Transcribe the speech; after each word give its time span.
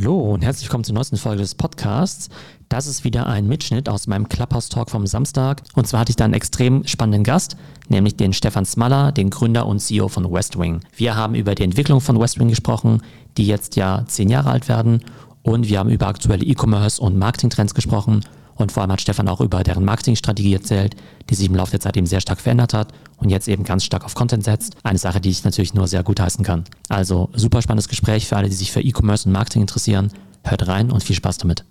Hallo 0.00 0.32
und 0.32 0.42
herzlich 0.42 0.66
willkommen 0.66 0.84
zur 0.84 0.94
neuesten 0.94 1.18
Folge 1.18 1.42
des 1.42 1.54
Podcasts. 1.54 2.30
Das 2.70 2.86
ist 2.86 3.04
wieder 3.04 3.26
ein 3.26 3.46
Mitschnitt 3.46 3.86
aus 3.86 4.06
meinem 4.06 4.30
Clubhouse-Talk 4.30 4.88
vom 4.88 5.06
Samstag. 5.06 5.60
Und 5.74 5.86
zwar 5.86 6.00
hatte 6.00 6.08
ich 6.08 6.16
da 6.16 6.24
einen 6.24 6.32
extrem 6.32 6.86
spannenden 6.86 7.22
Gast, 7.22 7.58
nämlich 7.90 8.16
den 8.16 8.32
Stefan 8.32 8.64
Smaller, 8.64 9.12
den 9.12 9.28
Gründer 9.28 9.66
und 9.66 9.78
CEO 9.78 10.08
von 10.08 10.32
Westwing. 10.32 10.80
Wir 10.96 11.16
haben 11.16 11.34
über 11.34 11.54
die 11.54 11.64
Entwicklung 11.64 12.00
von 12.00 12.18
Westwing 12.18 12.48
gesprochen, 12.48 13.02
die 13.36 13.46
jetzt 13.46 13.76
ja 13.76 14.04
zehn 14.06 14.30
Jahre 14.30 14.52
alt 14.52 14.70
werden. 14.70 15.02
Und 15.42 15.68
wir 15.68 15.78
haben 15.78 15.90
über 15.90 16.06
aktuelle 16.06 16.46
E-Commerce 16.46 16.98
und 17.02 17.18
Marketing-Trends 17.18 17.74
gesprochen 17.74 18.24
und 18.60 18.72
vor 18.72 18.82
allem 18.82 18.92
hat 18.92 19.00
Stefan 19.00 19.28
auch 19.28 19.40
über 19.40 19.62
deren 19.62 19.84
Marketingstrategie 19.84 20.54
erzählt, 20.54 20.96
die 21.28 21.34
sich 21.34 21.48
im 21.48 21.54
Laufe 21.54 21.72
der 21.72 21.80
Zeit 21.80 21.96
eben 21.96 22.06
sehr 22.06 22.20
stark 22.20 22.40
verändert 22.40 22.74
hat 22.74 22.92
und 23.16 23.30
jetzt 23.30 23.48
eben 23.48 23.64
ganz 23.64 23.84
stark 23.84 24.04
auf 24.04 24.14
Content 24.14 24.44
setzt. 24.44 24.76
Eine 24.82 24.98
Sache, 24.98 25.20
die 25.20 25.30
ich 25.30 25.44
natürlich 25.44 25.74
nur 25.74 25.88
sehr 25.88 26.02
gut 26.02 26.20
heißen 26.20 26.44
kann. 26.44 26.64
Also 26.88 27.30
super 27.34 27.62
spannendes 27.62 27.88
Gespräch 27.88 28.26
für 28.26 28.36
alle, 28.36 28.48
die 28.48 28.54
sich 28.54 28.72
für 28.72 28.80
E-Commerce 28.80 29.28
und 29.28 29.32
Marketing 29.32 29.62
interessieren. 29.62 30.12
Hört 30.44 30.66
rein 30.68 30.90
und 30.90 31.04
viel 31.04 31.16
Spaß 31.16 31.38
damit. 31.38 31.64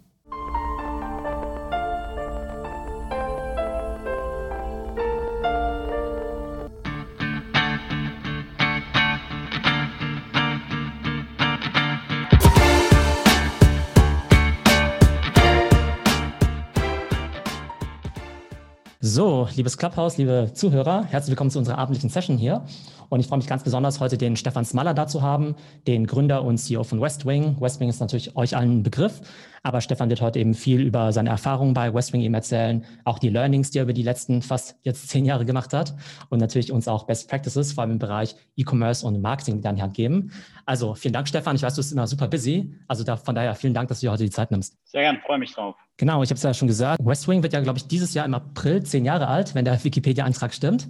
Liebes 19.59 19.77
Clubhouse, 19.77 20.18
liebe 20.18 20.52
Zuhörer, 20.54 21.04
herzlich 21.04 21.31
willkommen 21.31 21.52
zu 21.52 21.59
unserer 21.59 21.80
abendlichen 21.80 22.09
Session 22.09 22.38
hier. 22.38 22.63
Und 23.09 23.20
ich 23.20 23.27
freue 23.27 23.40
mich 23.40 23.48
ganz 23.48 23.62
besonders, 23.62 24.00
heute 24.00 24.17
den 24.17 24.38
Stefan 24.38 24.63
Smaller 24.63 24.94
da 24.94 25.05
zu 25.05 25.22
haben, 25.22 25.54
den 25.86 26.08
Gründer 26.08 26.45
und 26.45 26.59
CEO 26.59 26.86
von 26.86 27.02
Westwing. 27.02 27.58
Westwing 27.59 27.90
ist 27.90 28.00
natürlich 28.00 28.38
euch 28.38 28.55
allen 28.55 28.77
ein 28.77 28.84
Begriff, 28.84 29.20
aber 29.63 29.81
Stefan 29.81 30.09
wird 30.09 30.22
heute 30.22 30.40
eben 30.40 30.54
viel 30.54 30.81
über 30.81 31.12
seine 31.12 31.30
Erfahrungen 31.30 31.73
bei 31.73 31.94
Westwing 31.94 32.22
eben 32.22 32.33
erzählen, 32.33 32.86
auch 33.03 33.20
die 33.20 33.30
Learnings, 33.30 33.72
die 33.72 33.80
er 33.80 33.83
über 33.83 33.94
die 33.94 34.03
letzten 34.03 34.42
fast 34.42 34.78
jetzt 34.83 35.09
zehn 35.09 35.25
Jahre 35.25 35.45
gemacht 35.45 35.73
hat 35.73 35.95
und 36.30 36.39
natürlich 36.39 36.72
uns 36.72 36.88
auch 36.88 37.06
Best 37.06 37.30
Practices, 37.30 37.73
vor 37.73 37.83
allem 37.83 37.92
im 37.92 38.00
Bereich 38.00 38.36
E-Commerce 38.56 39.06
und 39.06 39.22
Marketing, 39.22 39.61
in 39.64 39.75
die 39.75 39.81
Hand 39.81 39.94
geben. 39.94 40.31
Also 40.66 40.94
vielen 40.94 41.14
Dank, 41.14 41.28
Stefan. 41.28 41.56
Ich 41.56 41.64
weiß, 41.64 41.75
du 41.75 41.80
bist 41.80 41.92
immer 41.92 42.08
super 42.08 42.28
busy. 42.28 42.73
Also 42.88 43.03
da, 43.03 43.17
von 43.17 43.36
daher 43.36 43.56
vielen 43.56 43.73
Dank, 43.73 43.89
dass 43.89 44.00
du 44.00 44.08
dir 44.08 44.11
heute 44.11 44.23
die 44.23 44.30
Zeit 44.30 44.52
nimmst. 44.52 44.78
Sehr 44.86 45.02
gern, 45.02 45.20
freue 45.25 45.39
mich 45.39 45.53
drauf. 45.53 45.76
Genau, 45.98 46.23
ich 46.23 46.30
habe 46.30 46.38
es 46.38 46.44
ja 46.44 46.53
schon 46.53 46.70
gesagt. 46.70 47.03
West 47.03 47.28
Wing 47.28 47.44
wird 47.44 47.52
ja, 47.52 47.59
glaube 47.59 47.78
ich, 47.78 47.88
dieses 47.88 48.14
Jahr 48.14 48.26
im 48.26 48.33
April 48.33 48.83
zehn 48.83 49.03
Jahre 49.03 49.28
alt, 49.28 49.53
wenn 49.53 49.66
der 49.66 49.83
Wikipedia-Eintrag 49.83 50.53
stimmt. 50.53 50.88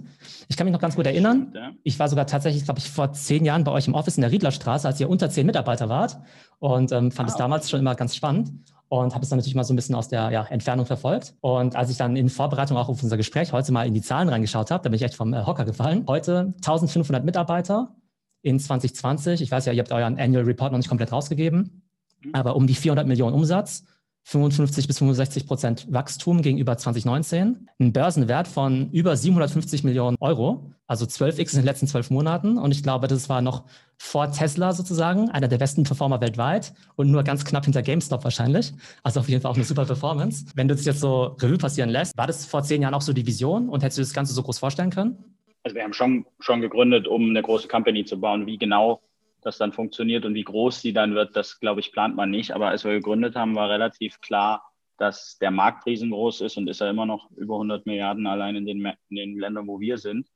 Ich 0.48 0.56
kann 0.56 0.66
mich 0.66 0.72
noch 0.72 0.80
ganz 0.80 0.94
gut 0.94 1.04
erinnern. 1.04 1.52
Ich 1.82 1.98
war 1.98 2.08
sogar 2.08 2.28
tatsächlich, 2.28 2.64
glaube 2.64 2.78
ich, 2.78 2.88
vor 2.88 3.12
zehn 3.12 3.44
Jahren 3.44 3.64
bei 3.64 3.72
euch 3.72 3.88
im 3.88 3.94
Office 3.94 4.16
in 4.16 4.20
der 4.20 4.30
Riedlerstraße, 4.30 4.86
als 4.86 5.00
ihr 5.00 5.10
unter 5.10 5.28
zehn 5.28 5.46
Mitarbeiter 5.46 5.88
wart 5.88 6.18
und 6.60 6.92
ähm, 6.92 7.10
fand 7.10 7.28
es 7.28 7.36
damals 7.36 7.68
schon 7.68 7.80
immer 7.80 7.96
ganz 7.96 8.14
spannend 8.14 8.52
und 8.90 9.14
habe 9.14 9.22
es 9.22 9.30
dann 9.30 9.38
natürlich 9.38 9.54
mal 9.54 9.64
so 9.64 9.72
ein 9.72 9.76
bisschen 9.76 9.94
aus 9.94 10.08
der 10.08 10.30
ja, 10.30 10.44
Entfernung 10.44 10.84
verfolgt. 10.84 11.34
Und 11.40 11.76
als 11.76 11.90
ich 11.90 11.96
dann 11.96 12.16
in 12.16 12.28
Vorbereitung 12.28 12.76
auch 12.76 12.88
auf 12.88 13.02
unser 13.02 13.16
Gespräch 13.16 13.52
heute 13.52 13.72
mal 13.72 13.86
in 13.86 13.94
die 13.94 14.02
Zahlen 14.02 14.28
reingeschaut 14.28 14.70
habe, 14.70 14.82
da 14.82 14.90
bin 14.90 14.96
ich 14.96 15.02
echt 15.02 15.14
vom 15.14 15.32
äh, 15.32 15.46
Hocker 15.46 15.64
gefallen. 15.64 16.04
Heute 16.08 16.54
1500 16.56 17.24
Mitarbeiter, 17.24 17.94
in 18.42 18.58
2020. 18.58 19.42
Ich 19.42 19.50
weiß 19.50 19.66
ja, 19.66 19.72
ihr 19.72 19.80
habt 19.80 19.92
euren 19.92 20.18
Annual 20.18 20.44
Report 20.44 20.72
noch 20.72 20.78
nicht 20.78 20.88
komplett 20.88 21.12
rausgegeben, 21.12 21.82
mhm. 22.22 22.34
aber 22.34 22.56
um 22.56 22.66
die 22.66 22.74
400 22.74 23.06
Millionen 23.06 23.34
Umsatz, 23.34 23.84
55 24.24 24.86
bis 24.86 24.98
65 24.98 25.46
Prozent 25.46 25.86
Wachstum 25.90 26.42
gegenüber 26.42 26.76
2019, 26.76 27.68
ein 27.78 27.92
Börsenwert 27.92 28.46
von 28.48 28.90
über 28.90 29.16
750 29.16 29.82
Millionen 29.82 30.16
Euro, 30.20 30.72
also 30.86 31.04
12x 31.04 31.52
in 31.54 31.60
den 31.60 31.64
letzten 31.64 31.86
zwölf 31.86 32.10
Monaten. 32.10 32.58
Und 32.58 32.72
ich 32.72 32.82
glaube, 32.82 33.08
das 33.08 33.28
war 33.28 33.42
noch 33.42 33.64
vor 33.96 34.30
Tesla 34.30 34.72
sozusagen, 34.72 35.30
einer 35.30 35.48
der 35.48 35.58
besten 35.58 35.84
Performer 35.84 36.20
weltweit 36.20 36.72
und 36.96 37.10
nur 37.10 37.22
ganz 37.22 37.44
knapp 37.44 37.64
hinter 37.64 37.82
GameStop 37.82 38.24
wahrscheinlich. 38.24 38.72
Also 39.02 39.20
auf 39.20 39.28
jeden 39.28 39.42
Fall 39.42 39.50
auch 39.50 39.56
eine 39.56 39.64
super 39.64 39.84
Performance. 39.84 40.46
Wenn 40.54 40.68
du 40.68 40.74
das 40.74 40.84
jetzt 40.84 41.00
so 41.00 41.36
Revue 41.40 41.58
passieren 41.58 41.90
lässt, 41.90 42.16
war 42.16 42.26
das 42.26 42.44
vor 42.44 42.62
zehn 42.62 42.82
Jahren 42.82 42.94
auch 42.94 43.02
so 43.02 43.12
die 43.12 43.26
Vision 43.26 43.68
und 43.68 43.82
hättest 43.82 43.98
du 43.98 44.02
das 44.02 44.12
Ganze 44.12 44.34
so 44.34 44.42
groß 44.42 44.58
vorstellen 44.58 44.90
können? 44.90 45.18
also 45.62 45.76
wir 45.76 45.82
haben 45.82 45.92
schon, 45.92 46.26
schon 46.38 46.60
gegründet, 46.60 47.06
um 47.06 47.30
eine 47.30 47.42
große 47.42 47.68
Company 47.68 48.04
zu 48.04 48.18
bauen. 48.18 48.46
Wie 48.46 48.58
genau 48.58 49.00
das 49.42 49.58
dann 49.58 49.72
funktioniert 49.72 50.24
und 50.24 50.34
wie 50.34 50.44
groß 50.44 50.80
sie 50.80 50.92
dann 50.92 51.14
wird, 51.14 51.36
das 51.36 51.60
glaube 51.60 51.80
ich, 51.80 51.92
plant 51.92 52.16
man 52.16 52.30
nicht. 52.30 52.52
Aber 52.52 52.68
als 52.68 52.84
wir 52.84 52.92
gegründet 52.92 53.36
haben, 53.36 53.54
war 53.54 53.68
relativ 53.68 54.20
klar, 54.20 54.70
dass 54.98 55.38
der 55.38 55.50
Markt 55.50 55.86
riesengroß 55.86 56.42
ist 56.42 56.56
und 56.56 56.68
ist 56.68 56.80
ja 56.80 56.90
immer 56.90 57.06
noch 57.06 57.30
über 57.32 57.54
100 57.54 57.86
Milliarden 57.86 58.26
allein 58.26 58.56
in 58.56 58.66
den, 58.66 58.84
in 59.08 59.16
den 59.16 59.38
Ländern, 59.38 59.66
wo 59.66 59.80
wir 59.80 59.98
sind. 59.98 60.28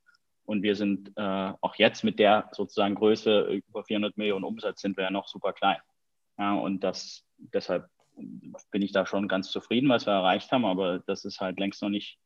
Und 0.46 0.62
wir 0.62 0.76
sind 0.76 1.12
äh, 1.16 1.52
auch 1.60 1.74
jetzt 1.76 2.04
mit 2.04 2.18
der 2.18 2.48
sozusagen 2.52 2.94
Größe 2.94 3.62
über 3.68 3.84
400 3.84 4.16
Millionen 4.16 4.44
Umsatz 4.44 4.80
sind 4.80 4.96
wir 4.96 5.04
ja 5.04 5.10
noch 5.10 5.28
super 5.28 5.52
klein. 5.52 5.78
Ja, 6.38 6.54
und 6.54 6.82
das 6.82 7.24
deshalb 7.36 7.88
bin 8.70 8.82
ich 8.82 8.92
da 8.92 9.06
schon 9.06 9.28
ganz 9.28 9.50
zufrieden, 9.50 9.88
was 9.88 10.06
wir 10.06 10.12
erreicht 10.12 10.52
haben, 10.52 10.64
aber 10.64 11.00
das 11.00 11.24
ist 11.24 11.40
halt 11.40 11.58
längst 11.58 11.82
noch 11.82 11.88
nicht 11.88 12.18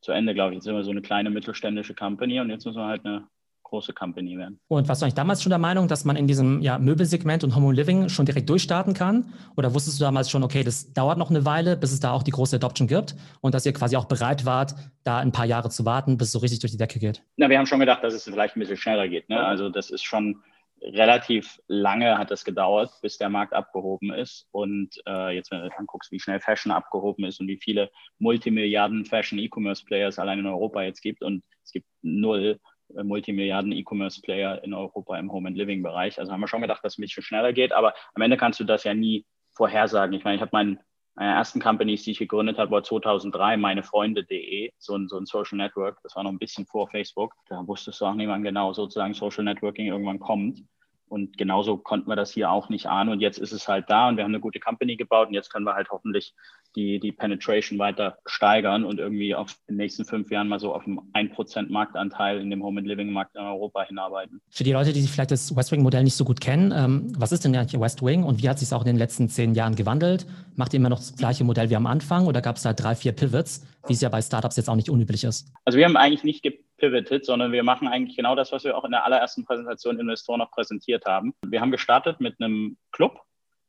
zu 0.00 0.12
Ende, 0.12 0.34
glaube 0.34 0.52
ich. 0.52 0.56
Jetzt 0.56 0.64
sind 0.64 0.74
wir 0.74 0.84
so 0.84 0.90
eine 0.90 1.02
kleine 1.02 1.30
mittelständische 1.30 1.94
Company 1.94 2.40
und 2.40 2.50
jetzt 2.50 2.64
müssen 2.66 2.78
wir 2.78 2.86
halt 2.86 3.04
eine 3.04 3.28
große 3.66 3.92
Company 3.92 4.38
werden. 4.38 4.58
Und 4.68 4.88
warst 4.88 5.02
du 5.02 5.04
eigentlich 5.04 5.14
damals 5.14 5.42
schon 5.42 5.50
der 5.50 5.58
Meinung, 5.58 5.88
dass 5.88 6.04
man 6.04 6.16
in 6.16 6.26
diesem 6.26 6.60
ja, 6.62 6.78
Möbelsegment 6.78 7.44
und 7.44 7.54
Home 7.54 7.74
Living 7.74 8.08
schon 8.08 8.26
direkt 8.26 8.48
durchstarten 8.48 8.94
kann? 8.94 9.32
Oder 9.56 9.74
wusstest 9.74 10.00
du 10.00 10.04
damals 10.04 10.30
schon, 10.30 10.42
okay, 10.42 10.62
das 10.62 10.92
dauert 10.92 11.18
noch 11.18 11.30
eine 11.30 11.44
Weile, 11.44 11.76
bis 11.76 11.92
es 11.92 12.00
da 12.00 12.12
auch 12.12 12.22
die 12.22 12.30
große 12.30 12.56
Adoption 12.56 12.88
gibt 12.88 13.14
und 13.40 13.54
dass 13.54 13.66
ihr 13.66 13.72
quasi 13.72 13.96
auch 13.96 14.06
bereit 14.06 14.46
wart, 14.46 14.74
da 15.04 15.18
ein 15.18 15.32
paar 15.32 15.46
Jahre 15.46 15.70
zu 15.70 15.84
warten, 15.84 16.16
bis 16.16 16.28
es 16.28 16.32
so 16.32 16.38
richtig 16.38 16.60
durch 16.60 16.72
die 16.72 16.78
Decke 16.78 16.98
geht? 16.98 17.22
Na, 17.36 17.48
wir 17.48 17.58
haben 17.58 17.66
schon 17.66 17.80
gedacht, 17.80 18.02
dass 18.02 18.14
es 18.14 18.24
vielleicht 18.24 18.56
ein 18.56 18.60
bisschen 18.60 18.76
schneller 18.76 19.08
geht. 19.08 19.28
Ne? 19.28 19.44
Also 19.44 19.68
das 19.68 19.90
ist 19.90 20.04
schon 20.04 20.42
relativ 20.82 21.58
lange 21.68 22.18
hat 22.18 22.30
es 22.30 22.44
gedauert, 22.44 22.90
bis 23.02 23.18
der 23.18 23.28
Markt 23.28 23.52
abgehoben 23.52 24.12
ist. 24.12 24.46
Und 24.52 25.00
äh, 25.06 25.34
jetzt, 25.34 25.50
wenn 25.50 25.60
du 25.60 25.78
anguckst, 25.78 26.12
wie 26.12 26.20
schnell 26.20 26.40
Fashion 26.40 26.72
abgehoben 26.72 27.24
ist 27.24 27.40
und 27.40 27.48
wie 27.48 27.58
viele 27.62 27.90
Multimilliarden 28.18 29.04
Fashion 29.04 29.38
E-Commerce 29.38 29.84
Players 29.84 30.18
allein 30.18 30.40
in 30.40 30.46
Europa 30.46 30.82
jetzt 30.82 31.00
gibt 31.02 31.22
und 31.22 31.42
es 31.64 31.72
gibt 31.72 31.86
null 32.02 32.60
äh, 32.94 33.02
Multimilliarden 33.02 33.72
E-Commerce 33.72 34.20
Player 34.20 34.62
in 34.62 34.74
Europa 34.74 35.18
im 35.18 35.32
Home 35.32 35.48
and 35.48 35.56
Living 35.56 35.82
Bereich. 35.82 36.18
Also 36.18 36.32
haben 36.32 36.40
wir 36.40 36.48
schon 36.48 36.62
gedacht, 36.62 36.84
dass 36.84 36.94
es 36.94 36.98
ein 36.98 37.02
bisschen 37.02 37.22
schneller 37.22 37.52
geht, 37.52 37.72
aber 37.72 37.94
am 38.14 38.22
Ende 38.22 38.36
kannst 38.36 38.60
du 38.60 38.64
das 38.64 38.84
ja 38.84 38.94
nie 38.94 39.24
vorhersagen. 39.54 40.14
Ich 40.14 40.24
meine, 40.24 40.36
ich 40.36 40.42
habe 40.42 40.50
meinen 40.52 40.80
meine 41.16 41.32
ersten 41.32 41.60
Companies, 41.60 42.02
die 42.04 42.10
ich 42.10 42.18
gegründet 42.18 42.58
habe, 42.58 42.70
war 42.70 42.82
2003 42.82 43.56
meinefreunde.de, 43.56 44.70
so 44.76 44.96
ein, 44.96 45.08
so 45.08 45.16
ein 45.16 45.24
Social 45.24 45.56
Network. 45.56 45.98
Das 46.02 46.14
war 46.14 46.22
noch 46.22 46.30
ein 46.30 46.38
bisschen 46.38 46.66
vor 46.66 46.90
Facebook. 46.90 47.32
Da 47.48 47.66
wusstest 47.66 48.02
du 48.02 48.04
auch 48.04 48.14
niemand 48.14 48.44
genau 48.44 48.74
sozusagen 48.74 49.14
Social 49.14 49.44
Networking 49.44 49.86
irgendwann 49.86 50.20
kommt. 50.20 50.62
Und 51.08 51.38
genauso 51.38 51.76
konnten 51.76 52.08
wir 52.08 52.16
das 52.16 52.32
hier 52.32 52.50
auch 52.50 52.68
nicht 52.68 52.86
ahnen. 52.86 53.10
Und 53.10 53.20
jetzt 53.20 53.38
ist 53.38 53.52
es 53.52 53.68
halt 53.68 53.88
da 53.88 54.08
und 54.08 54.16
wir 54.16 54.24
haben 54.24 54.32
eine 54.32 54.40
gute 54.40 54.60
Company 54.60 54.96
gebaut 54.96 55.28
und 55.28 55.34
jetzt 55.34 55.52
können 55.52 55.64
wir 55.64 55.74
halt 55.74 55.90
hoffentlich 55.90 56.34
die, 56.76 57.00
die 57.00 57.12
Penetration 57.12 57.78
weiter 57.78 58.18
steigern 58.26 58.84
und 58.84 58.98
irgendwie 58.98 59.34
auf 59.34 59.56
den 59.68 59.76
nächsten 59.76 60.04
fünf 60.04 60.30
Jahren 60.30 60.48
mal 60.48 60.60
so 60.60 60.74
auf 60.74 60.86
einen 60.86 61.00
1% 61.14 61.70
Marktanteil 61.70 62.40
in 62.40 62.50
dem 62.50 62.62
Home 62.62 62.80
and 62.80 62.86
Living 62.86 63.10
Markt 63.10 63.34
in 63.34 63.40
Europa 63.40 63.84
hinarbeiten. 63.84 64.40
Für 64.50 64.64
die 64.64 64.72
Leute, 64.72 64.92
die 64.92 65.00
sich 65.00 65.10
vielleicht 65.10 65.30
das 65.30 65.56
Westwing-Modell 65.56 66.04
nicht 66.04 66.16
so 66.16 66.24
gut 66.24 66.40
kennen, 66.40 66.72
ähm, 66.76 67.12
was 67.18 67.32
ist 67.32 67.44
denn 67.44 67.56
eigentlich 67.56 67.80
Westwing 67.80 68.24
und 68.24 68.42
wie 68.42 68.48
hat 68.48 68.58
sich 68.58 68.68
es 68.68 68.72
auch 68.72 68.82
in 68.82 68.88
den 68.88 68.96
letzten 68.96 69.28
zehn 69.28 69.54
Jahren 69.54 69.74
gewandelt? 69.74 70.26
Macht 70.54 70.74
ihr 70.74 70.78
immer 70.78 70.90
noch 70.90 70.98
das 70.98 71.16
gleiche 71.16 71.44
Modell 71.44 71.70
wie 71.70 71.76
am 71.76 71.86
Anfang 71.86 72.26
oder 72.26 72.42
gab 72.42 72.56
es 72.56 72.62
da 72.62 72.72
drei, 72.72 72.94
vier 72.94 73.12
Pivots, 73.12 73.66
wie 73.86 73.94
es 73.94 74.00
ja 74.00 74.08
bei 74.08 74.20
Startups 74.20 74.56
jetzt 74.56 74.68
auch 74.68 74.76
nicht 74.76 74.90
unüblich 74.90 75.24
ist? 75.24 75.52
Also 75.64 75.78
wir 75.78 75.86
haben 75.86 75.96
eigentlich 75.96 76.24
nicht 76.24 76.42
gepivotet, 76.76 77.24
sondern 77.24 77.52
wir 77.52 77.62
machen 77.62 77.88
eigentlich 77.88 78.16
genau 78.16 78.34
das, 78.34 78.52
was 78.52 78.64
wir 78.64 78.76
auch 78.76 78.84
in 78.84 78.90
der 78.90 79.04
allerersten 79.04 79.44
Präsentation 79.44 79.98
Investoren 79.98 80.38
noch 80.38 80.50
präsentiert 80.50 81.04
haben. 81.06 81.34
Wir 81.44 81.60
haben 81.60 81.70
gestartet 81.70 82.20
mit 82.20 82.40
einem 82.40 82.76
Club, 82.92 83.20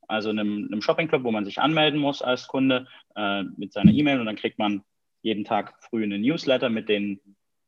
also 0.08 0.30
einem, 0.30 0.68
einem 0.72 0.82
Shopping-Club, 0.82 1.24
wo 1.24 1.32
man 1.32 1.46
sich 1.46 1.60
anmelden 1.60 2.00
muss 2.00 2.22
als 2.22 2.48
Kunde 2.48 2.88
äh, 3.16 3.44
mit 3.44 3.74
seiner 3.74 3.92
E-Mail 3.92 4.20
und 4.20 4.26
dann 4.26 4.36
kriegt 4.36 4.60
man 4.60 4.84
jeden 5.22 5.44
Tag 5.44 5.74
früh 5.82 6.04
eine 6.04 6.20
Newsletter 6.20 6.70
mit 6.70 6.90
den 6.90 7.20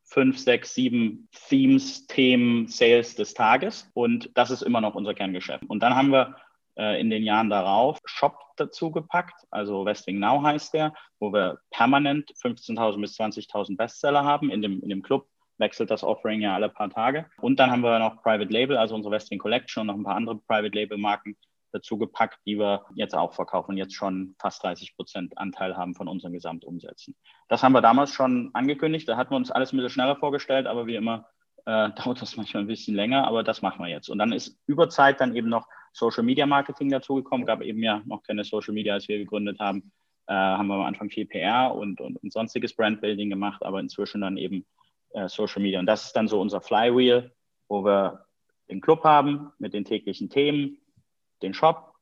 fünf, 0.03 0.39
sechs, 0.39 0.73
sieben 0.73 1.29
Themes, 1.47 2.07
Themen, 2.07 2.67
Sales 2.67 3.15
des 3.15 3.33
Tages 3.33 3.89
und 3.93 4.31
das 4.33 4.49
ist 4.49 4.63
immer 4.63 4.81
noch 4.81 4.95
unser 4.95 5.13
Kerngeschäft. 5.13 5.63
Und 5.67 5.83
dann 5.83 5.95
haben 5.95 6.11
wir 6.11 6.35
äh, 6.79 6.99
in 6.99 7.09
den 7.09 7.23
Jahren 7.23 7.49
darauf 7.49 7.99
Shop 8.05 8.39
dazu 8.55 8.89
gepackt, 8.91 9.45
also 9.51 9.85
Westing 9.85 10.19
Now 10.19 10.41
heißt 10.41 10.73
der, 10.73 10.93
wo 11.19 11.31
wir 11.33 11.59
permanent 11.71 12.31
15.000 12.41 13.01
bis 13.01 13.19
20.000 13.19 13.77
Bestseller 13.77 14.23
haben. 14.23 14.49
In 14.49 14.61
dem, 14.61 14.81
in 14.81 14.89
dem 14.89 15.01
Club 15.01 15.27
wechselt 15.57 15.91
das 15.91 16.03
Offering 16.03 16.41
ja 16.41 16.55
alle 16.55 16.69
paar 16.69 16.89
Tage. 16.89 17.25
Und 17.41 17.59
dann 17.59 17.69
haben 17.69 17.81
wir 17.81 17.99
noch 17.99 18.23
Private 18.23 18.51
Label, 18.51 18.77
also 18.77 18.95
unsere 18.95 19.13
Westing 19.13 19.39
Collection 19.39 19.81
und 19.81 19.87
noch 19.87 19.95
ein 19.95 20.03
paar 20.03 20.15
andere 20.15 20.37
Private 20.37 20.73
Label 20.73 20.97
Marken, 20.97 21.35
dazu 21.71 21.97
gepackt, 21.97 22.39
die 22.47 22.57
wir 22.57 22.85
jetzt 22.95 23.13
auch 23.13 23.33
verkaufen 23.33 23.71
und 23.71 23.77
jetzt 23.77 23.93
schon 23.93 24.35
fast 24.39 24.63
30 24.63 24.95
Prozent 24.95 25.37
Anteil 25.37 25.77
haben 25.77 25.93
von 25.93 26.07
unseren 26.07 26.33
Gesamtumsätzen. 26.33 27.15
Das 27.47 27.61
haben 27.61 27.73
wir 27.73 27.81
damals 27.81 28.11
schon 28.13 28.49
angekündigt. 28.53 29.07
Da 29.07 29.17
hatten 29.17 29.31
wir 29.31 29.37
uns 29.37 29.51
alles 29.51 29.71
ein 29.71 29.77
bisschen 29.77 29.91
schneller 29.91 30.15
vorgestellt, 30.15 30.65
aber 30.65 30.87
wie 30.87 30.95
immer 30.95 31.27
äh, 31.65 31.89
dauert 32.03 32.21
das 32.21 32.37
manchmal 32.37 32.63
ein 32.63 32.67
bisschen 32.67 32.95
länger, 32.95 33.27
aber 33.27 33.43
das 33.43 33.61
machen 33.61 33.83
wir 33.83 33.89
jetzt. 33.89 34.09
Und 34.09 34.17
dann 34.17 34.31
ist 34.31 34.59
über 34.65 34.89
Zeit 34.89 35.21
dann 35.21 35.35
eben 35.35 35.49
noch 35.49 35.67
Social 35.91 36.23
Media 36.23 36.45
Marketing 36.45 36.89
dazugekommen. 36.89 37.45
Gab 37.45 37.61
eben 37.61 37.81
ja 37.83 38.01
noch 38.05 38.23
keine 38.23 38.43
Social 38.43 38.73
Media, 38.73 38.93
als 38.93 39.07
wir 39.07 39.17
gegründet 39.17 39.59
haben. 39.59 39.91
Äh, 40.27 40.33
haben 40.33 40.67
wir 40.67 40.75
am 40.75 40.81
Anfang 40.81 41.09
viel 41.09 41.25
PR 41.25 41.73
und, 41.73 42.01
und, 42.01 42.17
und 42.17 42.31
sonstiges 42.31 42.75
Brandbuilding 42.75 43.29
gemacht, 43.29 43.63
aber 43.63 43.79
inzwischen 43.79 44.21
dann 44.21 44.37
eben 44.37 44.65
äh, 45.11 45.27
Social 45.27 45.61
Media. 45.61 45.79
Und 45.79 45.87
das 45.87 46.05
ist 46.05 46.15
dann 46.15 46.27
so 46.27 46.39
unser 46.39 46.61
Flywheel, 46.61 47.31
wo 47.67 47.83
wir 47.83 48.25
den 48.69 48.81
Club 48.81 49.03
haben 49.03 49.51
mit 49.57 49.73
den 49.73 49.85
täglichen 49.85 50.29
Themen, 50.29 50.77
den 51.41 51.53
Shop, 51.53 51.93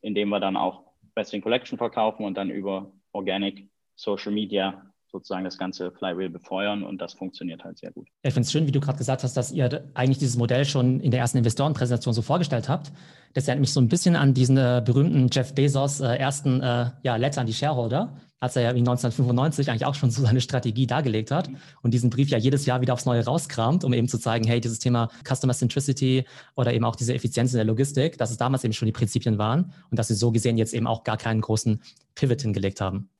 indem 0.00 0.30
wir 0.30 0.40
dann 0.40 0.56
auch 0.56 0.84
Best 1.14 1.34
in 1.34 1.42
Collection 1.42 1.78
verkaufen 1.78 2.24
und 2.24 2.36
dann 2.36 2.50
über 2.50 2.92
Organic 3.12 3.68
Social 3.94 4.32
Media 4.32 4.93
sozusagen 5.14 5.44
das 5.44 5.58
ganze 5.58 5.92
Flywheel 5.92 6.28
befeuern 6.28 6.82
und 6.82 7.00
das 7.00 7.14
funktioniert 7.14 7.62
halt 7.62 7.78
sehr 7.78 7.92
gut. 7.92 8.08
ich 8.22 8.34
finde 8.34 8.46
es 8.46 8.52
schön, 8.52 8.66
wie 8.66 8.72
du 8.72 8.80
gerade 8.80 8.98
gesagt 8.98 9.22
hast, 9.22 9.36
dass 9.36 9.52
ihr 9.52 9.84
eigentlich 9.94 10.18
dieses 10.18 10.36
Modell 10.36 10.64
schon 10.64 10.98
in 10.98 11.12
der 11.12 11.20
ersten 11.20 11.38
Investorenpräsentation 11.38 12.12
so 12.12 12.20
vorgestellt 12.20 12.68
habt. 12.68 12.92
Das 13.32 13.46
erinnert 13.46 13.60
mich 13.60 13.72
so 13.72 13.80
ein 13.80 13.88
bisschen 13.88 14.16
an 14.16 14.34
diesen 14.34 14.56
äh, 14.56 14.82
berühmten 14.84 15.28
Jeff 15.30 15.54
Bezos 15.54 16.00
äh, 16.00 16.16
ersten 16.16 16.60
äh, 16.60 16.90
ja, 17.02 17.14
Letter 17.14 17.42
an 17.42 17.46
die 17.46 17.52
Shareholder, 17.52 18.16
als 18.40 18.56
er 18.56 18.62
ja 18.62 18.68
1995 18.70 19.70
eigentlich 19.70 19.86
auch 19.86 19.94
schon 19.94 20.10
so 20.10 20.22
seine 20.22 20.40
Strategie 20.40 20.88
dargelegt 20.88 21.30
hat 21.30 21.48
und 21.82 21.94
diesen 21.94 22.10
Brief 22.10 22.28
ja 22.28 22.38
jedes 22.38 22.66
Jahr 22.66 22.80
wieder 22.80 22.92
aufs 22.92 23.06
Neue 23.06 23.24
rauskramt, 23.24 23.84
um 23.84 23.92
eben 23.92 24.08
zu 24.08 24.18
zeigen, 24.18 24.44
hey, 24.48 24.60
dieses 24.60 24.80
Thema 24.80 25.10
Customer 25.24 25.54
Centricity 25.54 26.24
oder 26.56 26.74
eben 26.74 26.84
auch 26.84 26.96
diese 26.96 27.14
Effizienz 27.14 27.52
in 27.52 27.58
der 27.58 27.66
Logistik, 27.66 28.18
dass 28.18 28.32
es 28.32 28.36
damals 28.36 28.64
eben 28.64 28.74
schon 28.74 28.86
die 28.86 28.92
Prinzipien 28.92 29.38
waren 29.38 29.72
und 29.90 29.98
dass 29.98 30.08
sie 30.08 30.14
so 30.14 30.32
gesehen 30.32 30.58
jetzt 30.58 30.74
eben 30.74 30.88
auch 30.88 31.04
gar 31.04 31.16
keinen 31.16 31.40
großen 31.40 31.80
Pivot 32.16 32.42
hingelegt 32.42 32.80
haben 32.80 33.10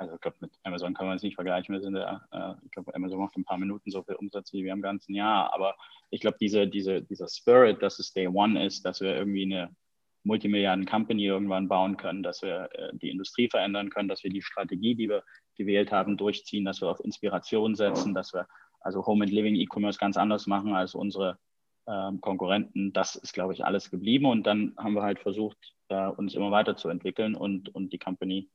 also 0.00 0.14
ich 0.14 0.20
glaube, 0.22 0.38
mit 0.40 0.52
Amazon 0.62 0.94
kann 0.94 1.06
man 1.06 1.16
es 1.16 1.22
nicht 1.22 1.34
vergleichen. 1.34 1.74
Wir 1.74 1.82
sind 1.82 1.94
ja, 1.94 2.26
äh, 2.32 2.54
ich 2.64 2.70
glaube, 2.70 2.94
Amazon 2.94 3.18
macht 3.18 3.36
in 3.36 3.42
ein 3.42 3.44
paar 3.44 3.58
Minuten 3.58 3.90
so 3.90 4.02
viel 4.02 4.14
Umsatz 4.14 4.50
wie 4.54 4.64
wir 4.64 4.72
im 4.72 4.80
ganzen 4.80 5.14
Jahr. 5.14 5.52
Aber 5.52 5.76
ich 6.08 6.22
glaube, 6.22 6.38
diese, 6.40 6.66
diese, 6.66 7.02
dieser 7.02 7.28
Spirit, 7.28 7.82
dass 7.82 7.98
es 7.98 8.12
Day 8.14 8.26
One 8.26 8.64
ist, 8.64 8.82
dass 8.86 9.02
wir 9.02 9.14
irgendwie 9.14 9.42
eine 9.42 9.76
Multimilliarden-Company 10.24 11.26
irgendwann 11.26 11.68
bauen 11.68 11.98
können, 11.98 12.22
dass 12.22 12.40
wir 12.40 12.70
äh, 12.72 12.90
die 12.94 13.10
Industrie 13.10 13.50
verändern 13.50 13.90
können, 13.90 14.08
dass 14.08 14.24
wir 14.24 14.30
die 14.30 14.40
Strategie, 14.40 14.94
die 14.94 15.10
wir 15.10 15.22
gewählt 15.54 15.92
haben, 15.92 16.16
durchziehen, 16.16 16.64
dass 16.64 16.80
wir 16.80 16.88
auf 16.88 17.00
Inspiration 17.00 17.74
setzen, 17.74 18.14
dass 18.14 18.32
wir 18.32 18.46
also 18.80 19.04
Home 19.04 19.24
and 19.24 19.32
Living 19.32 19.56
E-Commerce 19.56 19.98
ganz 19.98 20.16
anders 20.16 20.46
machen 20.46 20.74
als 20.74 20.94
unsere 20.94 21.38
ähm, 21.86 22.22
Konkurrenten. 22.22 22.94
Das 22.94 23.16
ist, 23.16 23.34
glaube 23.34 23.52
ich, 23.52 23.66
alles 23.66 23.90
geblieben. 23.90 24.24
Und 24.24 24.46
dann 24.46 24.74
haben 24.78 24.94
wir 24.94 25.02
halt 25.02 25.18
versucht, 25.18 25.58
äh, 25.88 26.06
uns 26.06 26.34
immer 26.34 26.50
weiterzuentwickeln 26.50 27.34
und, 27.34 27.68
und 27.74 27.92
die 27.92 27.98
Company 27.98 28.48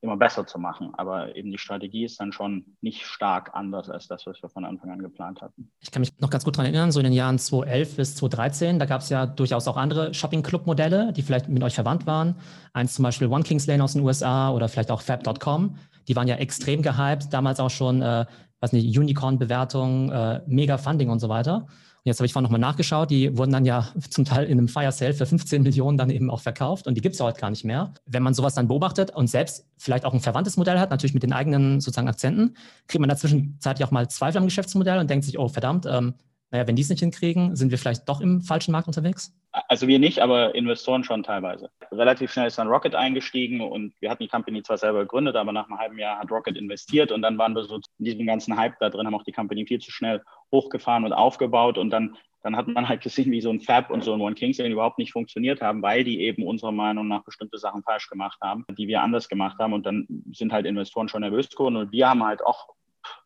immer 0.00 0.16
besser 0.16 0.46
zu 0.46 0.58
machen. 0.58 0.92
Aber 0.96 1.34
eben 1.36 1.50
die 1.50 1.58
Strategie 1.58 2.04
ist 2.04 2.20
dann 2.20 2.32
schon 2.32 2.76
nicht 2.80 3.04
stark 3.04 3.50
anders 3.54 3.88
als 3.90 4.06
das, 4.08 4.26
was 4.26 4.40
wir 4.42 4.48
von 4.48 4.64
Anfang 4.64 4.90
an 4.90 4.98
geplant 5.00 5.40
hatten. 5.40 5.70
Ich 5.80 5.90
kann 5.90 6.00
mich 6.00 6.18
noch 6.18 6.30
ganz 6.30 6.44
gut 6.44 6.56
daran 6.56 6.66
erinnern, 6.66 6.92
so 6.92 7.00
in 7.00 7.04
den 7.04 7.12
Jahren 7.12 7.38
2011 7.38 7.96
bis 7.96 8.16
2013, 8.16 8.78
da 8.78 8.86
gab 8.86 9.00
es 9.00 9.08
ja 9.08 9.26
durchaus 9.26 9.66
auch 9.68 9.76
andere 9.76 10.14
Shopping-Club-Modelle, 10.14 11.12
die 11.12 11.22
vielleicht 11.22 11.48
mit 11.48 11.62
euch 11.62 11.74
verwandt 11.74 12.06
waren. 12.06 12.36
Eins 12.72 12.94
zum 12.94 13.02
Beispiel 13.02 13.28
One 13.28 13.42
Kings 13.42 13.66
Lane 13.66 13.82
aus 13.82 13.94
den 13.94 14.02
USA 14.02 14.50
oder 14.50 14.68
vielleicht 14.68 14.90
auch 14.90 15.00
Fab.com. 15.00 15.76
Die 16.08 16.16
waren 16.16 16.28
ja 16.28 16.36
extrem 16.36 16.82
gehypt, 16.82 17.32
damals 17.32 17.58
auch 17.58 17.70
schon, 17.70 18.02
äh, 18.02 18.26
was 18.60 18.72
nicht, 18.72 18.96
Unicorn-Bewertung, 18.98 20.10
äh, 20.10 20.42
mega 20.46 20.78
Funding 20.78 21.10
und 21.10 21.18
so 21.18 21.28
weiter. 21.28 21.66
Jetzt 22.06 22.20
habe 22.20 22.26
ich 22.26 22.32
vorhin 22.32 22.44
nochmal 22.44 22.60
nachgeschaut, 22.60 23.10
die 23.10 23.36
wurden 23.36 23.50
dann 23.50 23.64
ja 23.64 23.88
zum 24.10 24.24
Teil 24.24 24.44
in 24.44 24.58
einem 24.58 24.68
Fire 24.68 24.92
Sale 24.92 25.12
für 25.12 25.26
15 25.26 25.64
Millionen 25.64 25.98
dann 25.98 26.08
eben 26.08 26.30
auch 26.30 26.40
verkauft 26.40 26.86
und 26.86 26.94
die 26.94 27.00
gibt 27.00 27.14
es 27.14 27.18
ja 27.18 27.26
heute 27.26 27.40
gar 27.40 27.50
nicht 27.50 27.64
mehr. 27.64 27.94
Wenn 28.06 28.22
man 28.22 28.32
sowas 28.32 28.54
dann 28.54 28.68
beobachtet 28.68 29.10
und 29.10 29.28
selbst 29.28 29.66
vielleicht 29.76 30.04
auch 30.04 30.14
ein 30.14 30.20
verwandtes 30.20 30.56
Modell 30.56 30.78
hat, 30.78 30.90
natürlich 30.90 31.14
mit 31.14 31.24
den 31.24 31.32
eigenen 31.32 31.80
sozusagen 31.80 32.06
Akzenten, 32.06 32.56
kriegt 32.86 33.00
man 33.00 33.08
dazwischen 33.08 33.56
zeitlich 33.58 33.84
auch 33.84 33.90
mal 33.90 34.08
Zweifel 34.08 34.38
am 34.38 34.44
Geschäftsmodell 34.44 35.00
und 35.00 35.10
denkt 35.10 35.24
sich, 35.24 35.36
oh 35.36 35.48
verdammt, 35.48 35.84
ähm, 35.90 36.14
naja, 36.50 36.66
wenn 36.66 36.76
die 36.76 36.82
es 36.82 36.88
nicht 36.88 37.00
hinkriegen, 37.00 37.56
sind 37.56 37.70
wir 37.70 37.78
vielleicht 37.78 38.08
doch 38.08 38.20
im 38.20 38.40
falschen 38.40 38.70
Markt 38.72 38.86
unterwegs? 38.86 39.34
Also 39.68 39.88
wir 39.88 39.98
nicht, 39.98 40.20
aber 40.20 40.54
Investoren 40.54 41.02
schon 41.02 41.22
teilweise. 41.22 41.70
Relativ 41.90 42.32
schnell 42.32 42.46
ist 42.46 42.58
dann 42.58 42.68
Rocket 42.68 42.94
eingestiegen 42.94 43.60
und 43.60 43.94
wir 44.00 44.10
hatten 44.10 44.22
die 44.22 44.28
Company 44.28 44.62
zwar 44.62 44.78
selber 44.78 45.00
gegründet, 45.00 45.34
aber 45.34 45.52
nach 45.52 45.68
einem 45.68 45.78
halben 45.78 45.98
Jahr 45.98 46.18
hat 46.18 46.30
Rocket 46.30 46.56
investiert 46.56 47.10
und 47.10 47.22
dann 47.22 47.38
waren 47.38 47.54
wir 47.54 47.64
so 47.64 47.76
in 47.76 48.04
diesem 48.04 48.26
ganzen 48.26 48.56
Hype 48.56 48.78
da 48.80 48.90
drin, 48.90 49.06
haben 49.06 49.14
auch 49.14 49.24
die 49.24 49.32
Company 49.32 49.66
viel 49.66 49.80
zu 49.80 49.90
schnell 49.90 50.22
hochgefahren 50.52 51.04
und 51.04 51.12
aufgebaut 51.12 51.78
und 51.78 51.90
dann, 51.90 52.16
dann 52.42 52.54
hat 52.54 52.68
man 52.68 52.88
halt 52.88 53.00
gesehen, 53.00 53.32
wie 53.32 53.40
so 53.40 53.50
ein 53.50 53.60
Fab 53.60 53.90
und 53.90 54.04
so 54.04 54.12
ein 54.12 54.20
One 54.20 54.34
Kingston 54.34 54.70
überhaupt 54.70 54.98
nicht 54.98 55.12
funktioniert 55.12 55.62
haben, 55.62 55.82
weil 55.82 56.04
die 56.04 56.20
eben 56.20 56.46
unserer 56.46 56.72
Meinung 56.72 57.08
nach 57.08 57.24
bestimmte 57.24 57.58
Sachen 57.58 57.82
falsch 57.82 58.08
gemacht 58.08 58.38
haben, 58.42 58.64
die 58.78 58.86
wir 58.86 59.02
anders 59.02 59.28
gemacht 59.28 59.58
haben 59.58 59.72
und 59.72 59.86
dann 59.86 60.06
sind 60.32 60.52
halt 60.52 60.66
Investoren 60.66 61.08
schon 61.08 61.22
nervös 61.22 61.48
geworden 61.48 61.76
und 61.76 61.92
wir 61.92 62.08
haben 62.08 62.24
halt 62.24 62.44
auch, 62.44 62.68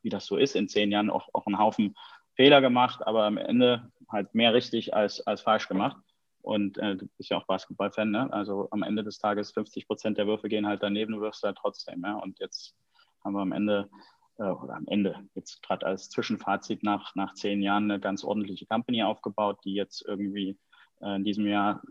wie 0.02 0.10
das 0.10 0.26
so 0.26 0.36
ist, 0.36 0.54
in 0.54 0.68
zehn 0.68 0.92
Jahren 0.92 1.10
auch, 1.10 1.28
auch 1.32 1.46
einen 1.46 1.58
Haufen 1.58 1.94
Fehler 2.40 2.62
gemacht, 2.62 3.06
aber 3.06 3.24
am 3.24 3.36
Ende 3.36 3.92
halt 4.08 4.34
mehr 4.34 4.54
richtig 4.54 4.94
als, 4.94 5.20
als 5.26 5.42
falsch 5.42 5.68
gemacht. 5.68 5.98
Und 6.40 6.78
äh, 6.78 6.96
du 6.96 7.06
bist 7.18 7.28
ja 7.28 7.36
auch 7.36 7.44
Basketballfan, 7.44 8.10
ne? 8.10 8.32
Also 8.32 8.66
am 8.70 8.82
Ende 8.82 9.04
des 9.04 9.18
Tages 9.18 9.50
50 9.50 9.86
Prozent 9.86 10.16
der 10.16 10.26
Würfe 10.26 10.48
gehen 10.48 10.66
halt 10.66 10.82
daneben, 10.82 11.12
du 11.12 11.20
wirfst 11.20 11.42
halt 11.42 11.58
trotzdem, 11.60 12.00
ja. 12.02 12.14
Und 12.14 12.38
jetzt 12.38 12.74
haben 13.22 13.34
wir 13.34 13.42
am 13.42 13.52
Ende, 13.52 13.90
äh, 14.38 14.44
oder 14.44 14.74
am 14.76 14.86
Ende, 14.86 15.16
jetzt 15.34 15.62
gerade 15.62 15.84
als 15.84 16.08
Zwischenfazit 16.08 16.82
nach, 16.82 17.14
nach 17.14 17.34
zehn 17.34 17.60
Jahren 17.60 17.90
eine 17.90 18.00
ganz 18.00 18.24
ordentliche 18.24 18.64
Company 18.64 19.02
aufgebaut, 19.02 19.58
die 19.66 19.74
jetzt 19.74 20.02
irgendwie 20.08 20.56
äh, 21.02 21.16
in 21.16 21.24
diesem 21.24 21.46
Jahr 21.46 21.82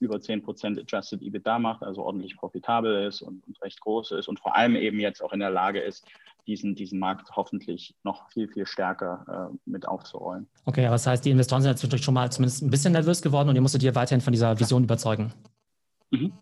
über 0.00 0.20
10 0.20 0.42
Prozent 0.42 0.78
Adjusted 0.78 1.22
EBITDA 1.22 1.58
macht, 1.58 1.82
also 1.82 2.02
ordentlich 2.02 2.36
profitabel 2.36 3.06
ist 3.06 3.22
und, 3.22 3.46
und, 3.46 3.62
recht 3.62 3.80
groß 3.80 4.10
ist 4.10 4.28
und 4.28 4.38
vor 4.38 4.54
allem 4.54 4.76
eben 4.76 5.00
jetzt 5.00 5.22
auch 5.22 5.32
in 5.32 5.40
der 5.40 5.50
Lage 5.50 5.80
ist, 5.80 6.06
diesen, 6.46 6.74
diesen 6.74 6.98
Markt 6.98 7.30
hoffentlich 7.36 7.94
noch 8.02 8.30
viel, 8.30 8.48
viel 8.48 8.66
stärker 8.66 9.50
äh, 9.52 9.56
mit 9.64 9.86
aufzurollen. 9.86 10.48
Okay, 10.64 10.84
aber 10.86 10.94
das 10.94 11.06
heißt, 11.06 11.24
die 11.24 11.30
Investoren 11.30 11.62
sind 11.62 11.70
jetzt 11.70 11.82
natürlich 11.82 12.04
schon 12.04 12.14
mal 12.14 12.30
zumindest 12.30 12.62
ein 12.62 12.70
bisschen 12.70 12.92
nervös 12.92 13.22
geworden 13.22 13.48
und 13.48 13.54
ihr 13.54 13.62
musstet 13.62 13.82
dir 13.82 13.94
weiterhin 13.94 14.20
von 14.20 14.32
dieser 14.32 14.58
Vision 14.58 14.84
überzeugen. 14.84 15.32
Mhm. 16.10 16.32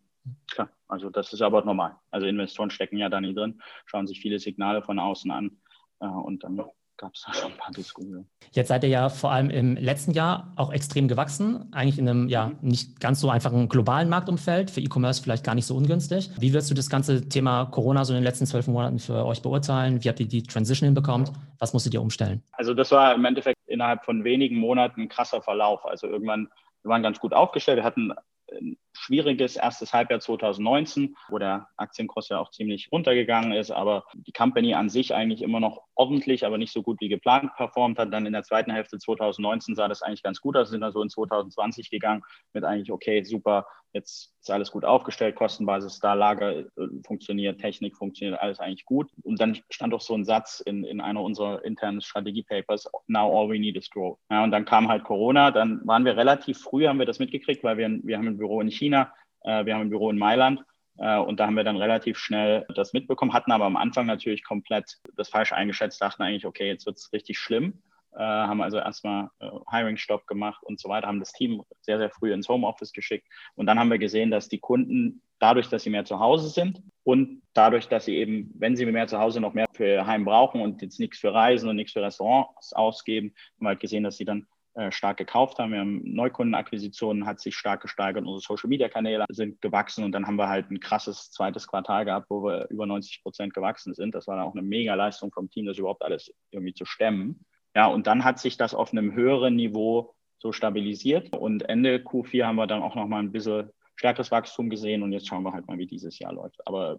Klar, 0.50 0.70
also 0.88 1.10
das 1.10 1.32
ist 1.32 1.42
aber 1.42 1.64
normal. 1.64 1.96
Also 2.10 2.26
Investoren 2.26 2.70
stecken 2.70 2.98
ja 2.98 3.08
da 3.08 3.20
nie 3.20 3.34
drin, 3.34 3.60
schauen 3.86 4.06
sich 4.06 4.20
viele 4.20 4.38
Signale 4.38 4.82
von 4.82 4.98
außen 4.98 5.30
an 5.30 5.58
äh, 6.00 6.06
und 6.06 6.44
dann 6.44 6.60
gab 7.00 7.14
es 7.14 7.24
da 7.26 7.32
schon 7.32 7.52
ein 7.52 7.56
paar 7.56 7.72
Diskussionen. 7.72 8.28
Jetzt 8.52 8.68
seid 8.68 8.84
ihr 8.84 8.90
ja 8.90 9.08
vor 9.08 9.32
allem 9.32 9.48
im 9.48 9.76
letzten 9.76 10.12
Jahr 10.12 10.52
auch 10.56 10.70
extrem 10.70 11.08
gewachsen, 11.08 11.72
eigentlich 11.72 11.98
in 11.98 12.08
einem 12.08 12.28
ja 12.28 12.48
mhm. 12.48 12.56
nicht 12.60 13.00
ganz 13.00 13.20
so 13.20 13.30
einfachen 13.30 13.68
globalen 13.68 14.08
Marktumfeld, 14.10 14.70
für 14.70 14.80
E-Commerce 14.80 15.22
vielleicht 15.22 15.42
gar 15.42 15.54
nicht 15.54 15.64
so 15.64 15.76
ungünstig. 15.76 16.30
Wie 16.38 16.52
wirst 16.52 16.70
du 16.70 16.74
das 16.74 16.90
ganze 16.90 17.28
Thema 17.28 17.66
Corona 17.66 18.04
so 18.04 18.12
in 18.12 18.18
den 18.18 18.24
letzten 18.24 18.46
zwölf 18.46 18.66
Monaten 18.66 18.98
für 18.98 19.24
euch 19.24 19.40
beurteilen? 19.40 20.04
Wie 20.04 20.08
habt 20.08 20.20
ihr 20.20 20.28
die 20.28 20.42
Transition 20.42 20.86
hinbekommen? 20.88 21.30
Was 21.58 21.72
musstet 21.72 21.94
ihr 21.94 22.02
umstellen? 22.02 22.42
Also 22.52 22.74
das 22.74 22.90
war 22.90 23.14
im 23.14 23.24
Endeffekt 23.24 23.58
innerhalb 23.66 24.04
von 24.04 24.22
wenigen 24.24 24.56
Monaten 24.56 25.02
ein 25.02 25.08
krasser 25.08 25.40
Verlauf. 25.40 25.86
Also 25.86 26.06
irgendwann, 26.06 26.48
wir 26.82 26.90
waren 26.90 27.02
ganz 27.02 27.18
gut 27.18 27.32
aufgestellt, 27.32 27.78
wir 27.78 27.84
hatten 27.84 28.12
ein 28.52 28.76
schwieriges 28.92 29.56
erstes 29.56 29.92
Halbjahr 29.92 30.20
2019, 30.20 31.16
wo 31.28 31.38
der 31.38 31.68
Aktienkurs 31.76 32.28
ja 32.28 32.38
auch 32.38 32.50
ziemlich 32.50 32.90
runtergegangen 32.92 33.52
ist, 33.52 33.70
aber 33.70 34.04
die 34.14 34.32
Company 34.32 34.74
an 34.74 34.88
sich 34.88 35.14
eigentlich 35.14 35.42
immer 35.42 35.60
noch 35.60 35.82
ordentlich, 36.00 36.46
aber 36.46 36.56
nicht 36.56 36.72
so 36.72 36.82
gut 36.82 36.98
wie 37.00 37.08
geplant 37.08 37.54
performt 37.56 37.98
hat. 37.98 38.12
Dann 38.12 38.24
in 38.24 38.32
der 38.32 38.42
zweiten 38.42 38.70
Hälfte 38.70 38.98
2019 38.98 39.74
sah 39.74 39.86
das 39.86 40.00
eigentlich 40.00 40.22
ganz 40.22 40.40
gut 40.40 40.56
aus, 40.56 40.70
sind 40.70 40.80
dann 40.80 40.92
so 40.92 41.02
in 41.02 41.10
2020 41.10 41.90
gegangen 41.90 42.22
mit 42.54 42.64
eigentlich, 42.64 42.90
okay, 42.90 43.22
super, 43.22 43.66
jetzt 43.92 44.32
ist 44.40 44.50
alles 44.50 44.70
gut 44.70 44.86
aufgestellt, 44.86 45.36
Kostenbasis 45.36 45.98
da, 45.98 46.14
Lager 46.14 46.60
äh, 46.60 46.64
funktioniert, 47.06 47.60
Technik 47.60 47.96
funktioniert, 47.96 48.40
alles 48.40 48.60
eigentlich 48.60 48.86
gut. 48.86 49.10
Und 49.22 49.40
dann 49.40 49.58
stand 49.68 49.92
auch 49.92 50.00
so 50.00 50.14
ein 50.14 50.24
Satz 50.24 50.60
in, 50.60 50.84
in 50.84 51.02
einer 51.02 51.22
unserer 51.22 51.62
internen 51.64 52.00
Strategiepapers, 52.00 52.88
now 53.06 53.30
all 53.30 53.50
we 53.50 53.58
need 53.58 53.76
is 53.76 53.90
growth. 53.90 54.18
Ja, 54.30 54.42
und 54.42 54.52
dann 54.52 54.64
kam 54.64 54.88
halt 54.88 55.04
Corona, 55.04 55.50
dann 55.50 55.86
waren 55.86 56.06
wir 56.06 56.16
relativ 56.16 56.58
früh, 56.60 56.86
haben 56.86 56.98
wir 56.98 57.06
das 57.06 57.18
mitgekriegt, 57.18 57.62
weil 57.62 57.76
wir, 57.76 57.90
wir 58.02 58.16
haben 58.16 58.26
ein 58.26 58.38
Büro 58.38 58.62
in 58.62 58.70
China, 58.70 59.12
äh, 59.42 59.66
wir 59.66 59.74
haben 59.74 59.82
ein 59.82 59.90
Büro 59.90 60.08
in 60.08 60.18
Mailand 60.18 60.64
und 61.06 61.40
da 61.40 61.46
haben 61.46 61.56
wir 61.56 61.64
dann 61.64 61.76
relativ 61.76 62.18
schnell 62.18 62.66
das 62.74 62.92
mitbekommen, 62.92 63.32
hatten 63.32 63.52
aber 63.52 63.64
am 63.64 63.76
Anfang 63.76 64.06
natürlich 64.06 64.44
komplett 64.44 64.98
das 65.16 65.30
falsch 65.30 65.52
eingeschätzt, 65.52 66.00
dachten 66.02 66.22
eigentlich, 66.22 66.46
okay, 66.46 66.66
jetzt 66.66 66.86
wird 66.86 66.98
es 66.98 67.12
richtig 67.12 67.38
schlimm. 67.38 67.82
Äh, 68.12 68.18
haben 68.18 68.60
also 68.60 68.78
erstmal 68.78 69.30
äh, 69.38 69.48
Hiring-Stop 69.70 70.26
gemacht 70.26 70.64
und 70.64 70.80
so 70.80 70.88
weiter, 70.88 71.06
haben 71.06 71.20
das 71.20 71.32
Team 71.32 71.62
sehr, 71.80 71.98
sehr 71.98 72.10
früh 72.10 72.32
ins 72.32 72.48
Homeoffice 72.48 72.92
geschickt. 72.92 73.28
Und 73.54 73.66
dann 73.66 73.78
haben 73.78 73.90
wir 73.90 73.98
gesehen, 73.98 74.32
dass 74.32 74.48
die 74.48 74.58
Kunden 74.58 75.22
dadurch, 75.38 75.68
dass 75.68 75.84
sie 75.84 75.90
mehr 75.90 76.04
zu 76.04 76.18
Hause 76.18 76.48
sind 76.48 76.82
und 77.04 77.42
dadurch, 77.54 77.88
dass 77.88 78.06
sie 78.06 78.16
eben, 78.16 78.52
wenn 78.58 78.74
sie 78.74 78.84
mehr 78.84 79.06
zu 79.06 79.20
Hause 79.20 79.40
noch 79.40 79.54
mehr 79.54 79.66
für 79.72 80.06
Heim 80.06 80.24
brauchen 80.24 80.60
und 80.60 80.82
jetzt 80.82 80.98
nichts 80.98 81.18
für 81.18 81.32
Reisen 81.32 81.68
und 81.68 81.76
nichts 81.76 81.92
für 81.92 82.02
Restaurants 82.02 82.72
ausgeben, 82.72 83.32
haben 83.56 83.64
wir 83.64 83.68
halt 83.68 83.80
gesehen, 83.80 84.02
dass 84.02 84.16
sie 84.16 84.24
dann 84.24 84.46
äh, 84.74 84.92
stark 84.92 85.16
gekauft 85.16 85.58
haben. 85.58 85.72
Wir 85.72 85.80
haben 85.80 86.00
Neukundenakquisitionen, 86.04 87.26
hat 87.26 87.40
sich 87.40 87.56
stark 87.56 87.82
gesteigert. 87.82 88.24
Unsere 88.24 88.40
Social-Media-Kanäle 88.40 89.24
sind 89.30 89.60
gewachsen 89.60 90.04
und 90.04 90.12
dann 90.12 90.26
haben 90.26 90.36
wir 90.36 90.48
halt 90.48 90.70
ein 90.70 90.80
krasses 90.80 91.30
zweites 91.30 91.66
Quartal 91.66 92.04
gehabt, 92.04 92.26
wo 92.30 92.44
wir 92.44 92.68
über 92.70 92.86
90 92.86 93.22
Prozent 93.22 93.54
gewachsen 93.54 93.94
sind. 93.94 94.14
Das 94.14 94.26
war 94.26 94.36
dann 94.36 94.46
auch 94.46 94.54
eine 94.54 94.62
mega 94.62 94.94
Leistung 94.94 95.32
vom 95.32 95.50
Team, 95.50 95.66
das 95.66 95.78
überhaupt 95.78 96.02
alles 96.02 96.32
irgendwie 96.50 96.74
zu 96.74 96.84
stemmen. 96.84 97.44
Ja, 97.74 97.86
und 97.86 98.06
dann 98.06 98.24
hat 98.24 98.38
sich 98.38 98.56
das 98.56 98.74
auf 98.74 98.92
einem 98.92 99.12
höheren 99.12 99.56
Niveau 99.56 100.14
so 100.38 100.52
stabilisiert 100.52 101.36
und 101.36 101.68
Ende 101.68 101.96
Q4 101.96 102.46
haben 102.46 102.56
wir 102.56 102.66
dann 102.66 102.82
auch 102.82 102.94
nochmal 102.94 103.22
ein 103.22 103.32
bisschen 103.32 103.70
stärkeres 103.96 104.30
Wachstum 104.30 104.70
gesehen 104.70 105.02
und 105.02 105.12
jetzt 105.12 105.28
schauen 105.28 105.42
wir 105.42 105.52
halt 105.52 105.66
mal, 105.66 105.78
wie 105.78 105.86
dieses 105.86 106.18
Jahr 106.18 106.32
läuft. 106.32 106.66
Aber 106.66 106.98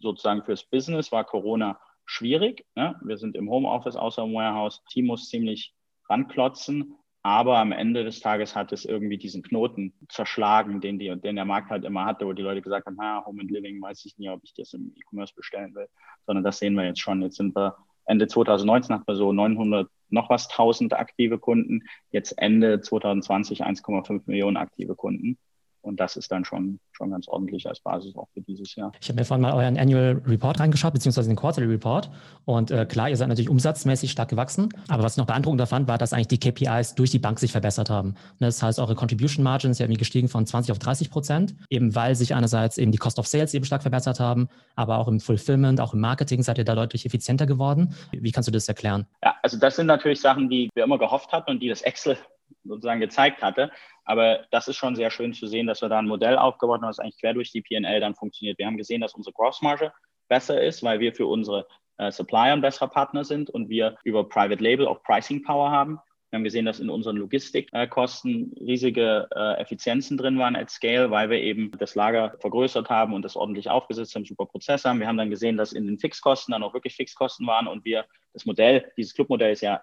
sozusagen 0.00 0.44
fürs 0.44 0.64
Business 0.64 1.10
war 1.10 1.24
Corona 1.24 1.80
schwierig. 2.04 2.66
Ne? 2.74 2.94
Wir 3.02 3.16
sind 3.16 3.36
im 3.36 3.48
Homeoffice 3.48 3.96
außer 3.96 4.22
im 4.22 4.34
Warehouse. 4.34 4.82
Team 4.90 5.06
muss 5.06 5.28
ziemlich 5.28 5.74
ranklotzen. 6.10 6.94
Aber 7.24 7.58
am 7.58 7.70
Ende 7.70 8.02
des 8.02 8.20
Tages 8.20 8.56
hat 8.56 8.72
es 8.72 8.84
irgendwie 8.84 9.16
diesen 9.16 9.42
Knoten 9.42 9.92
zerschlagen, 10.08 10.80
den, 10.80 10.98
die, 10.98 11.08
den 11.20 11.36
der 11.36 11.44
Markt 11.44 11.70
halt 11.70 11.84
immer 11.84 12.04
hatte, 12.04 12.26
wo 12.26 12.32
die 12.32 12.42
Leute 12.42 12.62
gesagt 12.62 12.86
haben, 12.86 13.00
ha, 13.00 13.24
Home 13.24 13.42
and 13.42 13.50
Living, 13.50 13.80
weiß 13.80 14.04
ich 14.06 14.18
nie, 14.18 14.28
ob 14.28 14.40
ich 14.42 14.54
das 14.54 14.72
im 14.72 14.92
E-Commerce 14.96 15.32
bestellen 15.34 15.74
will. 15.74 15.88
Sondern 16.26 16.42
das 16.42 16.58
sehen 16.58 16.74
wir 16.74 16.84
jetzt 16.84 17.00
schon. 17.00 17.22
Jetzt 17.22 17.36
sind 17.36 17.54
wir 17.54 17.76
Ende 18.04 18.26
2019 18.26 18.94
hatten 18.94 19.06
wir 19.06 19.14
so 19.14 19.32
900 19.32 19.88
noch 20.08 20.30
was 20.30 20.48
1000 20.50 20.94
aktive 20.94 21.38
Kunden. 21.38 21.84
Jetzt 22.10 22.32
Ende 22.38 22.80
2020 22.80 23.64
1,5 23.64 24.22
Millionen 24.26 24.56
aktive 24.56 24.96
Kunden. 24.96 25.38
Und 25.82 25.98
das 26.00 26.16
ist 26.16 26.30
dann 26.30 26.44
schon, 26.44 26.78
schon 26.92 27.10
ganz 27.10 27.28
ordentlich 27.28 27.68
als 27.68 27.80
Basis 27.80 28.14
auch 28.16 28.28
für 28.32 28.40
dieses 28.40 28.74
Jahr. 28.76 28.92
Ich 29.00 29.08
habe 29.08 29.20
mir 29.20 29.24
vorhin 29.24 29.42
mal 29.42 29.52
euren 29.52 29.76
Annual 29.76 30.22
Report 30.26 30.58
reingeschaut, 30.60 30.92
beziehungsweise 30.92 31.28
den 31.28 31.36
Quarterly 31.36 31.66
Report. 31.66 32.10
Und 32.44 32.70
äh, 32.70 32.86
klar, 32.86 33.10
ihr 33.10 33.16
seid 33.16 33.28
natürlich 33.28 33.50
umsatzmäßig 33.50 34.10
stark 34.10 34.28
gewachsen. 34.28 34.68
Aber 34.88 35.02
was 35.02 35.14
ich 35.14 35.18
noch 35.18 35.26
beeindruckender 35.26 35.66
fand, 35.66 35.88
war, 35.88 35.98
dass 35.98 36.12
eigentlich 36.12 36.28
die 36.28 36.38
KPIs 36.38 36.94
durch 36.94 37.10
die 37.10 37.18
Bank 37.18 37.38
sich 37.40 37.52
verbessert 37.52 37.90
haben. 37.90 38.10
Und 38.10 38.40
das 38.40 38.62
heißt, 38.62 38.78
eure 38.78 38.94
Contribution 38.94 39.42
Margin 39.42 39.72
ist 39.72 39.78
ja 39.78 39.84
irgendwie 39.84 39.98
gestiegen 39.98 40.28
von 40.28 40.46
20 40.46 40.72
auf 40.72 40.78
30 40.78 41.10
Prozent, 41.10 41.54
eben 41.68 41.94
weil 41.94 42.14
sich 42.14 42.34
einerseits 42.34 42.78
eben 42.78 42.92
die 42.92 42.98
Cost 42.98 43.18
of 43.18 43.26
Sales 43.26 43.52
eben 43.54 43.64
stark 43.64 43.82
verbessert 43.82 44.20
haben, 44.20 44.48
aber 44.76 44.98
auch 44.98 45.08
im 45.08 45.20
Fulfillment, 45.20 45.80
auch 45.80 45.94
im 45.94 46.00
Marketing 46.00 46.42
seid 46.42 46.58
ihr 46.58 46.64
da 46.64 46.74
deutlich 46.74 47.06
effizienter 47.06 47.46
geworden. 47.46 47.94
Wie 48.12 48.30
kannst 48.30 48.48
du 48.48 48.52
das 48.52 48.68
erklären? 48.68 49.06
Ja, 49.22 49.34
also 49.42 49.58
das 49.58 49.76
sind 49.76 49.86
natürlich 49.86 50.20
Sachen, 50.20 50.48
die 50.48 50.70
wir 50.74 50.84
immer 50.84 50.98
gehofft 50.98 51.32
hatten 51.32 51.50
und 51.50 51.60
die 51.60 51.68
das 51.68 51.82
Excel 51.82 52.16
sozusagen 52.64 53.00
gezeigt 53.00 53.42
hatte. 53.42 53.70
Aber 54.04 54.46
das 54.50 54.68
ist 54.68 54.76
schon 54.76 54.96
sehr 54.96 55.10
schön 55.10 55.32
zu 55.32 55.46
sehen, 55.46 55.66
dass 55.66 55.82
wir 55.82 55.88
da 55.88 55.98
ein 55.98 56.06
Modell 56.06 56.36
aufgebaut 56.36 56.80
haben, 56.80 56.88
das 56.88 56.98
eigentlich 56.98 57.20
quer 57.20 57.34
durch 57.34 57.52
die 57.52 57.62
PL 57.62 58.00
dann 58.00 58.14
funktioniert. 58.14 58.58
Wir 58.58 58.66
haben 58.66 58.76
gesehen, 58.76 59.00
dass 59.00 59.14
unsere 59.14 59.34
Grossmarge 59.34 59.92
besser 60.28 60.62
ist, 60.62 60.82
weil 60.82 61.00
wir 61.00 61.14
für 61.14 61.26
unsere 61.26 61.66
äh, 61.98 62.10
Supplier 62.10 62.52
ein 62.52 62.60
besserer 62.60 62.88
Partner 62.88 63.24
sind 63.24 63.50
und 63.50 63.68
wir 63.68 63.96
über 64.04 64.28
Private 64.28 64.62
Label 64.62 64.86
auch 64.86 65.02
Pricing 65.02 65.42
Power 65.42 65.70
haben. 65.70 65.98
Wir 66.32 66.38
haben 66.38 66.44
gesehen, 66.44 66.64
dass 66.64 66.80
in 66.80 66.88
unseren 66.88 67.18
Logistikkosten 67.18 68.54
riesige 68.58 69.28
äh, 69.36 69.60
Effizienzen 69.60 70.16
drin 70.16 70.38
waren 70.38 70.56
at 70.56 70.70
Scale, 70.70 71.10
weil 71.10 71.28
wir 71.28 71.38
eben 71.38 71.72
das 71.78 71.94
Lager 71.94 72.38
vergrößert 72.40 72.88
haben 72.88 73.12
und 73.12 73.20
das 73.20 73.36
ordentlich 73.36 73.68
aufgesetzt 73.68 74.14
haben, 74.14 74.24
super 74.24 74.46
Prozesse 74.46 74.88
haben. 74.88 74.98
Wir 74.98 75.08
haben 75.08 75.18
dann 75.18 75.28
gesehen, 75.28 75.58
dass 75.58 75.74
in 75.74 75.86
den 75.86 75.98
Fixkosten 75.98 76.52
dann 76.52 76.62
auch 76.62 76.72
wirklich 76.72 76.94
Fixkosten 76.94 77.46
waren 77.46 77.66
und 77.66 77.84
wir 77.84 78.06
das 78.32 78.46
Modell, 78.46 78.90
dieses 78.96 79.12
Clubmodell 79.12 79.52
ist 79.52 79.60
ja 79.60 79.82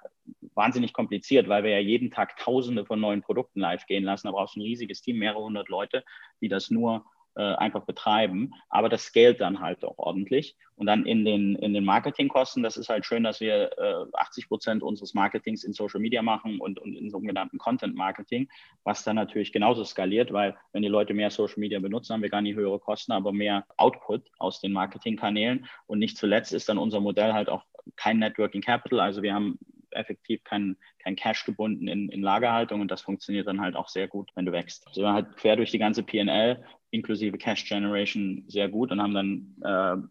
wahnsinnig 0.56 0.92
kompliziert, 0.92 1.48
weil 1.50 1.64
wir 1.64 1.70
ja 1.70 1.78
jeden 1.78 2.10
Tag 2.10 2.36
Tausende 2.38 2.84
von 2.84 3.00
neuen 3.00 3.22
Produkten 3.22 3.60
live 3.60 3.86
gehen 3.86 4.04
lassen. 4.04 4.26
Da 4.26 4.32
brauchst 4.32 4.56
du 4.56 4.62
ein 4.62 4.64
riesiges 4.64 5.04
Team, 5.04 5.20
mehrere 5.20 5.44
hundert 5.44 5.70
Leute, 5.70 6.04
die 6.42 6.48
das 6.48 6.72
nur 6.72 7.06
einfach 7.42 7.86
betreiben. 7.86 8.54
Aber 8.70 8.90
das 8.90 9.04
scaled 9.04 9.42
dann 9.42 9.60
halt 9.60 9.84
auch 9.84 9.98
ordentlich. 9.98 10.56
Und 10.76 10.86
dann 10.86 11.06
in 11.06 11.26
den, 11.26 11.56
in 11.56 11.74
den 11.74 11.84
Marketingkosten, 11.84 12.64
das 12.64 12.78
ist 12.78 12.88
halt 12.88 13.06
schön, 13.06 13.24
dass 13.24 13.42
wir 13.42 13.72
äh, 13.78 14.06
80 14.18 14.48
Prozent 14.48 14.84
unseres 14.84 15.14
Marketings 15.14 15.64
in 15.64 15.74
Social 15.74 16.00
Media 16.00 16.22
machen 16.22 16.60
und, 16.60 16.80
und 16.80 16.96
in 16.96 17.10
sogenannten 17.10 17.58
Content 17.58 17.96
Marketing, 17.96 18.48
was 18.84 19.04
dann 19.04 19.18
natürlich 19.18 19.52
genauso 19.52 19.84
skaliert, 19.84 20.32
weil 20.32 20.56
wenn 20.72 20.82
die 20.82 20.88
Leute 20.88 21.14
mehr 21.14 21.32
Social 21.32 21.60
Media 21.60 21.80
benutzen, 21.80 22.14
haben 22.14 22.22
wir 22.22 22.30
gar 22.30 22.42
nicht 22.42 22.56
höhere 22.56 22.80
Kosten, 22.80 23.12
aber 23.12 23.34
mehr 23.34 23.66
Output 23.76 24.30
aus 24.38 24.62
den 24.62 24.72
Marketingkanälen. 24.72 25.68
Und 25.86 26.00
nicht 26.00 26.18
zuletzt 26.18 26.54
ist 26.54 26.70
dann 26.70 26.78
unser 26.78 27.02
Modell 27.02 27.34
halt 27.34 27.50
auch 27.50 27.66
kein 27.98 28.20
Networking 28.20 28.62
Capital. 28.62 29.02
Also 29.02 29.22
wir 29.22 29.34
haben 29.34 29.60
effektiv 29.92 30.44
kein, 30.44 30.78
kein 31.00 31.16
Cash 31.16 31.46
gebunden 31.46 31.88
in, 31.88 32.10
in 32.10 32.22
Lagerhaltung 32.22 32.82
und 32.82 32.92
das 32.92 33.02
funktioniert 33.02 33.48
dann 33.48 33.62
halt 33.62 33.76
auch 33.76 33.90
sehr 33.90 34.08
gut, 34.08 34.32
wenn 34.36 34.46
du 34.46 34.52
wächst. 34.52 34.88
Also 34.88 35.08
halt 35.10 35.36
quer 35.38 35.56
durch 35.56 35.72
die 35.72 35.80
ganze 35.80 36.04
PL 36.04 36.64
inklusive 36.92 37.38
Cash 37.38 37.68
Generation 37.68 38.44
sehr 38.48 38.70
gut 38.70 38.92
und 38.92 39.02
haben 39.02 39.14
dann 39.14 39.56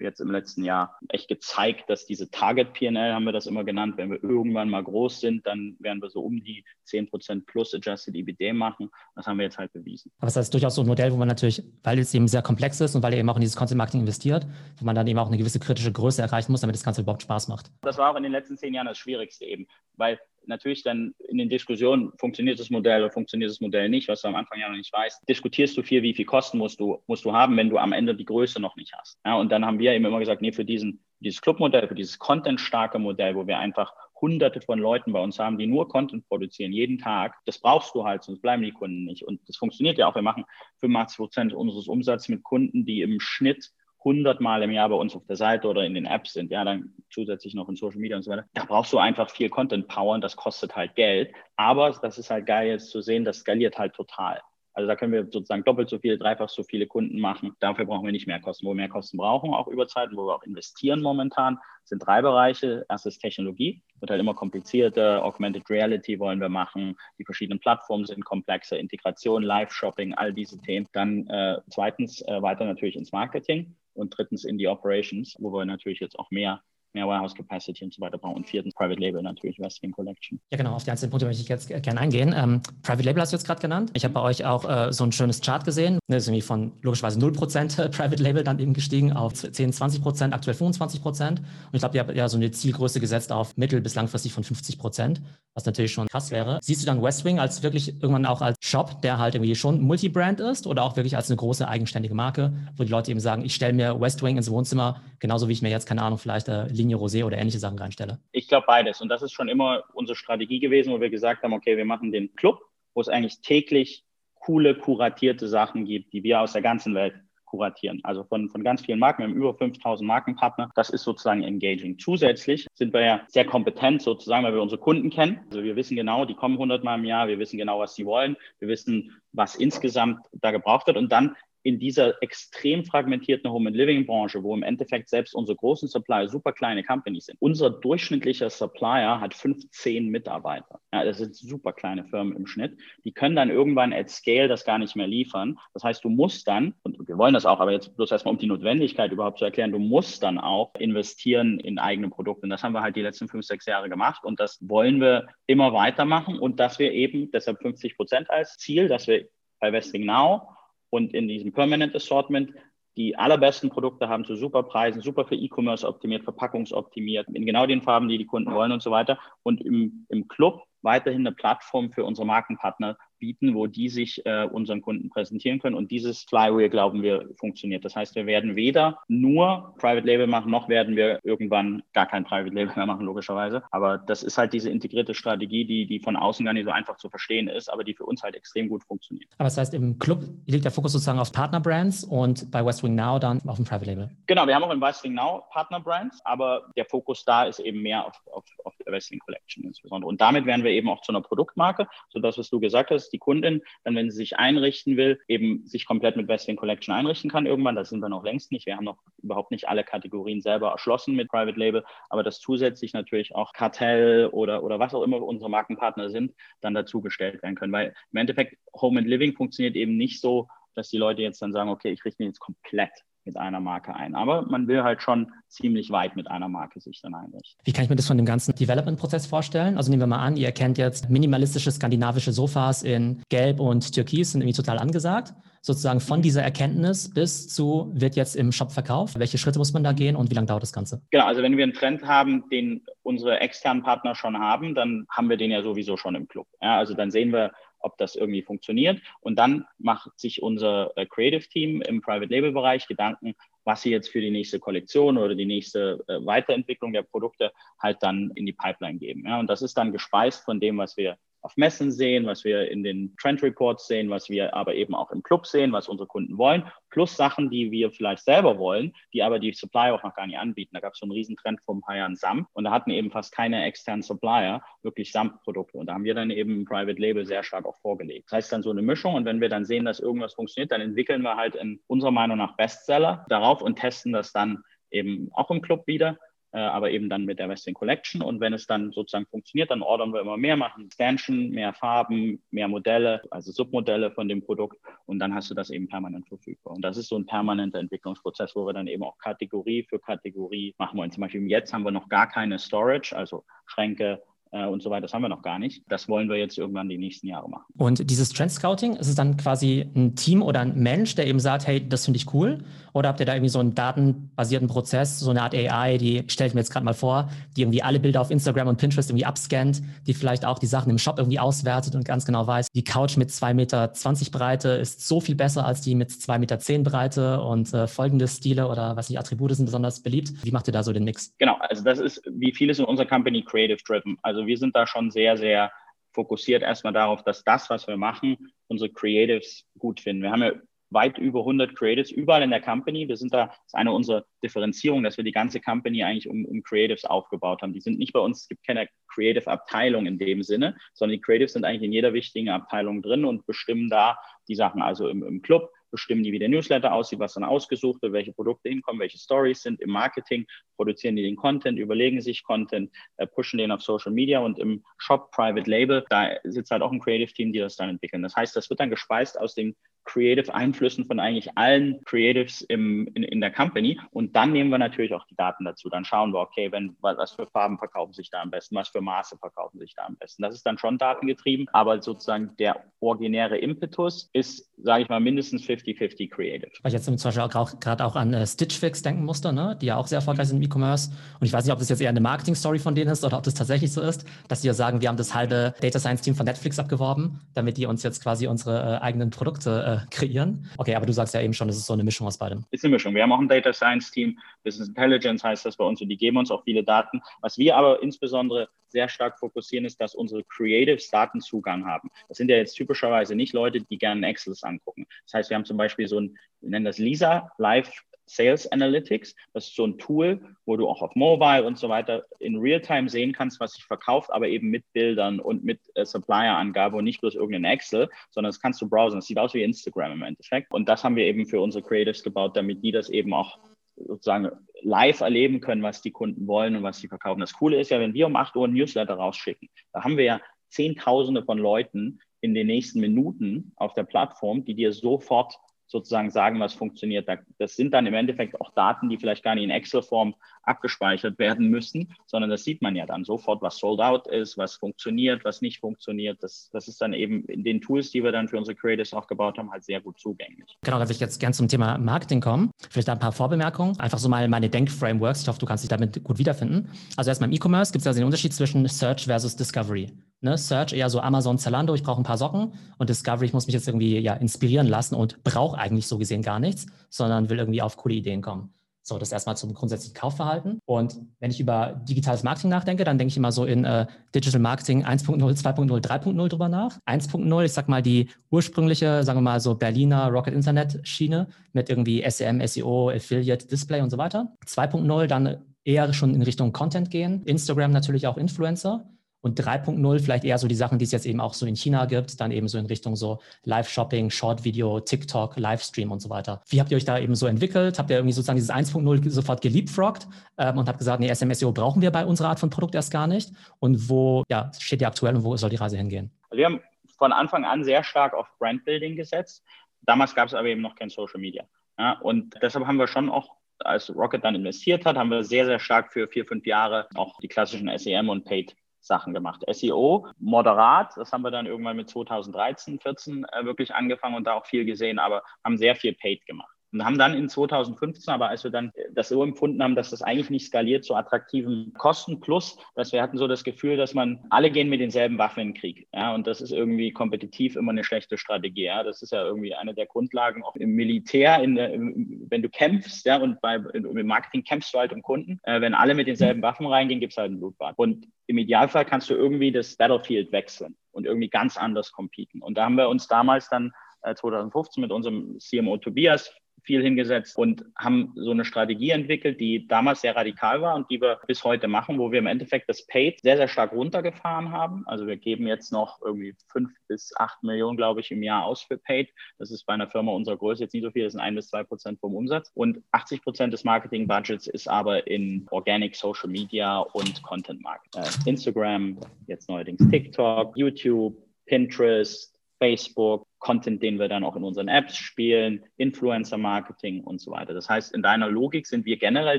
äh, 0.01 0.05
jetzt 0.05 0.21
im 0.21 0.31
letzten 0.31 0.65
Jahr 0.65 0.99
echt 1.09 1.29
gezeigt, 1.29 1.91
dass 1.91 2.07
diese 2.07 2.31
Target 2.31 2.73
PL, 2.73 2.97
haben 2.97 3.25
wir 3.25 3.33
das 3.33 3.47
immer 3.47 3.65
genannt, 3.65 3.97
wenn 3.97 4.11
wir 4.11 4.23
irgendwann 4.23 4.71
mal 4.71 4.83
groß 4.83 5.21
sind, 5.21 5.47
dann 5.47 5.77
werden 5.81 6.01
wir 6.01 6.11
so 6.11 6.21
um 6.21 6.43
die 6.43 6.65
10% 6.89 7.45
plus 7.47 7.75
Adjusted 7.75 8.15
EBITDA 8.15 8.53
machen. 8.53 8.91
Das 9.15 9.27
haben 9.27 9.39
wir 9.39 9.45
jetzt 9.45 9.59
halt 9.59 9.73
bewiesen. 9.73 10.11
Aber 10.19 10.27
das 10.27 10.37
ist 10.37 10.55
durchaus 10.55 10.75
so 10.75 10.83
ein 10.83 10.87
Modell, 10.87 11.13
wo 11.13 11.17
man 11.17 11.29
natürlich, 11.29 11.63
weil 11.83 11.99
es 11.99 12.15
eben 12.15 12.29
sehr 12.29 12.43
komplex 12.43 12.81
ist 12.81 12.95
und 12.95 13.03
weil 13.03 13.13
ihr 13.13 13.19
eben 13.19 13.29
auch 13.29 13.37
in 13.37 13.43
dieses 13.43 13.57
Content 13.57 13.79
Marketing 13.79 14.01
investiert, 14.01 14.47
wo 14.79 14.85
man 14.85 14.95
dann 14.95 15.07
eben 15.07 15.19
auch 15.19 15.29
eine 15.29 15.39
gewisse 15.39 15.61
kritische 15.61 15.93
Größe 15.93 16.23
erreichen 16.23 16.53
muss, 16.53 16.61
damit 16.61 16.77
das 16.77 16.85
Ganze 16.85 17.03
überhaupt 17.03 17.23
Spaß 17.23 17.49
macht. 17.49 17.71
Das 17.83 17.99
war 17.99 18.11
auch 18.11 18.17
in 18.17 18.23
den 18.23 18.33
letzten 18.33 18.57
zehn 18.57 18.75
Jahren 18.75 18.87
das 18.87 18.99
Schwierigste 18.99 19.45
eben, 19.45 19.67
weil 19.97 20.19
natürlich 20.47 20.83
dann 20.83 21.15
in 21.29 21.39
den 21.39 21.49
Diskussionen, 21.49 22.13
funktioniert 22.19 22.59
das 22.59 22.71
Modell 22.71 23.03
oder 23.03 23.13
funktioniert 23.13 23.51
das 23.51 23.61
Modell 23.61 23.89
nicht, 23.89 24.09
was 24.09 24.23
du 24.23 24.29
am 24.29 24.35
Anfang 24.35 24.59
ja 24.61 24.69
noch 24.69 24.77
nicht 24.77 24.93
weißt, 24.93 25.29
diskutierst 25.29 25.77
du 25.77 25.83
viel, 25.83 26.03
wie 26.03 26.15
viel 26.15 26.25
Kosten 26.25 26.59
musst 26.59 26.81
du, 26.81 27.03
musst 27.07 27.25
du 27.25 27.33
haben, 27.33 27.57
wenn 27.57 27.71
du 27.71 27.79
am 27.79 27.93
Ende 27.93 28.15
die 28.15 28.25
Größe 28.25 28.61
noch 28.61 28.77
nicht 28.77 28.93
hast. 28.99 29.19
Ja, 29.25 29.37
und 29.37 29.51
dann 29.51 29.65
haben 29.65 29.79
wir 29.79 29.93
eben 29.93 30.05
immer 30.05 30.19
gesagt, 30.19 30.43
nee, 30.43 30.53
für 30.53 30.65
diesen, 30.65 31.05
dieses 31.21 31.41
Clubmodell, 31.41 31.89
für 31.89 31.95
dieses 31.95 32.19
contentstarke 32.19 32.99
Modell, 32.99 33.35
wo 33.35 33.47
wir 33.47 33.59
einfach 33.59 33.93
hunderte 34.21 34.61
von 34.61 34.79
Leuten 34.79 35.13
bei 35.13 35.21
uns 35.21 35.39
haben, 35.39 35.59
die 35.59 35.67
nur 35.67 35.89
Content 35.89 36.27
produzieren, 36.29 36.73
jeden 36.73 36.99
Tag. 36.99 37.37
Das 37.45 37.59
brauchst 37.59 37.95
du 37.95 38.05
halt, 38.05 38.23
sonst 38.23 38.41
bleiben 38.41 38.63
die 38.63 38.73
Kunden 38.73 39.05
nicht. 39.05 39.23
Und 39.23 39.41
das 39.49 39.57
funktioniert 39.57 39.99
ja 39.99 40.09
auch. 40.09 40.15
Wir 40.15 40.23
machen 40.23 40.45
85 40.81 41.17
Prozent 41.17 41.55
unseres 41.55 41.89
Umsatzes 41.89 42.29
mit 42.29 42.43
Kunden, 42.43 42.85
die 42.85 43.03
im 43.03 43.21
Schnitt 43.21 43.71
100 44.01 44.41
Mal 44.41 44.63
im 44.63 44.71
Jahr 44.71 44.89
bei 44.89 44.95
uns 44.95 45.15
auf 45.17 45.27
der 45.27 45.37
Seite 45.37 45.69
oder 45.69 45.85
in 45.85 45.95
den 45.95 46.07
Apps 46.07 46.33
sind, 46.33 46.51
ja, 46.51 46.65
dann 46.65 46.95
zusätzlich 47.11 47.55
noch 47.55 47.69
in 47.69 47.77
Social 47.77 47.99
Media 47.99 48.17
und 48.17 48.23
so 48.23 48.31
weiter. 48.31 48.47
Da 48.55 48.65
brauchst 48.65 48.93
du 48.93 48.99
einfach 48.99 49.31
viel 49.31 49.49
Content 49.49 49.89
Power 49.89 50.15
und 50.15 50.23
das 50.23 50.37
kostet 50.37 50.77
halt 50.77 50.95
Geld. 50.95 51.33
Aber 51.57 51.91
das 51.91 52.19
ist 52.19 52.31
halt 52.31 52.47
geil 52.47 52.69
jetzt 52.69 52.91
zu 52.91 53.01
sehen, 53.01 53.25
das 53.25 53.39
skaliert 53.39 53.79
halt 53.79 53.95
total. 53.95 54.41
Also 54.79 54.87
da 54.87 54.95
können 54.95 55.13
wir 55.13 55.25
sozusagen 55.25 55.65
doppelt 55.65 55.89
so 55.89 55.99
viele, 55.99 56.19
dreifach 56.19 56.49
so 56.49 56.63
viele 56.63 56.87
Kunden 56.87 57.19
machen. 57.19 57.57
Dafür 57.59 57.85
brauchen 57.85 58.05
wir 58.05 58.13
nicht 58.13 58.29
mehr 58.29 58.39
Kosten. 58.39 58.65
Wo 58.65 58.71
wir 58.71 58.77
mehr 58.77 58.89
Kosten 58.89 59.17
brauchen, 59.17 59.53
auch 59.53 59.67
über 59.67 59.89
Zeit, 59.89 60.11
wo 60.13 60.25
wir 60.25 60.37
auch 60.37 60.45
investieren 60.45 61.03
momentan, 61.03 61.59
sind 61.83 61.99
drei 62.07 62.23
Bereiche. 62.23 62.87
Erstes 62.89 63.19
Technologie, 63.19 63.83
wird 63.99 64.13
halt 64.13 64.21
immer 64.21 64.35
komplizierter. 64.35 65.25
Augmented 65.25 65.69
Reality 65.69 66.21
wollen 66.21 66.41
wir 66.41 66.49
machen. 66.49 66.97
Die 67.19 67.25
verschiedenen 67.25 67.59
Plattformen 67.59 68.07
sind 68.07 68.25
komplexer. 68.25 68.79
Integration, 68.79 69.43
Live-Shopping, 69.43 70.15
all 70.15 70.33
diese 70.33 70.61
Themen. 70.61 70.87
Dann 70.93 71.27
äh, 71.27 71.59
zweitens 71.71 72.23
äh, 72.29 72.41
weiter 72.41 72.65
natürlich 72.65 72.95
ins 72.95 73.11
Marketing 73.11 73.75
und 73.99 74.17
drittens 74.17 74.45
in 74.45 74.59
die 74.59 74.69
Operations, 74.69 75.37
wo 75.39 75.53
wir 75.53 75.65
natürlich 75.65 76.01
jetzt 76.01 76.19
auch 76.19 76.31
mehr 76.31 76.63
mehr 76.99 77.09
Warehouse 77.09 77.35
Capacity 77.35 77.85
und 77.85 77.95
so 77.95 78.01
weiter 78.01 78.19
brauchen. 78.19 78.37
Und 78.37 78.47
viertens 78.47 78.75
Private 78.75 79.01
Label 79.01 79.23
natürlich, 79.23 79.59
Wrestling 79.59 79.93
Collection. 79.93 80.41
Ja, 80.51 80.59
genau, 80.59 80.75
auf 80.75 80.85
die 80.85 80.91
einzelnen 80.91 81.11
Punkte 81.11 81.27
möchte 81.27 81.43
ich 81.43 81.49
jetzt 81.49 81.69
gerne 81.69 82.01
eingehen. 82.01 82.35
Ähm, 82.37 82.61
Private 82.83 83.05
Label 83.05 83.23
hast 83.23 83.33
du 83.33 83.37
jetzt 83.37 83.47
gerade 83.47 83.61
genannt. 83.61 83.91
Ich 83.95 84.05
habe 84.05 84.15
bei 84.15 84.21
euch 84.21 84.45
auch 84.45 84.69
äh, 84.69 84.93
so 84.93 85.05
ein 85.05 85.13
schönes 85.13 85.41
Chart 85.41 85.65
gesehen. 85.65 85.99
Das 86.09 86.25
ist 86.25 86.29
irgendwie 86.29 86.43
von 86.43 86.73
logischerweise 86.83 87.21
0% 87.21 87.89
Private 87.91 88.23
Label 88.23 88.45
dann 88.45 88.59
eben 88.59 88.75
gestiegen 88.75 89.13
auf 89.13 89.35
10, 89.35 89.73
20%, 89.73 90.33
aktuell 90.33 90.57
25%. 90.57 91.29
Und 91.31 91.41
ich 91.73 91.81
glaube, 91.81 91.97
ihr 91.97 92.01
habt 92.01 92.15
ja 92.15 92.29
so 92.29 92.37
eine 92.37 92.51
Zielgröße 92.51 93.01
gesetzt 93.01 93.33
auf 93.33 93.57
mittel- 93.57 93.81
bis 93.81 93.95
langfristig 93.95 94.33
von 94.33 94.43
50%, 94.43 95.21
was 95.55 95.65
natürlich 95.67 95.93
schon 95.93 96.09
krass 96.09 96.31
wäre. 96.31 96.59
Siehst 96.63 96.83
du 96.83 96.87
dann 96.87 97.03
Westwing 97.03 97.39
als 97.39 97.63
wirklich 97.63 98.01
irgendwann 98.03 98.27
auch 98.27 98.41
als 98.41 98.57
Shop, 98.61 99.03
der 99.03 99.19
halt 99.19 99.35
irgendwie 99.35 99.55
schon 99.55 99.81
Multibrand 99.81 100.41
ist 100.41 100.67
oder 100.67 100.83
auch 100.83 100.97
wirklich 100.97 101.17
als 101.17 101.31
eine 101.31 101.37
große 101.37 101.67
eigenständige 101.69 102.15
Marke, 102.15 102.53
wo 102.77 102.85
die 102.85 102.91
Leute 102.91 103.11
eben 103.11 103.21
sagen, 103.21 103.45
ich 103.45 103.55
stelle 103.55 103.73
mir 103.73 104.01
Westwing 104.01 104.37
ins 104.37 104.51
Wohnzimmer, 104.51 105.03
genauso 105.19 105.49
wie 105.49 105.53
ich 105.53 105.63
mir 105.63 105.71
jetzt, 105.71 105.87
keine 105.87 106.03
Ahnung, 106.03 106.19
vielleicht 106.19 106.49
äh, 106.49 106.67
Linie 106.69 106.88
Rosé 106.97 107.25
oder 107.25 107.39
ähnliche 107.39 107.59
Sachen 107.59 107.79
reinstelle? 107.79 108.19
Ich 108.33 108.49
glaube 108.49 108.67
beides. 108.67 109.01
Und 109.01 109.09
das 109.09 109.23
ist 109.23 109.33
schon 109.33 109.49
immer 109.49 109.85
unsere 109.93 110.17
Strategie 110.17 110.61
gewesen, 110.61 110.93
wo 110.93 111.01
wir 111.01 111.11
gesagt 111.11 111.43
haben, 111.43 111.53
okay, 111.53 111.77
wir 111.77 111.85
machen 111.85 112.13
den 112.13 112.35
Club, 112.35 112.61
wo 112.95 113.01
es 113.01 113.09
eigentlich 113.09 113.41
täglich 113.41 114.05
coole, 114.35 114.75
kuratierte 114.75 115.49
Sachen 115.49 115.85
gibt, 115.85 116.13
die 116.13 116.23
wir 116.23 116.41
aus 116.41 116.53
der 116.53 116.63
ganzen 116.63 116.95
Welt 116.95 117.15
kuratieren. 117.49 118.01
Also 118.05 118.25
von, 118.25 118.49
von 118.51 118.63
ganz 118.63 118.83
vielen 118.83 118.99
Marken. 118.99 119.23
Wir 119.23 119.29
haben 119.29 119.37
über 119.37 119.55
5000 119.55 120.07
Markenpartner. 120.07 120.71
Das 120.75 120.91
ist 120.91 121.03
sozusagen 121.03 121.43
engaging. 121.43 121.99
Zusätzlich 121.99 122.67
sind 122.75 122.93
wir 122.93 123.01
ja 123.01 123.21
sehr 123.29 123.45
kompetent 123.45 124.03
sozusagen, 124.03 124.45
weil 124.45 124.55
wir 124.55 124.63
unsere 124.63 124.81
Kunden 124.81 125.11
kennen. 125.11 125.41
Also 125.51 125.63
wir 125.63 125.77
wissen 125.77 125.97
genau, 125.97 126.25
die 126.25 126.35
kommen 126.35 126.55
100 126.55 126.85
Mal 126.85 126.99
im 126.99 127.05
Jahr. 127.05 127.29
Wir 127.29 127.39
wissen 127.39 127.59
genau, 127.59 127.81
was 127.81 127.95
sie 127.95 128.05
wollen. 128.05 128.37
Wir 128.59 128.69
wissen, 128.69 129.21
was 129.33 129.55
insgesamt 129.55 130.19
da 130.33 130.51
gebraucht 130.51 130.87
wird. 130.87 130.97
Und 130.97 131.11
dann 131.11 131.37
in 131.63 131.79
dieser 131.79 132.23
extrem 132.23 132.85
fragmentierten 132.85 133.51
Home 133.51 133.69
and 133.69 133.77
Living 133.77 134.07
Branche, 134.07 134.43
wo 134.43 134.55
im 134.55 134.63
Endeffekt 134.63 135.09
selbst 135.09 135.35
unsere 135.35 135.57
großen 135.57 135.89
Supplier 135.89 136.29
super 136.29 136.53
kleine 136.53 136.85
Companies 136.85 137.27
sind. 137.27 137.37
Unser 137.41 137.71
durchschnittlicher 137.71 138.51
Supplier 138.51 139.21
hat 139.21 139.35
15 139.35 140.09
Mitarbeiter. 140.09 140.81
Ja, 140.93 141.05
das 141.05 141.19
sind 141.19 141.37
super 141.37 141.73
kleine 141.73 142.05
Firmen 142.05 142.37
im 142.37 142.47
Schnitt. 142.47 142.79
Die 143.05 143.13
können 143.13 143.37
dann 143.37 143.51
irgendwann 143.51 143.93
at 143.93 144.11
scale 144.11 144.49
das 144.49 144.65
gar 144.65 144.79
nicht 144.79 144.97
mehr 144.97 145.07
liefern. 145.07 145.59
Das 145.75 145.85
heißt, 145.85 146.05
du 146.05 146.09
musst 146.09 146.49
dann, 146.49 146.75
und 146.83 147.07
wir 147.07 147.19
wollen 147.19 147.35
das 147.35 147.47
auch, 147.47 147.61
aber 147.61 147.73
jetzt 147.73 147.97
bloß 147.97 148.11
erstmal 148.11 148.35
um 148.35 148.39
die 148.39 148.47
Notwendigkeit 148.47 149.13
überhaupt 149.13 149.39
zu 149.39 149.45
erklären, 149.45 149.73
du 149.73 149.79
musst 149.79 150.23
dann 150.23 150.39
auch 150.39 150.75
investieren 150.77 151.61
in 151.61 151.79
eigene 151.79 152.09
Produkte. 152.09 152.45
Und 152.45 152.51
das 152.51 152.63
haben 152.63 152.73
wir 152.73 152.83
halt 152.83 152.97
die 152.97 153.03
letzten 153.03 153.29
fünf, 153.29 153.45
sechs 153.45 153.67
Jahre 153.67 153.89
gemacht. 153.89 154.25
Und 154.25 154.41
das 154.41 154.59
wollen 154.61 155.01
wir 155.01 155.27
immer 155.47 155.73
weitermachen. 155.73 156.39
Und 156.39 156.61
dass 156.61 156.79
wir 156.79 156.93
eben, 156.93 157.31
deshalb 157.31 157.61
50 157.61 157.97
Prozent 157.97 158.31
als 158.31 158.57
Ziel, 158.59 158.89
dass 158.89 159.07
wir 159.07 159.29
bei 159.61 159.73
Westing 159.73 160.05
Now 160.05 160.49
und 160.91 161.15
in 161.15 161.29
diesem 161.29 161.53
Permanent 161.53 161.95
Assortment 161.95 162.53
die 162.97 163.17
allerbesten 163.17 163.71
Produkte 163.71 164.09
haben 164.09 164.25
zu 164.25 164.35
super 164.35 164.65
Preisen, 164.65 165.01
super 165.01 165.25
für 165.25 165.37
E-Commerce 165.37 165.87
optimiert, 165.87 166.25
verpackungsoptimiert, 166.25 167.29
in 167.29 167.47
genau 167.47 167.65
den 167.65 167.81
Farben, 167.81 168.09
die 168.09 168.19
die 168.19 168.27
Kunden 168.27 168.53
wollen 168.53 168.73
und 168.73 168.83
so 168.83 168.91
weiter. 168.91 169.19
Und 169.45 169.61
im, 169.61 170.05
im 170.09 170.27
Club 170.27 170.65
weiterhin 170.83 171.25
eine 171.25 171.35
Plattform 171.35 171.93
für 171.93 172.05
unsere 172.05 172.27
Markenpartner 172.27 172.97
bieten, 173.19 173.55
wo 173.55 173.67
die 173.67 173.89
sich 173.89 174.25
äh, 174.25 174.45
unseren 174.45 174.81
Kunden 174.81 175.11
präsentieren 175.11 175.59
können. 175.59 175.77
Und 175.77 175.91
dieses 175.91 176.23
Flywheel, 176.25 176.69
glauben 176.69 177.03
wir, 177.03 177.29
funktioniert. 177.39 177.85
Das 177.85 177.97
heißt, 177.97 178.15
wir 178.15 178.27
werden 178.27 178.57
weder 178.57 178.99
nur 179.09 179.75
Private 179.79 180.07
Label 180.07 180.27
machen, 180.27 180.51
noch 180.51 180.69
werden 180.69 180.97
wir 180.97 181.21
irgendwann 181.23 181.83
gar 181.93 182.07
kein 182.07 182.25
Private 182.25 182.55
Label 182.55 182.75
mehr 182.75 182.87
machen, 182.87 183.05
logischerweise. 183.05 183.63
Aber 183.71 183.99
das 183.99 184.23
ist 184.23 184.39
halt 184.39 184.53
diese 184.53 184.71
integrierte 184.71 185.15
Strategie, 185.15 185.65
die, 185.65 185.87
die 185.87 186.01
von 186.01 186.17
außen 186.17 186.45
gar 186.45 186.53
nicht 186.53 186.65
so 186.65 186.71
einfach 186.71 186.97
zu 186.97 187.09
verstehen 187.09 187.49
ist, 187.49 187.71
aber 187.73 187.85
die 187.85 187.95
für 187.95 188.05
uns 188.05 188.23
halt 188.23 188.35
extrem 188.35 188.69
gut 188.69 188.85
funktioniert. 188.85 189.29
Aber 189.39 189.45
das 189.45 189.59
heißt, 189.59 189.75
im 189.75 189.99
Club 189.99 190.25
liegt 190.47 190.65
der 190.65 190.73
Fokus 190.73 190.93
sozusagen 190.93 191.19
auf 191.19 191.33
Partnerbrands 191.33 192.05
und 192.05 192.51
bei 192.51 192.65
Westwing 192.65 192.95
Now 192.95 193.19
dann 193.19 193.41
auf 193.47 193.57
dem 193.57 193.65
Private 193.65 193.87
Label. 193.87 194.11
Genau, 194.27 194.47
wir 194.47 194.55
haben 194.55 194.65
auch 194.65 194.73
in 194.73 194.81
Westwing 194.81 195.15
Now 195.15 195.45
Partnerbrands, 195.51 196.21
aber 196.25 196.71
der 196.77 196.85
Fokus 196.85 197.25
da 197.25 197.45
ist 197.45 197.59
eben 197.61 197.83
mehr 197.83 198.07
auf, 198.07 198.21
auf, 198.33 198.45
auf 198.65 198.75
der 198.85 198.93
Westwing 198.93 199.19
Collection 199.21 199.65
insbesondere. 199.65 200.09
Und 200.09 200.21
damit 200.21 200.47
werden 200.47 200.65
wir 200.65 200.71
eben 200.71 200.89
auch 200.89 201.01
zu 201.03 201.13
einer 201.13 201.21
Produktmarke, 201.21 201.87
so 202.09 202.21
das, 202.21 202.39
was 202.39 202.51
du 202.51 202.61
gesagt 202.61 202.91
hast, 202.91 203.08
dass 203.09 203.11
die 203.11 203.19
Kundin 203.19 203.63
dann, 203.85 203.95
wenn 203.95 204.11
sie 204.11 204.17
sich 204.17 204.37
einrichten 204.37 204.97
will, 204.97 205.19
eben 205.29 205.67
sich 205.67 205.87
komplett 205.87 206.17
mit 206.17 206.29
Westwing 206.29 206.57
Collection 206.57 206.95
einrichten 206.95 207.31
kann 207.31 207.47
irgendwann. 207.47 207.75
Das 207.75 207.89
sind 207.89 208.01
wir 208.01 208.09
noch 208.09 208.25
längst 208.25 208.53
nicht. 208.53 208.67
Wir 208.67 208.77
haben 208.77 208.85
noch 208.85 208.99
überhaupt 209.23 209.51
nicht 209.51 209.69
alle 209.69 209.83
Kategorien 209.83 210.43
selber 210.43 210.71
erschlossen 210.71 211.17
mit 211.17 211.29
Private 211.29 211.59
Label, 211.59 211.85
aber 212.11 212.23
dass 212.23 212.41
zusätzlich 212.41 212.93
natürlich 212.93 213.35
auch 213.35 213.53
Kartell 213.53 214.29
oder, 214.29 214.63
oder 214.63 214.79
was 214.79 214.95
auch 214.95 215.03
immer 215.03 215.23
unsere 215.23 215.51
Markenpartner 215.51 216.11
sind, 216.11 216.35
dann 216.61 216.75
dazugestellt 216.75 217.43
werden 217.43 217.55
können. 217.55 217.73
Weil 217.73 217.95
im 218.13 218.19
Endeffekt 218.19 218.57
Home 218.79 219.01
and 219.01 219.09
Living 219.09 219.35
funktioniert 219.35 219.77
eben 219.77 219.97
nicht 219.97 220.21
so, 220.21 220.49
dass 220.75 220.91
die 220.91 220.99
Leute 220.99 221.23
jetzt 221.23 221.41
dann 221.41 221.53
sagen, 221.53 221.71
okay, 221.71 221.91
ich 221.91 222.05
richte 222.05 222.23
mich 222.23 222.29
jetzt 222.29 222.41
komplett 222.41 222.93
mit 223.29 223.37
einer 223.37 223.61
Marke 223.61 223.95
ein. 223.95 224.15
Aber 224.15 224.47
man 224.47 224.67
will 224.69 224.83
halt 224.83 225.03
schon 225.03 225.31
ziemlich 225.49 225.91
weit 225.91 226.17
mit 226.17 226.31
einer 226.31 226.49
Marke 226.49 226.81
sich 226.81 227.01
dann 227.03 227.15
einrichten. 227.15 227.61
Wie 227.63 227.73
kann 227.73 227.85
ich 227.85 227.91
mir 227.91 227.97
das 227.97 228.07
von 228.07 228.17
dem 228.17 228.25
ganzen 228.25 228.55
Development-Prozess 228.55 229.27
vorstellen? 229.27 229.77
Also 229.77 229.91
nehmen 229.91 230.01
wir 230.01 230.07
mal 230.07 230.25
an, 230.25 230.37
ihr 230.37 230.51
kennt 230.53 230.79
jetzt 230.79 231.11
minimalistische 231.11 231.71
skandinavische 231.71 232.33
Sofas 232.33 232.83
in 232.83 233.23
Gelb 233.29 233.61
und 233.61 233.93
Türkis, 233.93 234.33
sind 234.33 234.41
irgendwie 234.41 234.57
total 234.57 234.79
angesagt. 234.79 235.35
Sozusagen 235.61 236.01
von 236.01 236.23
dieser 236.23 236.43
Erkenntnis 236.43 237.13
bis 237.13 237.49
zu 237.49 237.91
wird 237.93 238.17
jetzt 238.17 238.35
im 238.35 238.51
Shop 238.51 238.73
verkauft. 238.73 239.19
Welche 239.19 239.37
Schritte 239.37 239.59
muss 239.59 239.75
man 239.75 239.85
da 239.85 239.93
gehen 239.93 240.17
und 240.17 240.31
wie 240.31 240.35
lange 240.35 240.47
dauert 240.47 240.63
das 240.63 240.73
Ganze? 240.73 241.03
Genau, 241.11 241.27
also 241.27 241.43
wenn 241.43 241.57
wir 241.57 241.65
einen 241.65 241.75
Trend 241.75 242.07
haben, 242.07 242.49
den 242.49 242.83
unsere 243.03 243.41
externen 243.41 243.83
Partner 243.83 244.15
schon 244.15 244.39
haben, 244.39 244.75
dann 244.75 245.07
haben 245.11 245.29
wir 245.29 245.37
den 245.37 245.51
ja 245.51 245.63
sowieso 245.63 245.99
schon 245.99 246.15
im 246.15 246.29
Club. 246.29 246.47
Ja, 246.63 246.79
also 246.79 246.95
dann 246.95 247.11
sehen 247.11 247.33
wir, 247.33 247.53
ob 247.81 247.97
das 247.99 248.17
irgendwie 248.17 248.43
funktioniert. 248.43 249.01
Und 249.21 249.39
dann 249.39 249.67
macht 249.79 250.19
sich 250.19 250.43
unser 250.43 250.97
äh, 250.97 251.07
Creative 251.07 251.47
Team 251.49 251.83
im 251.83 252.01
Private 252.01 252.33
Label 252.33 252.53
Bereich 252.53 252.87
Gedanken, 252.87 253.35
was 253.65 253.83
sie 253.83 253.91
jetzt 253.91 254.09
für 254.09 254.21
die 254.21 254.31
nächste 254.31 254.59
Kollektion 254.59 255.19
oder 255.19 255.35
die 255.35 255.47
nächste 255.47 256.05
äh, 256.09 256.25
Weiterentwicklung 256.25 256.93
der 256.93 257.03
Produkte 257.03 257.53
halt 257.79 257.99
dann 258.01 258.31
in 258.35 258.47
die 258.47 258.53
Pipeline 258.53 258.99
geben. 258.99 259.25
Ja, 259.27 259.39
und 259.41 259.49
das 259.49 259.63
ist 259.63 259.77
dann 259.77 259.93
gespeist 259.93 260.45
von 260.45 260.61
dem, 260.61 260.79
was 260.79 260.97
wir 260.97 261.19
auf 261.43 261.57
Messen 261.57 261.91
sehen, 261.93 262.27
was 262.27 262.45
wir 262.45 262.71
in 262.71 262.83
den 262.83 263.17
Trend 263.17 263.43
Reports 263.43 263.87
sehen, 263.87 264.11
was 264.11 264.29
wir 264.29 264.55
aber 264.55 264.75
eben 264.75 264.95
auch 264.95 265.11
im 265.11 265.23
Club 265.23 265.47
sehen, 265.47 265.73
was 265.73 265.89
unsere 265.89 266.07
Kunden 266.07 266.37
wollen, 266.37 266.65
plus 266.91 267.17
Sachen, 267.17 267.51
die 267.51 267.71
wir 267.71 267.91
vielleicht 267.91 268.25
selber 268.25 268.59
wollen, 268.59 268.93
die 269.13 269.23
aber 269.23 269.39
die 269.39 269.53
Supplier 269.53 269.95
auch 269.95 270.03
noch 270.03 270.15
gar 270.15 270.27
nicht 270.27 270.39
anbieten. 270.39 270.75
Da 270.75 270.81
gab 270.81 270.95
es 270.95 270.99
so 270.99 271.05
einen 271.05 271.13
Riesentrend 271.13 271.61
vor 271.63 271.77
ein 271.77 271.81
paar 271.81 271.97
Jahren 271.97 272.17
Samt 272.17 272.49
und 272.53 272.65
da 272.65 272.71
hatten 272.71 272.91
eben 272.91 273.11
fast 273.11 273.33
keine 273.33 273.65
externen 273.65 274.03
Supplier 274.03 274.63
wirklich 274.83 275.13
Samtprodukte 275.13 275.79
und 275.79 275.87
da 275.87 275.95
haben 275.95 276.05
wir 276.05 276.15
dann 276.15 276.31
eben 276.31 276.63
ein 276.63 276.65
Private 276.65 277.01
Label 277.01 277.25
sehr 277.27 277.43
stark 277.43 277.67
auch 277.67 277.79
vorgelegt. 277.81 278.27
Das 278.27 278.39
heißt 278.39 278.53
dann 278.53 278.63
so 278.63 278.71
eine 278.71 278.83
Mischung 278.83 279.15
und 279.15 279.25
wenn 279.25 279.41
wir 279.41 279.49
dann 279.49 279.65
sehen, 279.65 279.85
dass 279.85 280.01
irgendwas 280.01 280.35
funktioniert, 280.35 280.73
dann 280.73 280.81
entwickeln 280.81 281.23
wir 281.23 281.37
halt 281.37 281.55
in 281.55 281.81
unserer 281.87 282.11
Meinung 282.11 282.39
nach 282.39 282.57
Bestseller 282.57 283.25
darauf 283.29 283.63
und 283.63 283.79
testen 283.79 284.13
das 284.13 284.33
dann 284.33 284.63
eben 284.91 285.31
auch 285.33 285.51
im 285.51 285.61
Club 285.61 285.87
wieder 285.87 286.19
äh, 286.53 286.59
aber 286.59 286.91
eben 286.91 287.09
dann 287.09 287.25
mit 287.25 287.39
der 287.39 287.49
Western 287.49 287.75
Collection. 287.75 288.23
Und 288.23 288.41
wenn 288.41 288.53
es 288.53 288.67
dann 288.67 288.93
sozusagen 288.93 289.27
funktioniert, 289.27 289.71
dann 289.71 289.83
ordern 289.83 290.13
wir 290.13 290.21
immer 290.21 290.37
mehr, 290.37 290.57
machen 290.57 290.87
Extension, 290.87 291.51
mehr 291.51 291.73
Farben, 291.75 292.43
mehr 292.51 292.69
Modelle, 292.69 293.23
also 293.31 293.53
Submodelle 293.53 294.11
von 294.11 294.29
dem 294.29 294.43
Produkt 294.43 294.79
und 295.07 295.19
dann 295.19 295.35
hast 295.35 295.51
du 295.51 295.55
das 295.55 295.71
eben 295.71 295.89
permanent 295.89 296.29
verfügbar. 296.29 296.75
Und 296.75 296.83
das 296.83 296.97
ist 296.97 297.09
so 297.09 297.17
ein 297.17 297.27
permanenter 297.27 297.79
Entwicklungsprozess, 297.79 298.57
wo 298.57 298.67
wir 298.67 298.73
dann 298.73 298.87
eben 298.87 299.03
auch 299.03 299.19
Kategorie 299.19 299.85
für 299.89 299.99
Kategorie 299.99 300.75
machen 300.79 300.99
wollen. 300.99 301.11
Zum 301.11 301.23
Beispiel 301.23 301.47
jetzt 301.49 301.73
haben 301.73 301.85
wir 301.85 301.91
noch 301.91 302.09
gar 302.09 302.29
keine 302.29 302.59
Storage, 302.59 303.15
also 303.17 303.45
Schränke, 303.67 304.23
und 304.51 304.83
so 304.83 304.91
weiter. 304.91 305.03
Das 305.03 305.15
haben 305.15 305.23
wir 305.23 305.29
noch 305.29 305.43
gar 305.43 305.59
nicht. 305.59 305.83
Das 305.89 306.09
wollen 306.09 306.29
wir 306.29 306.37
jetzt 306.37 306.59
irgendwann 306.59 306.89
die 306.89 306.99
nächsten 306.99 307.27
Jahre 307.27 307.49
machen. 307.49 307.65
Und 307.77 308.11
dieses 308.11 308.31
Trend 308.31 308.51
Scouting, 308.51 308.97
ist 308.97 309.09
es 309.09 309.15
dann 309.15 309.37
quasi 309.37 309.89
ein 309.95 310.17
Team 310.17 310.43
oder 310.43 310.61
ein 310.61 310.79
Mensch, 310.79 311.15
der 311.15 311.27
eben 311.27 311.41
sagt, 311.41 311.67
hey, 311.67 311.87
das 311.87 312.05
finde 312.05 312.19
ich 312.19 312.33
cool? 312.35 312.59
Oder 312.93 313.11
habt 313.11 313.21
ihr 313.21 313.27
da 313.27 313.35
irgendwie 313.35 313.51
so 313.51 313.61
einen 313.61 313.75
datenbasierten 313.75 314.69
Prozess, 314.69 315.21
so 315.21 315.31
eine 315.31 315.43
Art 315.43 315.55
AI, 315.55 315.99
die 315.99 316.25
stelle 316.29 316.49
ich 316.49 316.55
mir 316.55 316.61
jetzt 316.61 316.73
gerade 316.73 316.85
mal 316.85 316.95
vor, 316.95 317.29
die 317.57 317.63
irgendwie 317.63 317.83
alle 317.83 318.01
Bilder 318.01 318.21
auf 318.21 318.31
Instagram 318.31 318.69
und 318.69 318.79
Pinterest 318.79 319.11
irgendwie 319.11 319.27
abscannt, 319.27 319.83
die 320.07 320.15
vielleicht 320.15 320.45
auch 320.45 320.59
die 320.59 320.67
Sachen 320.67 320.91
im 320.91 320.99
Shop 320.99 321.19
irgendwie 321.19 321.39
auswertet 321.39 321.95
und 321.95 322.05
ganz 322.05 322.25
genau 322.25 322.47
weiß, 322.47 322.69
die 322.75 322.85
Couch 322.85 323.17
mit 323.17 323.31
2,20 323.31 323.55
Meter 323.55 323.93
Breite 324.31 324.69
ist 324.71 325.07
so 325.07 325.21
viel 325.21 325.35
besser 325.35 325.65
als 325.65 325.81
die 325.81 325.95
mit 325.95 326.11
2,10 326.11 326.39
Meter 326.39 326.91
Breite 326.91 327.41
und 327.41 327.73
äh, 327.73 327.87
folgende 327.87 328.27
Stile 328.29 328.69
oder 328.69 328.97
was 328.97 329.09
nicht, 329.09 329.19
Attribute 329.19 329.55
sind 329.55 329.67
besonders 329.67 330.03
beliebt. 330.03 330.33
Wie 330.45 330.51
macht 330.51 330.67
ihr 330.69 330.73
da 330.73 330.83
so 330.83 330.93
den 330.93 331.05
Mix? 331.05 331.35
Genau, 331.39 331.57
also 331.61 331.83
das 331.85 331.99
ist 331.99 332.23
wie 332.31 332.53
vieles 332.53 332.79
in 332.79 332.85
unserer 332.85 333.07
Company 333.07 333.43
creative 333.43 333.79
driven. 333.85 334.19
Also 334.23 334.38
wir 334.47 334.59
sind 334.59 334.77
da 334.77 334.87
schon 334.87 335.11
sehr, 335.11 335.37
sehr 335.37 335.73
fokussiert 336.13 336.63
erstmal 336.63 336.93
darauf, 336.93 337.23
dass 337.23 337.45
das, 337.45 337.71
was 337.71 337.87
wir 337.87 337.97
machen, 337.97 338.53
unsere 338.69 338.91
Creatives 338.91 339.65
gut 339.79 340.01
finden. 340.01 340.23
Wir 340.23 340.31
haben 340.31 340.43
ja 340.43 340.53
weit 340.91 341.19
über 341.19 341.41
100 341.41 341.75
Creatives 341.75 342.11
überall 342.11 342.43
in 342.43 342.51
der 342.51 342.63
Company. 342.63 343.09
Wir 343.09 343.17
sind 343.17 343.33
da, 343.35 343.47
das 343.47 343.57
ist 343.67 343.75
eine 343.75 343.93
unserer 343.93 344.25
Differenzierungen, 344.43 345.05
dass 345.05 345.17
wir 345.17 345.25
die 345.25 345.33
ganze 345.33 345.61
Company 345.61 346.03
eigentlich 346.03 346.29
um, 346.29 346.45
um 346.47 346.63
Creatives 346.63 347.05
aufgebaut 347.05 347.63
haben. 347.63 347.73
Die 347.73 347.81
sind 347.81 347.99
nicht 347.99 348.13
bei 348.13 348.21
uns, 348.21 348.43
es 348.43 348.49
gibt 348.49 348.67
keine 348.67 348.89
Creative-Abteilung 349.09 350.07
in 350.07 350.19
dem 350.19 350.43
Sinne, 350.43 350.77
sondern 350.95 351.19
die 351.19 351.21
Creatives 351.21 351.53
sind 351.53 351.65
eigentlich 351.65 351.83
in 351.83 351.93
jeder 351.93 352.13
wichtigen 352.13 352.49
Abteilung 352.49 353.03
drin 353.03 353.25
und 353.25 353.47
bestimmen 353.47 353.91
da 353.91 354.19
die 354.49 354.55
Sachen. 354.55 354.81
Also 354.81 355.09
im, 355.09 355.23
im 355.23 355.43
Club 355.43 355.71
bestimmen 355.91 356.23
die, 356.23 356.33
wie 356.33 356.39
der 356.39 356.49
Newsletter 356.49 356.93
aussieht, 356.93 357.19
was 357.19 357.35
dann 357.35 357.45
ausgesucht 357.45 358.03
wird, 358.03 358.13
welche 358.13 358.33
Produkte 358.33 358.69
hinkommen, 358.69 359.01
welche 359.01 359.19
Stories 359.19 359.63
sind. 359.63 359.81
Im 359.81 359.91
Marketing 359.91 360.47
produzieren 360.77 361.17
die 361.17 361.23
den 361.23 361.37
Content, 361.37 361.79
überlegen 361.79 362.21
sich 362.21 362.43
Content, 362.45 362.91
äh, 363.17 363.27
pushen 363.27 363.59
den 363.59 363.71
auf 363.71 363.83
Social 363.83 364.13
Media 364.13 364.41
und 364.41 364.59
im 364.59 364.85
Shop 364.99 365.31
Private 365.31 365.69
Label, 365.69 366.05
da 366.11 366.31
sitzt 366.45 366.71
halt 366.71 366.83
auch 366.83 366.93
ein 366.93 367.01
Creative 367.01 367.33
Team, 367.33 367.53
die 367.53 367.59
das 367.59 367.77
dann 367.77 367.89
entwickeln. 367.89 368.23
Das 368.23 368.37
heißt, 368.37 368.55
das 368.57 368.71
wird 368.71 368.81
dann 368.81 368.91
gespeist 368.91 369.39
aus 369.39 369.55
den 369.55 369.75
Creative 370.09 370.53
Einflüssen 370.55 371.05
von 371.05 371.21
eigentlich 371.21 371.57
allen 371.57 372.03
Creatives 372.05 372.63
im, 372.63 373.09
in, 373.15 373.23
in 373.25 373.41
der 373.41 373.53
Company. 373.53 374.01
Und 374.11 374.35
dann 374.35 374.53
nehmen 374.53 374.71
wir 374.71 374.79
natürlich 374.79 375.13
auch 375.13 375.27
die 375.27 375.37
Daten 375.37 375.65
dazu. 375.67 375.91
Dann 375.91 376.05
schauen 376.05 376.33
wir, 376.33 376.41
okay, 376.41 376.73
wenn, 376.73 376.97
was 377.01 377.33
für 377.33 377.47
Farben 377.47 377.79
verkaufen 377.79 378.15
sich 378.15 378.31
da 378.31 378.41
am 378.41 378.51
besten, 378.51 378.75
was 378.75 378.89
für 378.89 379.03
Maße 379.03 379.37
verkaufen 379.37 379.79
sich 379.79 379.95
da 379.95 380.07
am 380.07 380.17
besten. 380.17 380.43
Das 380.43 380.55
ist 380.55 380.65
dann 380.65 380.79
schon 380.79 380.97
datengetrieben, 380.97 381.69
aber 381.73 382.01
sozusagen 382.01 382.57
der 382.59 382.85
originäre 383.01 383.59
Impetus 383.59 384.31
ist, 384.33 384.73
sage 384.79 385.03
ich 385.03 385.09
mal, 385.11 385.21
mindestens 385.21 385.65
50-50 385.79 386.31
Creative. 386.31 386.71
Weil 386.83 386.91
ich 386.91 386.93
jetzt 386.95 387.05
zum 387.05 387.17
Beispiel 387.17 387.43
auch 387.43 387.81
gerade 387.81 388.05
auch 388.05 388.17
an 388.17 388.35
äh, 388.35 388.47
Stitch 388.47 388.79
Fix 388.79 389.03
denken 389.03 389.25
musste, 389.25 389.53
ne? 389.53 389.77
die 389.81 389.87
ja 389.87 389.97
auch 389.97 390.07
sehr 390.07 390.17
erfolgreich 390.17 390.49
sind 390.49 390.59
im 390.59 390.63
E-Commerce. 390.63 391.11
Und 391.41 391.47
ich 391.47 391.53
weiß 391.53 391.65
nicht, 391.65 391.73
ob 391.73 391.79
das 391.79 391.89
jetzt 391.89 392.01
eher 392.01 392.09
eine 392.09 392.21
Marketing-Story 392.21 392.79
von 392.79 392.95
denen 392.95 393.11
ist 393.11 393.25
oder 393.25 393.39
ob 393.39 393.45
das 393.45 393.55
tatsächlich 393.55 393.93
so 393.93 394.01
ist, 394.01 394.25
dass 394.49 394.63
die 394.63 394.67
ja 394.67 394.75
sagen, 394.75 395.01
wir 395.01 395.09
haben 395.09 395.17
das 395.17 395.35
halbe 395.35 395.75
Data 395.81 395.99
Science-Team 395.99 396.35
von 396.35 396.47
Netflix 396.47 396.79
abgeworben, 396.79 397.41
damit 397.55 397.77
die 397.77 397.87
uns 397.87 398.03
jetzt 398.03 398.23
quasi 398.23 398.47
unsere 398.47 398.97
äh, 398.97 399.03
eigenen 399.03 399.31
Produkte 399.31 400.03
äh, 400.05 400.11
kreieren. 400.11 400.67
Okay, 400.77 400.95
aber 400.95 401.07
du 401.07 401.13
sagst 401.13 401.35
ja 401.35 401.41
eben 401.41 401.55
schon, 401.55 401.69
es 401.69 401.77
ist 401.77 401.87
so 401.87 401.93
eine 401.93 402.05
Mischung 402.05 402.27
aus 402.27 402.39
beidem. 402.39 402.65
Ist 402.71 402.85
eine 402.85 402.93
Mischung. 402.93 403.15
Wir 403.15 403.23
haben 403.23 403.33
auch 403.33 403.41
ein 403.41 403.49
Data 403.49 403.73
Science 403.73 404.11
Team, 404.11 404.39
Business 404.65 404.89
Intelligence 404.89 405.43
heißt 405.43 405.65
das 405.65 405.77
bei 405.77 405.85
uns 405.85 406.01
und 406.01 406.09
die 406.09 406.17
geben 406.17 406.37
uns 406.37 406.51
auch 406.51 406.65
viele 406.65 406.85
Daten. 406.85 407.23
Was 407.41 407.59
wir 407.59 407.77
aber 407.77 408.03
insbesondere 408.03 408.69
sehr 408.91 409.09
stark 409.09 409.39
fokussieren, 409.39 409.85
ist, 409.85 410.01
dass 410.01 410.15
unsere 410.15 410.45
Creatives 410.45 411.11
Datenzugang 411.11 411.87
haben. 411.87 412.11
Das 412.29 412.39
sind 412.39 412.51
ja 412.51 412.57
jetzt 412.57 412.75
typischerweise 412.75 413.35
nicht 413.35 413.53
Leute, 413.53 413.81
die 413.81 413.99
gerne 413.99 414.27
Excels 414.27 414.63
angucken. 414.63 415.07
Das 415.25 415.35
heißt, 415.35 415.51
wir 415.51 415.57
haben 415.57 415.65
zum 415.65 415.77
Beispiel 415.77 416.09
so 416.09 416.21
ein, 416.21 416.39
wir 416.61 416.71
nennen 416.71 416.85
das 416.85 416.99
Lisa 416.99 417.51
Live 417.59 417.91
Sales 418.29 418.71
Analytics. 418.71 419.35
Das 419.55 419.67
ist 419.67 419.77
so 419.77 419.87
ein 419.87 419.99
Tool, 419.99 420.41
wo 420.67 420.77
du 420.77 420.89
auch 420.89 421.03
auf 421.03 421.15
Mobile 421.15 421.65
und 421.65 421.79
so 421.79 421.89
weiter 421.89 422.25
in 422.39 422.57
Realtime 422.57 423.09
sehen 423.09 423.33
kannst, 423.33 423.59
was 423.61 423.73
sich 423.73 423.85
verkauft, 423.85 424.31
aber 424.33 424.49
eben 424.49 424.69
mit 424.69 424.85
Bildern 424.93 425.41
und 425.41 425.65
mit 425.65 425.81
äh, 425.95 426.05
Supplier-Angabe 426.05 426.97
und 426.97 427.05
nicht 427.05 427.21
bloß 427.21 427.35
irgendein 427.35 427.65
Excel, 427.65 428.09
sondern 428.31 428.51
das 428.51 428.61
kannst 428.61 428.81
du 428.83 428.89
browsen. 428.89 429.19
Das 429.19 429.27
sieht 429.27 429.39
aus 429.39 429.55
wie 429.55 429.63
Instagram 429.63 430.13
im 430.13 430.23
Endeffekt. 430.23 430.73
Und 430.73 430.89
das 430.89 431.05
haben 431.05 431.17
wir 431.17 431.25
eben 431.25 431.47
für 431.47 431.61
unsere 431.61 431.83
Creatives 431.83 432.23
gebaut, 432.23 432.57
damit 432.57 432.83
die 432.83 432.93
das 432.93 433.09
eben 433.09 433.33
auch 433.33 433.59
sozusagen 434.07 434.51
live 434.83 435.21
erleben 435.21 435.61
können, 435.61 435.83
was 435.83 436.03
die 436.03 436.11
Kunden 436.11 436.47
wollen 436.47 436.77
und 436.77 436.83
was 436.83 436.99
sie 436.99 437.09
verkaufen. 437.09 437.41
Das 437.41 437.53
Coole 437.53 437.81
ist 437.81 437.91
ja, 437.91 438.01
wenn 438.01 438.15
wir 438.15 438.27
um 438.27 438.37
8 438.37 438.57
Uhr 438.57 438.67
ein 438.67 438.73
Newsletter 438.73 439.15
rausschicken, 439.15 439.69
da 439.93 440.05
haben 440.05 440.17
wir 440.17 440.25
ja 440.25 440.41
Zehntausende 440.69 441.43
von 441.45 441.59
Leuten 441.59 442.21
in 442.41 442.55
den 442.55 442.67
nächsten 442.67 443.01
Minuten 443.01 443.73
auf 443.77 443.95
der 443.95 444.05
Plattform, 444.05 444.65
die 444.65 444.75
dir 444.75 444.93
sofort 444.93 445.59
sozusagen 445.89 446.31
sagen, 446.31 446.61
was 446.61 446.75
funktioniert. 446.75 447.29
Das 447.59 447.75
sind 447.75 447.93
dann 447.93 448.07
im 448.07 448.15
Endeffekt 448.15 448.61
auch 448.61 448.73
Daten, 448.75 449.09
die 449.09 449.17
vielleicht 449.17 449.43
gar 449.43 449.55
nicht 449.55 449.65
in 449.65 449.71
Excel-Form 449.71 450.35
abgespeichert 450.63 451.39
werden 451.39 451.69
müssen, 451.69 452.15
sondern 452.27 452.51
das 452.51 452.63
sieht 452.63 452.83
man 452.83 452.95
ja 452.95 453.07
dann 453.07 453.25
sofort, 453.25 453.63
was 453.63 453.79
sold 453.79 454.01
out 454.01 454.27
ist, 454.29 454.59
was 454.59 454.75
funktioniert, 454.75 455.45
was 455.45 455.63
nicht 455.63 455.81
funktioniert. 455.81 456.43
Das, 456.43 456.69
das 456.73 456.89
ist 456.89 457.01
dann 457.01 457.15
eben 457.15 457.45
in 457.47 457.65
den 457.65 457.81
Tools, 457.81 458.11
die 458.11 458.23
wir 458.23 458.33
dann 458.33 458.49
für 458.49 458.59
unsere 458.59 458.77
Creators 458.77 459.15
auch 459.15 459.27
gebaut 459.27 459.59
haben, 459.59 459.71
halt 459.71 459.85
sehr 459.85 460.01
gut 460.01 460.21
zugänglich. 460.21 460.77
Genau, 460.83 460.99
da 460.99 461.05
würde 461.05 461.13
ich 461.13 461.21
jetzt 461.21 461.41
gerne 461.41 461.55
zum 461.55 461.69
Thema 461.69 461.97
Marketing 461.97 462.41
kommen. 462.41 462.71
Vielleicht 462.91 463.09
ein 463.09 463.19
paar 463.19 463.33
Vorbemerkungen. 463.33 463.99
Einfach 463.99 464.19
so 464.19 464.29
mal 464.29 464.47
meine 464.49 464.69
Denkframeworks. 464.69 465.43
Ich 465.43 465.49
hoffe, 465.49 465.59
du 465.59 465.67
kannst 465.67 465.85
dich 465.85 465.89
damit 465.89 466.23
gut 466.23 466.39
wiederfinden. 466.39 466.91
Also 467.17 467.31
erstmal 467.31 467.49
im 467.49 467.57
E-Commerce 467.57 467.93
gibt 467.93 468.03
es 468.03 468.07
also 468.07 468.21
den 468.21 468.27
Unterschied 468.27 468.53
zwischen 468.53 468.87
Search 468.87 469.25
versus 469.25 469.57
Discovery. 469.57 470.13
Ne, 470.41 470.57
Search 470.57 470.93
eher 470.93 471.11
so 471.11 471.21
Amazon, 471.21 471.59
Zalando, 471.59 471.95
ich 471.95 472.05
brauche 472.05 472.21
ein 472.21 472.25
paar 472.25 472.39
Socken 472.39 472.73
und 472.99 473.11
Discovery, 473.11 473.47
ich 473.47 473.53
muss 473.53 473.67
mich 473.67 473.75
jetzt 473.75 473.89
irgendwie 473.89 474.19
ja 474.19 474.35
inspirieren 474.35 474.87
lassen 474.87 475.17
und 475.17 475.43
brauche 475.43 475.77
eigentlich 475.77 476.07
so 476.07 476.17
gesehen 476.17 476.43
gar 476.43 476.61
nichts, 476.61 476.87
sondern 477.11 477.51
will 477.51 477.59
irgendwie 477.59 477.83
auf 477.83 477.97
coole 477.97 478.15
Ideen 478.15 478.41
kommen. 478.41 478.73
So, 479.09 479.19
das 479.19 479.33
erstmal 479.33 479.57
zum 479.57 479.73
grundsätzlichen 479.73 480.15
Kaufverhalten. 480.15 480.81
Und 480.85 481.17
wenn 481.41 481.51
ich 481.51 481.59
über 481.61 481.99
digitales 482.07 482.43
Marketing 482.43 482.69
nachdenke, 482.69 483.05
dann 483.05 483.17
denke 483.17 483.31
ich 483.31 483.39
immer 483.39 483.53
so 483.53 483.65
in 483.65 483.85
äh, 483.85 484.07
Digital 484.35 484.61
Marketing 484.61 485.03
1.0, 485.03 485.39
2.0, 485.41 486.07
3.0 486.07 486.49
drüber 486.49 486.69
nach. 486.69 486.99
1.0, 487.07 487.65
ich 487.65 487.73
sag 487.73 487.89
mal 487.89 488.03
die 488.03 488.29
ursprüngliche, 488.51 489.25
sagen 489.25 489.39
wir 489.39 489.43
mal 489.43 489.61
so 489.61 489.77
Berliner 489.77 490.29
Rocket 490.29 490.53
Internet 490.53 491.01
Schiene 491.05 491.49
mit 491.73 491.89
irgendwie 491.89 492.23
SEM, 492.29 492.65
SEO, 492.67 493.09
Affiliate, 493.09 493.67
Display 493.67 494.03
und 494.03 494.11
so 494.11 494.19
weiter. 494.19 494.53
2.0 494.67 495.27
dann 495.27 495.57
eher 495.85 496.13
schon 496.13 496.35
in 496.35 496.43
Richtung 496.43 496.75
Content 496.75 497.11
gehen. 497.11 497.43
Instagram 497.47 497.93
natürlich 497.93 498.27
auch 498.27 498.37
Influencer. 498.37 499.09
Und 499.49 499.59
3.0 499.59 500.21
vielleicht 500.21 500.45
eher 500.45 500.59
so 500.59 500.69
die 500.69 500.75
Sachen, 500.75 500.99
die 500.99 501.05
es 501.05 501.13
jetzt 501.13 501.27
eben 501.27 501.41
auch 501.41 501.55
so 501.55 501.67
in 501.67 501.75
China 501.75 502.05
gibt, 502.05 502.41
dann 502.41 502.51
eben 502.51 502.69
so 502.69 502.79
in 502.79 502.87
Richtung 502.87 503.17
so 503.17 503.41
Live-Shopping, 503.65 504.31
Short-Video, 504.31 505.01
TikTok, 505.01 505.57
Livestream 505.57 506.13
und 506.13 506.21
so 506.21 506.31
weiter. 506.31 506.63
Wie 506.69 506.81
habt 506.81 506.91
ihr 506.91 506.97
euch 506.97 507.05
da 507.05 507.19
eben 507.19 507.35
so 507.35 507.47
entwickelt? 507.47 507.99
Habt 507.99 508.11
ihr 508.11 508.17
irgendwie 508.17 508.33
sozusagen 508.33 508.57
dieses 508.57 508.71
1.0 508.71 509.31
sofort 509.31 509.61
geliebfroggt 509.63 510.27
ähm, 510.59 510.79
und 510.79 510.89
habt 510.89 510.99
gesagt, 510.99 511.21
nee, 511.21 511.33
SMSEO 511.35 511.73
brauchen 511.73 512.03
wir 512.03 512.11
bei 512.11 512.25
unserer 512.25 512.51
Art 512.51 512.61
von 512.61 512.71
Produkt 512.71 512.95
erst 512.95 513.11
gar 513.11 513.27
nicht? 513.27 513.51
Und 513.81 514.09
wo 514.09 514.45
ja, 514.49 514.71
steht 514.79 515.01
ihr 515.01 515.09
aktuell 515.09 515.35
und 515.35 515.45
wo 515.45 515.57
soll 515.57 515.71
die 515.71 515.77
Reise 515.77 515.97
hingehen? 515.97 516.31
Wir 516.51 516.67
haben 516.67 516.81
von 517.19 517.33
Anfang 517.33 517.65
an 517.65 517.85
sehr 517.85 518.05
stark 518.05 518.35
auf 518.35 518.47
Brandbuilding 518.59 519.17
gesetzt. 519.17 519.65
Damals 520.03 520.35
gab 520.35 520.49
es 520.49 520.55
aber 520.55 520.69
eben 520.69 520.83
noch 520.83 520.95
kein 520.95 521.11
Social 521.11 521.41
Media. 521.41 521.65
Ja, 521.99 522.13
und 522.21 522.55
deshalb 522.63 522.87
haben 522.87 522.97
wir 522.97 523.09
schon 523.09 523.29
auch 523.29 523.59
als 523.81 524.15
Rocket 524.15 524.45
dann 524.45 524.55
investiert 524.55 525.05
hat, 525.07 525.17
haben 525.17 525.31
wir 525.31 525.45
sehr, 525.45 525.65
sehr 525.65 525.79
stark 525.79 526.13
für 526.13 526.29
vier, 526.29 526.45
fünf 526.45 526.67
Jahre 526.67 527.09
auch 527.15 527.39
die 527.41 527.49
klassischen 527.49 527.91
SEM 527.97 528.29
und 528.29 528.45
Paid 528.45 528.77
Sachen 529.01 529.35
gemacht. 529.35 529.65
SEO 529.71 530.29
moderat, 530.39 531.13
das 531.17 531.33
haben 531.33 531.43
wir 531.43 531.51
dann 531.51 531.67
irgendwann 531.67 531.97
mit 531.97 532.09
2013, 532.11 533.01
14 533.01 533.45
äh, 533.45 533.65
wirklich 533.65 533.95
angefangen 533.95 534.37
und 534.37 534.45
da 534.45 534.55
auch 534.55 534.67
viel 534.67 534.85
gesehen, 534.85 535.19
aber 535.19 535.43
haben 535.65 535.77
sehr 535.77 535.97
viel 535.97 536.15
Paid 536.15 536.45
gemacht. 536.47 536.78
Und 536.93 537.05
haben 537.05 537.19
dann 537.19 537.35
in 537.35 537.49
2015, 537.49 538.33
aber 538.33 538.49
als 538.49 538.65
wir 538.65 538.71
dann 538.71 538.93
das 539.13 539.29
so 539.29 539.43
empfunden 539.43 539.83
haben, 539.83 539.95
dass 539.95 540.11
das 540.11 540.23
eigentlich 540.23 540.49
nicht 540.49 540.67
skaliert 540.67 541.05
zu 541.05 541.15
attraktiven 541.15 541.93
Kosten, 541.95 542.41
plus, 542.41 542.79
dass 542.95 543.13
wir 543.13 543.21
hatten 543.21 543.37
so 543.37 543.47
das 543.47 543.63
Gefühl, 543.63 543.97
dass 543.97 544.15
man, 544.15 544.45
alle 544.51 544.71
gehen 544.71 544.89
mit 544.89 545.01
denselben 545.01 545.37
Waffen 545.37 545.61
in 545.61 545.69
den 545.69 545.75
Krieg. 545.75 546.09
Ja, 546.15 546.35
und 546.35 546.47
das 546.47 546.61
ist 546.61 546.73
irgendwie 546.73 547.13
kompetitiv 547.13 547.77
immer 547.77 547.93
eine 547.93 548.05
schlechte 548.05 548.39
Strategie. 548.39 548.85
Ja, 548.85 549.03
das 549.03 549.21
ist 549.23 549.33
ja 549.33 549.45
irgendwie 549.45 549.75
eine 549.75 549.95
der 549.95 550.07
Grundlagen 550.07 550.63
auch 550.63 550.77
im 550.77 550.93
Militär, 550.93 551.63
in 551.63 551.75
der, 551.75 551.93
wenn 551.93 552.63
du 552.63 552.71
kämpfst, 552.71 553.27
ja, 553.27 553.37
und 553.37 553.61
bei, 553.61 553.77
im 553.77 554.27
Marketing 554.27 554.65
kämpfst 554.65 554.95
du 554.95 554.99
halt 554.99 555.13
um 555.13 555.21
Kunden. 555.21 555.61
Äh, 555.65 555.81
wenn 555.81 555.95
alle 555.95 556.15
mit 556.15 556.27
denselben 556.27 556.63
Waffen 556.63 556.87
reingehen, 556.87 557.21
gibt 557.21 557.35
es 557.35 557.37
halt 557.37 557.53
ein 557.53 557.59
Blutbad. 557.59 557.95
Und 557.99 558.27
im 558.47 558.57
Idealfall 558.57 559.05
kannst 559.05 559.29
du 559.29 559.35
irgendwie 559.35 559.73
das 559.73 559.97
Battlefield 559.97 560.53
wechseln 560.53 560.97
und 561.13 561.27
irgendwie 561.27 561.49
ganz 561.49 561.77
anders 561.77 562.13
competen. 562.13 562.63
Und 562.63 562.79
da 562.79 562.85
haben 562.85 562.97
wir 562.97 563.09
uns 563.11 563.29
damals 563.29 563.69
dann 563.69 563.93
2015 564.23 565.03
äh, 565.03 565.05
mit 565.05 565.13
unserem 565.13 565.59
CMO 565.59 565.99
Tobias 565.99 566.55
viel 566.83 567.03
hingesetzt 567.03 567.57
und 567.57 567.85
haben 567.97 568.33
so 568.37 568.51
eine 568.51 568.65
Strategie 568.65 569.11
entwickelt, 569.11 569.61
die 569.61 569.87
damals 569.87 570.21
sehr 570.21 570.37
radikal 570.37 570.81
war 570.83 570.95
und 570.95 571.11
die 571.11 571.21
wir 571.21 571.39
bis 571.47 571.65
heute 571.65 571.89
machen, 571.89 572.19
wo 572.19 572.31
wir 572.31 572.39
im 572.39 572.47
Endeffekt 572.47 572.89
das 572.89 573.07
Paid 573.07 573.41
sehr, 573.43 573.57
sehr 573.57 573.69
stark 573.69 573.93
runtergefahren 573.93 574.71
haben. 574.73 575.05
Also 575.07 575.27
wir 575.27 575.37
geben 575.37 575.67
jetzt 575.67 575.93
noch 575.93 576.21
irgendwie 576.23 576.55
fünf 576.69 576.91
bis 577.09 577.33
acht 577.37 577.63
Millionen, 577.63 577.97
glaube 577.97 578.21
ich, 578.21 578.31
im 578.31 578.43
Jahr 578.43 578.65
aus 578.65 578.83
für 578.83 578.99
Paid. 578.99 579.31
Das 579.59 579.71
ist 579.71 579.85
bei 579.85 579.95
einer 579.95 580.09
Firma 580.09 580.33
unserer 580.33 580.57
Größe 580.57 580.85
jetzt 580.85 580.95
nicht 580.95 581.05
so 581.05 581.11
viel, 581.11 581.25
das 581.25 581.33
sind 581.33 581.41
ein 581.41 581.55
bis 581.55 581.69
zwei 581.69 581.83
Prozent 581.83 582.21
vom 582.21 582.35
Umsatz. 582.35 582.71
Und 582.75 583.03
80 583.13 583.43
Prozent 583.43 583.73
des 583.73 583.85
Marketing-Budgets 583.85 584.67
ist 584.67 584.89
aber 584.89 585.27
in 585.27 585.67
Organic 585.71 586.15
Social 586.15 586.49
Media 586.49 586.99
und 586.99 587.43
Content 587.43 587.83
Marketing. 587.83 588.23
Äh, 588.23 588.51
Instagram, 588.51 589.19
jetzt 589.47 589.69
neuerdings 589.69 590.09
TikTok, 590.11 590.77
YouTube, 590.77 591.37
Pinterest, 591.67 592.59
Facebook, 592.79 593.48
Content, 593.59 594.03
den 594.03 594.19
wir 594.19 594.29
dann 594.29 594.45
auch 594.45 594.57
in 594.57 594.65
unseren 594.65 594.89
Apps 594.89 595.17
spielen, 595.17 595.85
Influencer-Marketing 595.97 597.25
und 597.25 597.41
so 597.41 597.51
weiter. 597.51 597.75
Das 597.75 597.89
heißt, 597.89 598.15
in 598.15 598.23
deiner 598.23 598.49
Logik 598.49 598.87
sind 598.87 599.05
wir 599.05 599.17
generell 599.17 599.59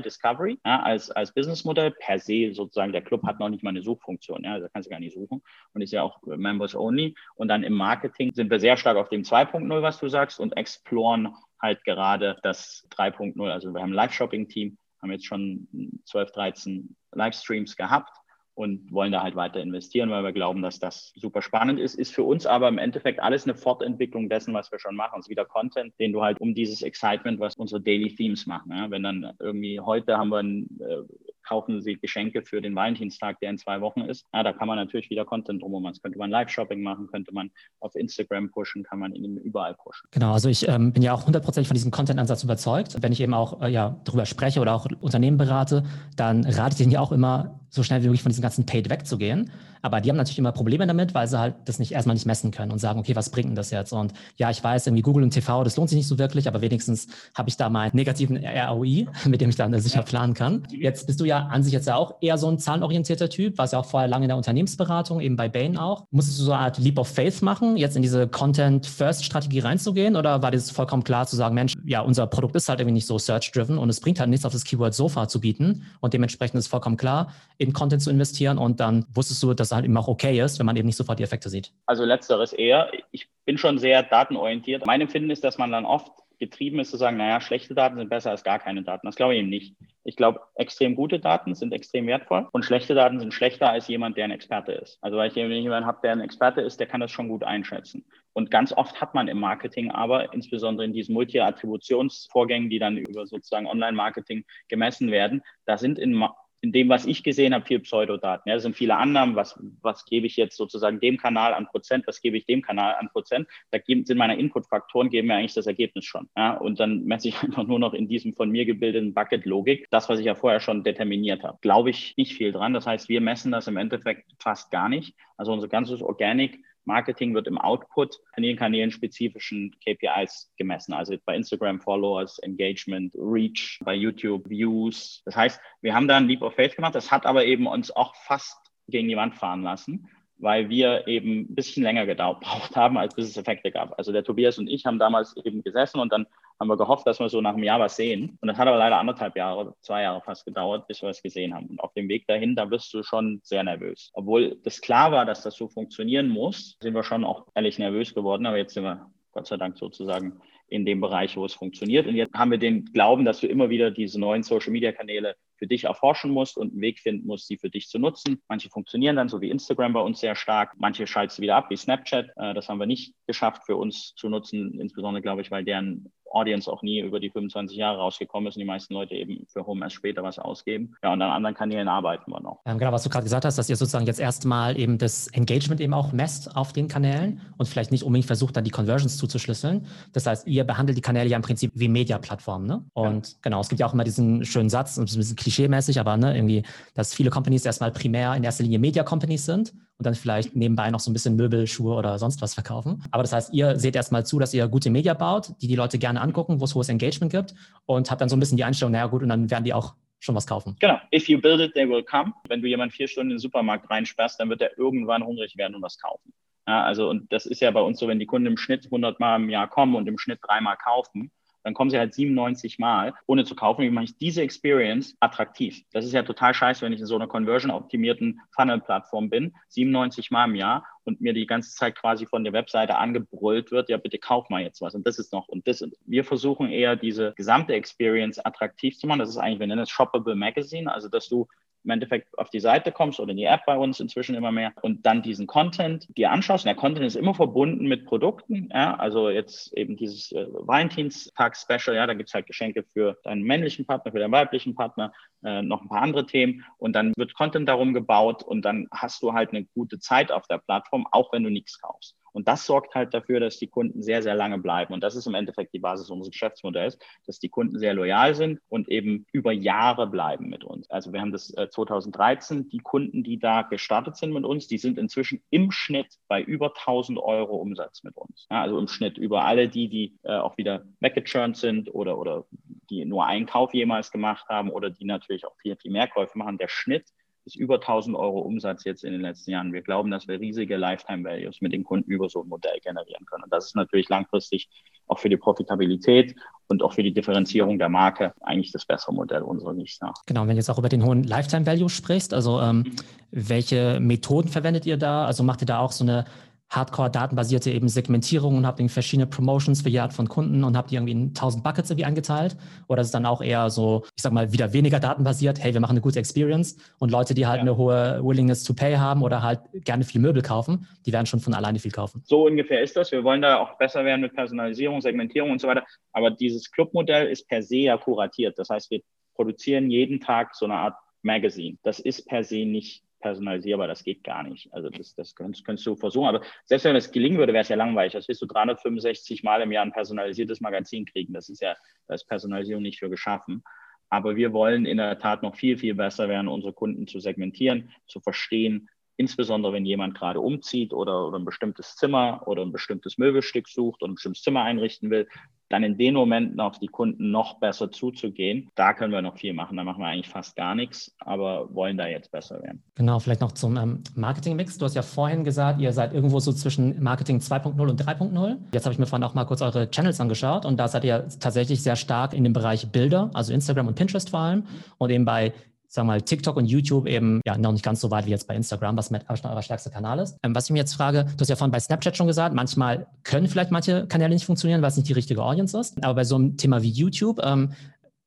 Discovery 0.00 0.58
ja, 0.64 0.80
als, 0.82 1.10
als 1.10 1.32
Businessmodell 1.32 1.92
per 1.92 2.18
se 2.18 2.52
sozusagen. 2.52 2.92
Der 2.92 3.02
Club 3.02 3.22
hat 3.24 3.38
noch 3.38 3.48
nicht 3.48 3.62
mal 3.62 3.70
eine 3.70 3.82
Suchfunktion, 3.82 4.44
ja, 4.44 4.58
da 4.58 4.68
kannst 4.68 4.88
du 4.88 4.90
gar 4.90 5.00
nicht 5.00 5.14
suchen 5.14 5.42
und 5.74 5.82
ist 5.82 5.92
ja 5.92 6.02
auch 6.02 6.20
Members 6.22 6.74
Only. 6.74 7.14
Und 7.34 7.48
dann 7.48 7.62
im 7.62 7.74
Marketing 7.74 8.32
sind 8.32 8.50
wir 8.50 8.60
sehr 8.60 8.76
stark 8.76 8.96
auf 8.96 9.08
dem 9.08 9.22
2.0, 9.22 9.82
was 9.82 9.98
du 9.98 10.08
sagst, 10.08 10.40
und 10.40 10.56
exploren 10.56 11.34
halt 11.60 11.84
gerade 11.84 12.38
das 12.42 12.86
3.0. 12.96 13.48
Also 13.50 13.72
wir 13.72 13.82
haben 13.82 13.90
ein 13.90 13.94
Live-Shopping-Team, 13.94 14.78
haben 15.02 15.12
jetzt 15.12 15.26
schon 15.26 15.68
12, 16.04 16.32
13 16.32 16.96
Livestreams 17.12 17.76
gehabt 17.76 18.19
und 18.60 18.92
wollen 18.92 19.10
da 19.10 19.22
halt 19.22 19.36
weiter 19.36 19.58
investieren, 19.58 20.10
weil 20.10 20.22
wir 20.22 20.32
glauben, 20.32 20.60
dass 20.60 20.78
das 20.78 21.14
super 21.16 21.40
spannend 21.40 21.80
ist. 21.80 21.94
Ist 21.94 22.14
für 22.14 22.24
uns 22.24 22.44
aber 22.44 22.68
im 22.68 22.76
Endeffekt 22.76 23.18
alles 23.18 23.44
eine 23.44 23.54
Fortentwicklung 23.54 24.28
dessen, 24.28 24.52
was 24.52 24.70
wir 24.70 24.78
schon 24.78 24.96
machen. 24.96 25.18
Es 25.18 25.26
ist 25.26 25.30
wieder 25.30 25.46
Content, 25.46 25.98
den 25.98 26.12
du 26.12 26.20
halt 26.20 26.38
um 26.42 26.54
dieses 26.54 26.82
Excitement, 26.82 27.40
was 27.40 27.56
unsere 27.56 27.80
Daily 27.80 28.14
Themes 28.14 28.44
machen. 28.46 28.70
Ja? 28.76 28.90
Wenn 28.90 29.02
dann 29.02 29.32
irgendwie 29.38 29.80
heute 29.80 30.18
haben 30.18 30.28
wir 30.28 30.42
ein 30.42 30.78
äh, 30.78 31.02
kaufen 31.42 31.80
Sie 31.80 31.96
Geschenke 31.96 32.42
für 32.42 32.60
den 32.60 32.74
Valentinstag, 32.74 33.40
der 33.40 33.50
in 33.50 33.58
zwei 33.58 33.80
Wochen 33.80 34.02
ist. 34.02 34.26
Ja, 34.32 34.42
da 34.42 34.52
kann 34.52 34.68
man 34.68 34.76
natürlich 34.76 35.10
wieder 35.10 35.24
Content 35.24 35.62
drumherum 35.62 35.82
machen. 35.82 35.94
Das 35.94 36.02
könnte 36.02 36.18
man 36.18 36.30
Live-Shopping 36.30 36.82
machen, 36.82 37.08
könnte 37.08 37.32
man 37.32 37.50
auf 37.80 37.94
Instagram 37.94 38.50
pushen, 38.50 38.82
kann 38.82 38.98
man 38.98 39.14
ihn 39.14 39.36
überall 39.38 39.74
pushen. 39.74 40.08
Genau, 40.10 40.32
also 40.32 40.48
ich 40.48 40.68
ähm, 40.68 40.92
bin 40.92 41.02
ja 41.02 41.12
auch 41.12 41.26
hundertprozentig 41.26 41.68
von 41.68 41.74
diesem 41.74 41.90
Content-Ansatz 41.90 42.44
überzeugt. 42.44 42.96
Wenn 43.00 43.12
ich 43.12 43.20
eben 43.20 43.34
auch 43.34 43.62
äh, 43.62 43.68
ja, 43.68 44.00
darüber 44.04 44.26
spreche 44.26 44.60
oder 44.60 44.74
auch 44.74 44.86
Unternehmen 45.00 45.36
berate, 45.36 45.84
dann 46.16 46.44
rate 46.44 46.72
ich 46.72 46.78
denen 46.78 46.92
ja 46.92 47.00
auch 47.00 47.12
immer, 47.12 47.60
so 47.70 47.82
schnell 47.82 48.02
wie 48.02 48.06
möglich 48.06 48.22
von 48.22 48.30
diesem 48.30 48.42
ganzen 48.42 48.66
Paid 48.66 48.90
wegzugehen. 48.90 49.50
Aber 49.82 50.00
die 50.00 50.10
haben 50.10 50.16
natürlich 50.16 50.38
immer 50.38 50.52
Probleme 50.52 50.86
damit, 50.86 51.14
weil 51.14 51.26
sie 51.26 51.38
halt 51.38 51.54
das 51.64 51.78
nicht 51.78 51.92
erstmal 51.92 52.14
nicht 52.14 52.26
messen 52.26 52.50
können 52.50 52.72
und 52.72 52.78
sagen, 52.78 53.00
okay, 53.00 53.16
was 53.16 53.30
bringt 53.30 53.48
denn 53.48 53.54
das 53.54 53.70
jetzt? 53.70 53.92
Und 53.92 54.12
ja, 54.36 54.50
ich 54.50 54.62
weiß, 54.62 54.86
irgendwie 54.86 55.02
Google 55.02 55.22
und 55.22 55.30
TV, 55.30 55.64
das 55.64 55.76
lohnt 55.76 55.88
sich 55.88 55.96
nicht 55.96 56.08
so 56.08 56.18
wirklich, 56.18 56.48
aber 56.48 56.60
wenigstens 56.60 57.08
habe 57.34 57.48
ich 57.48 57.56
da 57.56 57.68
meinen 57.70 57.94
negativen 57.94 58.36
ROI, 58.36 59.06
mit 59.26 59.40
dem 59.40 59.50
ich 59.50 59.56
dann 59.56 59.78
sicher 59.80 60.02
planen 60.02 60.34
kann. 60.34 60.62
Jetzt 60.70 61.06
bist 61.06 61.20
du 61.20 61.24
ja 61.24 61.46
an 61.46 61.62
sich 61.62 61.72
jetzt 61.72 61.86
ja 61.86 61.96
auch 61.96 62.16
eher 62.20 62.38
so 62.38 62.48
ein 62.48 62.58
zahlenorientierter 62.58 63.28
Typ, 63.28 63.58
warst 63.58 63.72
ja 63.72 63.78
auch 63.78 63.86
vorher 63.86 64.08
lange 64.08 64.24
in 64.24 64.28
der 64.28 64.36
Unternehmensberatung, 64.36 65.20
eben 65.20 65.36
bei 65.36 65.48
Bain 65.48 65.76
auch. 65.76 66.04
Musstest 66.10 66.38
du 66.40 66.44
so 66.44 66.52
eine 66.52 66.62
Art 66.62 66.78
Leap 66.78 66.98
of 66.98 67.08
Faith 67.08 67.42
machen, 67.42 67.76
jetzt 67.76 67.96
in 67.96 68.02
diese 68.02 68.28
Content-First-Strategie 68.28 69.60
reinzugehen 69.60 70.16
oder 70.16 70.42
war 70.42 70.50
das 70.50 70.70
vollkommen 70.70 71.04
klar 71.04 71.26
zu 71.26 71.36
sagen, 71.36 71.54
Mensch, 71.54 71.74
ja, 71.84 72.00
unser 72.00 72.26
Produkt 72.26 72.56
ist 72.56 72.68
halt 72.68 72.80
irgendwie 72.80 72.94
nicht 72.94 73.06
so 73.06 73.18
search-driven 73.18 73.78
und 73.78 73.88
es 73.88 74.00
bringt 74.00 74.20
halt 74.20 74.30
nichts 74.30 74.44
auf 74.44 74.52
das 74.52 74.64
Keyword 74.64 74.94
Sofa 74.94 75.28
zu 75.28 75.40
bieten 75.40 75.84
und 76.00 76.14
dementsprechend 76.14 76.58
ist 76.58 76.68
vollkommen 76.68 76.96
klar, 76.96 77.32
in 77.58 77.72
Content 77.72 78.02
zu 78.02 78.10
investieren 78.10 78.58
und 78.58 78.80
dann 78.80 79.06
wusstest 79.14 79.42
du, 79.42 79.54
dass 79.54 79.69
halt 79.76 79.84
eben 79.84 79.96
auch 79.96 80.08
okay 80.08 80.40
ist, 80.40 80.58
wenn 80.58 80.66
man 80.66 80.76
eben 80.76 80.86
nicht 80.86 80.96
sofort 80.96 81.18
die 81.18 81.24
Effekte 81.24 81.48
sieht? 81.48 81.72
Also 81.86 82.04
letzteres 82.04 82.52
eher. 82.52 82.90
Ich 83.10 83.28
bin 83.44 83.58
schon 83.58 83.78
sehr 83.78 84.02
datenorientiert. 84.02 84.86
Mein 84.86 85.00
Empfinden 85.00 85.30
ist, 85.30 85.44
dass 85.44 85.58
man 85.58 85.70
dann 85.70 85.84
oft 85.84 86.12
getrieben 86.40 86.78
ist 86.78 86.90
zu 86.90 86.96
sagen, 86.96 87.18
naja, 87.18 87.40
schlechte 87.40 87.74
Daten 87.74 87.98
sind 87.98 88.08
besser 88.08 88.30
als 88.30 88.42
gar 88.42 88.58
keine 88.58 88.82
Daten. 88.82 89.06
Das 89.06 89.14
glaube 89.14 89.34
ich 89.34 89.40
eben 89.40 89.50
nicht. 89.50 89.76
Ich 90.04 90.16
glaube, 90.16 90.40
extrem 90.54 90.96
gute 90.96 91.20
Daten 91.20 91.54
sind 91.54 91.72
extrem 91.74 92.06
wertvoll 92.06 92.48
und 92.52 92.64
schlechte 92.64 92.94
Daten 92.94 93.20
sind 93.20 93.34
schlechter 93.34 93.70
als 93.70 93.86
jemand, 93.88 94.16
der 94.16 94.24
ein 94.24 94.30
Experte 94.30 94.72
ist. 94.72 94.98
Also 95.02 95.18
weil 95.18 95.28
ich 95.28 95.36
jemanden 95.36 95.86
habe, 95.86 95.98
der 96.02 96.12
ein 96.12 96.20
Experte 96.20 96.62
ist, 96.62 96.80
der 96.80 96.86
kann 96.86 97.00
das 97.00 97.10
schon 97.10 97.28
gut 97.28 97.44
einschätzen. 97.44 98.06
Und 98.32 98.50
ganz 98.50 98.72
oft 98.72 99.00
hat 99.00 99.14
man 99.14 99.28
im 99.28 99.38
Marketing 99.38 99.90
aber, 99.90 100.32
insbesondere 100.32 100.86
in 100.86 100.94
diesen 100.94 101.12
Multi-Attributionsvorgängen, 101.12 102.70
die 102.70 102.78
dann 102.78 102.96
über 102.96 103.26
sozusagen 103.26 103.66
Online-Marketing 103.66 104.44
gemessen 104.68 105.10
werden, 105.10 105.42
da 105.66 105.76
sind 105.76 105.98
in 105.98 106.14
in 106.62 106.72
dem, 106.72 106.88
was 106.88 107.06
ich 107.06 107.22
gesehen 107.22 107.54
habe, 107.54 107.64
viel 107.64 107.80
Pseudodaten. 107.80 108.48
Ja, 108.48 108.54
das 108.54 108.62
sind 108.62 108.76
viele 108.76 108.96
Annahmen. 108.96 109.34
Was, 109.34 109.58
was 109.80 110.04
gebe 110.04 110.26
ich 110.26 110.36
jetzt 110.36 110.56
sozusagen 110.56 111.00
dem 111.00 111.16
Kanal 111.16 111.54
an 111.54 111.66
Prozent? 111.66 112.06
Was 112.06 112.20
gebe 112.20 112.36
ich 112.36 112.44
dem 112.44 112.62
Kanal 112.62 112.96
an 112.98 113.08
Prozent? 113.08 113.48
Da 113.70 113.78
geben, 113.78 114.04
sind 114.04 114.18
meine 114.18 114.38
Input-Faktoren, 114.38 115.10
geben 115.10 115.28
mir 115.28 115.36
eigentlich 115.36 115.54
das 115.54 115.66
Ergebnis 115.66 116.04
schon. 116.04 116.28
Ja, 116.36 116.54
und 116.54 116.78
dann 116.78 117.04
messe 117.04 117.28
ich 117.28 117.36
einfach 117.42 117.66
nur 117.66 117.78
noch 117.78 117.94
in 117.94 118.08
diesem 118.08 118.34
von 118.34 118.50
mir 118.50 118.66
gebildeten 118.66 119.14
Bucket-Logik 119.14 119.88
das, 119.90 120.08
was 120.08 120.18
ich 120.18 120.26
ja 120.26 120.34
vorher 120.34 120.60
schon 120.60 120.84
determiniert 120.84 121.42
habe. 121.42 121.58
Glaube 121.62 121.90
ich 121.90 122.16
nicht 122.16 122.34
viel 122.34 122.52
dran. 122.52 122.74
Das 122.74 122.86
heißt, 122.86 123.08
wir 123.08 123.20
messen 123.20 123.52
das 123.52 123.66
im 123.66 123.76
Endeffekt 123.76 124.30
fast 124.38 124.70
gar 124.70 124.88
nicht. 124.88 125.14
Also 125.36 125.52
unser 125.52 125.68
ganzes 125.68 126.02
Organic 126.02 126.58
Marketing 126.90 127.34
wird 127.34 127.46
im 127.46 127.56
Output 127.56 128.18
an 128.32 128.42
den 128.42 128.56
Kanälen 128.56 128.90
spezifischen 128.90 129.74
KPIs 129.84 130.52
gemessen. 130.56 130.92
Also 130.92 131.16
bei 131.24 131.36
Instagram 131.36 131.80
Followers, 131.80 132.38
Engagement, 132.40 133.14
Reach, 133.16 133.78
bei 133.84 133.94
YouTube 133.94 134.48
Views. 134.50 135.22
Das 135.24 135.36
heißt, 135.36 135.60
wir 135.80 135.94
haben 135.94 136.08
da 136.08 136.16
ein 136.16 136.26
Leap 136.26 136.42
of 136.42 136.54
Faith 136.54 136.74
gemacht. 136.74 136.94
Das 136.94 137.10
hat 137.10 137.26
aber 137.26 137.44
eben 137.44 137.66
uns 137.66 137.90
auch 137.90 138.14
fast 138.16 138.58
gegen 138.88 139.08
die 139.08 139.16
Wand 139.16 139.36
fahren 139.36 139.62
lassen 139.62 140.10
weil 140.42 140.70
wir 140.70 141.06
eben 141.06 141.40
ein 141.40 141.54
bisschen 141.54 141.82
länger 141.82 142.06
gebraucht 142.06 142.40
haben, 142.76 142.98
als 142.98 143.14
bis 143.14 143.28
es 143.28 143.36
Effekte 143.36 143.70
gab. 143.70 143.98
Also 143.98 144.10
der 144.10 144.24
Tobias 144.24 144.58
und 144.58 144.68
ich 144.68 144.86
haben 144.86 144.98
damals 144.98 145.36
eben 145.36 145.62
gesessen 145.62 146.00
und 146.00 146.10
dann 146.12 146.26
haben 146.60 146.68
wir 146.68 146.76
gehofft, 146.76 147.06
dass 147.06 147.18
wir 147.18 147.28
so 147.30 147.40
nach 147.40 147.54
einem 147.54 147.64
Jahr 147.64 147.80
was 147.80 147.96
sehen. 147.96 148.36
Und 148.40 148.48
das 148.48 148.58
hat 148.58 148.68
aber 148.68 148.76
leider 148.76 148.98
anderthalb 148.98 149.34
Jahre, 149.34 149.74
zwei 149.80 150.02
Jahre 150.02 150.20
fast 150.20 150.44
gedauert, 150.44 150.86
bis 150.86 151.00
wir 151.00 151.08
es 151.08 151.22
gesehen 151.22 151.54
haben. 151.54 151.66
Und 151.66 151.80
auf 151.80 151.94
dem 151.94 152.08
Weg 152.08 152.26
dahin, 152.26 152.54
da 152.54 152.66
bist 152.66 152.92
du 152.92 153.02
schon 153.02 153.40
sehr 153.42 153.64
nervös. 153.64 154.10
Obwohl 154.12 154.56
das 154.62 154.80
klar 154.80 155.10
war, 155.10 155.24
dass 155.24 155.42
das 155.42 155.56
so 155.56 155.68
funktionieren 155.68 156.28
muss, 156.28 156.76
sind 156.82 156.94
wir 156.94 157.02
schon 157.02 157.24
auch 157.24 157.46
ehrlich 157.54 157.78
nervös 157.78 158.14
geworden. 158.14 158.44
Aber 158.44 158.58
jetzt 158.58 158.74
sind 158.74 158.84
wir 158.84 159.10
Gott 159.32 159.46
sei 159.46 159.56
Dank 159.56 159.78
sozusagen 159.78 160.40
in 160.68 160.84
dem 160.84 161.00
Bereich, 161.00 161.36
wo 161.36 161.44
es 161.44 161.54
funktioniert. 161.54 162.06
Und 162.06 162.14
jetzt 162.14 162.34
haben 162.34 162.50
wir 162.50 162.58
den 162.58 162.84
Glauben, 162.86 163.24
dass 163.24 163.40
du 163.40 163.46
immer 163.46 163.70
wieder 163.70 163.90
diese 163.90 164.20
neuen 164.20 164.42
Social-Media-Kanäle 164.42 165.34
für 165.56 165.66
dich 165.66 165.84
erforschen 165.84 166.30
musst 166.30 166.56
und 166.56 166.72
einen 166.72 166.80
Weg 166.80 167.00
finden 167.00 167.26
musst, 167.26 167.48
sie 167.48 167.58
für 167.58 167.70
dich 167.70 167.88
zu 167.88 167.98
nutzen. 167.98 168.40
Manche 168.48 168.70
funktionieren 168.70 169.16
dann, 169.16 169.28
so 169.28 169.40
wie 169.40 169.50
Instagram 169.50 169.92
bei 169.92 170.00
uns 170.00 170.20
sehr 170.20 170.36
stark. 170.36 170.74
Manche 170.78 171.06
schaltest 171.06 171.38
du 171.38 171.42
wieder 171.42 171.56
ab, 171.56 171.70
wie 171.70 171.76
Snapchat. 171.76 172.30
Äh, 172.36 172.54
das 172.54 172.68
haben 172.68 172.78
wir 172.78 172.86
nicht 172.86 173.14
geschafft 173.26 173.64
für 173.66 173.76
uns 173.76 174.14
zu 174.14 174.28
nutzen, 174.28 174.80
insbesondere, 174.80 175.22
glaube 175.22 175.42
ich, 175.42 175.50
weil 175.50 175.64
deren 175.64 176.12
Audience 176.30 176.70
auch 176.70 176.82
nie 176.82 177.00
über 177.00 177.20
die 177.20 177.30
25 177.30 177.76
Jahre 177.76 177.98
rausgekommen 177.98 178.48
ist 178.48 178.56
und 178.56 178.60
die 178.60 178.66
meisten 178.66 178.94
Leute 178.94 179.14
eben 179.14 179.46
für 179.48 179.66
Home 179.66 179.84
erst 179.84 179.96
später 179.96 180.22
was 180.22 180.38
ausgeben. 180.38 180.94
Ja, 181.02 181.12
und 181.12 181.22
an 181.22 181.30
anderen 181.30 181.54
Kanälen 181.54 181.88
arbeiten 181.88 182.30
wir 182.30 182.40
noch. 182.40 182.60
Ähm, 182.64 182.78
genau, 182.78 182.92
was 182.92 183.02
du 183.02 183.10
gerade 183.10 183.24
gesagt 183.24 183.44
hast, 183.44 183.58
dass 183.58 183.68
ihr 183.68 183.76
sozusagen 183.76 184.06
jetzt 184.06 184.20
erstmal 184.20 184.78
eben 184.78 184.98
das 184.98 185.28
Engagement 185.28 185.80
eben 185.80 185.94
auch 185.94 186.12
messt 186.12 186.56
auf 186.56 186.72
den 186.72 186.88
Kanälen 186.88 187.40
und 187.58 187.66
vielleicht 187.66 187.92
nicht 187.92 188.04
unbedingt 188.04 188.26
versucht, 188.26 188.56
dann 188.56 188.64
die 188.64 188.70
Conversions 188.70 189.16
zuzuschlüsseln. 189.16 189.86
Das 190.12 190.26
heißt, 190.26 190.46
ihr 190.46 190.64
behandelt 190.64 190.96
die 190.96 191.02
Kanäle 191.02 191.28
ja 191.28 191.36
im 191.36 191.42
Prinzip 191.42 191.72
wie 191.74 191.88
Media-Plattformen. 191.88 192.66
Ne? 192.66 192.84
Und 192.92 193.28
ja. 193.28 193.34
genau, 193.42 193.60
es 193.60 193.68
gibt 193.68 193.80
ja 193.80 193.86
auch 193.86 193.94
immer 193.94 194.04
diesen 194.04 194.44
schönen 194.44 194.70
Satz, 194.70 194.98
und 194.98 195.10
ein 195.10 195.16
bisschen 195.16 195.36
klischeemäßig, 195.36 195.98
aber 196.00 196.16
ne, 196.16 196.34
irgendwie, 196.34 196.62
dass 196.94 197.14
viele 197.14 197.30
Companies 197.30 197.64
erstmal 197.64 197.90
primär 197.90 198.34
in 198.34 198.44
erster 198.44 198.64
Linie 198.64 198.78
Media 198.78 199.02
Companies 199.02 199.44
sind 199.44 199.72
und 200.00 200.06
dann 200.06 200.14
vielleicht 200.14 200.56
nebenbei 200.56 200.90
noch 200.90 200.98
so 200.98 201.10
ein 201.10 201.12
bisschen 201.12 201.36
Möbel, 201.36 201.66
Schuhe 201.66 201.94
oder 201.94 202.18
sonst 202.18 202.40
was 202.40 202.54
verkaufen. 202.54 203.02
Aber 203.10 203.22
das 203.22 203.34
heißt, 203.34 203.52
ihr 203.52 203.78
seht 203.78 203.94
erstmal 203.94 204.24
zu, 204.24 204.38
dass 204.38 204.54
ihr 204.54 204.66
gute 204.66 204.88
Media 204.88 205.12
baut, 205.12 205.52
die 205.60 205.68
die 205.68 205.76
Leute 205.76 205.98
gerne 205.98 206.22
angucken, 206.22 206.58
wo 206.58 206.64
es 206.64 206.74
hohes 206.74 206.88
Engagement 206.88 207.30
gibt 207.30 207.54
und 207.84 208.10
habt 208.10 208.22
dann 208.22 208.30
so 208.30 208.36
ein 208.36 208.40
bisschen 208.40 208.56
die 208.56 208.64
Einstellung, 208.64 208.92
naja 208.92 209.08
gut, 209.08 209.22
und 209.22 209.28
dann 209.28 209.50
werden 209.50 209.64
die 209.64 209.74
auch 209.74 209.94
schon 210.18 210.34
was 210.34 210.46
kaufen. 210.46 210.74
Genau. 210.80 210.98
If 211.14 211.28
you 211.28 211.38
build 211.38 211.60
it, 211.60 211.74
they 211.74 211.86
will 211.86 212.02
come. 212.02 212.32
Wenn 212.48 212.62
du 212.62 212.68
jemanden 212.68 212.94
vier 212.94 213.08
Stunden 213.08 213.32
in 213.32 213.36
den 213.36 213.40
Supermarkt 213.40 213.90
reinsperrst, 213.90 214.40
dann 214.40 214.48
wird 214.48 214.62
er 214.62 214.78
irgendwann 214.78 215.22
hungrig 215.22 215.58
werden 215.58 215.74
und 215.74 215.82
was 215.82 215.98
kaufen. 215.98 216.32
Ja, 216.66 216.82
also, 216.82 217.10
und 217.10 217.30
das 217.30 217.44
ist 217.44 217.60
ja 217.60 217.70
bei 217.70 217.82
uns 217.82 217.98
so, 217.98 218.08
wenn 218.08 218.18
die 218.18 218.26
Kunden 218.26 218.46
im 218.46 218.56
Schnitt 218.56 218.86
100 218.86 219.20
Mal 219.20 219.36
im 219.36 219.50
Jahr 219.50 219.68
kommen 219.68 219.96
und 219.96 220.08
im 220.08 220.16
Schnitt 220.16 220.38
dreimal 220.40 220.78
kaufen, 220.78 221.30
dann 221.62 221.74
kommen 221.74 221.90
sie 221.90 221.98
halt 221.98 222.14
97 222.14 222.78
Mal, 222.78 223.14
ohne 223.26 223.44
zu 223.44 223.54
kaufen. 223.54 223.82
Wie 223.82 223.90
mache 223.90 224.04
ich 224.04 224.16
diese 224.16 224.42
Experience 224.42 225.16
attraktiv? 225.20 225.82
Das 225.92 226.04
ist 226.04 226.12
ja 226.12 226.22
total 226.22 226.54
scheiße, 226.54 226.82
wenn 226.82 226.92
ich 226.92 227.00
in 227.00 227.06
so 227.06 227.16
einer 227.16 227.26
conversion-optimierten 227.26 228.40
Funnel-Plattform 228.54 229.30
bin, 229.30 229.54
97 229.68 230.30
Mal 230.30 230.46
im 230.46 230.54
Jahr 230.54 230.86
und 231.04 231.20
mir 231.20 231.32
die 231.32 231.46
ganze 231.46 231.74
Zeit 231.74 231.96
quasi 231.96 232.26
von 232.26 232.44
der 232.44 232.52
Webseite 232.52 232.96
angebrüllt 232.96 233.70
wird, 233.70 233.88
ja, 233.88 233.96
bitte 233.96 234.18
kauf 234.18 234.48
mal 234.50 234.62
jetzt 234.62 234.80
was 234.80 234.94
und 234.94 235.06
das 235.06 235.18
ist 235.18 235.32
noch 235.32 235.48
und 235.48 235.66
das. 235.66 235.84
Wir 236.06 236.24
versuchen 236.24 236.70
eher 236.70 236.96
diese 236.96 237.32
gesamte 237.36 237.74
Experience 237.74 238.38
attraktiv 238.38 238.98
zu 238.98 239.06
machen. 239.06 239.20
Das 239.20 239.30
ist 239.30 239.38
eigentlich, 239.38 239.60
wir 239.60 239.66
nennen 239.66 239.82
es 239.82 239.90
Shoppable 239.90 240.36
Magazine, 240.36 240.92
also 240.92 241.08
dass 241.08 241.28
du 241.28 241.48
im 241.84 241.90
Endeffekt 241.90 242.38
auf 242.38 242.50
die 242.50 242.60
Seite 242.60 242.92
kommst 242.92 243.20
oder 243.20 243.30
in 243.30 243.36
die 243.36 243.44
App 243.44 243.62
bei 243.66 243.76
uns 243.76 244.00
inzwischen 244.00 244.34
immer 244.34 244.52
mehr 244.52 244.72
und 244.82 245.06
dann 245.06 245.22
diesen 245.22 245.46
Content 245.46 246.06
dir 246.16 246.30
anschaust. 246.30 246.64
Und 246.64 246.68
der 246.68 246.76
Content 246.76 247.06
ist 247.06 247.16
immer 247.16 247.34
verbunden 247.34 247.86
mit 247.86 248.06
Produkten. 248.06 248.68
Ja? 248.72 248.96
Also 248.96 249.30
jetzt 249.30 249.72
eben 249.76 249.96
dieses 249.96 250.32
äh, 250.32 250.46
Valentinstag-Special, 250.50 251.96
ja, 251.96 252.06
da 252.06 252.14
gibt's 252.14 252.34
halt 252.34 252.46
Geschenke 252.46 252.84
für 252.92 253.18
deinen 253.24 253.42
männlichen 253.42 253.86
Partner, 253.86 254.12
für 254.12 254.18
deinen 254.18 254.32
weiblichen 254.32 254.74
Partner, 254.74 255.12
äh, 255.44 255.62
noch 255.62 255.82
ein 255.82 255.88
paar 255.88 256.02
andere 256.02 256.26
Themen. 256.26 256.64
Und 256.78 256.94
dann 256.94 257.12
wird 257.16 257.34
Content 257.34 257.68
darum 257.68 257.94
gebaut 257.94 258.42
und 258.42 258.62
dann 258.62 258.88
hast 258.92 259.22
du 259.22 259.32
halt 259.32 259.50
eine 259.50 259.64
gute 259.64 259.98
Zeit 259.98 260.32
auf 260.32 260.46
der 260.46 260.58
Plattform, 260.58 261.06
auch 261.10 261.32
wenn 261.32 261.44
du 261.44 261.50
nichts 261.50 261.80
kaufst. 261.80 262.16
Und 262.32 262.48
das 262.48 262.66
sorgt 262.66 262.94
halt 262.94 263.14
dafür, 263.14 263.40
dass 263.40 263.58
die 263.58 263.66
Kunden 263.66 264.02
sehr, 264.02 264.22
sehr 264.22 264.34
lange 264.34 264.58
bleiben. 264.58 264.94
Und 264.94 265.02
das 265.02 265.16
ist 265.16 265.26
im 265.26 265.34
Endeffekt 265.34 265.74
die 265.74 265.78
Basis 265.78 266.10
unseres 266.10 266.30
Geschäftsmodells, 266.30 266.98
dass 267.26 267.38
die 267.38 267.48
Kunden 267.48 267.78
sehr 267.78 267.94
loyal 267.94 268.34
sind 268.34 268.60
und 268.68 268.88
eben 268.88 269.26
über 269.32 269.52
Jahre 269.52 270.06
bleiben 270.06 270.48
mit 270.48 270.64
uns. 270.64 270.88
Also 270.90 271.12
wir 271.12 271.20
haben 271.20 271.32
das 271.32 271.48
2013, 271.48 272.60
äh, 272.60 272.64
die 272.70 272.78
Kunden, 272.78 273.22
die 273.22 273.38
da 273.38 273.62
gestartet 273.62 274.16
sind 274.16 274.32
mit 274.32 274.44
uns, 274.44 274.66
die 274.68 274.78
sind 274.78 274.98
inzwischen 274.98 275.42
im 275.50 275.70
Schnitt 275.70 276.18
bei 276.28 276.42
über 276.42 276.68
1000 276.68 277.18
Euro 277.18 277.56
Umsatz 277.56 278.02
mit 278.02 278.16
uns. 278.16 278.46
Ja, 278.50 278.62
also 278.62 278.78
im 278.78 278.88
Schnitt 278.88 279.18
über 279.18 279.44
alle 279.44 279.68
die, 279.68 279.88
die 279.88 280.18
äh, 280.22 280.36
auch 280.36 280.56
wieder 280.56 280.84
weggechurnt 281.00 281.56
sind 281.56 281.92
oder, 281.94 282.18
oder 282.18 282.46
die 282.90 283.04
nur 283.04 283.26
einen 283.26 283.46
Kauf 283.46 283.74
jemals 283.74 284.10
gemacht 284.10 284.48
haben 284.48 284.70
oder 284.70 284.90
die 284.90 285.04
natürlich 285.04 285.29
auch 285.44 285.56
viel, 285.60 285.76
viel 285.76 285.90
mehr 285.90 286.08
Käufe 286.08 286.36
machen. 286.38 286.58
Der 286.58 286.68
Schnitt 286.68 287.06
ist 287.44 287.56
über 287.56 287.76
1000 287.76 288.16
Euro 288.16 288.40
Umsatz 288.40 288.84
jetzt 288.84 289.04
in 289.04 289.12
den 289.12 289.22
letzten 289.22 289.52
Jahren. 289.52 289.72
Wir 289.72 289.82
glauben, 289.82 290.10
dass 290.10 290.28
wir 290.28 290.38
riesige 290.38 290.76
Lifetime 290.76 291.24
Values 291.24 291.60
mit 291.60 291.72
den 291.72 291.84
Kunden 291.84 292.10
über 292.10 292.28
so 292.28 292.42
ein 292.42 292.48
Modell 292.48 292.78
generieren 292.80 293.24
können. 293.26 293.44
Und 293.44 293.52
das 293.52 293.66
ist 293.66 293.76
natürlich 293.76 294.08
langfristig 294.08 294.68
auch 295.06 295.18
für 295.18 295.28
die 295.28 295.36
Profitabilität 295.36 296.36
und 296.68 296.82
auch 296.82 296.92
für 296.92 297.02
die 297.02 297.12
Differenzierung 297.12 297.78
der 297.78 297.88
Marke 297.88 298.32
eigentlich 298.42 298.72
das 298.72 298.84
bessere 298.84 299.12
Modell 299.12 299.42
unserer 299.42 299.74
Sicht 299.74 300.00
nach. 300.02 300.14
Genau, 300.26 300.42
wenn 300.42 300.50
du 300.50 300.56
jetzt 300.56 300.70
auch 300.70 300.78
über 300.78 300.88
den 300.88 301.04
hohen 301.04 301.24
Lifetime 301.24 301.66
Value 301.66 301.88
sprichst, 301.88 302.32
also 302.32 302.60
ähm, 302.60 302.78
mhm. 302.78 302.96
welche 303.30 303.98
Methoden 304.00 304.48
verwendet 304.48 304.86
ihr 304.86 304.96
da? 304.96 305.24
Also 305.24 305.42
macht 305.42 305.62
ihr 305.62 305.66
da 305.66 305.80
auch 305.80 305.92
so 305.92 306.04
eine 306.04 306.26
Hardcore-datenbasierte 306.70 307.70
eben 307.70 307.88
Segmentierung 307.88 308.56
und 308.56 308.66
habt 308.66 308.78
irgendwie 308.78 308.92
verschiedene 308.92 309.26
Promotions 309.26 309.82
für 309.82 309.88
jede 309.88 310.02
Art 310.02 310.12
von 310.12 310.28
Kunden 310.28 310.62
und 310.62 310.76
habt 310.76 310.90
die 310.90 310.94
irgendwie 310.94 311.12
in 311.12 311.28
1000 311.28 311.64
Buckets 311.64 311.90
irgendwie 311.90 312.04
eingeteilt? 312.04 312.56
Oder 312.86 313.00
ist 313.02 313.08
es 313.08 313.12
dann 313.12 313.26
auch 313.26 313.42
eher 313.42 313.70
so, 313.70 314.04
ich 314.16 314.22
sag 314.22 314.32
mal, 314.32 314.52
wieder 314.52 314.72
weniger 314.72 315.00
datenbasiert? 315.00 315.58
Hey, 315.58 315.74
wir 315.74 315.80
machen 315.80 315.92
eine 315.92 316.00
gute 316.00 316.20
Experience 316.20 316.76
und 316.98 317.10
Leute, 317.10 317.34
die 317.34 317.46
halt 317.46 317.58
ja. 317.58 317.62
eine 317.62 317.76
hohe 317.76 318.20
Willingness 318.22 318.62
to 318.62 318.72
pay 318.72 318.96
haben 318.96 319.22
oder 319.22 319.42
halt 319.42 319.60
gerne 319.84 320.04
viel 320.04 320.20
Möbel 320.20 320.42
kaufen, 320.42 320.86
die 321.06 321.12
werden 321.12 321.26
schon 321.26 321.40
von 321.40 321.54
alleine 321.54 321.80
viel 321.80 321.90
kaufen. 321.90 322.22
So 322.24 322.46
ungefähr 322.46 322.82
ist 322.82 322.96
das. 322.96 323.10
Wir 323.10 323.24
wollen 323.24 323.42
da 323.42 323.58
auch 323.58 323.76
besser 323.76 324.04
werden 324.04 324.20
mit 324.20 324.34
Personalisierung, 324.34 325.00
Segmentierung 325.00 325.50
und 325.50 325.60
so 325.60 325.66
weiter. 325.66 325.84
Aber 326.12 326.30
dieses 326.30 326.70
Clubmodell 326.70 327.28
ist 327.28 327.48
per 327.48 327.62
se 327.62 327.76
ja 327.76 327.96
kuratiert. 327.96 328.58
Das 328.58 328.70
heißt, 328.70 328.90
wir 328.90 329.00
produzieren 329.34 329.90
jeden 329.90 330.20
Tag 330.20 330.54
so 330.54 330.66
eine 330.66 330.74
Art 330.74 330.94
Magazine. 331.22 331.78
Das 331.82 331.98
ist 331.98 332.26
per 332.26 332.44
se 332.44 332.64
nicht 332.64 333.02
personalisierbar, 333.20 333.86
das 333.86 334.02
geht 334.02 334.24
gar 334.24 334.42
nicht. 334.42 334.72
Also 334.72 334.90
das, 334.90 335.14
das 335.14 335.34
könntest, 335.34 335.64
könntest 335.64 335.86
du 335.86 335.96
versuchen. 335.96 336.28
Aber 336.28 336.42
selbst 336.64 336.84
wenn 336.84 336.94
das 336.94 337.12
gelingen 337.12 337.38
würde, 337.38 337.52
wäre 337.52 337.62
es 337.62 337.68
ja 337.68 337.76
langweilig. 337.76 338.12
Das 338.12 338.28
wirst 338.28 338.42
du 338.42 338.46
365 338.46 339.42
Mal 339.42 339.62
im 339.62 339.72
Jahr 339.72 339.84
ein 339.84 339.92
personalisiertes 339.92 340.60
Magazin 340.60 341.04
kriegen. 341.04 341.32
Das 341.32 341.48
ist 341.48 341.60
ja, 341.60 341.76
da 342.08 342.14
ist 342.14 342.24
Personalisierung 342.24 342.82
nicht 342.82 342.98
für 342.98 343.10
geschaffen. 343.10 343.62
Aber 344.08 344.34
wir 344.36 344.52
wollen 344.52 344.86
in 344.86 344.96
der 344.96 345.18
Tat 345.18 345.42
noch 345.42 345.54
viel, 345.54 345.78
viel 345.78 345.94
besser 345.94 346.28
werden, 346.28 346.48
unsere 346.48 346.72
Kunden 346.72 347.06
zu 347.06 347.20
segmentieren, 347.20 347.90
zu 348.06 348.20
verstehen, 348.20 348.88
insbesondere 349.16 349.72
wenn 349.72 349.84
jemand 349.84 350.16
gerade 350.16 350.40
umzieht 350.40 350.92
oder, 350.92 351.28
oder 351.28 351.38
ein 351.38 351.44
bestimmtes 351.44 351.94
Zimmer 351.96 352.42
oder 352.46 352.62
ein 352.62 352.72
bestimmtes 352.72 353.18
Möbelstück 353.18 353.68
sucht 353.68 354.02
und 354.02 354.10
ein 354.10 354.14
bestimmtes 354.14 354.42
Zimmer 354.42 354.62
einrichten 354.64 355.10
will, 355.10 355.28
dann 355.70 355.84
in 355.84 355.96
den 355.96 356.14
Momenten 356.14 356.60
auf 356.60 356.78
die 356.78 356.88
Kunden 356.88 357.30
noch 357.30 357.58
besser 357.60 357.90
zuzugehen. 357.90 358.68
Da 358.74 358.92
können 358.92 359.12
wir 359.12 359.22
noch 359.22 359.38
viel 359.38 359.54
machen. 359.54 359.76
Da 359.76 359.84
machen 359.84 360.00
wir 360.02 360.08
eigentlich 360.08 360.28
fast 360.28 360.56
gar 360.56 360.74
nichts, 360.74 361.14
aber 361.20 361.72
wollen 361.74 361.96
da 361.96 362.08
jetzt 362.08 362.30
besser 362.32 362.60
werden. 362.62 362.82
Genau, 362.96 363.20
vielleicht 363.20 363.40
noch 363.40 363.52
zum 363.52 363.76
ähm, 363.76 364.02
Marketing-Mix. 364.16 364.78
Du 364.78 364.84
hast 364.84 364.96
ja 364.96 365.02
vorhin 365.02 365.44
gesagt, 365.44 365.80
ihr 365.80 365.92
seid 365.92 366.12
irgendwo 366.12 366.40
so 366.40 366.52
zwischen 366.52 367.00
Marketing 367.02 367.38
2.0 367.38 367.80
und 367.80 368.02
3.0. 368.02 368.56
Jetzt 368.74 368.84
habe 368.84 368.92
ich 368.92 368.98
mir 368.98 369.06
vorhin 369.06 369.24
auch 369.24 369.34
mal 369.34 369.44
kurz 369.44 369.62
eure 369.62 369.88
Channels 369.90 370.20
angeschaut 370.20 370.66
und 370.66 370.76
da 370.76 370.88
seid 370.88 371.04
ihr 371.04 371.28
tatsächlich 371.38 371.82
sehr 371.82 371.96
stark 371.96 372.34
in 372.34 372.42
dem 372.42 372.52
Bereich 372.52 372.90
Bilder, 372.90 373.30
also 373.32 373.52
Instagram 373.52 373.86
und 373.86 373.94
Pinterest 373.94 374.30
vor 374.30 374.40
allem 374.40 374.64
und 374.98 375.10
eben 375.10 375.24
bei 375.24 375.52
sagen 375.90 376.06
wir 376.06 376.12
mal, 376.12 376.22
TikTok 376.22 376.56
und 376.56 376.66
YouTube 376.66 377.06
eben 377.06 377.40
ja 377.44 377.58
noch 377.58 377.72
nicht 377.72 377.84
ganz 377.84 378.00
so 378.00 378.10
weit 378.10 378.26
wie 378.26 378.30
jetzt 378.30 378.46
bei 378.46 378.54
Instagram, 378.54 378.96
was 378.96 379.10
mit 379.10 379.24
euer 379.28 379.62
stärkster 379.62 379.90
Kanal 379.90 380.20
ist. 380.20 380.36
Ähm, 380.42 380.54
was 380.54 380.66
ich 380.66 380.70
mir 380.70 380.78
jetzt 380.78 380.94
frage, 380.94 381.24
du 381.24 381.40
hast 381.40 381.48
ja 381.48 381.56
vorhin 381.56 381.72
bei 381.72 381.80
Snapchat 381.80 382.16
schon 382.16 382.28
gesagt, 382.28 382.54
manchmal 382.54 383.06
können 383.24 383.48
vielleicht 383.48 383.72
manche 383.72 384.06
Kanäle 384.06 384.34
nicht 384.34 384.46
funktionieren, 384.46 384.82
weil 384.82 384.88
es 384.88 384.96
nicht 384.96 385.08
die 385.08 385.14
richtige 385.14 385.42
Audience 385.42 385.78
ist. 385.78 386.02
Aber 386.02 386.14
bei 386.14 386.24
so 386.24 386.36
einem 386.36 386.56
Thema 386.56 386.82
wie 386.82 386.90
YouTube, 386.90 387.40
ähm, 387.42 387.72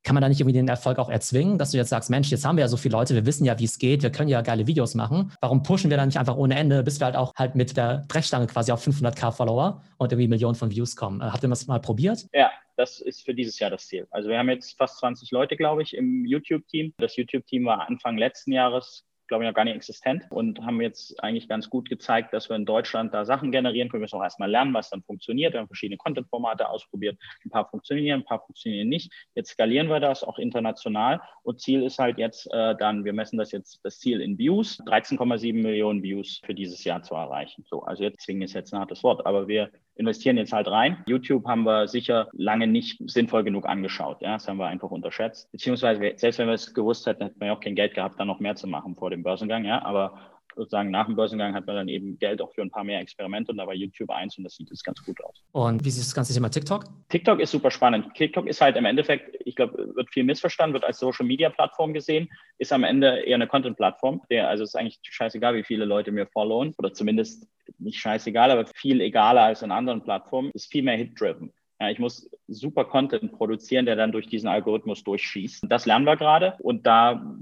kann 0.04 0.14
man 0.14 0.20
da 0.20 0.28
nicht 0.28 0.38
irgendwie 0.38 0.58
den 0.58 0.68
Erfolg 0.68 0.98
auch 0.98 1.08
erzwingen, 1.08 1.56
dass 1.56 1.70
du 1.70 1.78
jetzt 1.78 1.88
sagst, 1.88 2.10
Mensch, 2.10 2.30
jetzt 2.30 2.44
haben 2.44 2.56
wir 2.56 2.62
ja 2.62 2.68
so 2.68 2.76
viele 2.76 2.92
Leute, 2.92 3.14
wir 3.14 3.24
wissen 3.24 3.46
ja, 3.46 3.58
wie 3.58 3.64
es 3.64 3.78
geht, 3.78 4.02
wir 4.02 4.10
können 4.10 4.28
ja 4.28 4.42
geile 4.42 4.66
Videos 4.66 4.94
machen. 4.94 5.32
Warum 5.40 5.62
pushen 5.62 5.88
wir 5.88 5.96
dann 5.96 6.08
nicht 6.08 6.18
einfach 6.18 6.36
ohne 6.36 6.56
Ende, 6.56 6.82
bis 6.82 7.00
wir 7.00 7.06
halt 7.06 7.16
auch 7.16 7.32
halt 7.36 7.54
mit 7.54 7.76
der 7.76 8.04
Brechstange 8.06 8.46
quasi 8.46 8.70
auf 8.70 8.86
500k 8.86 9.32
Follower 9.32 9.80
und 9.96 10.12
irgendwie 10.12 10.28
Millionen 10.28 10.56
von 10.56 10.70
Views 10.70 10.94
kommen? 10.94 11.22
Äh, 11.22 11.24
habt 11.24 11.42
ihr 11.42 11.48
das 11.48 11.66
mal 11.66 11.80
probiert? 11.80 12.26
Ja, 12.34 12.50
das 12.76 13.00
ist 13.00 13.24
für 13.24 13.34
dieses 13.34 13.58
Jahr 13.58 13.70
das 13.70 13.86
Ziel. 13.86 14.06
Also 14.10 14.28
wir 14.28 14.38
haben 14.38 14.48
jetzt 14.48 14.76
fast 14.76 14.98
20 14.98 15.30
Leute, 15.30 15.56
glaube 15.56 15.82
ich, 15.82 15.94
im 15.94 16.24
YouTube-Team. 16.24 16.94
Das 16.98 17.16
YouTube-Team 17.16 17.64
war 17.66 17.88
Anfang 17.88 18.18
letzten 18.18 18.52
Jahres 18.52 19.06
glaube 19.28 19.44
ich, 19.44 19.48
noch 19.48 19.54
gar 19.54 19.64
nicht 19.64 19.76
existent 19.76 20.24
und 20.30 20.60
haben 20.64 20.80
jetzt 20.80 21.22
eigentlich 21.22 21.48
ganz 21.48 21.70
gut 21.70 21.88
gezeigt, 21.88 22.32
dass 22.32 22.48
wir 22.48 22.56
in 22.56 22.64
Deutschland 22.64 23.14
da 23.14 23.24
Sachen 23.24 23.52
generieren 23.52 23.88
können. 23.88 24.00
Wir 24.00 24.04
müssen 24.04 24.18
auch 24.18 24.22
erstmal 24.22 24.50
lernen, 24.50 24.74
was 24.74 24.90
dann 24.90 25.02
funktioniert. 25.02 25.52
Wir 25.52 25.60
haben 25.60 25.66
verschiedene 25.66 25.96
Content-Formate 25.96 26.68
ausprobiert. 26.68 27.18
Ein 27.44 27.50
paar 27.50 27.68
funktionieren, 27.68 28.20
ein 28.20 28.24
paar 28.24 28.44
funktionieren 28.44 28.88
nicht. 28.88 29.12
Jetzt 29.34 29.50
skalieren 29.50 29.88
wir 29.88 30.00
das 30.00 30.24
auch 30.24 30.38
international 30.38 31.20
und 31.42 31.60
Ziel 31.60 31.82
ist 31.82 31.98
halt 31.98 32.18
jetzt 32.18 32.46
äh, 32.52 32.74
dann, 32.76 33.04
wir 33.04 33.12
messen 33.12 33.38
das 33.38 33.52
jetzt, 33.52 33.80
das 33.82 33.98
Ziel 33.98 34.20
in 34.20 34.38
Views, 34.38 34.80
13,7 34.86 35.54
Millionen 35.54 36.02
Views 36.02 36.40
für 36.44 36.54
dieses 36.54 36.84
Jahr 36.84 37.02
zu 37.02 37.14
erreichen. 37.14 37.64
So, 37.68 37.82
also 37.82 38.02
jetzt 38.04 38.22
zwingen 38.22 38.42
ist 38.42 38.54
jetzt 38.54 38.72
ein 38.72 38.80
hartes 38.80 39.02
Wort, 39.02 39.26
aber 39.26 39.48
wir 39.48 39.70
investieren 39.96 40.36
jetzt 40.36 40.52
halt 40.52 40.68
rein. 40.68 41.02
YouTube 41.06 41.46
haben 41.46 41.64
wir 41.64 41.88
sicher 41.88 42.28
lange 42.32 42.66
nicht 42.66 43.00
sinnvoll 43.06 43.44
genug 43.44 43.66
angeschaut. 43.66 44.20
Ja, 44.22 44.34
das 44.34 44.48
haben 44.48 44.58
wir 44.58 44.66
einfach 44.66 44.90
unterschätzt. 44.90 45.50
Beziehungsweise, 45.52 46.12
selbst 46.16 46.38
wenn 46.38 46.48
wir 46.48 46.54
es 46.54 46.74
gewusst 46.74 47.06
hätten, 47.06 47.24
hätten 47.24 47.40
wir 47.40 47.52
auch 47.52 47.60
kein 47.60 47.76
Geld 47.76 47.94
gehabt, 47.94 48.18
da 48.18 48.24
noch 48.24 48.40
mehr 48.40 48.56
zu 48.56 48.66
machen 48.66 48.96
vor 48.96 49.10
dem 49.14 49.22
Börsengang. 49.22 49.64
Ja, 49.64 49.84
aber 49.84 50.18
sozusagen 50.56 50.90
nach 50.90 51.06
dem 51.06 51.16
Börsengang 51.16 51.54
hat 51.54 51.66
man 51.66 51.76
dann 51.76 51.88
eben 51.88 52.18
Geld 52.18 52.40
auch 52.40 52.52
für 52.52 52.62
ein 52.62 52.70
paar 52.70 52.84
mehr 52.84 53.00
Experimente 53.00 53.50
und 53.52 53.58
da 53.58 53.66
war 53.66 53.74
YouTube 53.74 54.10
eins 54.10 54.38
und 54.38 54.44
das 54.44 54.54
sieht 54.54 54.70
jetzt 54.70 54.84
ganz 54.84 55.02
gut 55.04 55.22
aus. 55.24 55.42
Und 55.52 55.84
wie 55.84 55.90
sieht 55.90 56.04
das 56.04 56.14
ganze 56.14 56.32
Thema 56.32 56.48
TikTok? 56.48 56.84
TikTok 57.08 57.40
ist 57.40 57.50
super 57.50 57.70
spannend. 57.70 58.14
TikTok 58.14 58.46
ist 58.46 58.60
halt 58.60 58.76
im 58.76 58.84
Endeffekt, 58.84 59.36
ich 59.44 59.56
glaube, 59.56 59.94
wird 59.94 60.12
viel 60.12 60.24
missverstanden, 60.24 60.74
wird 60.74 60.84
als 60.84 60.98
Social 60.98 61.26
Media 61.26 61.50
Plattform 61.50 61.92
gesehen, 61.92 62.28
ist 62.58 62.72
am 62.72 62.84
Ende 62.84 63.20
eher 63.20 63.36
eine 63.36 63.46
Content 63.46 63.76
Plattform. 63.76 64.22
also 64.30 64.64
ist 64.64 64.76
eigentlich 64.76 65.00
scheißegal, 65.02 65.54
wie 65.54 65.64
viele 65.64 65.84
Leute 65.84 66.12
mir 66.12 66.26
followen 66.26 66.74
oder 66.78 66.92
zumindest 66.92 67.46
nicht 67.78 67.98
scheißegal, 67.98 68.50
aber 68.50 68.66
viel 68.74 69.00
egaler 69.00 69.42
als 69.42 69.62
in 69.62 69.70
anderen 69.70 70.02
Plattformen, 70.02 70.50
ist 70.54 70.70
viel 70.70 70.82
mehr 70.82 70.96
Hit-driven. 70.96 71.52
Ja, 71.80 71.90
ich 71.90 71.98
muss 71.98 72.30
super 72.46 72.84
Content 72.84 73.32
produzieren, 73.32 73.86
der 73.86 73.96
dann 73.96 74.12
durch 74.12 74.28
diesen 74.28 74.48
Algorithmus 74.48 75.02
durchschießt. 75.02 75.66
Das 75.68 75.86
lernen 75.86 76.06
wir 76.06 76.16
gerade 76.16 76.56
und 76.60 76.86
da 76.86 77.36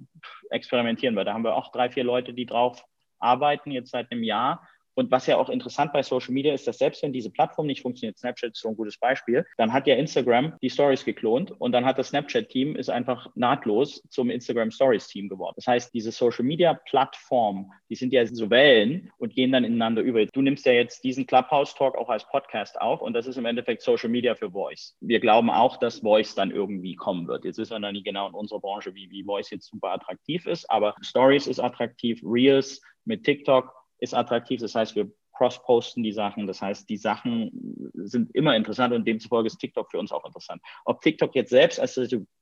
experimentieren 0.51 1.14
wir. 1.14 1.25
Da 1.25 1.35
haben 1.35 1.45
wir 1.45 1.55
auch 1.55 1.71
drei, 1.71 1.90
vier 1.90 2.05
Leute, 2.05 2.33
die 2.33 2.47
drauf 2.47 2.85
arbeiten, 3.18 3.71
jetzt 3.71 3.90
seit 3.90 4.11
einem 4.11 4.23
Jahr 4.23 4.66
Und 4.95 5.11
was 5.11 5.27
ja 5.27 5.37
auch 5.37 5.49
interessant 5.49 5.93
bei 5.93 6.03
Social 6.03 6.33
Media 6.33 6.55
ist, 6.55 6.67
dass 6.67 6.79
selbst 6.79 7.03
wenn 7.03 7.13
diese 7.13 7.31
Plattform 7.31 7.67
nicht 7.67 7.83
funktioniert, 7.83 8.19
Snapchat 8.19 8.53
ist 8.53 8.61
so 8.61 8.69
ein 8.69 8.77
gutes 8.77 8.99
Beispiel, 8.99 9.47
dann 9.57 9.73
hat 9.73 9.87
ja 9.87 9.97
Instagram 9.97 10.55
die 10.63 10.71
Stories 10.71 11.05
geklont 11.05 11.53
und 11.61 11.73
dann 11.73 11.85
hat 11.85 11.99
das 11.99 12.09
Snapchat-Team 12.09 12.77
ist 12.77 12.91
einfach 12.91 13.29
nahtlos 13.35 14.03
zum 14.09 14.31
Instagram 14.31 14.71
Stories 14.71 15.07
Team 15.07 15.29
geworden. 15.29 15.55
Das 15.57 15.67
heißt, 15.67 15.95
diese 15.95 16.13
Social 16.13 16.45
Media 16.45 16.75
Plattformen, 16.75 17.71
die 17.89 17.95
sind 17.95 18.13
ja 18.13 18.27
so 18.27 18.51
Wellen 18.51 19.11
und 19.19 19.35
gehen 19.35 19.53
dann 19.53 19.65
ineinander 19.65 20.03
über. 20.03 20.25
Du 20.27 20.43
nimmst 20.43 20.67
ja 20.67 20.73
jetzt 20.73 21.05
diesen 21.05 21.27
Clubhouse 21.27 21.75
Talk 21.75 21.97
auch 21.97 22.09
als 22.09 22.27
Podcast 22.29 22.81
auf 22.81 23.01
und 23.01 23.15
das 23.15 23.27
ist 23.27 23.37
im 23.37 23.47
Endeffekt 23.47 23.83
Social 23.83 24.09
Media 24.09 24.35
für 24.35 24.51
Voice. 24.51 24.97
Wir 25.01 25.21
glauben 25.21 25.51
auch, 25.51 25.79
dass 25.79 26.01
Voice 26.01 26.35
dann 26.35 26.51
irgendwie 26.51 26.97
kommen 26.97 27.29
wird. 27.29 27.45
Jetzt 27.45 27.59
wissen 27.59 27.73
wir 27.73 27.79
noch 27.79 27.93
nicht 27.93 28.05
genau 28.05 28.29
in 28.29 28.35
unserer 28.35 28.61
Branche, 28.61 28.95
wie, 28.95 29.11
wie 29.11 29.25
Voice 29.25 29.51
jetzt 29.51 29.69
super 29.69 29.91
attraktiv 29.91 30.47
ist, 30.47 30.71
aber 30.71 30.95
Stories 31.01 31.47
ist 31.47 31.61
attraktiv, 31.61 32.21
Reels 32.25 32.81
mit 33.05 33.25
TikTok 33.25 33.82
ist 34.03 34.15
attraktiv. 34.15 34.61
Das 34.61 34.75
heißt, 34.75 34.97
wir 34.97 35.11
cross-posten 35.43 36.03
die 36.03 36.13
Sachen. 36.13 36.47
Das 36.47 36.63
heißt, 36.63 36.89
die 36.89 36.97
Sachen 36.97 37.51
sind 37.95 38.35
immer 38.35 38.55
interessant 38.55 38.95
und 38.95 39.07
demzufolge 39.07 39.49
ist 39.49 39.59
TikTok 39.59 39.91
für 39.91 39.99
uns 39.99 40.13
auch 40.13 40.25
interessant. 40.25 40.63
Ob 40.85 41.01
TikTok 41.01 41.35
jetzt 41.35 41.51
selbst 41.51 41.81
als 41.81 41.99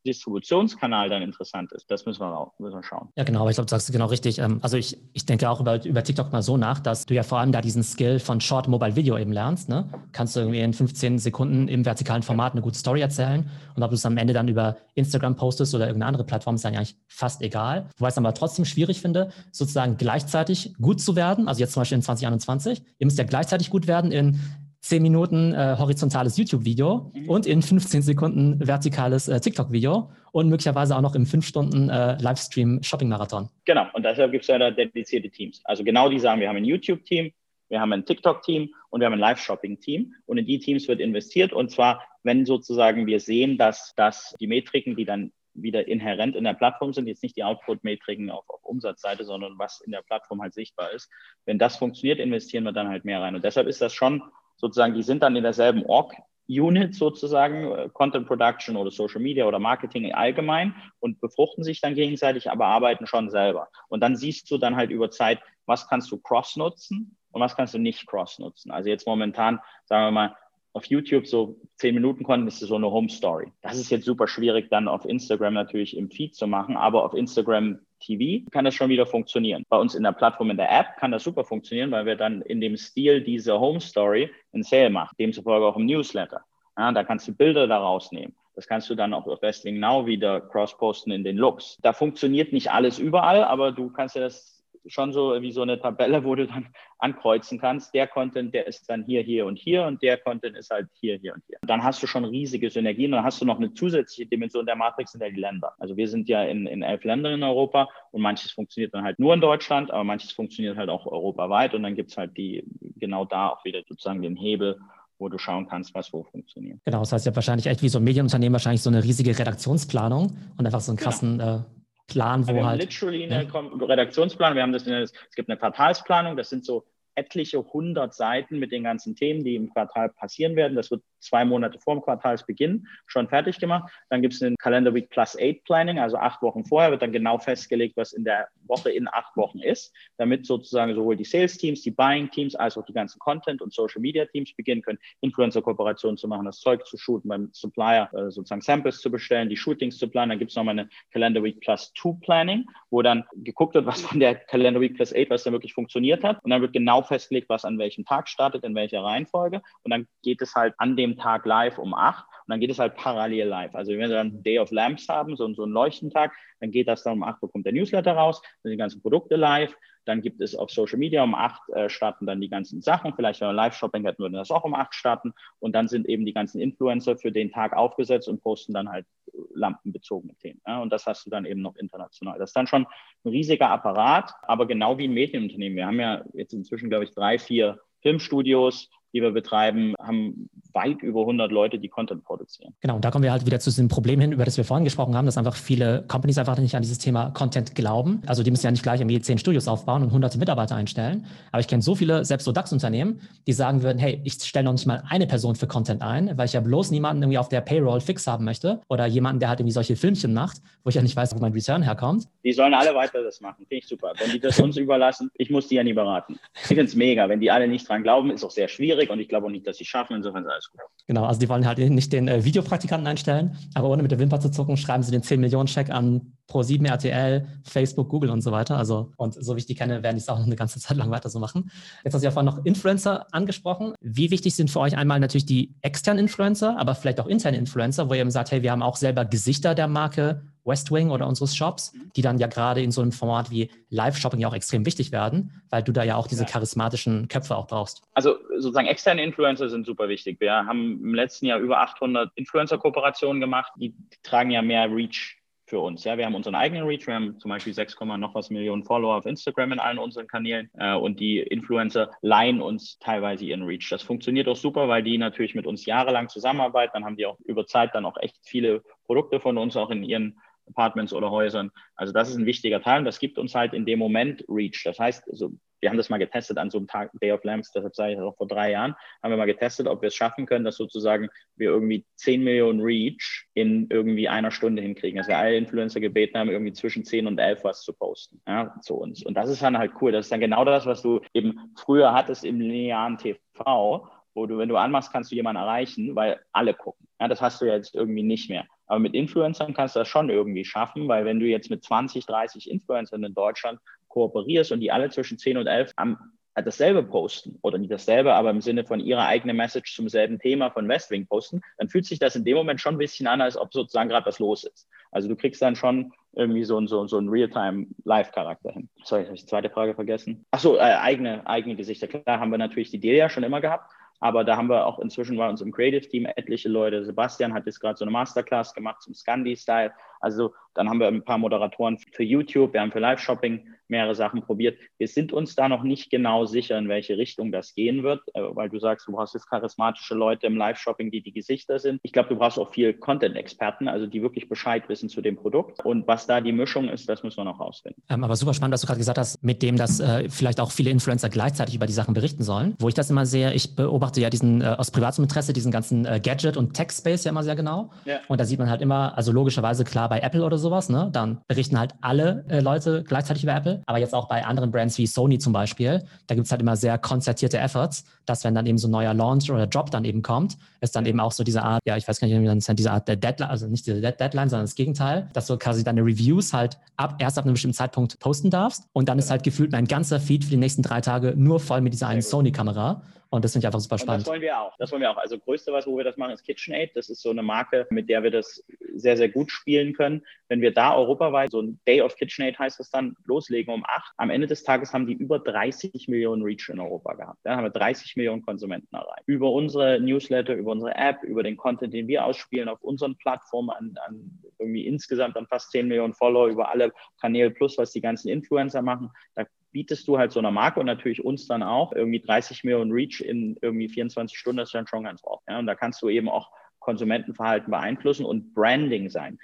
Distributionskanal 0.07 1.09
dann 1.09 1.23
interessant 1.23 1.73
ist, 1.73 1.91
das 1.91 2.05
müssen 2.05 2.21
wir, 2.21 2.39
auch, 2.39 2.59
müssen 2.59 2.77
wir 2.77 2.83
schauen. 2.83 3.09
Ja, 3.17 3.25
genau, 3.25 3.41
aber 3.41 3.51
ich 3.51 3.57
glaube, 3.57 3.67
du 3.67 3.71
sagst 3.71 3.91
genau 3.91 4.07
richtig. 4.07 4.39
Ähm, 4.39 4.59
also 4.63 4.77
ich, 4.77 4.99
ich 5.15 5.25
denke 5.25 5.49
auch 5.49 5.61
über, 5.61 5.83
über 5.85 6.05
TikTok 6.05 6.31
mal 6.31 6.43
so 6.43 6.59
nach, 6.59 6.81
dass 6.81 7.07
du 7.07 7.15
ja 7.15 7.23
vor 7.23 7.39
allem 7.39 7.53
da 7.53 7.63
diesen 7.63 7.83
Skill 7.83 8.19
von 8.19 8.41
Short 8.41 8.69
Mobile 8.69 8.97
Video 8.97 9.17
eben 9.17 9.33
lernst. 9.33 9.69
Ne? 9.71 9.89
Kannst 10.13 10.37
du 10.37 10.41
irgendwie 10.41 10.61
in 10.61 10.75
15 10.75 11.19
Sekunden 11.19 11.69
im 11.69 11.87
vertikalen 11.87 12.23
Format 12.23 12.53
eine 12.53 12.61
gute 12.61 12.79
Story 12.79 13.01
erzählen 13.01 13.49
und 13.77 13.83
ob 13.83 13.91
du 13.91 13.95
es 13.95 14.05
am 14.05 14.19
Ende 14.19 14.35
dann 14.35 14.49
über 14.49 14.77
Instagram 14.95 15.37
postest 15.37 15.75
oder 15.75 15.87
irgendeine 15.87 16.09
andere 16.09 16.25
Plattform, 16.25 16.57
ist 16.57 16.65
dann 16.65 16.77
eigentlich 16.77 16.97
fast 17.09 17.41
egal. 17.41 17.89
Wobei 17.97 18.09
ich 18.09 18.13
es 18.13 18.19
aber 18.19 18.35
trotzdem 18.35 18.67
schwierig 18.67 19.01
finde, 19.01 19.31
sozusagen 19.53 19.97
gleichzeitig 19.97 20.75
gut 20.81 21.01
zu 21.01 21.17
werden. 21.17 21.49
Also 21.49 21.61
jetzt 21.61 21.73
zum 21.73 21.81
Beispiel 21.81 21.97
in 21.97 22.03
2021 22.03 22.83
Ihr 22.99 23.07
müsst 23.07 23.19
ja 23.19 23.25
gleichzeitig 23.25 23.71
gut 23.71 23.87
werden 23.87 24.13
in 24.13 24.41
10 24.83 25.03
Minuten 25.03 25.53
äh, 25.53 25.77
horizontales 25.79 26.37
YouTube-Video 26.37 27.13
mhm. 27.15 27.29
und 27.29 27.47
in 27.47 27.61
15 27.61 28.03
Sekunden 28.03 28.67
vertikales 28.67 29.29
äh, 29.29 29.41
TikTok-Video 29.41 30.11
und 30.33 30.49
möglicherweise 30.49 30.97
auch 30.97 31.03
noch 31.03 31.15
im 31.15 31.27
5 31.27 31.47
Stunden 31.47 31.91
äh, 31.91 32.17
Livestream-Shopping-Marathon. 32.21 33.51
Genau, 33.67 33.87
und 33.93 34.05
deshalb 34.05 34.33
gibt 34.33 34.43
es 34.43 34.49
ja 34.49 34.59
da 34.59 34.71
dedizierte 34.71 35.29
Teams. 35.29 35.61
Also 35.65 35.85
genau 35.85 36.09
die 36.09 36.19
sagen, 36.19 36.41
wir 36.41 36.49
haben 36.49 36.57
ein 36.57 36.65
YouTube-Team, 36.65 37.31
wir 37.69 37.81
haben 37.81 37.93
ein 37.93 38.05
TikTok-Team 38.05 38.75
und 38.91 39.01
wir 39.01 39.07
haben 39.07 39.13
ein 39.13 39.21
Live-Shopping-Team. 39.21 40.13
Und 40.27 40.39
in 40.39 40.47
die 40.47 40.59
Teams 40.59 40.89
wird 40.89 41.01
investiert. 41.01 41.53
Und 41.53 41.71
zwar, 41.71 42.03
wenn 42.25 42.45
sozusagen 42.45 43.07
wir 43.07 43.21
sehen, 43.21 43.59
dass, 43.59 43.95
dass 43.95 44.35
die 44.41 44.49
Metriken, 44.49 44.97
die 44.97 45.05
dann 45.05 45.31
wieder 45.55 45.89
inhärent 45.89 46.37
in 46.37 46.45
der 46.45 46.55
Plattform 46.55 46.93
sind, 46.93 47.07
jetzt 47.07 47.23
nicht 47.23 47.37
die 47.37 47.45
Output-Metriken 47.45 48.31
auf, 48.31 48.49
auf 48.49 48.65
Umsatzseite, 48.65 49.25
sondern 49.25 49.59
was 49.59 49.81
in 49.81 49.93
der 49.93 50.03
Plattform 50.03 50.43
halt 50.43 50.55
sichtbar 50.55 50.93
ist. 50.93 51.11
Wenn 51.45 51.59
das 51.59 51.77
funktioniert, 51.77 52.19
investieren 52.19 52.65
wir 52.65 52.73
dann 52.73 52.89
halt 52.89 53.05
mehr 53.05 53.21
rein. 53.21 53.35
Und 53.35 53.45
deshalb 53.45 53.67
ist 53.67 53.81
das 53.81 53.93
schon 53.93 54.23
sozusagen, 54.57 54.95
die 54.95 55.03
sind 55.03 55.23
dann 55.23 55.37
in 55.37 55.43
derselben 55.43 55.85
Org. 55.87 56.15
Unit 56.49 56.97
sozusagen, 56.97 57.71
äh, 57.71 57.89
Content 57.93 58.27
Production 58.27 58.77
oder 58.77 58.91
Social 58.91 59.21
Media 59.21 59.47
oder 59.47 59.61
Marketing 59.61 60.13
allgemein 60.13 60.75
und 60.99 61.21
befruchten 61.21 61.63
sich 61.63 61.81
dann 61.81 61.95
gegenseitig, 61.95 62.51
aber 62.51 62.67
arbeiten 62.67 63.07
schon 63.07 63.31
selber. 63.31 63.69
Und 63.89 64.01
dann 64.01 64.17
siehst 64.17 64.51
du 64.51 64.59
dann 64.59 64.75
halt 64.75 64.91
über 64.91 65.13
Zeit, 65.13 65.41
was 65.67 65.89
kannst 65.89 66.11
du 66.11 66.19
cross 66.19 66.57
nutzen 66.57 67.17
und 67.31 67.41
was 67.41 67.55
kannst 67.55 67.75
du 67.75 67.79
nicht 67.79 68.07
cross 68.09 68.41
nutzen. 68.41 68.73
Also 68.73 68.89
jetzt 68.89 69.07
momentan, 69.07 69.61
sagen 69.85 70.07
wir 70.07 70.11
mal, 70.11 70.37
auf 70.73 70.85
YouTube 70.87 71.27
so 71.27 71.57
zehn 71.77 71.95
Minuten 71.95 72.25
Content 72.25 72.49
ist 72.49 72.61
so 72.61 72.77
eine 72.77 72.91
Home 72.91 73.09
Story. 73.09 73.53
Das 73.63 73.79
ist 73.79 73.91
jetzt 73.91 74.05
super 74.05 74.29
schwierig 74.29 74.71
dann 74.71 74.89
auf 74.89 75.05
Instagram 75.05 75.55
natürlich 75.55 75.97
im 75.97 76.11
Feed 76.11 76.35
zu 76.35 76.47
machen, 76.47 76.77
aber 76.77 77.05
auf 77.05 77.15
Instagram 77.15 77.81
TV 78.01 78.49
kann 78.51 78.65
das 78.65 78.75
schon 78.75 78.89
wieder 78.89 79.07
funktionieren. 79.07 79.65
Bei 79.69 79.79
uns 79.79 79.95
in 79.95 80.03
der 80.03 80.13
Plattform, 80.13 80.51
in 80.51 80.57
der 80.57 80.71
App 80.71 80.97
kann 80.99 81.13
das 81.13 81.25
super 81.25 81.45
funktionieren, 81.45 81.91
weil 81.91 82.07
wir 82.07 82.17
dann 82.17 82.43
in 82.43 82.61
dem 82.61 82.77
Stil 82.77 83.23
diese 83.23 83.59
Home 83.59 83.81
Story 83.81 84.31
ein 84.53 84.63
Sale 84.63 84.91
machen, 84.91 85.15
demzufolge 85.19 85.67
auch 85.67 85.77
im 85.77 85.87
Newsletter. 85.87 86.41
Ja, 86.79 86.93
da 86.93 87.05
kannst 87.05 87.29
du 87.29 87.35
Bilder 87.35 87.67
daraus 87.67 88.13
nehmen. 88.13 88.35
Das 88.55 88.67
kannst 88.67 88.91
du 88.91 88.95
dann 88.95 89.15
auch 89.15 89.27
auf 89.27 89.43
Wrestling 89.43 89.79
Now 89.79 90.07
wieder 90.07 90.41
cross-posten 90.41 91.13
in 91.13 91.25
den 91.25 91.37
Looks. 91.37 91.79
Da 91.83 91.93
funktioniert 91.93 92.53
nicht 92.53 92.71
alles 92.71 92.99
überall, 92.99 93.45
aber 93.45 93.73
du 93.73 93.91
kannst 93.91 94.17
ja 94.17 94.23
das 94.23 94.60
schon 94.87 95.13
so 95.13 95.41
wie 95.41 95.53
so 95.53 95.63
eine 95.63 95.81
Tabelle, 95.81 96.25
wo 96.25 96.35
du 96.35 96.47
dann 96.47 96.69
ankreuzen 96.99 97.59
kannst. 97.59 97.95
Der 97.95 98.07
Content, 98.07 98.55
der 98.55 98.67
ist 98.67 98.89
dann 98.89 99.05
hier, 99.05 99.23
hier 99.23 99.47
und 99.47 99.59
hier 99.59 99.85
und 99.85 100.03
der 100.03 100.17
Content 100.19 100.57
ist 100.57 100.71
halt 100.71 100.89
hier, 101.01 101.19
hier 101.19 101.35
und 101.35 101.43
hier. 101.47 101.59
Dann 101.63 101.83
hast 101.83 102.03
du 102.03 102.07
schon 102.07 102.25
riesige 102.25 102.71
Synergien 102.71 103.13
und 103.13 103.19
dann 103.19 103.25
hast 103.25 103.41
du 103.41 103.45
noch 103.45 103.59
eine 103.59 103.73
zusätzliche 103.75 104.29
Dimension 104.29 104.67
der 104.67 104.77
Matrix 104.77 105.13
sind 105.13 105.23
ja 105.23 105.31
die 105.31 105.41
Länder. 105.41 105.73
Also 105.79 105.97
wir 105.97 106.09
sind 106.09 106.29
ja 106.29 106.45
in, 106.45 106.67
in 106.67 106.83
elf 106.83 107.05
Ländern 107.05 107.35
in 107.35 107.43
Europa 107.43 107.89
und 108.11 108.23
manches 108.23 108.53
funktioniert 108.53 108.95
dann 108.95 109.05
halt 109.05 109.19
nur 109.19 109.35
in 109.35 109.41
Deutschland, 109.41 109.91
aber 109.91 110.05
manches 110.05 110.33
funktioniert 110.33 110.77
halt 110.77 110.89
auch 110.89 111.07
europaweit 111.07 111.75
und 111.75 111.83
dann 111.83 111.95
gibt 111.95 112.11
es 112.11 112.17
halt 112.17 112.37
die 112.37 112.65
genau 112.97 113.25
da 113.25 113.49
auch 113.49 113.65
wieder 113.65 113.83
sozusagen 113.89 114.23
den 114.23 114.37
Hebel, 114.37 114.79
wo 115.19 115.29
du 115.29 115.39
schauen 115.39 115.69
kannst, 115.69 115.95
was 115.95 116.13
wo 116.13 116.25
funktioniert. 116.25 116.81
Genau, 116.85 117.01
das 117.01 117.13
heißt 117.13 117.27
ja 117.27 117.35
wahrscheinlich 117.35 117.67
echt 117.67 117.83
wie 117.83 117.89
so 117.89 117.99
ein 117.99 118.05
Medienunternehmen 118.05 118.55
wahrscheinlich 118.55 118.83
so 118.83 118.91
eine 118.91 119.05
riesige 119.05 119.39
Redaktionsplanung 119.39 120.37
und 120.57 120.67
einfach 120.67 120.81
so 120.81 120.93
einen 120.93 120.97
genau. 120.97 121.11
krassen 121.11 121.39
genau. 121.39 121.57
äh, 121.59 121.80
Plan, 122.11 122.47
wo 122.47 122.55
wir 122.55 122.67
halt. 122.67 122.81
Literally 122.81 123.25
eine. 123.25 123.49
Redaktionsplanung. 123.53 124.57
Wir 124.57 124.63
haben 124.63 124.73
das, 124.73 124.87
es 124.87 125.13
gibt 125.35 125.49
eine 125.49 125.59
Quartalsplanung, 125.59 126.37
das 126.37 126.51
sind 126.51 126.65
so 126.65 126.85
etliche 127.15 127.59
hundert 127.73 128.15
Seiten 128.15 128.59
mit 128.59 128.73
den 128.73 128.85
ganzen 128.85 129.17
Themen, 129.17 129.45
die 129.45 129.55
im 129.55 129.71
Quartal 129.71 130.11
passieren 130.11 130.57
werden. 130.57 130.77
Das 130.77 130.91
wird 130.91 131.03
zwei 131.21 131.45
Monate 131.45 131.79
vor 131.79 131.95
dem 131.95 132.03
Quartalsbeginn 132.03 132.87
schon 133.07 133.29
fertig 133.29 133.59
gemacht. 133.59 133.91
Dann 134.09 134.23
gibt 134.23 134.35
es 134.35 134.43
einen 134.43 134.57
Calendar 134.57 134.95
Week 134.95 135.09
Plus 135.11 135.37
8 135.41 135.65
Planning, 135.65 135.99
also 135.99 136.17
acht 136.17 136.43
Wochen 136.43 136.65
vorher 136.65 136.91
wird 136.91 137.03
dann 137.03 137.13
genau 137.13 137.39
festgelegt, 137.39 137.97
was 137.97 138.13
in 138.13 138.25
der 138.25 138.49
Woche 138.67 138.91
in 138.91 139.09
acht 139.09 139.37
Wochen 139.37 139.59
ist, 139.61 139.93
damit 140.17 140.47
sozusagen 140.47 140.95
sowohl 140.95 141.17
die 141.17 141.25
Sales 141.25 141.57
Teams, 141.59 141.83
die 141.83 141.91
Buying 141.91 142.31
Teams, 142.31 142.55
als 142.55 142.77
auch 142.77 142.85
die 142.85 142.93
ganzen 142.93 143.19
Content 143.19 143.63
und 143.63 143.73
Social 143.73 144.01
Media 144.01 144.25
Teams 144.27 144.53
beginnen 144.55 144.83
können, 144.83 144.99
Influencer-Kooperationen 145.21 146.17
zu 146.17 146.29
machen, 146.29 146.47
das 146.47 146.61
Zeug 146.61 146.87
zu 146.87 146.97
shooten, 146.97 147.29
beim 147.29 147.51
Supplier 147.53 148.11
äh, 148.13 148.31
sozusagen 148.31 148.63
Samples 148.63 149.01
zu 149.01 149.11
bestellen, 149.11 149.49
die 149.49 149.57
Shootings 149.57 149.99
zu 149.99 150.09
planen. 150.09 150.31
Dann 150.31 150.39
gibt 150.39 150.51
es 150.51 150.57
nochmal 150.57 150.79
eine 150.79 150.89
Calendar 151.13 151.43
Week 151.43 151.61
Plus 151.61 151.93
2 151.95 152.19
Planning, 152.21 152.67
wo 152.91 153.03
dann 153.03 153.25
geguckt 153.35 153.75
wird, 153.75 153.87
was 153.87 154.03
von 154.03 154.21
der 154.21 154.35
Calendar 154.35 154.81
Week 154.81 154.95
Plus 154.95 155.15
8, 155.15 155.31
was 155.31 155.45
da 155.45 155.53
wirklich 155.53 155.75
funktioniert 155.75 156.25
hat. 156.25 156.43
Und 156.45 156.51
dann 156.51 156.63
wird 156.63 156.73
genau 156.73 157.03
festgelegt, 157.03 157.49
was 157.49 157.65
an 157.65 157.79
welchem 157.79 158.05
Tag 158.05 158.29
startet, 158.29 158.65
in 158.65 158.75
welcher 158.75 159.03
Reihenfolge. 159.03 159.63
Und 159.83 159.91
dann 159.91 160.07
geht 160.23 160.41
es 160.43 160.55
halt 160.55 160.75
an 160.79 160.97
dem 160.97 161.10
Tag 161.17 161.47
live 161.47 161.79
um 161.79 161.95
acht 161.95 162.27
und 162.27 162.49
dann 162.49 162.61
geht 162.61 162.71
es 162.71 162.79
halt 162.79 162.97
parallel 162.97 163.47
live. 163.47 163.75
Also 163.75 163.93
wenn 163.93 164.01
wir 164.01 164.09
dann 164.09 164.43
Day 164.43 164.59
of 164.59 164.71
Lamps 164.71 165.09
haben, 165.09 165.37
so, 165.37 165.53
so 165.55 165.63
einen 165.63 165.73
Leuchtentag, 165.73 166.33
dann 166.61 166.71
geht 166.71 166.89
das 166.89 167.03
dann 167.03 167.15
um 167.15 167.23
acht, 167.23 167.41
bekommt 167.41 167.67
der 167.67 167.73
Newsletter 167.73 168.13
raus, 168.13 168.41
dann 168.43 168.51
sind 168.65 168.73
die 168.73 168.77
ganzen 168.79 169.03
Produkte 169.03 169.37
live, 169.37 169.75
dann 170.05 170.23
gibt 170.23 170.41
es 170.41 170.55
auf 170.55 170.71
Social 170.71 170.99
Media 170.99 171.23
um 171.23 171.35
acht 171.35 171.69
äh, 171.71 171.89
starten 171.89 172.27
dann 172.27 172.41
die 172.41 172.49
ganzen 172.49 172.81
Sachen. 172.81 173.15
Vielleicht, 173.15 173.41
wenn 173.41 173.49
wir 173.49 173.53
Live-Shopping 173.53 174.05
hätten, 174.05 174.23
würden 174.23 174.35
das 174.35 174.51
auch 174.51 174.65
um 174.65 174.75
acht 174.75 174.95
starten. 174.95 175.35
Und 175.59 175.75
dann 175.75 175.89
sind 175.89 176.09
eben 176.09 176.25
die 176.25 176.33
ganzen 176.33 176.61
Influencer 176.61 177.17
für 177.17 177.31
den 177.31 177.53
Tag 177.53 177.75
aufgesetzt 177.75 178.29
und 178.29 178.43
posten 178.43 178.73
dann 178.73 178.89
halt 178.89 179.07
lampenbezogene 179.55 180.35
Themen. 180.37 180.61
Ja? 180.67 180.81
Und 180.81 180.91
das 180.91 181.07
hast 181.07 181.27
du 181.27 181.31
dann 181.31 181.45
eben 181.45 181.63
noch 181.63 181.77
international. 181.77 182.39
Das 182.39 182.51
ist 182.51 182.57
dann 182.57 182.67
schon 182.67 182.87
ein 183.25 183.29
riesiger 183.29 183.71
Apparat, 183.71 184.33
aber 184.43 184.67
genau 184.67 184.99
wie 184.99 185.07
ein 185.07 185.15
Medienunternehmen. 185.15 185.77
Wir 185.77 185.87
haben 185.87 186.01
ja 186.01 186.25
jetzt 186.33 186.55
inzwischen, 186.55 186.89
glaube 186.89 187.05
ich, 187.05 187.13
drei, 187.13 187.39
vier 187.39 187.79
Filmstudios, 188.03 188.91
die 189.13 189.23
wir 189.23 189.33
betreiben, 189.33 189.95
haben 190.01 190.49
weit 190.73 191.03
über 191.03 191.21
100 191.21 191.51
Leute, 191.51 191.79
die 191.79 191.89
Content 191.89 192.25
produzieren. 192.25 192.75
Genau, 192.81 192.97
und 192.97 193.05
da 193.05 193.11
kommen 193.11 193.25
wir 193.25 193.33
halt 193.33 193.47
wieder 193.47 193.61
zu 193.61 193.71
diesem 193.71 193.89
Problem 193.89 194.21
hin, 194.21 194.33
über 194.33 194.45
das 194.45 194.57
wir 194.57 194.65
vorhin 194.65 194.85
gesprochen 194.85 195.17
haben, 195.17 195.27
dass 195.27 195.39
einfach 195.39 195.57
viele 195.57 196.05
Companies 196.09 196.39
einfach 196.39 196.59
nicht 196.59 196.75
an 196.77 196.83
dieses 196.83 196.99
Thema 196.99 197.31
Content 197.31 197.75
glauben. 197.75 198.23
Also 198.27 198.43
die 198.43 198.51
müssen 198.51 198.67
ja 198.67 198.71
nicht 198.71 198.83
gleich 198.83 199.01
irgendwie 199.01 199.21
zehn 199.21 199.39
Studios 199.39 199.69
aufbauen 199.69 200.03
und 200.03 200.13
hunderte 200.13 200.39
Mitarbeiter 200.39 200.77
einstellen. 200.77 201.27
Aber 201.53 201.61
ich 201.61 201.69
kenne 201.69 201.83
so 201.83 201.95
viele, 201.95 202.25
selbst 202.25 202.45
so 202.45 202.53
DAX-Unternehmen, 202.53 203.21
die 203.47 203.53
sagen 203.53 203.83
würden, 203.83 203.99
hey, 203.99 204.21
ich 204.25 204.35
stelle 204.35 204.65
noch 204.65 204.73
nicht 204.73 204.87
mal 204.87 205.03
eine 205.09 205.27
Person 205.27 205.57
für 205.57 205.67
Content 205.67 206.03
ein, 206.03 206.37
weil 206.39 206.47
ich 206.47 206.53
ja 206.53 206.61
bloß 206.61 206.91
niemanden 206.91 207.23
irgendwie 207.23 207.39
auf 207.39 207.49
der 207.49 207.61
Payroll 207.61 208.01
fix 208.01 208.27
haben 208.27 208.45
möchte 208.45 208.81
oder 208.89 209.07
jemanden, 209.07 209.41
der 209.41 209.49
halt 209.49 209.61
irgendwie 209.61 209.73
solche 209.73 209.97
Filmchen 209.97 210.33
macht, 210.33 210.59
wo 210.85 210.91
ich 210.91 210.95
ja 210.95 211.03
nicht 211.03 211.17
weiß, 211.17 211.35
wo 211.35 211.41
mein 211.41 211.53
Return 211.53 211.83
herkommt. 211.83 212.25
Die 212.45 212.53
sollen 212.53 212.75
alle 212.75 212.95
weiter 212.95 213.23
das 213.23 213.41
machen, 213.41 213.67
finde 213.67 213.77
ich 213.77 213.87
super. 213.87 214.13
Wenn 214.19 214.31
die 214.31 214.41
das 214.41 214.59
uns 214.61 214.77
überlassen, 214.77 215.31
ich 215.37 215.51
muss 215.51 215.69
die 215.69 215.75
ja 215.77 215.85
nie 215.85 215.93
beraten. 215.93 216.39
Ich 216.55 216.69
finde 216.69 216.85
es 216.85 216.95
mega. 216.95 217.29
Wenn 217.29 217.41
die 217.41 217.51
alle 217.51 217.69
nicht 217.69 217.89
dran 217.89 218.03
glauben, 218.03 218.31
ist 218.31 218.45
auch 218.45 218.51
sehr 218.51 218.69
schwierig 218.69 219.00
und 219.09 219.21
ich 219.21 219.29
glaube 219.29 219.47
auch 219.47 219.51
nicht, 219.51 219.67
dass 219.67 219.79
sie 219.79 219.85
es 219.85 219.89
schaffen. 219.89 220.17
Insofern 220.17 220.45
ist 220.45 220.51
alles 220.51 220.71
gut. 220.71 220.81
Genau, 221.07 221.25
also 221.25 221.41
die 221.41 221.49
wollen 221.49 221.67
halt 221.67 221.79
nicht 221.79 222.13
den 222.13 222.29
äh, 222.29 222.45
Videopraktikanten 222.45 223.07
einstellen, 223.07 223.57
aber 223.75 223.89
ohne 223.89 224.03
mit 224.03 224.11
der 224.11 224.19
Wimper 224.19 224.41
zu 224.41 224.51
zucken, 224.51 224.77
schreiben 224.77 225.03
sie 225.03 225.13
den 225.13 225.23
10-Millionen-Check 225.23 225.91
an 225.91 226.33
Pro7, 226.51 226.87
RTL, 226.87 227.47
Facebook, 227.65 228.09
Google 228.09 228.31
und 228.31 228.43
so 228.43 228.53
weiter. 228.53 228.77
Also, 228.77 229.13
und 229.17 229.35
so 229.35 229.55
wie 229.55 229.61
ich 229.61 229.67
die 229.67 229.75
kenne, 229.75 230.03
werden 230.03 230.17
die 230.17 230.23
es 230.23 230.29
auch 230.29 230.39
noch 230.39 230.47
eine 230.47 230.57
ganze 230.57 230.81
Zeit 230.81 230.97
lang 230.97 231.11
weiter 231.11 231.31
so 231.31 231.39
machen. 231.39 231.71
Jetzt 232.05 232.15
hast 232.15 232.23
du 232.23 232.27
ja 232.27 232.33
vorhin 232.33 232.53
noch 232.53 232.65
Influencer 232.65 233.27
angesprochen. 233.33 233.95
Wie 234.01 234.31
wichtig 234.31 234.55
sind 234.55 234.71
für 234.71 234.81
euch 234.81 234.97
einmal 234.97 235.21
natürlich 235.21 235.47
die 235.47 235.75
externen 235.81 236.25
Influencer, 236.25 236.79
aber 236.79 236.95
vielleicht 236.95 237.21
auch 237.21 237.27
interne 237.27 237.57
Influencer, 237.57 238.11
wo 238.11 238.15
ihr 238.15 238.21
eben 238.21 238.31
sagt, 238.31 238.51
hey, 238.51 238.63
wir 238.63 238.73
haben 238.73 238.83
auch 238.83 238.97
selber 238.97 239.25
Gesichter 239.25 239.75
der 239.75 239.89
Marke 239.89 240.43
West 240.65 240.93
Wing 240.93 241.11
oder 241.11 241.27
unseres 241.27 241.57
Shops, 241.57 241.93
mhm. 241.93 242.11
die 242.17 242.23
dann 242.23 242.39
ja 242.39 242.47
gerade 242.47 242.83
in 242.83 242.91
so 242.91 243.03
einem 243.03 243.13
Format 243.13 243.51
wie 243.51 243.71
Live-Shopping 243.91 244.41
ja 244.41 244.49
auch 244.49 244.55
extrem 244.55 244.87
wichtig 244.87 245.13
werden, 245.13 245.63
weil 245.71 245.83
du 245.83 245.93
da 245.93 246.03
ja 246.03 246.17
auch 246.17 246.27
diese 246.27 246.45
charismatischen 246.45 247.29
Köpfe 247.29 247.57
auch 247.57 247.67
brauchst. 247.67 248.03
Also 248.15 248.37
sozusagen 248.59 248.87
externe 248.87 249.23
Influencer 249.23 249.69
sind 249.69 249.87
super 249.87 250.09
wichtig. 250.09 250.41
Wir 250.41 250.53
haben 250.53 251.01
im 251.03 251.15
letzten 251.15 251.47
Jahr 251.47 251.59
über 251.59 251.81
800 251.81 252.31
Influencer-Kooperationen 252.35 253.41
gemacht. 253.41 253.73
Die 253.77 253.95
tragen 254.23 254.51
ja 254.51 254.63
mehr 254.63 254.91
Reach 254.91 255.41
für 255.71 255.79
uns. 255.79 256.05
Ja, 256.05 256.19
wir 256.19 256.27
haben 256.27 256.35
unseren 256.35 256.57
eigenen 256.57 256.85
Reach, 256.85 257.07
wir 257.07 257.15
haben 257.15 257.39
zum 257.39 257.49
Beispiel 257.49 257.73
6, 257.73 257.97
noch 258.19 258.35
was 258.35 258.51
Millionen 258.51 258.85
Follower 258.85 259.17
auf 259.17 259.25
Instagram 259.25 259.73
in 259.73 259.79
allen 259.79 259.99
unseren 259.99 260.27
Kanälen 260.27 260.69
äh, 260.77 260.95
und 260.95 261.21
die 261.21 261.39
Influencer 261.39 262.11
leihen 262.21 262.61
uns 262.61 262.99
teilweise 262.99 263.45
ihren 263.45 263.63
Reach. 263.63 263.89
Das 263.89 264.03
funktioniert 264.03 264.49
auch 264.49 264.57
super, 264.57 264.89
weil 264.89 265.05
die 265.05 265.17
natürlich 265.17 265.55
mit 265.55 265.67
uns 265.67 265.87
jahrelang 265.87 266.29
zusammenarbeiten. 266.29 266.91
Dann 266.95 267.05
haben 267.05 267.17
die 267.17 267.25
auch 267.25 267.39
über 267.45 267.67
Zeit 267.67 267.95
dann 267.95 268.05
auch 268.05 268.17
echt 268.21 268.37
viele 268.43 268.83
Produkte 269.07 269.39
von 269.39 269.57
uns 269.57 269.77
auch 269.77 269.91
in 269.91 270.03
ihren 270.03 270.41
Apartments 270.71 271.13
oder 271.13 271.31
Häusern. 271.31 271.71
Also 271.95 272.13
das 272.13 272.31
ist 272.31 272.37
ein 272.37 272.47
wichtiger 272.47 272.83
Teil 272.83 273.01
und 273.01 273.05
das 273.05 273.19
gibt 273.19 273.39
uns 273.39 273.55
halt 273.55 273.73
in 273.73 273.87
dem 273.87 273.99
Moment 273.99 274.45
Reach. 274.49 274.83
Das 274.85 274.99
heißt, 274.99 275.29
also 275.31 275.53
wir 275.81 275.89
haben 275.89 275.97
das 275.97 276.11
mal 276.11 276.19
getestet 276.19 276.59
an 276.59 276.71
so 276.71 276.79
einem 276.79 276.87
Tag 276.87 277.11
Day 277.21 277.33
of 277.33 277.43
Lamps, 277.45 277.73
deshalb 277.73 277.95
sage 277.95 278.13
ich 278.13 278.19
das 278.19 278.27
auch 278.27 278.37
vor 278.37 278.47
drei 278.47 278.73
Jahren, 278.73 278.95
haben 279.23 279.31
wir 279.31 279.37
mal 279.37 279.47
getestet, 279.47 279.87
ob 279.87 280.03
wir 280.03 280.09
es 280.09 280.15
schaffen 280.15 280.47
können, 280.47 280.65
dass 280.65 280.77
sozusagen 280.77 281.29
wir 281.57 281.71
irgendwie 281.71 282.05
10 282.17 282.45
Millionen 282.45 282.81
Reach 282.81 283.47
in 283.55 283.87
irgendwie 283.91 284.29
einer 284.29 284.51
Stunde 284.51 284.83
hinkriegen. 284.83 285.19
Dass 285.19 285.29
wir 285.29 285.39
alle 285.39 285.57
Influencer 285.57 286.01
gebeten 286.01 286.39
haben, 286.39 286.51
irgendwie 286.51 286.73
zwischen 286.73 287.05
10 287.05 287.27
und 287.27 287.39
11 287.39 287.65
was 287.65 287.83
zu 287.83 287.93
posten 287.93 288.41
ja, 288.47 288.75
zu 288.83 288.95
uns. 288.97 289.25
Und 289.25 289.35
das 289.35 289.49
ist 289.49 289.63
dann 289.63 289.79
halt 289.79 289.93
cool. 290.01 290.13
Das 290.13 290.27
ist 290.27 290.33
dann 290.33 290.41
genau 290.41 290.65
das, 290.65 290.87
was 290.87 291.03
du 291.03 291.21
eben 291.35 291.73
früher 291.77 292.13
hattest 292.13 292.45
im 292.45 292.61
linearen 292.61 293.19
TV, 293.19 294.09
wo 294.35 294.47
du, 294.47 294.59
wenn 294.59 294.69
du 294.69 294.77
anmachst, 294.77 295.13
kannst 295.13 295.31
du 295.31 295.37
jemanden 295.37 295.63
erreichen, 295.63 296.15
weil 296.15 296.41
alle 296.53 296.75
gucken. 296.75 297.07
Ja, 297.21 297.29
das 297.29 297.41
hast 297.41 297.61
du 297.61 297.67
jetzt 297.67 297.95
irgendwie 297.95 298.23
nicht 298.23 298.49
mehr. 298.49 298.67
Aber 298.91 298.99
mit 298.99 299.15
Influencern 299.15 299.73
kannst 299.73 299.95
du 299.95 300.01
das 300.01 300.09
schon 300.09 300.31
irgendwie 300.31 300.65
schaffen, 300.65 301.07
weil 301.07 301.25
wenn 301.25 301.39
du 301.39 301.47
jetzt 301.47 301.71
mit 301.71 301.85
20, 301.85 302.27
30 302.27 302.69
Influencern 302.69 303.23
in 303.23 303.35
Deutschland 303.35 303.79
kooperierst 304.09 304.73
und 304.73 304.81
die 304.81 304.91
alle 304.91 305.11
zwischen 305.11 305.39
10 305.39 305.59
und 305.59 305.69
11 305.69 305.93
am 305.95 306.19
dasselbe 306.57 307.05
posten 307.05 307.57
oder 307.63 307.79
nicht 307.79 307.93
dasselbe, 307.93 308.35
aber 308.35 308.51
im 308.51 308.61
Sinne 308.61 308.85
von 308.85 308.99
ihrer 308.99 309.27
eigenen 309.27 309.57
Message 309.57 309.95
zum 309.95 310.09
selben 310.09 310.41
Thema 310.41 310.71
von 310.73 310.89
Westwing 310.89 311.29
posten, 311.29 311.63
dann 311.79 311.89
fühlt 311.89 312.05
sich 312.05 312.19
das 312.19 312.35
in 312.35 312.45
dem 312.45 312.57
Moment 312.57 312.81
schon 312.81 312.97
ein 312.97 312.99
bisschen 312.99 313.29
an, 313.29 313.41
als 313.41 313.57
ob 313.57 313.73
sozusagen 313.73 314.09
gerade 314.09 314.27
was 314.27 314.41
los 314.41 314.65
ist. 314.65 314.89
Also 315.13 315.29
du 315.29 315.37
kriegst 315.37 315.63
dann 315.63 315.77
schon 315.77 316.13
irgendwie 316.33 316.65
so, 316.65 316.85
so, 316.89 317.07
so 317.07 317.19
einen 317.19 317.29
Realtime-Live-Charakter 317.29 318.73
hin. 318.73 318.89
Sorry, 319.05 319.25
habe 319.25 319.35
ich 319.35 319.43
die 319.43 319.47
zweite 319.47 319.71
Frage 319.71 319.95
vergessen? 319.95 320.45
Achso, 320.51 320.77
äh, 320.77 320.81
eigene, 320.81 321.47
eigene 321.47 321.77
Gesichter. 321.77 322.09
Klar 322.09 322.41
haben 322.41 322.51
wir 322.51 322.59
natürlich 322.59 322.91
die 322.91 323.01
Delia 323.01 323.29
schon 323.29 323.45
immer 323.45 323.61
gehabt, 323.61 323.93
aber 324.21 324.45
da 324.45 324.57
haben 324.57 324.69
wir 324.69 324.87
auch 324.87 324.99
inzwischen 324.99 325.37
bei 325.37 325.49
uns 325.49 325.63
im 325.63 325.73
Creative 325.73 326.07
Team 326.07 326.27
etliche 326.27 326.69
Leute. 326.69 327.05
Sebastian 327.05 327.55
hat 327.55 327.67
jetzt 327.67 327.81
gerade 327.81 327.97
so 327.97 328.05
eine 328.05 328.13
Masterclass 328.13 328.75
gemacht 328.75 329.03
zum 329.03 329.15
Scandi-Style. 329.15 329.93
Also 330.21 330.55
dann 330.75 330.89
haben 330.89 331.01
wir 331.01 331.09
ein 331.09 331.25
paar 331.25 331.39
Moderatoren 331.39 331.99
für 332.13 332.23
YouTube, 332.23 332.73
wir 332.73 332.81
haben 332.81 332.93
für 332.93 333.01
Live-Shopping 333.01 333.65
mehrere 333.91 334.15
Sachen 334.15 334.41
probiert. 334.43 334.79
Wir 334.99 335.09
sind 335.09 335.33
uns 335.33 335.55
da 335.55 335.69
noch 335.69 335.83
nicht 335.83 336.11
genau 336.11 336.47
sicher, 336.47 336.79
in 336.79 336.89
welche 336.89 337.19
Richtung 337.19 337.53
das 337.53 337.75
gehen 337.75 338.03
wird, 338.03 338.23
äh, 338.35 338.41
weil 338.41 338.71
du 338.71 338.79
sagst, 338.79 339.07
du 339.07 339.13
brauchst 339.13 339.35
jetzt 339.35 339.51
charismatische 339.51 340.15
Leute 340.15 340.47
im 340.47 340.57
Live-Shopping, 340.57 341.11
die 341.11 341.23
die 341.23 341.33
Gesichter 341.33 341.79
sind. 341.79 342.01
Ich 342.03 342.13
glaube, 342.13 342.29
du 342.31 342.37
brauchst 342.37 342.59
auch 342.59 342.73
viel 342.73 342.95
Content-Experten, 342.95 343.89
also 343.89 344.07
die 344.07 344.23
wirklich 344.23 344.49
Bescheid 344.49 344.89
wissen 344.89 345.09
zu 345.09 345.21
dem 345.21 345.37
Produkt. 345.37 345.85
Und 345.85 346.07
was 346.07 346.27
da 346.27 346.41
die 346.41 346.53
Mischung 346.53 346.89
ist, 346.89 347.09
das 347.09 347.23
müssen 347.23 347.39
wir 347.39 347.45
noch 347.45 347.61
rausfinden. 347.61 348.03
Ähm, 348.09 348.25
aber 348.25 348.37
super 348.37 348.55
spannend, 348.55 348.75
was 348.75 348.83
du 348.83 348.87
gerade 348.87 348.99
gesagt 348.99 349.19
hast, 349.19 349.43
mit 349.43 349.63
dem, 349.63 349.77
dass 349.77 350.01
äh, 350.01 350.29
vielleicht 350.29 350.61
auch 350.61 350.71
viele 350.71 350.91
Influencer 350.91 351.29
gleichzeitig 351.29 351.75
über 351.75 351.87
die 351.87 351.93
Sachen 351.93 352.15
berichten 352.15 352.45
sollen. 352.45 352.77
Wo 352.79 352.89
ich 352.89 352.95
das 352.95 353.11
immer 353.11 353.27
sehe, 353.27 353.53
ich 353.53 353.75
beobachte 353.75 354.21
ja 354.21 354.31
diesen 354.31 354.63
äh, 354.63 354.67
aus 354.79 354.91
privatem 354.91 355.25
Interesse 355.25 355.53
diesen 355.53 355.73
ganzen 355.73 356.05
äh, 356.05 356.21
Gadget- 356.23 356.57
und 356.57 356.75
Tech-Space 356.75 357.25
ja 357.25 357.31
immer 357.31 357.43
sehr 357.43 357.57
genau. 357.57 357.91
Ja. 358.05 358.21
Und 358.29 358.41
da 358.41 358.45
sieht 358.45 358.59
man 358.59 358.71
halt 358.71 358.81
immer, 358.83 359.17
also 359.17 359.33
logischerweise 359.33 359.85
klar 359.85 360.09
bei 360.09 360.21
Apple 360.21 360.45
oder 360.45 360.59
sowas, 360.61 360.89
ne? 360.89 361.09
Dann 361.13 361.41
berichten 361.49 361.79
halt 361.79 361.95
alle 362.01 362.45
äh, 362.49 362.61
Leute 362.61 363.03
gleichzeitig 363.03 363.43
über 363.43 363.55
Apple. 363.55 363.83
Aber 363.87 363.99
jetzt 363.99 364.15
auch 364.15 364.29
bei 364.29 364.45
anderen 364.45 364.71
Brands 364.71 364.97
wie 364.99 365.07
Sony 365.07 365.39
zum 365.39 365.53
Beispiel, 365.53 366.05
da 366.27 366.35
gibt 366.35 366.47
es 366.47 366.53
halt 366.53 366.61
immer 366.61 366.77
sehr 366.77 366.99
konzertierte 366.99 367.59
Efforts, 367.59 368.05
dass 368.27 368.45
wenn 368.45 368.55
dann 368.55 368.67
eben 368.67 368.79
so 368.79 368.89
ein 368.89 368.93
neuer 368.93 369.15
Launch 369.15 369.51
oder 369.51 369.67
Job 369.67 369.91
dann 369.91 370.05
eben 370.05 370.23
kommt, 370.23 370.57
ist 370.81 370.95
dann 370.95 371.07
eben 371.07 371.19
auch 371.21 371.33
so 371.33 371.43
diese 371.43 371.63
Art, 371.63 371.81
ja, 371.87 371.97
ich 371.97 372.07
weiß 372.07 372.21
gar 372.21 372.29
nicht, 372.29 372.39
wie 372.39 372.47
nennt, 372.47 372.79
diese 372.79 372.93
Art 372.93 373.09
der 373.09 373.17
Deadline, 373.17 373.51
also 373.51 373.67
nicht 373.67 373.87
diese 373.87 374.01
Deadline, 374.01 374.49
sondern 374.49 374.65
das 374.65 374.75
Gegenteil, 374.75 375.29
dass 375.33 375.47
du 375.47 375.57
quasi 375.57 375.83
deine 375.83 376.03
Reviews 376.03 376.53
halt 376.53 376.79
ab, 376.97 377.17
erst 377.19 377.39
ab 377.39 377.45
einem 377.45 377.55
bestimmten 377.55 377.77
Zeitpunkt 377.77 378.19
posten 378.21 378.51
darfst. 378.51 378.85
Und 378.93 379.09
dann 379.09 379.19
ist 379.19 379.31
halt 379.31 379.43
gefühlt 379.43 379.73
mein 379.73 379.87
ganzer 379.87 380.21
Feed 380.21 380.45
für 380.45 380.51
die 380.51 380.57
nächsten 380.57 380.83
drei 380.83 381.01
Tage 381.01 381.35
nur 381.37 381.61
voll 381.61 381.81
mit 381.81 381.93
dieser 381.93 382.09
einen 382.09 382.23
Sony-Kamera. 382.23 383.03
Und 383.33 383.45
das 383.45 383.53
finde 383.53 383.65
ich 383.65 383.67
einfach 383.69 383.81
super 383.81 383.97
spannend. 383.97 384.21
Und 384.21 384.27
das 384.27 384.33
wollen 384.33 384.43
wir 384.43 384.61
auch. 384.61 384.77
Das 384.79 384.91
wollen 384.91 385.03
wir 385.03 385.11
auch. 385.11 385.17
Also 385.17 385.39
größte, 385.39 385.73
was, 385.73 385.87
wo 385.87 385.97
wir 385.97 386.03
das 386.03 386.17
machen, 386.17 386.33
ist 386.33 386.43
KitchenAid. 386.43 386.97
Das 386.97 387.09
ist 387.09 387.23
so 387.23 387.31
eine 387.31 387.45
Marke, 387.45 387.87
mit 387.91 388.09
der 388.09 388.25
wir 388.25 388.33
das 388.33 388.65
sehr, 388.93 389.17
sehr 389.17 389.29
gut 389.29 389.53
spielen 389.53 389.93
können. 389.93 390.23
Wenn 390.49 390.61
wir 390.61 390.75
da 390.75 390.97
europaweit, 390.97 391.53
so 391.53 391.63
ein 391.63 391.79
Day 391.87 392.03
of 392.03 392.17
KitchenAid 392.17 392.59
heißt 392.59 392.81
das 392.81 392.91
dann, 392.91 393.15
loslegen 393.27 393.73
um 393.73 393.85
acht, 393.87 394.13
am 394.17 394.31
Ende 394.31 394.49
des 394.49 394.65
Tages 394.65 394.93
haben 394.93 395.07
die 395.07 395.13
über 395.13 395.39
30 395.39 396.09
Millionen 396.09 396.43
Reach 396.43 396.69
in 396.69 396.81
Europa 396.81 397.15
gehabt. 397.15 397.39
Dann 397.45 397.57
haben 397.57 397.65
wir 397.65 397.71
30 397.71 398.17
Millionen 398.17 398.43
Konsumenten 398.43 398.93
erreicht. 398.93 399.23
Über 399.27 399.53
unsere 399.53 400.01
Newsletter, 400.01 400.55
über 400.55 400.73
unsere 400.73 400.97
App, 400.97 401.23
über 401.23 401.45
den 401.45 401.57
Content, 401.57 401.95
den 401.95 402.09
wir 402.09 402.25
ausspielen 402.25 402.69
auf 402.69 402.83
unseren 402.83 403.17
Plattformen 403.17 403.71
an, 403.71 403.95
an 404.07 404.41
irgendwie 404.59 404.89
insgesamt 404.89 405.37
an 405.37 405.47
fast 405.47 405.71
10 405.71 405.87
Millionen 405.87 406.15
Follower 406.15 406.49
über 406.49 406.69
alle 406.69 406.93
Kanäle 407.21 407.53
plus, 407.53 407.79
was 407.79 407.93
die 407.93 408.01
ganzen 408.01 408.29
Influencer 408.29 408.83
machen. 408.83 409.11
Da 409.37 409.45
bietest 409.73 410.07
du 410.09 410.19
halt 410.19 410.33
so 410.33 410.39
einer 410.39 410.51
Marke 410.51 410.81
und 410.81 410.87
natürlich 410.87 411.25
uns 411.25 411.47
dann 411.47 411.63
auch 411.63 411.93
irgendwie 411.93 412.21
30 412.21 412.65
Millionen 412.65 412.93
Reach 412.93 413.21
in 413.21 413.57
irgendwie 413.63 413.89
24 413.89 414.37
Stunden, 414.37 414.59
das 414.59 414.69
ist 414.69 414.75
dann 414.75 414.87
schon 414.87 415.05
ganz 415.05 415.23
oft. 415.25 415.45
Ja? 415.49 415.59
Und 415.59 415.67
da 415.67 415.75
kannst 415.75 416.03
du 416.03 416.09
eben 416.09 416.29
auch 416.29 416.51
Konsumentenverhalten 416.81 417.71
beeinflussen 417.71 418.25
und 418.25 418.55
Branding 418.55 419.11
sein. 419.11 419.39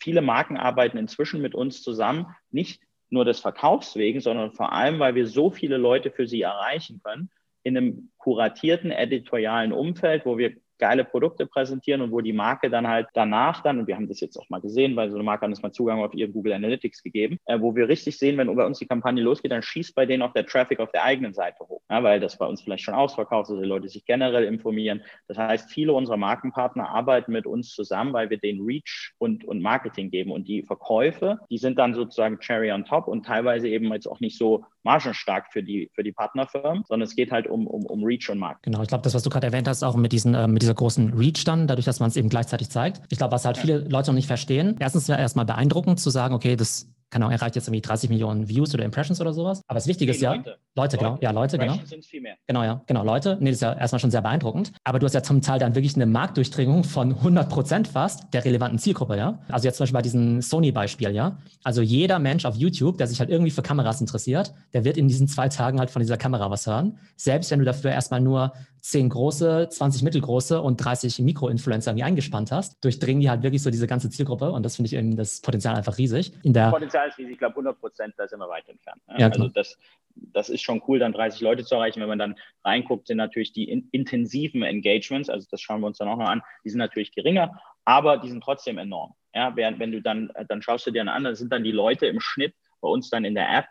Viele 0.00 0.22
Marken 0.22 0.56
arbeiten 0.56 0.98
inzwischen 0.98 1.42
mit 1.42 1.54
uns 1.54 1.82
zusammen, 1.82 2.26
nicht 2.50 2.80
nur 3.10 3.24
des 3.24 3.40
Verkaufs 3.40 3.96
wegen, 3.96 4.20
sondern 4.20 4.52
vor 4.52 4.72
allem, 4.72 4.98
weil 4.98 5.14
wir 5.14 5.26
so 5.26 5.50
viele 5.50 5.76
Leute 5.76 6.10
für 6.10 6.26
sie 6.26 6.42
erreichen 6.42 7.00
können, 7.02 7.30
in 7.62 7.76
einem 7.76 8.10
kuratierten 8.18 8.90
editorialen 8.90 9.72
Umfeld, 9.72 10.24
wo 10.24 10.38
wir 10.38 10.56
geile 10.78 11.04
Produkte 11.04 11.46
präsentieren 11.46 12.00
und 12.00 12.12
wo 12.12 12.20
die 12.20 12.32
Marke 12.32 12.70
dann 12.70 12.86
halt 12.86 13.08
danach 13.14 13.62
dann, 13.62 13.78
und 13.78 13.86
wir 13.86 13.96
haben 13.96 14.08
das 14.08 14.20
jetzt 14.20 14.36
auch 14.36 14.48
mal 14.48 14.60
gesehen, 14.60 14.96
weil 14.96 15.10
so 15.10 15.16
eine 15.16 15.24
Marke 15.24 15.42
hat 15.42 15.50
uns 15.50 15.62
mal 15.62 15.72
Zugang 15.72 16.00
auf 16.00 16.14
ihr 16.14 16.28
Google 16.28 16.52
Analytics 16.52 17.02
gegeben, 17.02 17.38
äh, 17.46 17.60
wo 17.60 17.74
wir 17.74 17.88
richtig 17.88 18.18
sehen, 18.18 18.36
wenn 18.38 18.54
bei 18.54 18.64
uns 18.64 18.78
die 18.78 18.86
Kampagne 18.86 19.22
losgeht, 19.22 19.52
dann 19.52 19.62
schießt 19.62 19.94
bei 19.94 20.06
denen 20.06 20.22
auch 20.22 20.32
der 20.32 20.46
Traffic 20.46 20.80
auf 20.80 20.90
der 20.92 21.04
eigenen 21.04 21.34
Seite 21.34 21.64
hoch, 21.68 21.82
ja, 21.90 22.02
weil 22.02 22.20
das 22.20 22.38
bei 22.38 22.46
uns 22.46 22.62
vielleicht 22.62 22.84
schon 22.84 22.94
ausverkauft 22.94 23.50
ist, 23.50 23.60
die 23.60 23.66
Leute 23.66 23.88
sich 23.88 24.04
generell 24.04 24.44
informieren. 24.44 25.02
Das 25.28 25.38
heißt, 25.38 25.70
viele 25.70 25.92
unserer 25.92 26.16
Markenpartner 26.16 26.88
arbeiten 26.88 27.32
mit 27.32 27.46
uns 27.46 27.70
zusammen, 27.70 28.12
weil 28.12 28.30
wir 28.30 28.38
den 28.38 28.60
Reach 28.62 29.12
und, 29.18 29.44
und 29.44 29.60
Marketing 29.60 30.10
geben 30.10 30.30
und 30.32 30.48
die 30.48 30.62
Verkäufe, 30.62 31.38
die 31.50 31.58
sind 31.58 31.78
dann 31.78 31.94
sozusagen 31.94 32.38
Cherry 32.40 32.72
on 32.72 32.84
top 32.84 33.08
und 33.08 33.24
teilweise 33.24 33.68
eben 33.68 33.92
jetzt 33.92 34.06
auch 34.06 34.20
nicht 34.20 34.38
so 34.38 34.64
margenstark 34.86 35.52
für 35.52 35.62
die, 35.62 35.90
für 35.94 36.02
die 36.02 36.12
Partnerfirmen, 36.12 36.84
sondern 36.86 37.06
es 37.06 37.16
geht 37.16 37.32
halt 37.32 37.46
um, 37.46 37.66
um, 37.66 37.84
um 37.86 38.04
Reach 38.04 38.30
und 38.30 38.38
Markt. 38.38 38.62
Genau, 38.62 38.82
ich 38.82 38.88
glaube, 38.88 39.02
das, 39.02 39.14
was 39.14 39.22
du 39.22 39.30
gerade 39.30 39.48
erwähnt 39.48 39.68
hast, 39.68 39.82
auch 39.82 39.96
mit, 39.96 40.12
diesen, 40.12 40.34
äh, 40.34 40.46
mit 40.46 40.62
dieser 40.66 40.74
großen 40.74 41.14
Reach 41.14 41.44
dann, 41.44 41.66
dadurch, 41.66 41.86
dass 41.86 42.00
man 42.00 42.08
es 42.08 42.16
eben 42.16 42.28
gleichzeitig 42.28 42.70
zeigt. 42.70 43.00
Ich 43.08 43.18
glaube, 43.18 43.32
was 43.32 43.44
halt 43.44 43.56
viele 43.56 43.78
Leute 43.78 44.10
noch 44.10 44.16
nicht 44.16 44.26
verstehen, 44.26 44.76
erstens 44.80 45.08
wäre 45.08 45.20
erstmal 45.20 45.44
beeindruckend 45.44 46.00
zu 46.00 46.10
sagen, 46.10 46.34
okay, 46.34 46.56
das 46.56 46.88
kann 47.10 47.22
auch, 47.22 47.30
erreicht 47.30 47.54
jetzt 47.54 47.68
irgendwie 47.68 47.82
30 47.82 48.10
Millionen 48.10 48.48
Views 48.48 48.74
oder 48.74 48.84
Impressions 48.84 49.20
oder 49.20 49.32
sowas. 49.32 49.62
Aber 49.68 49.76
das 49.76 49.86
Wichtige 49.86 50.10
ist 50.10 50.20
ja, 50.20 50.34
Leute, 50.34 50.58
Leute 50.74 50.96
genau, 50.98 51.18
ja, 51.20 51.30
Leute, 51.30 51.56
genau. 51.56 51.78
Sind 51.84 52.04
viel 52.04 52.20
mehr. 52.20 52.34
Genau, 52.48 52.64
ja, 52.64 52.82
genau, 52.86 53.04
Leute. 53.04 53.38
Nee, 53.40 53.50
das 53.50 53.58
ist 53.58 53.62
ja 53.62 53.72
erstmal 53.74 54.00
schon 54.00 54.10
sehr 54.10 54.22
beeindruckend. 54.22 54.72
Aber 54.82 54.98
du 54.98 55.06
hast 55.06 55.14
ja 55.14 55.22
zum 55.22 55.40
Teil 55.40 55.60
dann 55.60 55.76
wirklich 55.76 55.94
eine 55.94 56.06
Marktdurchdringung 56.06 56.82
von 56.82 57.14
100 57.14 57.48
Prozent 57.48 57.88
fast 57.88 58.24
der 58.34 58.44
relevanten 58.44 58.78
Zielgruppe, 58.80 59.16
ja. 59.16 59.38
Also 59.48 59.68
jetzt 59.68 59.76
zum 59.76 59.84
Beispiel 59.84 59.98
bei 59.98 60.02
diesem 60.02 60.42
Sony-Beispiel, 60.42 61.12
ja. 61.12 61.38
Also 61.62 61.80
jeder 61.80 62.18
Mensch 62.18 62.44
auf 62.44 62.56
YouTube, 62.56 62.98
der 62.98 63.06
sich 63.06 63.20
halt 63.20 63.30
irgendwie 63.30 63.52
für 63.52 63.62
Kameras 63.62 64.00
interessiert, 64.00 64.52
der 64.72 64.84
wird 64.84 64.96
in 64.96 65.06
diesen 65.06 65.28
zwei 65.28 65.48
Tagen 65.48 65.78
halt 65.78 65.90
von 65.90 66.00
dieser 66.00 66.16
Kamera 66.16 66.50
was 66.50 66.66
hören. 66.66 66.98
Selbst 67.16 67.52
wenn 67.52 67.60
du 67.60 67.64
dafür 67.64 67.92
erstmal 67.92 68.20
nur 68.20 68.52
10 68.86 69.08
große, 69.08 69.68
20 69.68 70.02
mittelgroße 70.02 70.60
und 70.60 70.76
30 70.76 71.18
Mikro-Influencer 71.18 71.90
irgendwie 71.90 72.04
eingespannt 72.04 72.52
hast, 72.52 72.84
durchdringen 72.84 73.20
die 73.20 73.28
halt 73.28 73.42
wirklich 73.42 73.60
so 73.60 73.70
diese 73.70 73.88
ganze 73.88 74.10
Zielgruppe 74.10 74.52
und 74.52 74.62
das 74.62 74.76
finde 74.76 74.86
ich 74.86 74.94
eben 74.94 75.16
das 75.16 75.40
Potenzial 75.40 75.74
einfach 75.74 75.98
riesig. 75.98 76.32
In 76.44 76.52
der 76.52 76.70
Potenzial 76.70 77.08
ist 77.08 77.18
riesig, 77.18 77.32
ich 77.32 77.38
glaube 77.38 77.54
100 77.54 77.80
Prozent, 77.80 78.14
da 78.16 78.28
sind 78.28 78.38
wir 78.38 78.48
weit 78.48 78.68
entfernt. 78.68 79.02
Ne? 79.08 79.16
Ja, 79.18 79.26
also 79.26 79.48
das, 79.48 79.76
das 80.14 80.50
ist 80.50 80.62
schon 80.62 80.80
cool, 80.86 81.00
dann 81.00 81.12
30 81.12 81.40
Leute 81.40 81.64
zu 81.64 81.74
erreichen. 81.74 82.00
Wenn 82.00 82.08
man 82.08 82.20
dann 82.20 82.36
reinguckt, 82.64 83.08
sind 83.08 83.16
natürlich 83.16 83.52
die 83.52 83.68
in, 83.68 83.88
intensiven 83.90 84.62
Engagements, 84.62 85.28
also 85.28 85.48
das 85.50 85.60
schauen 85.60 85.80
wir 85.80 85.88
uns 85.88 85.98
dann 85.98 86.08
auch 86.08 86.18
noch 86.18 86.28
an, 86.28 86.42
die 86.64 86.70
sind 86.70 86.78
natürlich 86.78 87.12
geringer, 87.12 87.60
aber 87.84 88.18
die 88.18 88.28
sind 88.28 88.44
trotzdem 88.44 88.78
enorm. 88.78 89.14
Ja, 89.34 89.56
während 89.56 89.80
wenn 89.80 89.90
du 89.90 90.00
dann, 90.00 90.30
dann 90.48 90.62
schaust 90.62 90.86
du 90.86 90.92
dir 90.92 91.02
an, 91.10 91.24
dann 91.24 91.34
sind 91.34 91.52
dann 91.52 91.64
die 91.64 91.72
Leute 91.72 92.06
im 92.06 92.20
Schnitt 92.20 92.54
bei 92.80 92.88
uns 92.88 93.10
dann 93.10 93.24
in 93.24 93.34
der 93.34 93.52
App 93.52 93.66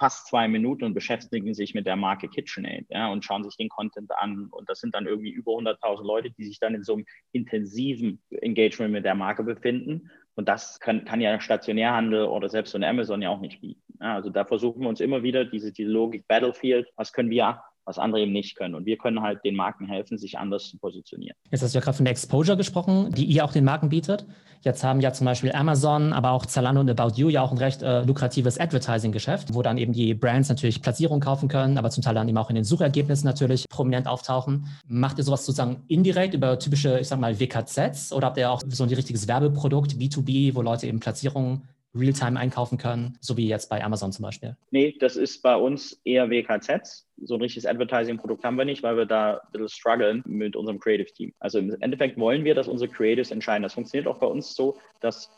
fast 0.00 0.28
zwei 0.28 0.48
Minuten 0.48 0.84
und 0.84 0.94
beschäftigen 0.94 1.52
sich 1.52 1.74
mit 1.74 1.86
der 1.86 1.94
Marke 1.94 2.26
KitchenAid 2.26 2.86
ja, 2.88 3.12
und 3.12 3.22
schauen 3.22 3.44
sich 3.44 3.58
den 3.58 3.68
Content 3.68 4.10
an. 4.16 4.48
Und 4.50 4.70
das 4.70 4.80
sind 4.80 4.94
dann 4.94 5.06
irgendwie 5.06 5.28
über 5.28 5.52
100.000 5.52 6.02
Leute, 6.02 6.30
die 6.30 6.46
sich 6.46 6.58
dann 6.58 6.74
in 6.74 6.82
so 6.82 6.94
einem 6.94 7.04
intensiven 7.32 8.18
Engagement 8.30 8.92
mit 8.92 9.04
der 9.04 9.14
Marke 9.14 9.44
befinden. 9.44 10.10
Und 10.36 10.48
das 10.48 10.80
kann, 10.80 11.04
kann 11.04 11.20
ja 11.20 11.38
Stationärhandel 11.38 12.24
oder 12.24 12.48
selbst 12.48 12.70
so 12.70 12.78
ein 12.78 12.84
Amazon 12.84 13.20
ja 13.20 13.28
auch 13.28 13.40
nicht 13.40 13.60
bieten. 13.60 13.82
Ja, 14.00 14.14
also 14.14 14.30
da 14.30 14.46
versuchen 14.46 14.80
wir 14.80 14.88
uns 14.88 15.02
immer 15.02 15.22
wieder 15.22 15.44
diese, 15.44 15.70
diese 15.70 15.90
Logik 15.90 16.26
Battlefield, 16.26 16.88
was 16.96 17.12
können 17.12 17.28
wir 17.28 17.62
was 17.84 17.98
andere 17.98 18.22
eben 18.22 18.32
nicht 18.32 18.56
können. 18.56 18.74
Und 18.74 18.86
wir 18.86 18.96
können 18.96 19.22
halt 19.22 19.44
den 19.44 19.56
Marken 19.56 19.86
helfen, 19.86 20.18
sich 20.18 20.38
anders 20.38 20.68
zu 20.68 20.78
positionieren. 20.78 21.36
Jetzt 21.50 21.62
hast 21.62 21.74
du 21.74 21.78
ja 21.78 21.84
gerade 21.84 21.96
von 21.96 22.04
der 22.04 22.12
Exposure 22.12 22.56
gesprochen, 22.56 23.12
die 23.12 23.24
ihr 23.24 23.44
auch 23.44 23.52
den 23.52 23.64
Marken 23.64 23.88
bietet. 23.88 24.26
Jetzt 24.62 24.84
haben 24.84 25.00
ja 25.00 25.12
zum 25.12 25.24
Beispiel 25.24 25.52
Amazon, 25.52 26.12
aber 26.12 26.32
auch 26.32 26.44
Zalando 26.44 26.82
und 26.82 26.90
About 26.90 27.14
You 27.16 27.30
ja 27.30 27.40
auch 27.40 27.50
ein 27.50 27.58
recht 27.58 27.82
äh, 27.82 28.02
lukratives 28.02 28.60
Advertising-Geschäft, 28.60 29.54
wo 29.54 29.62
dann 29.62 29.78
eben 29.78 29.94
die 29.94 30.12
Brands 30.12 30.50
natürlich 30.50 30.82
Platzierungen 30.82 31.22
kaufen 31.22 31.48
können, 31.48 31.78
aber 31.78 31.88
zum 31.88 32.02
Teil 32.02 32.14
dann 32.14 32.28
eben 32.28 32.36
auch 32.36 32.50
in 32.50 32.56
den 32.56 32.64
Suchergebnissen 32.64 33.26
natürlich 33.26 33.64
prominent 33.70 34.06
auftauchen. 34.06 34.66
Macht 34.86 35.16
ihr 35.16 35.24
sowas 35.24 35.46
sozusagen 35.46 35.82
indirekt 35.88 36.34
über 36.34 36.58
typische, 36.58 37.00
ich 37.00 37.08
sag 37.08 37.18
mal, 37.18 37.40
WKZs 37.40 38.12
oder 38.12 38.26
habt 38.26 38.36
ihr 38.36 38.50
auch 38.50 38.60
so 38.68 38.84
ein 38.84 38.90
richtiges 38.90 39.26
Werbeprodukt, 39.26 39.92
B2B, 39.92 40.54
wo 40.54 40.60
Leute 40.60 40.86
eben 40.86 41.00
Platzierungen 41.00 41.62
Realtime 41.94 42.38
einkaufen 42.38 42.78
können, 42.78 43.18
so 43.20 43.36
wie 43.36 43.48
jetzt 43.48 43.68
bei 43.68 43.82
Amazon 43.82 44.12
zum 44.12 44.22
Beispiel? 44.22 44.56
Nee, 44.70 44.96
das 45.00 45.16
ist 45.16 45.42
bei 45.42 45.56
uns 45.56 46.00
eher 46.04 46.30
WKZs. 46.30 47.08
So 47.22 47.34
ein 47.34 47.40
richtiges 47.40 47.66
Advertising-Produkt 47.66 48.44
haben 48.44 48.56
wir 48.56 48.64
nicht, 48.64 48.82
weil 48.82 48.96
wir 48.96 49.06
da 49.06 49.34
ein 49.34 49.52
bisschen 49.52 49.68
strugglen 49.68 50.22
mit 50.24 50.56
unserem 50.56 50.78
Creative-Team. 50.78 51.34
Also 51.40 51.58
im 51.58 51.76
Endeffekt 51.80 52.18
wollen 52.18 52.44
wir, 52.44 52.54
dass 52.54 52.68
unsere 52.68 52.90
Creatives 52.90 53.30
entscheiden. 53.30 53.62
Das 53.62 53.74
funktioniert 53.74 54.06
auch 54.06 54.18
bei 54.18 54.26
uns 54.26 54.54
so, 54.54 54.78
dass 55.00 55.30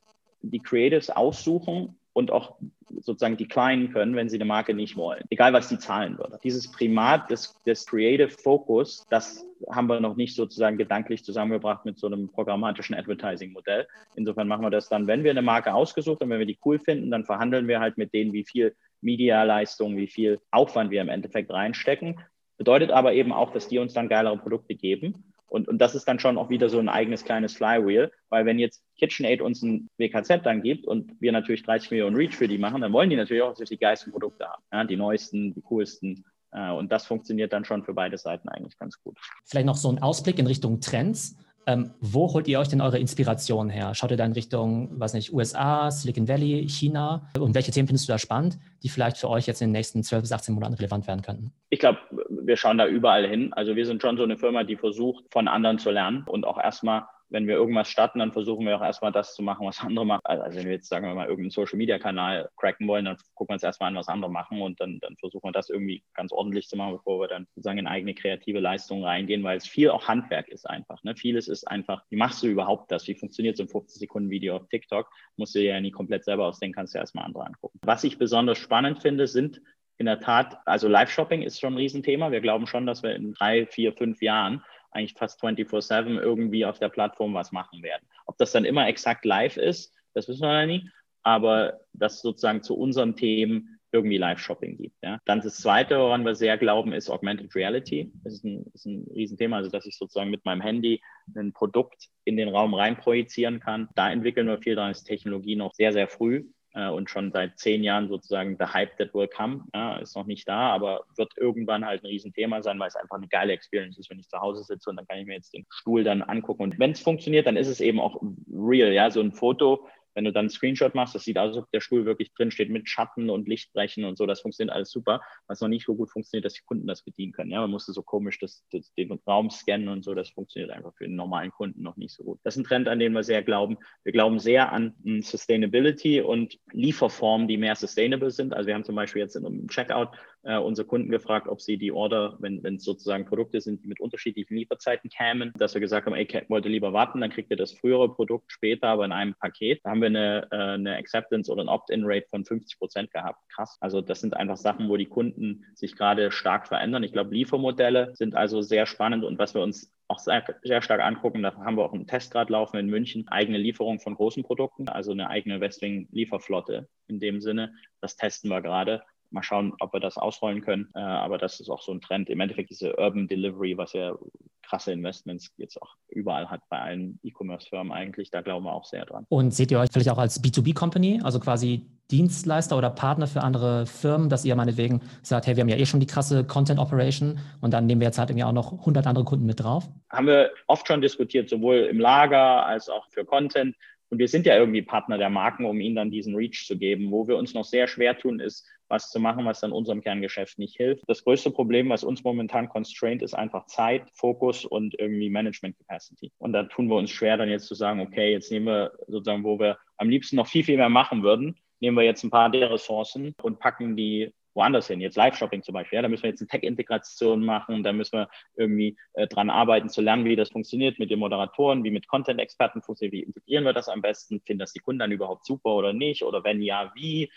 die 0.43 0.61
Creatives 0.61 1.09
aussuchen, 1.09 1.97
und 2.13 2.31
auch 2.31 2.57
sozusagen 3.01 3.37
declinen 3.37 3.93
können, 3.93 4.15
wenn 4.15 4.29
sie 4.29 4.37
eine 4.37 4.45
Marke 4.45 4.75
nicht 4.75 4.97
wollen, 4.97 5.25
egal 5.31 5.53
was 5.53 5.69
sie 5.69 5.79
zahlen 5.79 6.19
würde. 6.19 6.39
Dieses 6.45 6.71
Primat 6.71 7.31
des, 7.31 7.55
des 7.65 7.87
Creative 7.87 8.29
Focus, 8.29 9.07
das 9.09 9.47
haben 9.71 9.89
wir 9.89 10.01
noch 10.01 10.17
nicht 10.17 10.37
sozusagen 10.37 10.77
gedanklich 10.77 11.25
zusammengebracht 11.25 11.85
mit 11.85 11.99
so 11.99 12.07
einem 12.07 12.29
programmatischen 12.31 12.95
Advertising-Modell. 12.95 13.87
Insofern 14.15 14.49
machen 14.49 14.65
wir 14.65 14.71
das 14.71 14.89
dann, 14.89 15.07
wenn 15.07 15.25
wir 15.25 15.31
eine 15.31 15.43
Marke 15.43 15.73
ausgesucht 15.73 16.21
haben, 16.21 16.31
wenn 16.31 16.39
wir 16.39 16.47
die 16.47 16.59
cool 16.65 16.79
finden, 16.79 17.11
dann 17.11 17.25
verhandeln 17.25 17.67
wir 17.69 17.81
halt 17.81 17.97
mit 17.97 18.13
denen, 18.13 18.33
wie 18.33 18.45
viel 18.45 18.75
Medialeistung, 19.01 19.97
wie 19.97 20.07
viel 20.07 20.41
Aufwand 20.51 20.91
wir 20.91 21.01
im 21.01 21.09
Endeffekt 21.09 21.51
reinstecken. 21.51 22.21
Bedeutet 22.59 22.91
aber 22.91 23.15
eben 23.15 23.33
auch, 23.33 23.53
dass 23.53 23.69
die 23.69 23.79
uns 23.79 23.93
dann 23.95 24.09
geilere 24.09 24.37
Produkte 24.37 24.75
geben. 24.75 25.32
Und, 25.47 25.69
und 25.69 25.79
das 25.79 25.95
ist 25.95 26.09
dann 26.09 26.19
schon 26.19 26.39
auch 26.39 26.49
wieder 26.49 26.71
so 26.71 26.79
ein 26.79 26.89
eigenes 26.89 27.25
kleines 27.25 27.55
Flywheel, 27.55 28.11
weil 28.31 28.47
wenn 28.47 28.59
jetzt 28.59 28.83
KitchenAid 28.99 29.43
uns 29.43 29.63
ein 29.63 29.91
WKZ 29.99 30.45
dann 30.45 30.63
gibt 30.63 30.87
und 30.87 31.21
wir 31.21 31.31
natürlich 31.33 31.63
30 31.63 31.91
Millionen 31.91 32.17
Reach 32.17 32.35
für 32.35 32.49
die 32.49 32.59
machen, 32.59 32.81
dann 32.81 32.93
wollen 32.93 33.11
die 33.11 33.17
natürlich 33.17 33.43
auch, 33.43 33.55
die 33.55 33.77
geilsten 33.77 34.13
Produkte 34.13 34.47
haben, 34.47 34.63
ja, 34.73 34.85
die 34.85 34.97
neuesten, 34.97 35.53
die 35.53 35.61
coolsten. 35.61 36.25
Äh, 36.53 36.71
und 36.71 36.91
das 36.91 37.07
funktioniert 37.07 37.53
dann 37.53 37.65
schon 37.65 37.85
für 37.85 37.93
beide 37.93 38.17
Seiten 38.17 38.49
eigentlich 38.49 38.79
ganz 38.79 38.99
gut. 39.03 39.19
Vielleicht 39.45 39.67
noch 39.67 39.77
so 39.77 39.91
ein 39.91 40.01
Ausblick 40.01 40.39
in 40.39 40.47
Richtung 40.47 40.81
Trends. 40.81 41.37
Ähm, 41.67 41.91
wo 42.01 42.33
holt 42.33 42.49
ihr 42.49 42.59
euch 42.59 42.69
denn 42.69 42.81
eure 42.81 42.99
Inspiration 42.99 43.71
her? 43.71 43.95
Schaut 43.95 44.11
ihr 44.11 44.17
da 44.17 44.25
in 44.25 44.33
Richtung, 44.33 44.91
was 44.99 45.15
nicht, 45.15 45.33
USA, 45.33 45.91
Silicon 45.91 46.29
Valley, 46.29 46.69
China? 46.69 47.29
Und 47.39 47.55
welche 47.55 47.71
Themen 47.71 47.87
findest 47.87 48.09
du 48.09 48.13
da 48.13 48.19
spannend, 48.19 48.59
die 48.83 48.89
vielleicht 48.89 49.17
für 49.17 49.29
euch 49.29 49.47
jetzt 49.47 49.63
in 49.63 49.69
den 49.69 49.73
nächsten 49.73 50.03
12 50.03 50.23
bis 50.23 50.33
18 50.33 50.55
Monaten 50.55 50.75
relevant 50.75 51.07
werden 51.07 51.23
könnten? 51.23 51.53
Ich 51.71 51.79
glaube, 51.79 51.99
wir 52.29 52.57
schauen 52.57 52.79
da 52.79 52.87
überall 52.87 53.27
hin. 53.27 53.53
Also 53.53 53.77
wir 53.77 53.87
sind 53.87 54.03
schon 54.03 54.17
so 54.17 54.25
eine 54.25 54.37
Firma, 54.37 54.65
die 54.65 54.77
versucht, 54.77 55.25
von 55.31 55.49
anderen 55.49 55.79
zu 55.79 55.91
lernen 55.91 56.25
und 56.27 56.45
auch 56.45 56.59
erstmal 56.59 57.05
wenn 57.33 57.47
wir 57.47 57.55
irgendwas 57.55 57.89
starten, 57.89 58.19
dann 58.19 58.33
versuchen 58.33 58.67
wir 58.67 58.77
auch 58.77 58.83
erstmal 58.83 59.11
das 59.11 59.35
zu 59.35 59.43
machen, 59.43 59.67
was 59.67 59.81
andere 59.81 60.05
machen. 60.05 60.21
Also 60.25 60.59
wenn 60.59 60.67
wir 60.67 60.73
jetzt, 60.73 60.89
sagen 60.89 61.07
wir 61.07 61.15
mal, 61.15 61.27
irgendeinen 61.27 61.51
Social-Media-Kanal 61.51 62.51
cracken 62.57 62.87
wollen, 62.87 63.07
dann 63.07 63.17
gucken 63.35 63.53
wir 63.53 63.55
uns 63.55 63.63
erstmal 63.63 63.89
an, 63.89 63.97
was 63.97 64.09
andere 64.09 64.31
machen 64.31 64.61
und 64.61 64.81
dann, 64.81 64.99
dann 65.01 65.17
versuchen 65.17 65.49
wir 65.49 65.53
das 65.53 65.71
irgendwie 65.71 66.05
ganz 66.15 66.31
ordentlich 66.31 66.69
zu 66.69 66.77
machen, 66.77 66.93
bevor 66.93 67.21
wir 67.21 67.29
dann 67.29 67.47
sozusagen 67.55 67.79
in 67.79 67.87
eigene 67.87 68.15
kreative 68.15 68.61
Leistungen 68.61 69.03
reingehen, 69.03 69.43
weil 69.43 69.57
es 69.57 69.67
viel 69.67 69.89
auch 69.91 70.07
Handwerk 70.09 70.49
ist 70.49 70.69
einfach. 70.69 71.03
Ne? 71.05 71.17
Vieles 71.17 71.49
ist 71.49 71.67
einfach, 71.67 72.05
wie 72.11 72.17
machst 72.17 72.43
du 72.43 72.49
überhaupt 72.49 72.93
das? 72.93 73.09
Wie 73.09 73.15
funktioniert 73.15 73.57
so 73.57 73.63
ein 73.63 73.69
50-Sekunden-Video 73.69 74.57
auf 74.57 74.69
TikTok? 74.69 75.11
Musst 75.37 75.55
du 75.55 75.61
dir 75.61 75.73
ja 75.73 75.81
nie 75.81 75.91
komplett 75.91 76.25
selber 76.25 76.47
ausdenken, 76.47 76.75
kannst 76.75 76.95
du 76.95 76.99
erstmal 76.99 77.25
andere 77.25 77.47
angucken. 77.47 77.79
Was 77.83 78.05
ich 78.05 78.19
besonders 78.19 78.59
spannend 78.59 79.01
finde, 79.01 79.27
sind 79.27 79.63
in 79.99 80.07
der 80.07 80.21
Tat, 80.21 80.59
also 80.67 80.89
Live-Shopping 80.89 81.43
ist 81.43 81.61
schon 81.61 81.75
ein 81.75 81.77
Riesenthema. 81.77 82.31
Wir 82.31 82.41
glauben 82.41 82.67
schon, 82.67 82.87
dass 82.87 83.03
wir 83.03 83.15
in 83.15 83.33
drei, 83.33 83.67
vier, 83.67 83.93
fünf 83.93 84.21
Jahren 84.21 84.63
eigentlich 84.93 85.15
fast 85.15 85.43
24-7 85.43 86.21
irgendwie 86.21 86.65
auf 86.65 86.79
der 86.79 86.89
Plattform 86.89 87.35
was 87.35 87.53
machen 87.53 87.83
werden. 87.83 88.07
Ob 88.27 88.37
das 88.39 88.53
dann 88.53 88.65
immer 88.65 88.87
exakt 88.89 89.25
live 89.25 89.57
ist, 89.57 89.95
das 90.15 90.29
wissen 90.29 90.43
wir 90.43 90.61
ja 90.61 90.67
nie, 90.67 90.91
aber 91.23 91.81
dass 91.93 92.21
sozusagen 92.21 92.63
zu 92.63 92.77
unseren 92.77 93.17
Themen 93.17 93.79
irgendwie 93.93 94.17
Live-Shopping 94.17 94.79
gibt. 94.79 94.97
Ja. 95.03 95.19
Dann 95.27 95.43
das 95.43 95.59
Zweite, 95.59 95.99
woran 95.99 96.25
wir 96.25 96.35
sehr 96.35 96.57
glauben, 96.57 96.93
ist 96.95 97.11
Augmented 97.11 97.55
Reality. 97.55 98.11
Das 98.25 98.35
ist 98.35 98.45
ein, 98.45 98.65
ist 98.73 98.87
ein 98.87 99.07
Riesenthema, 99.15 99.59
also 99.59 99.71
dass 99.71 99.85
ich 99.85 99.99
sozusagen 99.99 100.31
mit 100.31 100.45
meinem 100.47 100.63
Handy 100.63 101.03
ein 101.37 101.53
Produkt 101.53 102.09
in 102.25 102.39
den 102.39 102.49
Raum 102.49 102.73
rein 102.73 102.97
projizieren 102.97 103.61
kann. 103.61 103.89
Da 103.95 104.11
entwickeln 104.11 104.47
wir 104.47 104.59
viel, 104.59 104.77
da 104.77 104.89
ist 104.89 105.05
Technologie 105.05 105.57
noch 105.57 105.75
sehr, 105.75 105.93
sehr 105.93 106.09
früh 106.09 106.45
äh, 106.75 106.89
und 106.89 107.11
schon 107.11 107.33
seit 107.33 107.59
zehn 107.59 107.83
Jahren 107.83 108.09
sozusagen 108.09 108.57
the 108.59 108.67
hype 108.67 108.97
that 108.99 109.15
will 109.15 109.29
come. 109.29 109.65
Ja, 109.75 109.97
ist 109.97 110.17
noch 110.17 110.27
nicht 110.27 110.49
da, 110.49 110.71
aber 110.71 111.05
wird 111.17 111.33
irgendwann 111.37 111.85
halt 111.85 112.03
ein 112.03 112.07
Riesenthema 112.07 112.63
sein, 112.63 112.79
weil 112.79 112.89
es 112.89 112.97
einfach 112.97 113.17
eine 113.17 113.29
geile 113.29 113.53
Experience 113.53 113.99
ist, 113.99 114.11
wenn 114.11 114.19
ich 114.19 114.29
zu 114.29 114.41
Hause 114.41 114.65
sitze 114.65 114.91
und 114.91 114.97
dann 114.97 115.07
kann 115.07 115.19
ich 115.19 115.27
mir 115.27 115.35
jetzt 115.35 115.55
den 115.55 115.67
Stuhl 115.71 116.05
dann 116.05 116.23
angucken. 116.23 116.63
Und 116.63 116.79
wenn 116.79 116.93
es 116.93 117.01
funktioniert, 117.01 117.47
dann 117.47 117.57
ist 117.57 117.69
es 117.69 117.81
eben 117.81 118.01
auch 118.01 118.21
real. 118.53 118.93
Ja, 118.93 119.11
so 119.11 119.21
ein 119.21 119.33
Foto 119.33 119.87
wenn 120.15 120.25
du 120.25 120.33
dann 120.33 120.43
einen 120.43 120.51
Screenshot 120.51 120.95
machst, 120.95 121.15
das 121.15 121.25
sieht 121.25 121.39
aus, 121.39 121.49
als 121.49 121.59
ob 121.59 121.71
der 121.71 121.81
Stuhl 121.81 122.05
wirklich 122.05 122.33
drin 122.35 122.51
steht 122.51 122.71
mit 122.71 122.89
Schatten 122.89 123.31
und 123.31 123.49
Lichtbrechen 123.49 124.05
und 124.05 124.17
so. 124.17 124.27
Das 124.27 124.41
funktioniert 124.41 124.75
alles 124.75 124.91
super. 124.91 125.21
Was 125.47 125.61
noch 125.61 125.69
nicht 125.69 125.87
so 125.87 125.95
gut 125.95 126.11
funktioniert, 126.11 126.45
dass 126.45 126.55
die 126.55 126.63
Kunden 126.65 126.87
das 126.87 127.03
bedienen 127.03 127.33
können. 127.33 127.51
Ja, 127.51 127.61
man 127.61 127.71
musste 127.71 127.93
so 127.93 128.03
komisch 128.03 128.39
das, 128.39 128.65
das, 128.73 128.93
den 128.95 129.13
Raum 129.27 129.51
scannen 129.51 129.89
und 129.89 130.05
so. 130.05 130.15
Das 130.15 130.31
funktioniert 130.31 130.71
einfach 130.71 130.95
für 130.95 131.05
den 131.05 131.17
normalen 131.17 131.51
Kunden 131.51 131.83
noch 131.83 131.97
nicht 131.97 132.15
so 132.15 132.25
gut. 132.25 132.41
Das 132.45 132.57
ist 132.57 132.63
ein 132.63 132.65
Trend, 132.65 132.89
an 132.89 132.99
den 132.99 133.13
wir 133.13 133.23
sehr 133.23 133.43
glauben. 133.43 133.79
Wir 134.05 134.13
glauben 134.13 134.39
sehr 134.39 134.73
an 134.73 134.95
Sustainability 135.23 136.21
und 136.21 136.59
Lieferformen, 136.73 137.49
die 137.49 137.57
mehr 137.57 137.77
sustainable 137.77 138.31
sind. 138.31 138.55
Also 138.55 138.67
wir 138.67 138.75
haben 138.75 138.85
zum 138.85 138.97
Beispiel 138.97 139.23
jetzt 139.23 139.37
in 139.37 139.47
einem 139.47 139.69
Checkout 139.69 140.11
äh, 140.45 140.59
unsere 140.59 140.87
Kunden 140.87 141.11
gefragt, 141.11 141.49
ob 141.49 141.61
sie 141.61 141.77
die 141.77 141.93
Order, 141.93 142.37
wenn 142.41 142.65
es 142.65 142.85
sozusagen 142.85 143.25
Produkte 143.25 143.61
sind, 143.61 143.83
die 143.83 143.89
mit 143.89 144.01
unterschiedlichen 144.01 144.57
Lieferzeiten 144.57 145.11
kämen, 145.11 145.53
dass 145.57 145.75
wir 145.75 145.81
gesagt 145.81 146.07
haben, 146.07 146.15
ey, 146.15 146.27
wollt 146.49 146.65
ihr 146.65 146.71
lieber 146.71 146.93
warten, 146.93 147.21
dann 147.21 147.31
kriegt 147.31 147.51
ihr 147.51 147.57
das 147.57 147.73
frühere 147.73 148.13
Produkt 148.13 148.51
später, 148.51 148.89
aber 148.89 149.05
in 149.05 149.13
einem 149.13 149.35
Paket. 149.35 149.81
Da 149.85 149.91
haben 149.91 150.01
wir 150.01 150.09
eine, 150.09 150.49
äh, 150.51 150.57
eine 150.57 150.97
Acceptance 150.97 151.51
oder 151.51 151.63
ein 151.63 151.69
Opt-in-Rate 151.69 152.27
von 152.31 152.45
50 152.45 152.79
Prozent 152.79 153.11
gehabt. 153.11 153.41
Krass. 153.49 153.77
Also 153.81 154.01
das 154.01 154.21
sind 154.21 154.37
einfach 154.37 154.57
Sachen, 154.57 154.89
wo 154.89 154.97
die 154.97 155.07
Kunden 155.07 155.65
sich 155.75 155.97
gerade 155.97 156.31
stark 156.31 156.69
verändern. 156.69 157.03
Ich 157.03 157.13
glaube, 157.13 157.35
Liefermodelle 157.35 158.15
sind 158.15 158.35
also 158.35 158.63
sehr 158.63 158.87
spannend 158.87 159.25
und 159.25 159.39
was 159.39 159.55
wir 159.55 159.63
uns 159.63 159.93
auch 160.09 160.19
sehr, 160.19 160.45
sehr 160.63 160.83
stark 160.83 161.01
angucken, 161.01 161.43
da 161.43 161.55
haben 161.57 161.77
wir 161.77 161.85
auch 161.85 161.95
einen 161.95 162.07
Test 162.07 162.33
gerade 162.33 162.53
laufen 162.53 162.77
in 162.77 162.89
München, 162.89 163.27
eigene 163.29 163.57
Lieferung 163.57 163.99
von 163.99 164.15
großen 164.15 164.43
Produkten, 164.43 164.89
also 164.89 165.13
eine 165.13 165.31
eigene 165.31 165.61
Westwing-Lieferflotte 165.61 166.89
in 167.09 167.19
dem 167.19 167.41
Sinne. 167.41 167.75
Das 168.01 168.17
testen 168.17 168.51
wir 168.51 168.61
gerade 168.61 169.03
mal 169.33 169.43
schauen, 169.43 169.73
ob 169.81 169.93
wir 169.93 170.01
das 170.01 170.17
ausrollen 170.17 170.63
können. 170.63 170.91
Äh, 170.95 171.01
aber 171.01 171.39
das 171.39 171.61
ist 171.61 171.71
auch 171.71 171.83
so 171.83 171.93
ein 171.93 172.01
Trend. 172.01 172.31
Im 172.31 172.41
Endeffekt 172.41 172.71
diese 172.71 172.97
Urban 172.97 173.29
Delivery, 173.29 173.77
was 173.77 173.93
ja 173.93 174.15
krasse 174.63 174.93
Investments 174.93 175.53
jetzt 175.59 175.81
auch 175.81 175.97
überall 176.09 176.49
hat 176.49 176.61
bei 176.71 176.79
allen 176.79 177.19
E-Commerce-Firmen 177.23 177.93
eigentlich. 177.93 178.31
Da 178.31 178.41
glauben 178.41 178.65
wir 178.65 178.73
auch 178.73 178.85
sehr 178.85 179.05
dran. 179.05 179.27
Und 179.29 179.53
seht 179.53 179.71
ihr 179.71 179.79
euch 179.79 179.91
vielleicht 179.93 180.11
auch 180.11 180.19
als 180.19 180.43
B2B-Company, 180.43 181.21
also 181.23 181.41
quasi 181.41 181.87
Dienstleister 182.11 182.77
oder 182.77 182.91
Partner 182.91 183.27
für 183.27 183.43
andere 183.43 183.87
Firmen, 183.87 184.29
dass 184.29 184.45
ihr 184.45 184.55
meinetwegen 184.55 185.01
sagt, 185.23 185.47
hey, 185.47 185.57
wir 185.57 185.63
haben 185.63 185.69
ja 185.69 185.77
eh 185.77 185.87
schon 185.87 186.01
die 186.01 186.07
krasse 186.07 186.45
Content 186.45 186.79
Operation 186.79 187.39
und 187.61 187.73
dann 187.73 187.87
nehmen 187.87 188.01
wir 188.01 188.09
jetzt 188.09 188.19
halt 188.19 188.31
irgendwie 188.31 188.45
auch 188.45 188.53
noch 188.53 188.73
100 188.73 189.07
andere 189.07 189.25
Kunden 189.25 189.47
mit 189.47 189.61
drauf? 189.61 189.89
Haben 190.11 190.27
wir 190.27 190.51
oft 190.67 190.87
schon 190.87 191.01
diskutiert, 191.01 191.49
sowohl 191.49 191.77
im 191.91 191.99
Lager 191.99 192.67
als 192.67 192.89
auch 192.89 193.07
für 193.09 193.25
Content. 193.25 193.77
Und 194.11 194.19
wir 194.19 194.29
sind 194.29 194.45
ja 194.45 194.57
irgendwie 194.57 194.83
Partner 194.83 195.17
der 195.17 195.31
Marken, 195.31 195.65
um 195.65 195.81
ihnen 195.81 195.97
dann 195.97 196.11
diesen 196.11 196.35
Reach 196.35 196.67
zu 196.67 196.77
geben. 196.77 197.11
Wo 197.11 197.29
wir 197.29 197.39
uns 197.39 197.55
noch 197.55 197.65
sehr 197.65 197.89
schwer 197.89 198.19
tun, 198.19 198.41
ist, 198.41 198.67
was 198.93 199.11
zu 199.11 199.19
machen, 199.19 199.47
was 199.47 199.61
dann 199.61 199.73
unserem 199.73 200.03
Kerngeschäft 200.03 200.59
nicht 200.59 200.77
hilft. 200.77 201.03
Das 201.09 201.25
größte 201.25 201.51
Problem, 201.51 201.89
was 201.89 202.05
uns 202.05 202.23
momentan 202.23 202.69
constraint, 202.69 203.23
ist 203.23 203.35
einfach 203.35 203.67
Zeit, 203.67 204.05
Fokus 204.13 204.67
und 204.67 204.95
irgendwie 204.99 205.31
Management 205.31 205.77
Capacity. 205.79 206.31
Und 206.39 206.53
da 206.53 206.65
tun 206.65 206.89
wir 206.89 206.97
uns 206.97 207.11
schwer, 207.11 207.39
dann 207.39 207.49
jetzt 207.49 207.67
zu 207.67 207.75
sagen, 207.75 208.01
okay, 208.01 208.31
jetzt 208.31 208.53
nehmen 208.53 208.67
wir 208.67 208.93
sozusagen, 209.09 209.45
wo 209.45 209.59
wir 209.59 209.79
am 209.97 210.11
liebsten 210.11 210.37
noch 210.37 210.47
viel, 210.47 210.63
viel 210.63 210.77
mehr 210.77 210.91
machen 210.91 211.23
würden, 211.23 211.57
nehmen 211.81 211.97
wir 211.97 212.05
jetzt 212.05 212.23
ein 212.23 212.31
paar 212.31 212.51
der 212.51 212.71
Ressourcen 212.71 213.35
und 213.43 213.59
packen 213.59 213.97
die 213.97 214.33
woanders 214.55 214.87
hin. 214.89 215.01
Jetzt 215.01 215.17
Live-Shopping 215.17 215.63
zum 215.63 215.75
Beispiel. 215.75 215.97
Ja, 215.97 216.03
da 216.03 216.09
müssen 216.09 216.25
wir 216.25 216.31
jetzt 216.31 216.41
eine 216.41 216.49
Tech-Integration 216.49 217.45
machen, 217.45 217.83
da 217.83 217.93
müssen 217.93 218.19
wir 218.19 218.29
irgendwie 218.57 218.97
äh, 219.15 219.27
dran 219.27 219.51
arbeiten, 219.51 219.89
zu 219.89 220.03
lernen, 220.03 220.25
wie 220.25 220.37
das 220.37 220.51
funktioniert 220.51 220.99
mit 220.99 221.11
den 221.11 221.19
Moderatoren, 221.19 221.85
wie 221.85 221.91
mit 221.91 222.07
Content-Experten 222.09 222.83
funktioniert, 222.83 223.13
wie 223.13 223.23
integrieren 223.23 223.65
wir 223.65 223.73
das 223.73 223.89
am 223.89 224.03
besten, 224.03 224.41
finden 224.41 224.61
das 224.61 224.73
die 224.73 224.81
Kunden 224.81 225.01
dann 225.01 225.13
überhaupt 225.13 225.47
super 225.47 225.71
oder 225.71 225.93
nicht 225.93 226.23
oder 226.23 226.45
wenn 226.45 226.61
ja, 226.63 226.93
wie 226.95 227.31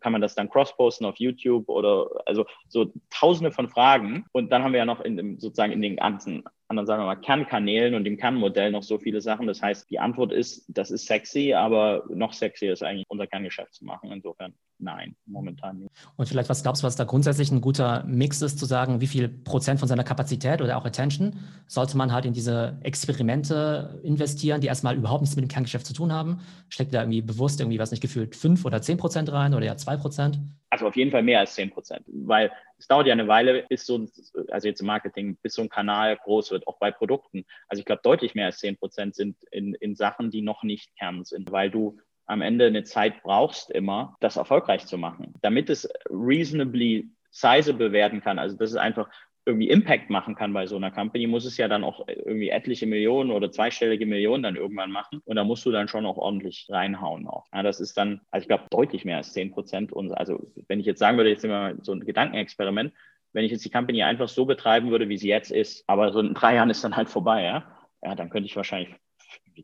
kann 0.00 0.12
man 0.12 0.20
das 0.20 0.34
dann 0.34 0.48
cross-posten 0.48 1.06
auf 1.06 1.16
YouTube 1.16 1.68
oder 1.68 2.08
also 2.26 2.46
so 2.68 2.92
tausende 3.10 3.52
von 3.52 3.68
Fragen. 3.68 4.24
Und 4.32 4.50
dann 4.50 4.62
haben 4.62 4.72
wir 4.72 4.78
ja 4.78 4.84
noch 4.84 5.00
in, 5.00 5.38
sozusagen 5.38 5.72
in 5.72 5.82
den 5.82 5.96
ganzen 5.96 6.44
anderen, 6.68 6.86
sagen 6.86 7.02
wir 7.02 7.06
mal, 7.06 7.16
Kernkanälen 7.16 7.94
und 7.94 8.06
im 8.06 8.16
Kernmodell 8.16 8.70
noch 8.70 8.82
so 8.82 8.98
viele 8.98 9.20
Sachen. 9.20 9.46
Das 9.46 9.62
heißt, 9.62 9.90
die 9.90 9.98
Antwort 9.98 10.32
ist, 10.32 10.64
das 10.68 10.90
ist 10.90 11.06
sexy, 11.06 11.52
aber 11.54 12.04
noch 12.08 12.32
sexier 12.32 12.72
ist 12.72 12.82
eigentlich 12.82 13.06
unser 13.08 13.26
Kerngeschäft 13.26 13.74
zu 13.74 13.84
machen. 13.84 14.10
Insofern 14.10 14.54
nein, 14.82 15.14
momentan 15.26 15.78
nicht. 15.78 15.90
Und 16.16 16.28
vielleicht, 16.28 16.48
was 16.48 16.62
glaubst 16.62 16.82
du, 16.82 16.86
was 16.86 16.96
da 16.96 17.04
grundsätzlich 17.04 17.50
ein 17.50 17.60
guter 17.60 18.04
Mix 18.04 18.42
ist, 18.42 18.58
zu 18.58 18.66
sagen, 18.66 19.00
wie 19.00 19.06
viel 19.06 19.28
Prozent 19.28 19.78
von 19.78 19.88
seiner 19.88 20.04
Kapazität 20.04 20.60
oder 20.60 20.76
auch 20.76 20.84
Attention 20.84 21.36
sollte 21.66 21.96
man 21.96 22.12
halt 22.12 22.26
in 22.26 22.32
diese 22.32 22.78
Experimente 22.82 24.00
investieren, 24.02 24.60
die 24.60 24.66
erstmal 24.66 24.96
überhaupt 24.96 25.22
nichts 25.22 25.36
mit 25.36 25.44
dem 25.44 25.48
Kerngeschäft 25.48 25.86
zu 25.86 25.94
tun 25.94 26.12
haben? 26.12 26.40
Steckt 26.68 26.92
da 26.92 27.00
irgendwie 27.00 27.22
bewusst 27.22 27.60
irgendwie, 27.60 27.78
was 27.78 27.90
nicht 27.90 28.00
gefühlt, 28.00 28.34
fünf 28.34 28.64
oder 28.64 28.82
zehn 28.82 28.98
Prozent 28.98 29.30
rein 29.32 29.54
oder 29.54 29.66
ja 29.66 29.72
2%? 29.72 30.38
Also 30.70 30.86
auf 30.86 30.96
jeden 30.96 31.10
Fall 31.10 31.22
mehr 31.22 31.40
als 31.40 31.56
10%, 31.56 32.02
weil 32.06 32.50
es 32.78 32.86
dauert 32.86 33.06
ja 33.06 33.12
eine 33.12 33.28
Weile, 33.28 33.64
bis 33.68 33.84
so 33.84 33.98
ein, 33.98 34.10
also 34.50 34.68
jetzt 34.68 34.80
im 34.80 34.86
Marketing, 34.86 35.36
bis 35.42 35.54
so 35.54 35.62
ein 35.62 35.68
Kanal 35.68 36.16
groß 36.16 36.50
wird, 36.50 36.66
auch 36.66 36.78
bei 36.78 36.90
Produkten. 36.90 37.44
Also 37.68 37.80
ich 37.80 37.84
glaube, 37.84 38.00
deutlich 38.02 38.34
mehr 38.34 38.46
als 38.46 38.62
10% 38.62 39.14
sind 39.14 39.36
in, 39.50 39.74
in 39.74 39.94
Sachen, 39.94 40.30
die 40.30 40.40
noch 40.40 40.62
nicht 40.62 40.96
Kern 40.96 41.24
sind, 41.24 41.52
weil 41.52 41.70
du 41.70 41.98
am 42.26 42.40
Ende 42.40 42.66
eine 42.66 42.84
Zeit 42.84 43.22
brauchst 43.22 43.70
immer, 43.70 44.16
das 44.20 44.36
erfolgreich 44.36 44.86
zu 44.86 44.96
machen, 44.96 45.34
damit 45.42 45.68
es 45.68 45.88
reasonably 46.08 47.10
sizable 47.30 47.92
werden 47.92 48.22
kann. 48.22 48.38
Also 48.38 48.56
das 48.56 48.70
ist 48.70 48.76
einfach 48.76 49.10
irgendwie 49.44 49.68
Impact 49.68 50.10
machen 50.10 50.34
kann 50.34 50.52
bei 50.52 50.66
so 50.66 50.76
einer 50.76 50.90
Company, 50.90 51.26
muss 51.26 51.44
es 51.44 51.56
ja 51.56 51.66
dann 51.66 51.84
auch 51.84 52.06
irgendwie 52.06 52.50
etliche 52.50 52.86
Millionen 52.86 53.30
oder 53.30 53.50
zweistellige 53.50 54.06
Millionen 54.06 54.42
dann 54.42 54.56
irgendwann 54.56 54.92
machen. 54.92 55.20
Und 55.24 55.36
da 55.36 55.44
musst 55.44 55.66
du 55.66 55.72
dann 55.72 55.88
schon 55.88 56.06
auch 56.06 56.16
ordentlich 56.16 56.66
reinhauen 56.70 57.26
auch. 57.26 57.46
Ja, 57.52 57.62
das 57.62 57.80
ist 57.80 57.96
dann, 57.96 58.20
also 58.30 58.44
ich 58.44 58.48
glaube, 58.48 58.64
deutlich 58.70 59.04
mehr 59.04 59.16
als 59.16 59.32
10 59.32 59.52
Prozent. 59.52 59.92
Und 59.92 60.12
also 60.12 60.52
wenn 60.68 60.80
ich 60.80 60.86
jetzt 60.86 61.00
sagen 61.00 61.16
würde, 61.16 61.30
jetzt 61.30 61.44
immer 61.44 61.74
so 61.82 61.92
ein 61.92 62.04
Gedankenexperiment, 62.04 62.92
wenn 63.32 63.44
ich 63.44 63.50
jetzt 63.50 63.64
die 63.64 63.70
Company 63.70 64.02
einfach 64.02 64.28
so 64.28 64.44
betreiben 64.44 64.90
würde, 64.90 65.08
wie 65.08 65.18
sie 65.18 65.28
jetzt 65.28 65.50
ist, 65.50 65.84
aber 65.88 66.12
so 66.12 66.20
in 66.20 66.34
drei 66.34 66.54
Jahren 66.54 66.70
ist 66.70 66.84
dann 66.84 66.96
halt 66.96 67.08
vorbei, 67.08 67.42
ja, 67.42 67.64
ja 68.02 68.14
dann 68.14 68.30
könnte 68.30 68.46
ich 68.46 68.56
wahrscheinlich 68.56 68.94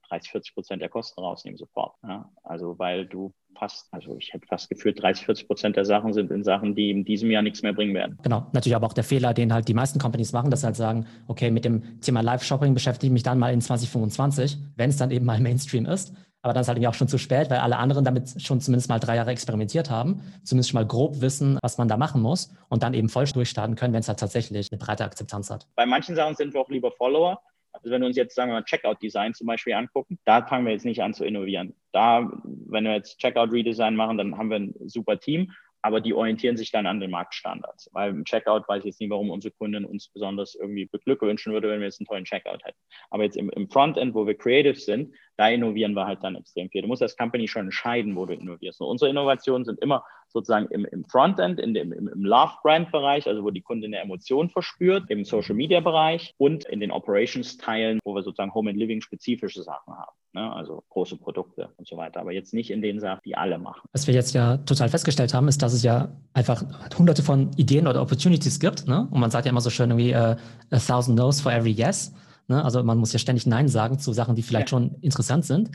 30, 0.08 0.30
40 0.30 0.54
Prozent 0.54 0.82
der 0.82 0.88
Kosten 0.88 1.20
rausnehmen 1.20 1.56
sofort. 1.56 1.94
Ja? 2.02 2.30
Also 2.42 2.78
weil 2.78 3.06
du 3.06 3.32
fast, 3.58 3.92
also 3.92 4.16
ich 4.18 4.32
hätte 4.32 4.46
fast 4.46 4.68
gefühlt, 4.68 5.02
30, 5.02 5.26
40 5.26 5.46
Prozent 5.46 5.76
der 5.76 5.84
Sachen 5.84 6.12
sind 6.12 6.30
in 6.30 6.44
Sachen, 6.44 6.74
die 6.74 6.90
in 6.90 7.04
diesem 7.04 7.30
Jahr 7.30 7.42
nichts 7.42 7.62
mehr 7.62 7.72
bringen 7.72 7.94
werden. 7.94 8.18
Genau, 8.22 8.46
natürlich 8.52 8.76
aber 8.76 8.86
auch 8.86 8.92
der 8.92 9.04
Fehler, 9.04 9.34
den 9.34 9.52
halt 9.52 9.68
die 9.68 9.74
meisten 9.74 9.98
Companies 9.98 10.32
machen, 10.32 10.50
dass 10.50 10.60
sie 10.60 10.66
halt 10.66 10.76
sagen, 10.76 11.06
okay, 11.26 11.50
mit 11.50 11.64
dem 11.64 12.00
Thema 12.00 12.20
Live-Shopping 12.20 12.74
beschäftige 12.74 13.08
ich 13.08 13.12
mich 13.12 13.22
dann 13.22 13.38
mal 13.38 13.52
in 13.52 13.60
2025, 13.60 14.58
wenn 14.76 14.90
es 14.90 14.96
dann 14.96 15.10
eben 15.10 15.24
mal 15.24 15.40
Mainstream 15.40 15.86
ist. 15.86 16.12
Aber 16.42 16.52
dann 16.52 16.60
ist 16.60 16.68
halt 16.68 16.86
auch 16.86 16.94
schon 16.94 17.08
zu 17.08 17.18
spät, 17.18 17.50
weil 17.50 17.58
alle 17.58 17.78
anderen 17.78 18.04
damit 18.04 18.40
schon 18.40 18.60
zumindest 18.60 18.88
mal 18.88 19.00
drei 19.00 19.16
Jahre 19.16 19.32
experimentiert 19.32 19.90
haben, 19.90 20.22
zumindest 20.44 20.70
schon 20.70 20.80
mal 20.80 20.86
grob 20.86 21.20
wissen, 21.20 21.58
was 21.62 21.78
man 21.78 21.88
da 21.88 21.96
machen 21.96 22.22
muss 22.22 22.54
und 22.68 22.84
dann 22.84 22.94
eben 22.94 23.08
voll 23.08 23.24
durchstarten 23.24 23.74
können, 23.74 23.92
wenn 23.92 24.00
es 24.00 24.08
halt 24.08 24.20
tatsächlich 24.20 24.70
eine 24.70 24.78
breite 24.78 25.04
Akzeptanz 25.04 25.50
hat. 25.50 25.66
Bei 25.74 25.84
manchen 25.84 26.14
Sachen 26.14 26.36
sind 26.36 26.54
wir 26.54 26.60
auch 26.60 26.68
lieber 26.68 26.92
Follower. 26.92 27.40
Also 27.72 27.90
wenn 27.90 28.00
wir 28.00 28.08
uns 28.08 28.16
jetzt, 28.16 28.34
sagen 28.34 28.50
wir 28.50 28.54
mal, 28.54 28.64
Checkout-Design 28.64 29.34
zum 29.34 29.46
Beispiel 29.46 29.74
angucken, 29.74 30.18
da 30.24 30.44
fangen 30.46 30.64
wir 30.64 30.72
jetzt 30.72 30.84
nicht 30.84 31.02
an 31.02 31.14
zu 31.14 31.24
innovieren. 31.24 31.74
Da, 31.92 32.30
wenn 32.44 32.84
wir 32.84 32.94
jetzt 32.94 33.18
Checkout-Redesign 33.18 33.94
machen, 33.94 34.18
dann 34.18 34.36
haben 34.36 34.50
wir 34.50 34.58
ein 34.58 34.74
super 34.86 35.18
Team 35.18 35.52
aber 35.82 36.00
die 36.00 36.14
orientieren 36.14 36.56
sich 36.56 36.70
dann 36.70 36.86
an 36.86 37.00
den 37.00 37.10
Marktstandards. 37.10 37.90
Weil 37.92 38.10
im 38.10 38.24
Checkout 38.24 38.68
weiß 38.68 38.80
ich 38.80 38.86
jetzt 38.86 39.00
nicht, 39.00 39.10
warum 39.10 39.30
unsere 39.30 39.52
Kundin 39.52 39.84
uns 39.84 40.08
besonders 40.08 40.54
irgendwie 40.54 40.88
Glück 41.04 41.22
wünschen 41.22 41.52
würde, 41.52 41.68
wenn 41.68 41.80
wir 41.80 41.86
jetzt 41.86 42.00
einen 42.00 42.06
tollen 42.06 42.24
Checkout 42.24 42.64
hätten. 42.64 42.78
Aber 43.10 43.22
jetzt 43.22 43.36
im, 43.36 43.50
im 43.50 43.70
Frontend, 43.70 44.14
wo 44.14 44.26
wir 44.26 44.36
creative 44.36 44.78
sind, 44.78 45.14
da 45.36 45.48
innovieren 45.48 45.94
wir 45.94 46.06
halt 46.06 46.22
dann 46.24 46.34
extrem 46.34 46.68
viel. 46.68 46.82
Du 46.82 46.88
musst 46.88 47.02
als 47.02 47.16
Company 47.16 47.46
schon 47.46 47.66
entscheiden, 47.66 48.16
wo 48.16 48.26
du 48.26 48.34
innovierst. 48.34 48.80
Und 48.80 48.88
unsere 48.88 49.10
Innovationen 49.10 49.64
sind 49.64 49.80
immer 49.80 50.04
sozusagen 50.28 50.66
im, 50.70 50.84
im 50.84 51.04
Frontend, 51.04 51.58
in 51.58 51.74
dem, 51.74 51.92
im, 51.92 52.08
im 52.08 52.24
Love-Brand-Bereich, 52.24 53.26
also 53.26 53.42
wo 53.42 53.50
die 53.50 53.62
Kundin 53.62 53.94
eine 53.94 54.02
Emotion 54.02 54.50
verspürt, 54.50 55.04
im 55.08 55.24
Social-Media-Bereich 55.24 56.34
und 56.38 56.64
in 56.66 56.80
den 56.80 56.90
Operations-Teilen, 56.90 58.00
wo 58.04 58.14
wir 58.14 58.22
sozusagen 58.22 58.54
Home 58.54 58.70
and 58.70 58.78
Living-spezifische 58.78 59.62
Sachen 59.62 59.94
haben. 59.94 60.12
Ne? 60.32 60.52
Also 60.52 60.82
große 60.90 61.16
Produkte 61.16 61.70
und 61.76 61.86
so 61.86 61.96
weiter. 61.96 62.20
Aber 62.20 62.32
jetzt 62.32 62.52
nicht 62.54 62.70
in 62.70 62.82
den 62.82 63.00
Sachen, 63.00 63.20
die 63.24 63.36
alle 63.36 63.58
machen. 63.58 63.88
Was 63.92 64.06
wir 64.06 64.14
jetzt 64.14 64.34
ja 64.34 64.58
total 64.58 64.88
festgestellt 64.88 65.34
haben, 65.34 65.48
ist, 65.48 65.62
dass 65.62 65.72
es 65.72 65.82
ja 65.82 66.12
einfach 66.34 66.62
hunderte 66.96 67.22
von 67.22 67.50
Ideen 67.56 67.86
oder 67.86 68.02
Opportunities 68.02 68.60
gibt. 68.60 68.86
Ne? 68.86 69.08
Und 69.10 69.20
man 69.20 69.30
sagt 69.30 69.46
ja 69.46 69.50
immer 69.50 69.60
so 69.60 69.70
schön 69.70 69.90
irgendwie, 69.90 70.14
uh, 70.14 70.36
a 70.70 70.78
thousand 70.78 71.18
no's 71.18 71.40
for 71.40 71.52
every 71.52 71.72
yes. 71.72 72.12
Ne? 72.48 72.62
Also 72.62 72.82
man 72.82 72.98
muss 72.98 73.12
ja 73.12 73.18
ständig 73.18 73.46
Nein 73.46 73.68
sagen 73.68 73.98
zu 73.98 74.12
Sachen, 74.12 74.34
die 74.34 74.42
vielleicht 74.42 74.68
ja. 74.68 74.78
schon 74.78 74.96
interessant 75.00 75.44
sind. 75.44 75.70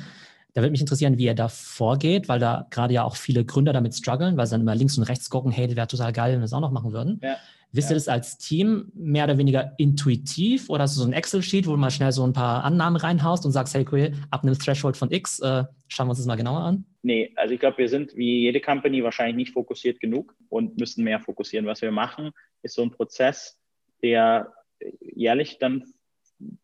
Da 0.54 0.62
würde 0.62 0.72
mich 0.72 0.82
interessieren, 0.82 1.18
wie 1.18 1.26
ihr 1.26 1.34
da 1.34 1.48
vorgeht, 1.48 2.30
weil 2.30 2.40
da 2.40 2.68
gerade 2.70 2.94
ja 2.94 3.04
auch 3.04 3.16
viele 3.16 3.44
Gründer 3.44 3.74
damit 3.74 3.96
strugglen, 3.96 4.38
weil 4.38 4.46
sie 4.46 4.52
dann 4.52 4.62
immer 4.62 4.76
links 4.76 4.98
und 4.98 5.04
rechts 5.04 5.30
gucken, 5.30 5.52
hey, 5.52 5.68
das 5.68 5.76
wäre 5.76 5.88
total 5.88 6.14
geil, 6.14 6.34
wenn 6.34 6.40
wir 6.40 6.44
das 6.44 6.54
auch 6.54 6.60
noch 6.60 6.72
machen 6.72 6.94
würden. 6.94 7.20
Ja. 7.24 7.38
Wisst 7.76 7.90
ihr 7.90 7.96
das 7.96 8.08
als 8.08 8.38
Team 8.38 8.92
mehr 8.94 9.24
oder 9.24 9.40
weniger 9.40 9.74
intuitiv 9.80 10.70
oder 10.70 10.84
hast 10.84 10.96
du 10.96 11.02
so 11.02 11.08
ein 11.08 11.14
Excel-Sheet, 11.14 11.66
wo 11.66 11.72
du 11.72 11.78
mal 11.78 11.90
schnell 11.90 12.12
so 12.12 12.24
ein 12.24 12.32
paar 12.32 12.64
Annahmen 12.64 12.98
reinhaust 12.98 13.48
und 13.48 13.52
sagst, 13.52 13.74
hey, 13.74 13.84
cool, 13.92 14.14
ab 14.30 14.44
einem 14.44 14.58
Threshold 14.58 14.96
von 14.96 15.10
X, 15.10 15.40
äh, 15.40 15.64
schauen 15.88 16.06
wir 16.06 16.12
uns 16.12 16.20
das 16.20 16.28
mal 16.28 16.36
genauer 16.36 16.60
an? 16.60 16.86
Nee, 17.02 17.34
also 17.36 17.56
ich 17.56 17.60
glaube, 17.60 17.80
wir 17.80 17.90
sind 17.90 18.16
wie 18.16 18.42
jede 18.42 18.62
Company 18.62 19.04
wahrscheinlich 19.04 19.36
nicht 19.36 19.54
fokussiert 19.54 20.00
genug 20.00 20.36
und 20.50 20.78
müssen 20.78 21.04
mehr 21.04 21.20
fokussieren. 21.20 21.66
Was 21.66 21.82
wir 21.82 21.92
machen, 21.92 22.30
ist 22.62 22.76
so 22.76 22.84
ein 22.84 22.92
Prozess, 22.92 23.58
der 24.04 24.54
jährlich 25.02 25.58
dann 25.58 25.84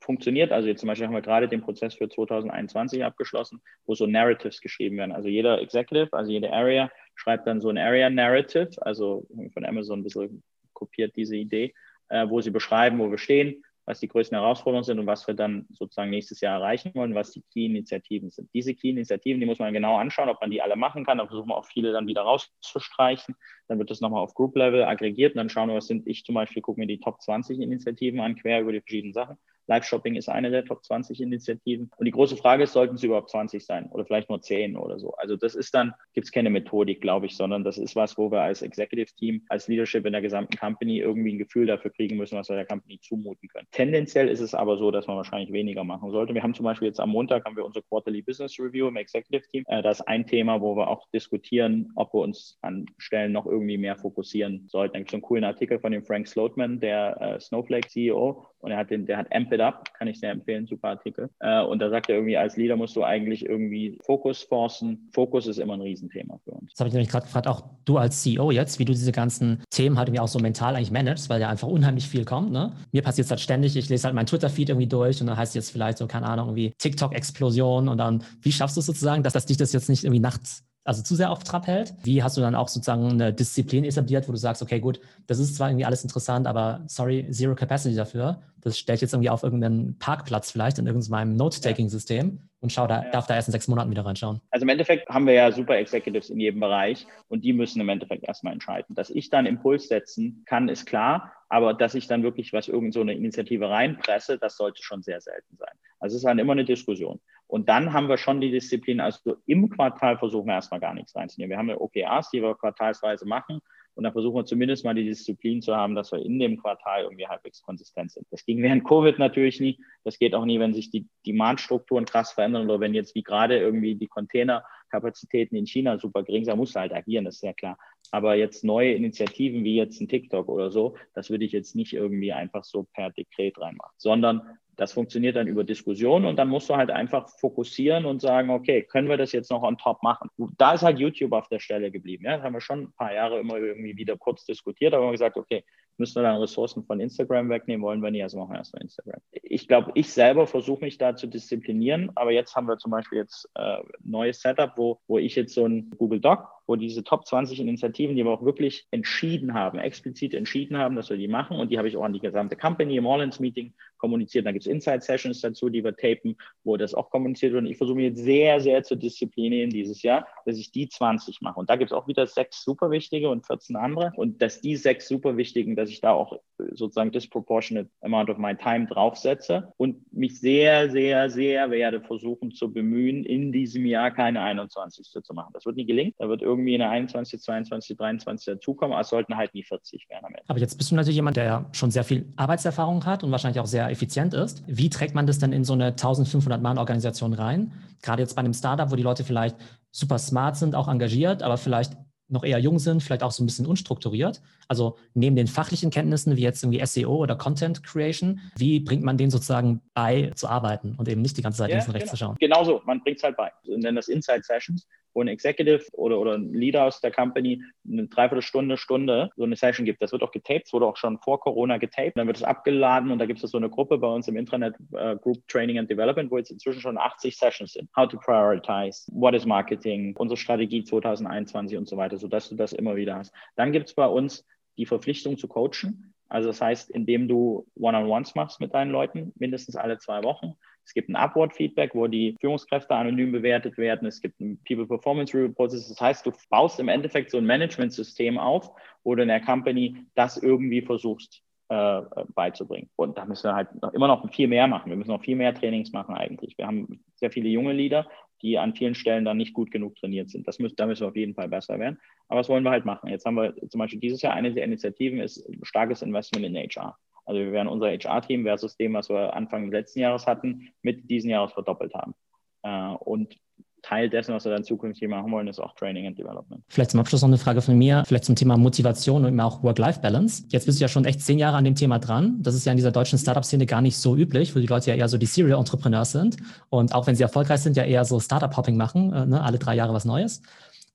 funktioniert. 0.01 0.51
Also 0.51 0.67
jetzt 0.67 0.79
zum 0.81 0.87
Beispiel 0.87 1.07
haben 1.07 1.13
wir 1.13 1.21
gerade 1.21 1.47
den 1.47 1.61
Prozess 1.61 1.95
für 1.95 2.09
2021 2.09 3.03
abgeschlossen, 3.03 3.61
wo 3.85 3.95
so 3.95 4.05
Narratives 4.05 4.61
geschrieben 4.61 4.97
werden. 4.97 5.11
Also 5.11 5.29
jeder 5.29 5.61
Executive, 5.61 6.09
also 6.13 6.31
jede 6.31 6.51
Area 6.51 6.91
schreibt 7.15 7.47
dann 7.47 7.61
so 7.61 7.69
ein 7.69 7.77
Area 7.77 8.09
Narrative, 8.09 8.69
also 8.81 9.27
von 9.53 9.65
Amazon 9.65 9.99
ein 9.99 10.03
bisschen 10.03 10.43
kopiert 10.73 11.15
diese 11.15 11.35
Idee, 11.35 11.73
äh, 12.09 12.27
wo 12.29 12.41
sie 12.41 12.51
beschreiben, 12.51 12.99
wo 12.99 13.11
wir 13.11 13.17
stehen, 13.17 13.63
was 13.89 13.99
die 13.99 14.07
größten 14.07 14.37
Herausforderungen 14.37 14.83
sind 14.83 14.99
und 14.99 15.07
was 15.07 15.25
wir 15.25 15.33
dann 15.33 15.65
sozusagen 15.71 16.11
nächstes 16.11 16.41
Jahr 16.41 16.59
erreichen 16.59 16.91
wollen, 16.93 17.15
was 17.15 17.31
die 17.31 17.41
Key-Initiativen 17.51 18.29
sind. 18.29 18.47
Diese 18.53 18.75
Key-Initiativen, 18.75 19.39
die 19.39 19.47
muss 19.47 19.57
man 19.57 19.73
genau 19.73 19.97
anschauen, 19.97 20.29
ob 20.29 20.39
man 20.41 20.51
die 20.51 20.61
alle 20.61 20.75
machen 20.75 21.05
kann. 21.05 21.17
Da 21.17 21.25
versuchen 21.25 21.49
wir 21.49 21.57
auch 21.57 21.65
viele 21.65 21.91
dann 21.91 22.05
wieder 22.05 22.21
rauszustreichen. 22.21 23.35
Dann 23.67 23.79
wird 23.79 23.89
das 23.89 23.99
nochmal 23.99 24.21
auf 24.21 24.35
Group-Level 24.35 24.83
aggregiert 24.83 25.33
und 25.33 25.37
dann 25.37 25.49
schauen 25.49 25.69
wir, 25.69 25.75
was 25.75 25.87
sind. 25.87 26.05
Ich 26.05 26.23
zum 26.23 26.35
Beispiel 26.35 26.61
gucke 26.61 26.79
mir 26.79 26.85
die 26.85 26.99
Top 26.99 27.19
20 27.19 27.59
Initiativen 27.59 28.19
an, 28.19 28.35
quer 28.35 28.61
über 28.61 28.73
die 28.73 28.81
verschiedenen 28.81 29.13
Sachen. 29.13 29.37
Live-Shopping 29.69 30.15
ist 30.15 30.29
eine 30.29 30.49
der 30.49 30.65
Top 30.65 30.83
20 30.83 31.21
Initiativen. 31.21 31.91
Und 31.95 32.05
die 32.05 32.11
große 32.11 32.35
Frage 32.35 32.63
ist, 32.63 32.73
sollten 32.73 32.95
es 32.95 33.03
überhaupt 33.03 33.29
20 33.29 33.63
sein 33.63 33.87
oder 33.91 34.03
vielleicht 34.03 34.29
nur 34.29 34.41
10 34.41 34.75
oder 34.75 34.99
so? 34.99 35.13
Also 35.13 35.35
das 35.35 35.55
ist 35.55 35.73
dann, 35.75 35.93
gibt 36.13 36.25
es 36.25 36.31
keine 36.31 36.49
Methodik, 36.49 37.01
glaube 37.01 37.27
ich, 37.27 37.37
sondern 37.37 37.63
das 37.63 37.77
ist 37.77 37.95
was, 37.95 38.17
wo 38.17 38.31
wir 38.31 38.41
als 38.41 38.63
Executive 38.63 39.13
Team, 39.15 39.43
als 39.47 39.67
Leadership 39.67 40.05
in 40.05 40.11
der 40.13 40.21
gesamten 40.21 40.57
Company 40.57 40.99
irgendwie 40.99 41.33
ein 41.33 41.37
Gefühl 41.37 41.67
dafür 41.67 41.91
kriegen 41.91 42.17
müssen, 42.17 42.37
was 42.37 42.49
wir 42.49 42.55
der 42.55 42.65
Company 42.65 42.99
zumuten 42.99 43.47
können. 43.47 43.67
Tendenziell 43.71 44.27
ist 44.27 44.39
es 44.39 44.55
aber 44.55 44.77
so, 44.77 44.89
dass 44.89 45.05
man 45.05 45.17
wahrscheinlich 45.17 45.53
weniger 45.53 45.83
machen 45.83 46.09
sollte. 46.11 46.33
Wir 46.33 46.41
haben 46.41 46.55
zum 46.55 46.63
Beispiel 46.63 46.87
jetzt 46.87 46.99
am 46.99 47.11
Montag 47.11 47.45
haben 47.45 47.55
wir 47.55 47.65
unsere 47.65 47.83
Quarterly 47.83 48.23
Business 48.23 48.59
Review 48.59 48.87
im 48.87 48.97
Executive 48.97 49.47
Team. 49.51 49.63
Äh, 49.67 49.83
das 49.83 49.99
ist 49.99 50.07
ein 50.07 50.25
Thema, 50.25 50.61
wo 50.61 50.75
wir 50.75 50.87
auch 50.87 51.07
diskutieren, 51.11 51.91
ob 51.95 52.13
wir 52.13 52.21
uns 52.21 52.57
an 52.61 52.87
Stellen 52.97 53.31
noch 53.31 53.45
irgendwie 53.45 53.77
mehr 53.77 53.95
fokussieren 53.95 54.67
sollten. 54.67 54.93
Da 54.93 54.99
gibt 54.99 55.11
es 55.11 55.13
einen 55.13 55.21
coolen 55.21 55.43
Artikel 55.43 55.79
von 55.79 55.91
dem 55.91 56.03
Frank 56.03 56.27
Slotman, 56.27 56.79
der 56.79 57.21
äh, 57.21 57.39
Snowflake 57.39 57.87
CEO, 57.87 58.47
und 58.61 58.71
er 58.71 58.77
hat 58.77 58.89
den, 58.89 59.05
der 59.05 59.17
hat 59.17 59.27
Amp 59.33 59.51
It 59.51 59.61
Up, 59.61 59.93
kann 59.93 60.07
ich 60.07 60.19
sehr 60.19 60.31
empfehlen, 60.31 60.67
super 60.67 60.89
Artikel. 60.89 61.29
Äh, 61.39 61.61
und 61.63 61.79
da 61.79 61.89
sagt 61.89 62.09
er 62.09 62.15
irgendwie, 62.15 62.37
als 62.37 62.57
Leader 62.57 62.75
musst 62.75 62.95
du 62.95 63.03
eigentlich 63.03 63.45
irgendwie 63.45 63.97
Fokus 64.03 64.43
forcen. 64.43 65.09
Fokus 65.13 65.47
ist 65.47 65.59
immer 65.59 65.73
ein 65.73 65.81
Riesenthema 65.81 66.39
für 66.43 66.51
uns. 66.51 66.71
Das 66.71 66.79
habe 66.79 66.89
ich 66.89 66.93
nämlich 66.93 67.09
gerade 67.09 67.25
gefragt, 67.25 67.47
auch 67.47 67.63
du 67.85 67.97
als 67.97 68.21
CEO 68.21 68.51
jetzt, 68.51 68.79
wie 68.79 68.85
du 68.85 68.93
diese 68.93 69.11
ganzen 69.11 69.63
Themen 69.69 69.97
halt 69.97 70.09
irgendwie 70.09 70.21
auch 70.21 70.27
so 70.27 70.39
mental 70.39 70.75
eigentlich 70.75 70.91
managst, 70.91 71.29
weil 71.29 71.41
ja 71.41 71.49
einfach 71.49 71.67
unheimlich 71.67 72.07
viel 72.07 72.25
kommt. 72.25 72.51
Ne? 72.51 72.73
Mir 72.91 73.01
passiert 73.01 73.25
es 73.25 73.31
halt 73.31 73.39
ständig, 73.39 73.75
ich 73.75 73.89
lese 73.89 74.05
halt 74.05 74.15
meinen 74.15 74.25
Twitter-Feed 74.25 74.69
irgendwie 74.69 74.87
durch 74.87 75.21
und 75.21 75.27
dann 75.27 75.37
heißt 75.37 75.51
es 75.51 75.55
jetzt 75.55 75.71
vielleicht 75.71 75.97
so, 75.97 76.07
keine 76.07 76.27
Ahnung, 76.27 76.47
irgendwie 76.47 76.73
TikTok-Explosion 76.77 77.87
und 77.87 77.97
dann, 77.97 78.23
wie 78.41 78.51
schaffst 78.51 78.75
du 78.75 78.79
es 78.79 78.85
sozusagen, 78.85 79.23
dass 79.23 79.33
das 79.33 79.45
dich 79.45 79.57
das 79.57 79.73
jetzt 79.73 79.89
nicht 79.89 80.03
irgendwie 80.03 80.19
nachts 80.19 80.68
also 80.89 81.03
zu 81.03 81.13
sehr 81.13 81.29
auf 81.29 81.43
Trab 81.43 81.67
hält? 81.67 81.93
Wie 82.01 82.23
hast 82.23 82.35
du 82.35 82.41
dann 82.41 82.55
auch 82.55 82.67
sozusagen 82.67 83.11
eine 83.11 83.31
Disziplin 83.31 83.83
etabliert, 83.83 84.27
wo 84.27 84.31
du 84.31 84.39
sagst, 84.39 84.63
okay, 84.63 84.79
gut, 84.79 84.99
das 85.27 85.37
ist 85.37 85.55
zwar 85.55 85.69
irgendwie 85.69 85.85
alles 85.85 86.01
interessant, 86.01 86.47
aber 86.47 86.81
sorry, 86.87 87.27
zero 87.29 87.53
capacity 87.53 87.95
dafür. 87.95 88.41
Das 88.61 88.79
stelle 88.79 88.95
ich 88.95 89.01
jetzt 89.01 89.13
irgendwie 89.13 89.29
auf 89.29 89.43
irgendeinen 89.43 89.99
Parkplatz 89.99 90.49
vielleicht 90.51 90.79
in 90.79 90.87
irgendeinem 90.87 91.35
Note-Taking-System 91.35 92.39
und 92.59 92.71
schau 92.71 92.87
da, 92.87 93.03
ja. 93.03 93.11
darf 93.11 93.27
da 93.27 93.35
erst 93.35 93.49
in 93.49 93.51
sechs 93.51 93.67
Monaten 93.67 93.91
wieder 93.91 94.03
reinschauen. 94.03 94.41
Also 94.49 94.63
im 94.63 94.69
Endeffekt 94.69 95.07
haben 95.09 95.27
wir 95.27 95.33
ja 95.33 95.51
super 95.51 95.77
Executives 95.77 96.31
in 96.31 96.39
jedem 96.39 96.59
Bereich 96.59 97.05
und 97.27 97.43
die 97.43 97.53
müssen 97.53 97.79
im 97.79 97.89
Endeffekt 97.89 98.23
erstmal 98.23 98.53
entscheiden. 98.53 98.95
Dass 98.95 99.11
ich 99.11 99.29
dann 99.29 99.45
Impuls 99.45 99.89
setzen 99.89 100.41
kann, 100.47 100.69
ist 100.69 100.87
klar, 100.87 101.31
aber 101.49 101.73
dass 101.73 101.95
ich 101.95 102.07
dann 102.07 102.23
wirklich 102.23 102.53
was 102.53 102.67
irgend 102.67 102.93
so 102.93 103.01
eine 103.01 103.13
Initiative 103.13 103.69
reinpresse, 103.69 104.37
das 104.37 104.55
sollte 104.55 104.81
schon 104.83 105.01
sehr 105.01 105.19
selten 105.19 105.57
sein. 105.57 105.73
Also 105.99 106.15
es 106.15 106.21
ist 106.21 106.25
dann 106.27 106.39
immer 106.39 106.53
eine 106.53 106.65
Diskussion. 106.65 107.19
Und 107.47 107.67
dann 107.67 107.91
haben 107.93 108.07
wir 108.07 108.17
schon 108.17 108.39
die 108.39 108.51
Disziplin, 108.51 109.01
also 109.01 109.37
im 109.47 109.69
Quartal 109.71 110.19
versuchen 110.19 110.47
wir 110.47 110.53
erstmal 110.53 110.79
gar 110.79 110.93
nichts 110.93 111.15
reinzunehmen. 111.15 111.49
Wir 111.49 111.57
haben 111.57 111.69
ja 111.69 111.77
OKRs, 111.77 112.29
die 112.29 112.41
wir 112.43 112.55
quartalsweise 112.55 113.27
machen. 113.27 113.59
Und 113.99 114.05
dann 114.05 114.13
versuchen 114.13 114.37
wir 114.37 114.45
zumindest 114.45 114.85
mal 114.85 114.95
die 114.95 115.03
Disziplin 115.03 115.61
zu 115.61 115.75
haben, 115.75 115.93
dass 115.93 116.13
wir 116.13 116.25
in 116.25 116.39
dem 116.39 116.55
Quartal 116.55 117.03
irgendwie 117.03 117.27
halbwegs 117.27 117.61
konsistent 117.61 118.13
sind. 118.13 118.25
Das 118.31 118.45
ging 118.45 118.63
während 118.63 118.85
Covid 118.85 119.19
natürlich 119.19 119.59
nie. 119.59 119.77
Das 120.05 120.17
geht 120.17 120.33
auch 120.33 120.45
nie, 120.45 120.57
wenn 120.57 120.73
sich 120.73 120.89
die 120.89 121.09
Demand-Strukturen 121.27 122.05
krass 122.05 122.31
verändern 122.31 122.63
oder 122.63 122.79
wenn 122.79 122.93
jetzt 122.93 123.13
wie 123.13 123.23
gerade 123.23 123.59
irgendwie 123.59 123.95
die 123.95 124.07
Containerkapazitäten 124.07 125.57
in 125.57 125.67
China 125.67 125.99
super 125.99 126.23
gering 126.23 126.45
sind, 126.45 126.55
muss 126.55 126.73
halt 126.75 126.93
agieren, 126.93 127.25
das 127.25 127.35
ist 127.35 127.43
ja 127.43 127.51
klar. 127.51 127.77
Aber 128.11 128.35
jetzt 128.35 128.63
neue 128.63 128.93
Initiativen 128.93 129.65
wie 129.65 129.75
jetzt 129.75 129.99
ein 129.99 130.07
TikTok 130.07 130.47
oder 130.47 130.71
so, 130.71 130.95
das 131.13 131.29
würde 131.29 131.43
ich 131.43 131.51
jetzt 131.51 131.75
nicht 131.75 131.91
irgendwie 131.91 132.31
einfach 132.31 132.63
so 132.63 132.87
per 132.93 133.09
Dekret 133.09 133.59
reinmachen, 133.59 133.95
sondern 133.97 134.43
das 134.79 134.93
funktioniert 134.93 135.35
dann 135.35 135.47
über 135.47 135.65
Diskussion 135.65 136.23
und 136.23 136.37
dann 136.37 136.47
musst 136.47 136.69
du 136.69 136.75
halt 136.77 136.89
einfach 136.89 137.27
fokussieren 137.37 138.05
und 138.05 138.21
sagen, 138.21 138.49
okay, 138.49 138.81
können 138.81 139.09
wir 139.09 139.17
das 139.17 139.33
jetzt 139.33 139.51
noch 139.51 139.61
on 139.61 139.77
top 139.77 140.01
machen? 140.03 140.29
Da 140.57 140.73
ist 140.73 140.83
halt 140.83 140.99
YouTube 140.99 141.33
auf 141.33 141.49
der 141.49 141.59
Stelle 141.59 141.91
geblieben. 141.91 142.23
Ja? 142.23 142.37
Das 142.37 142.45
haben 142.45 142.53
wir 142.53 142.61
schon 142.61 142.83
ein 142.83 142.93
paar 142.93 143.13
Jahre 143.13 143.39
immer 143.39 143.57
irgendwie 143.57 143.97
wieder 143.97 144.15
kurz 144.17 144.45
diskutiert, 144.45 144.93
aber 144.93 145.05
haben 145.05 145.11
gesagt, 145.11 145.35
okay, 145.35 145.65
müssen 145.97 146.15
wir 146.15 146.23
dann 146.23 146.39
Ressourcen 146.39 146.85
von 146.85 147.01
Instagram 147.01 147.49
wegnehmen, 147.49 147.83
wollen 147.83 148.01
wir 148.01 148.09
nicht, 148.09 148.23
also 148.23 148.37
machen 148.37 148.53
wir 148.53 148.59
erstmal 148.59 148.83
Instagram. 148.83 149.19
Ich 149.31 149.67
glaube, 149.67 149.91
ich 149.95 150.13
selber 150.13 150.47
versuche 150.47 150.85
mich 150.85 150.97
da 150.97 151.13
zu 151.13 151.27
disziplinieren, 151.27 152.11
aber 152.15 152.31
jetzt 152.31 152.55
haben 152.55 152.69
wir 152.69 152.77
zum 152.77 152.91
Beispiel 152.91 153.17
jetzt 153.17 153.49
äh, 153.55 153.79
neues 154.01 154.41
Setup, 154.41 154.77
wo, 154.77 155.01
wo 155.07 155.17
ich 155.17 155.35
jetzt 155.35 155.53
so 155.53 155.65
ein 155.65 155.89
Google 155.97 156.21
Doc, 156.21 156.47
wo 156.69 156.75
diese 156.75 157.03
Top 157.03 157.25
20 157.25 157.59
Initiativen, 157.61 158.15
die 158.15 158.23
wir 158.23 158.29
auch 158.29 158.45
wirklich 158.45 158.85
entschieden 158.91 159.55
haben, 159.55 159.79
explizit 159.79 160.35
entschieden 160.35 160.77
haben, 160.77 160.95
dass 160.95 161.09
wir 161.09 161.17
die 161.17 161.27
machen 161.27 161.57
und 161.57 161.71
die 161.71 161.79
habe 161.79 161.87
ich 161.87 161.97
auch 161.97 162.03
an 162.03 162.13
die 162.13 162.19
gesamte 162.19 162.55
Company 162.55 162.95
im 162.95 163.07
All-Ins-Meeting 163.07 163.73
kommuniziert. 163.97 164.45
Da 164.45 164.51
gibt 164.51 164.65
es 164.65 164.71
Inside-Sessions 164.71 165.41
dazu, 165.41 165.69
die 165.69 165.83
wir 165.83 165.95
tapen, 165.95 166.35
wo 166.63 166.77
das 166.77 166.95
auch 166.95 167.11
kommuniziert 167.11 167.53
wird. 167.53 167.63
Und 167.63 167.69
ich 167.69 167.77
versuche 167.77 167.97
mich 167.97 168.05
jetzt 168.05 168.23
sehr, 168.23 168.59
sehr 168.61 168.83
zu 168.83 168.95
disziplinieren 168.95 169.69
dieses 169.69 170.01
Jahr, 170.01 170.27
dass 170.45 170.57
ich 170.57 170.71
die 170.71 170.89
20 170.89 171.41
mache. 171.41 171.59
Und 171.59 171.69
da 171.69 171.75
gibt 171.75 171.91
es 171.91 171.97
auch 171.97 172.07
wieder 172.07 172.25
sechs 172.25 172.63
super 172.63 172.89
wichtige 172.89 173.29
und 173.29 173.45
14 173.45 173.75
andere. 173.75 174.11
Und 174.15 174.41
dass 174.41 174.61
die 174.61 174.75
sechs 174.75 175.07
super 175.07 175.37
wichtigen, 175.37 175.75
dass 175.75 175.89
ich 175.89 176.01
da 176.01 176.11
auch 176.11 176.39
sozusagen 176.71 177.11
disproportionate 177.11 177.89
amount 178.01 178.29
of 178.29 178.37
my 178.37 178.55
time 178.55 178.87
draufsetze 178.87 179.73
und 179.77 180.11
mich 180.13 180.39
sehr, 180.39 180.89
sehr, 180.89 181.29
sehr 181.29 181.71
werde 181.71 182.01
versuchen 182.01 182.51
zu 182.51 182.71
bemühen, 182.71 183.25
in 183.25 183.51
diesem 183.51 183.85
Jahr 183.85 184.11
keine 184.11 184.41
21. 184.41 185.05
zu 185.23 185.33
machen. 185.33 185.51
Das 185.53 185.65
wird 185.65 185.75
nie 185.75 185.85
gelingen. 185.85 186.13
Da 186.17 186.29
wird 186.29 186.41
irgendwie 186.41 186.58
eine 186.67 186.89
21, 186.89 187.41
22, 187.41 187.97
23 187.97 188.45
dazukommen, 188.53 188.93
aber 188.93 189.01
es 189.01 189.09
sollten 189.09 189.35
halt 189.35 189.53
nie 189.53 189.63
40 189.63 190.09
werden 190.09 190.25
am 190.25 190.33
Ende. 190.33 190.43
Aber 190.47 190.59
jetzt 190.59 190.77
bist 190.77 190.91
du 190.91 190.95
natürlich 190.95 191.15
jemand, 191.15 191.37
der 191.37 191.65
schon 191.71 191.91
sehr 191.91 192.03
viel 192.03 192.31
Arbeitserfahrung 192.35 193.05
hat 193.05 193.23
und 193.23 193.31
wahrscheinlich 193.31 193.59
auch 193.59 193.65
sehr 193.65 193.89
effizient 193.89 194.33
ist. 194.33 194.63
Wie 194.67 194.89
trägt 194.89 195.15
man 195.15 195.27
das 195.27 195.39
denn 195.39 195.53
in 195.53 195.63
so 195.63 195.73
eine 195.73 195.91
1500-Mann-Organisation 195.91 197.33
rein? 197.33 197.73
Gerade 198.01 198.21
jetzt 198.21 198.35
bei 198.35 198.39
einem 198.39 198.53
Startup, 198.53 198.91
wo 198.91 198.95
die 198.95 199.03
Leute 199.03 199.23
vielleicht 199.23 199.55
super 199.91 200.17
smart 200.17 200.57
sind, 200.57 200.75
auch 200.75 200.87
engagiert, 200.87 201.43
aber 201.43 201.57
vielleicht 201.57 201.97
noch 202.27 202.43
eher 202.43 202.59
jung 202.59 202.79
sind, 202.79 203.01
vielleicht 203.01 203.23
auch 203.23 203.31
so 203.31 203.43
ein 203.43 203.47
bisschen 203.47 203.65
unstrukturiert. 203.65 204.41
Also 204.69 204.97
neben 205.15 205.35
den 205.35 205.47
fachlichen 205.47 205.89
Kenntnissen 205.89 206.37
wie 206.37 206.41
jetzt 206.41 206.63
irgendwie 206.63 206.85
SEO 206.85 207.15
oder 207.15 207.35
Content 207.35 207.83
Creation, 207.83 208.39
wie 208.55 208.79
bringt 208.79 209.03
man 209.03 209.17
denen 209.17 209.31
sozusagen 209.31 209.81
bei 209.95 210.31
zu 210.35 210.47
arbeiten 210.47 210.95
und 210.95 211.09
eben 211.09 211.21
nicht 211.21 211.35
die 211.37 211.41
ganze 211.41 211.57
Zeit 211.57 211.69
ja, 211.69 211.77
links 211.77 211.87
und 211.87 211.95
rechts 211.95 212.11
genau. 212.11 212.17
zu 212.17 212.17
schauen? 212.17 212.35
Genauso, 212.39 212.81
man 212.85 213.01
bringt 213.01 213.17
es 213.17 213.23
halt 213.23 213.35
bei. 213.35 213.51
Wir 213.63 213.79
nennen 213.79 213.95
das 213.95 214.07
Inside 214.07 214.43
Sessions, 214.43 214.87
wo 215.15 215.21
ein 215.21 215.27
Executive 215.27 215.85
oder, 215.93 216.19
oder 216.19 216.35
ein 216.35 216.53
Leader 216.53 216.85
aus 216.85 217.01
der 217.01 217.11
Company 217.11 217.63
eine 217.89 218.07
Dreiviertelstunde, 218.07 218.77
Stunde 218.77 219.31
so 219.35 219.43
eine 219.43 219.55
Session 219.55 219.85
gibt. 219.85 220.03
Das 220.03 220.11
wird 220.11 220.21
auch 220.21 220.31
getaped, 220.31 220.71
wurde 220.71 220.85
auch 220.85 220.97
schon 220.97 221.17
vor 221.17 221.39
Corona 221.39 221.77
getaped. 221.77 222.15
Dann 222.15 222.27
wird 222.27 222.37
es 222.37 222.43
abgeladen 222.43 223.09
und 223.09 223.17
da 223.17 223.25
gibt 223.25 223.43
es 223.43 223.49
so 223.49 223.57
eine 223.57 223.71
Gruppe 223.71 223.97
bei 223.97 224.07
uns 224.07 224.27
im 224.27 224.37
Intranet 224.37 224.75
uh, 224.93 225.15
Group 225.17 225.47
Training 225.47 225.79
and 225.79 225.89
Development, 225.89 226.29
wo 226.29 226.37
jetzt 226.37 226.51
inzwischen 226.51 226.81
schon 226.81 226.99
80 226.99 227.35
Sessions 227.35 227.73
sind. 227.73 227.89
How 227.95 228.07
to 228.07 228.17
prioritize, 228.17 229.11
what 229.11 229.33
is 229.33 229.45
marketing, 229.45 230.15
unsere 230.15 230.37
Strategie 230.37 230.83
2021 230.83 231.75
und 231.75 231.87
so 231.87 231.97
weiter 231.97 232.17
sodass 232.17 232.49
du 232.49 232.55
das 232.55 232.73
immer 232.73 232.95
wieder 232.95 233.15
hast. 233.15 233.33
Dann 233.55 233.71
gibt 233.71 233.87
es 233.87 233.95
bei 233.95 234.05
uns 234.05 234.45
die 234.79 234.85
Verpflichtung 234.85 235.37
zu 235.37 235.47
coachen. 235.47 236.15
Also 236.29 236.47
das 236.47 236.61
heißt, 236.61 236.89
indem 236.91 237.27
du 237.27 237.67
One-on-Ones 237.75 238.35
machst 238.35 238.61
mit 238.61 238.73
deinen 238.73 238.91
Leuten, 238.91 239.33
mindestens 239.37 239.75
alle 239.75 239.97
zwei 239.97 240.23
Wochen. 240.23 240.53
Es 240.85 240.93
gibt 240.93 241.09
ein 241.09 241.15
Upward-Feedback, 241.15 241.93
wo 241.93 242.07
die 242.07 242.35
Führungskräfte 242.39 242.95
anonym 242.95 243.31
bewertet 243.31 243.77
werden. 243.77 244.07
Es 244.07 244.21
gibt 244.21 244.39
ein 244.39 244.59
People 244.65 244.87
Performance 244.87 245.37
Review. 245.37 245.53
Das 245.57 245.99
heißt, 245.99 246.25
du 246.25 246.31
baust 246.49 246.79
im 246.79 246.87
Endeffekt 246.87 247.29
so 247.29 247.37
ein 247.37 247.45
Management-System 247.45 248.37
auf, 248.37 248.71
wo 249.03 249.15
du 249.15 249.23
in 249.23 249.27
der 249.27 249.41
Company 249.41 250.05
das 250.15 250.37
irgendwie 250.37 250.81
versuchst 250.81 251.43
äh, 251.69 252.01
beizubringen. 252.33 252.89
Und 252.95 253.17
da 253.17 253.25
müssen 253.25 253.49
wir 253.49 253.55
halt 253.55 253.81
noch, 253.81 253.93
immer 253.93 254.07
noch 254.07 254.27
viel 254.33 254.47
mehr 254.47 254.67
machen. 254.67 254.89
Wir 254.89 254.97
müssen 254.97 255.11
noch 255.11 255.23
viel 255.23 255.35
mehr 255.35 255.53
Trainings 255.53 255.91
machen 255.91 256.15
eigentlich. 256.15 256.57
Wir 256.57 256.67
haben 256.67 257.03
sehr 257.15 257.31
viele 257.31 257.49
junge 257.49 257.73
Leader, 257.73 258.07
die 258.41 258.57
an 258.57 258.73
vielen 258.73 258.95
Stellen 258.95 259.25
dann 259.25 259.37
nicht 259.37 259.53
gut 259.53 259.69
genug 259.69 259.95
trainiert 259.95 260.29
sind. 260.29 260.47
Das 260.47 260.59
müssen, 260.59 260.75
da 260.75 260.87
müssen 260.87 261.01
wir 261.01 261.09
auf 261.09 261.15
jeden 261.15 261.35
Fall 261.35 261.47
besser 261.47 261.77
werden. 261.79 261.99
Aber 262.27 262.39
was 262.39 262.49
wollen 262.49 262.63
wir 262.63 262.71
halt 262.71 262.85
machen? 262.85 263.09
Jetzt 263.09 263.25
haben 263.25 263.35
wir 263.35 263.53
zum 263.69 263.79
Beispiel 263.79 263.99
dieses 263.99 264.21
Jahr 264.21 264.33
eine 264.33 264.53
der 264.53 264.63
Initiativen 264.63 265.19
ist 265.19 265.47
starkes 265.63 266.01
Investment 266.01 266.45
in 266.45 266.55
HR. 266.55 266.97
Also 267.25 267.41
wir 267.41 267.51
werden 267.51 267.67
unser 267.67 267.89
HR-Team 267.91 268.43
versus 268.45 268.75
dem, 268.75 268.93
was 268.93 269.09
wir 269.09 269.35
Anfang 269.35 269.69
letzten 269.69 269.99
Jahres 269.99 270.25
hatten, 270.25 270.69
mit 270.81 271.09
diesen 271.11 271.29
Jahres 271.29 271.53
verdoppelt 271.53 271.93
haben. 271.93 272.15
Äh, 272.63 272.95
und 272.95 273.37
Teil 273.81 274.09
dessen, 274.09 274.33
was 274.33 274.45
wir 274.45 274.51
dann 274.51 274.63
zukünftig 274.63 275.07
machen 275.07 275.31
wollen, 275.31 275.47
ist 275.47 275.59
auch 275.59 275.73
Training 275.75 276.07
and 276.07 276.17
Development. 276.17 276.63
Vielleicht 276.67 276.91
zum 276.91 276.99
Abschluss 276.99 277.21
noch 277.21 277.29
eine 277.29 277.37
Frage 277.37 277.61
von 277.61 277.77
mir, 277.77 278.03
vielleicht 278.05 278.25
zum 278.25 278.35
Thema 278.35 278.57
Motivation 278.57 279.25
und 279.25 279.39
auch 279.39 279.63
Work-Life-Balance. 279.63 280.43
Jetzt 280.49 280.65
bist 280.65 280.79
du 280.79 280.83
ja 280.83 280.87
schon 280.87 281.05
echt 281.05 281.21
zehn 281.21 281.39
Jahre 281.39 281.57
an 281.57 281.63
dem 281.63 281.75
Thema 281.75 281.99
dran. 281.99 282.37
Das 282.41 282.55
ist 282.55 282.65
ja 282.65 282.71
in 282.71 282.77
dieser 282.77 282.91
deutschen 282.91 283.17
Startup-Szene 283.17 283.65
gar 283.65 283.81
nicht 283.81 283.97
so 283.97 284.15
üblich, 284.15 284.55
wo 284.55 284.59
die 284.59 284.67
Leute 284.67 284.91
ja 284.91 284.95
eher 284.95 285.07
so 285.07 285.17
die 285.17 285.25
Serial-Entrepreneurs 285.25 286.11
sind 286.11 286.37
und 286.69 286.93
auch 286.93 287.07
wenn 287.07 287.15
sie 287.15 287.23
erfolgreich 287.23 287.61
sind, 287.61 287.77
ja 287.77 287.83
eher 287.83 288.05
so 288.05 288.19
Startup-Hopping 288.19 288.77
machen, 288.77 289.13
äh, 289.13 289.25
ne? 289.25 289.41
alle 289.41 289.59
drei 289.59 289.75
Jahre 289.75 289.93
was 289.93 290.05
Neues. 290.05 290.41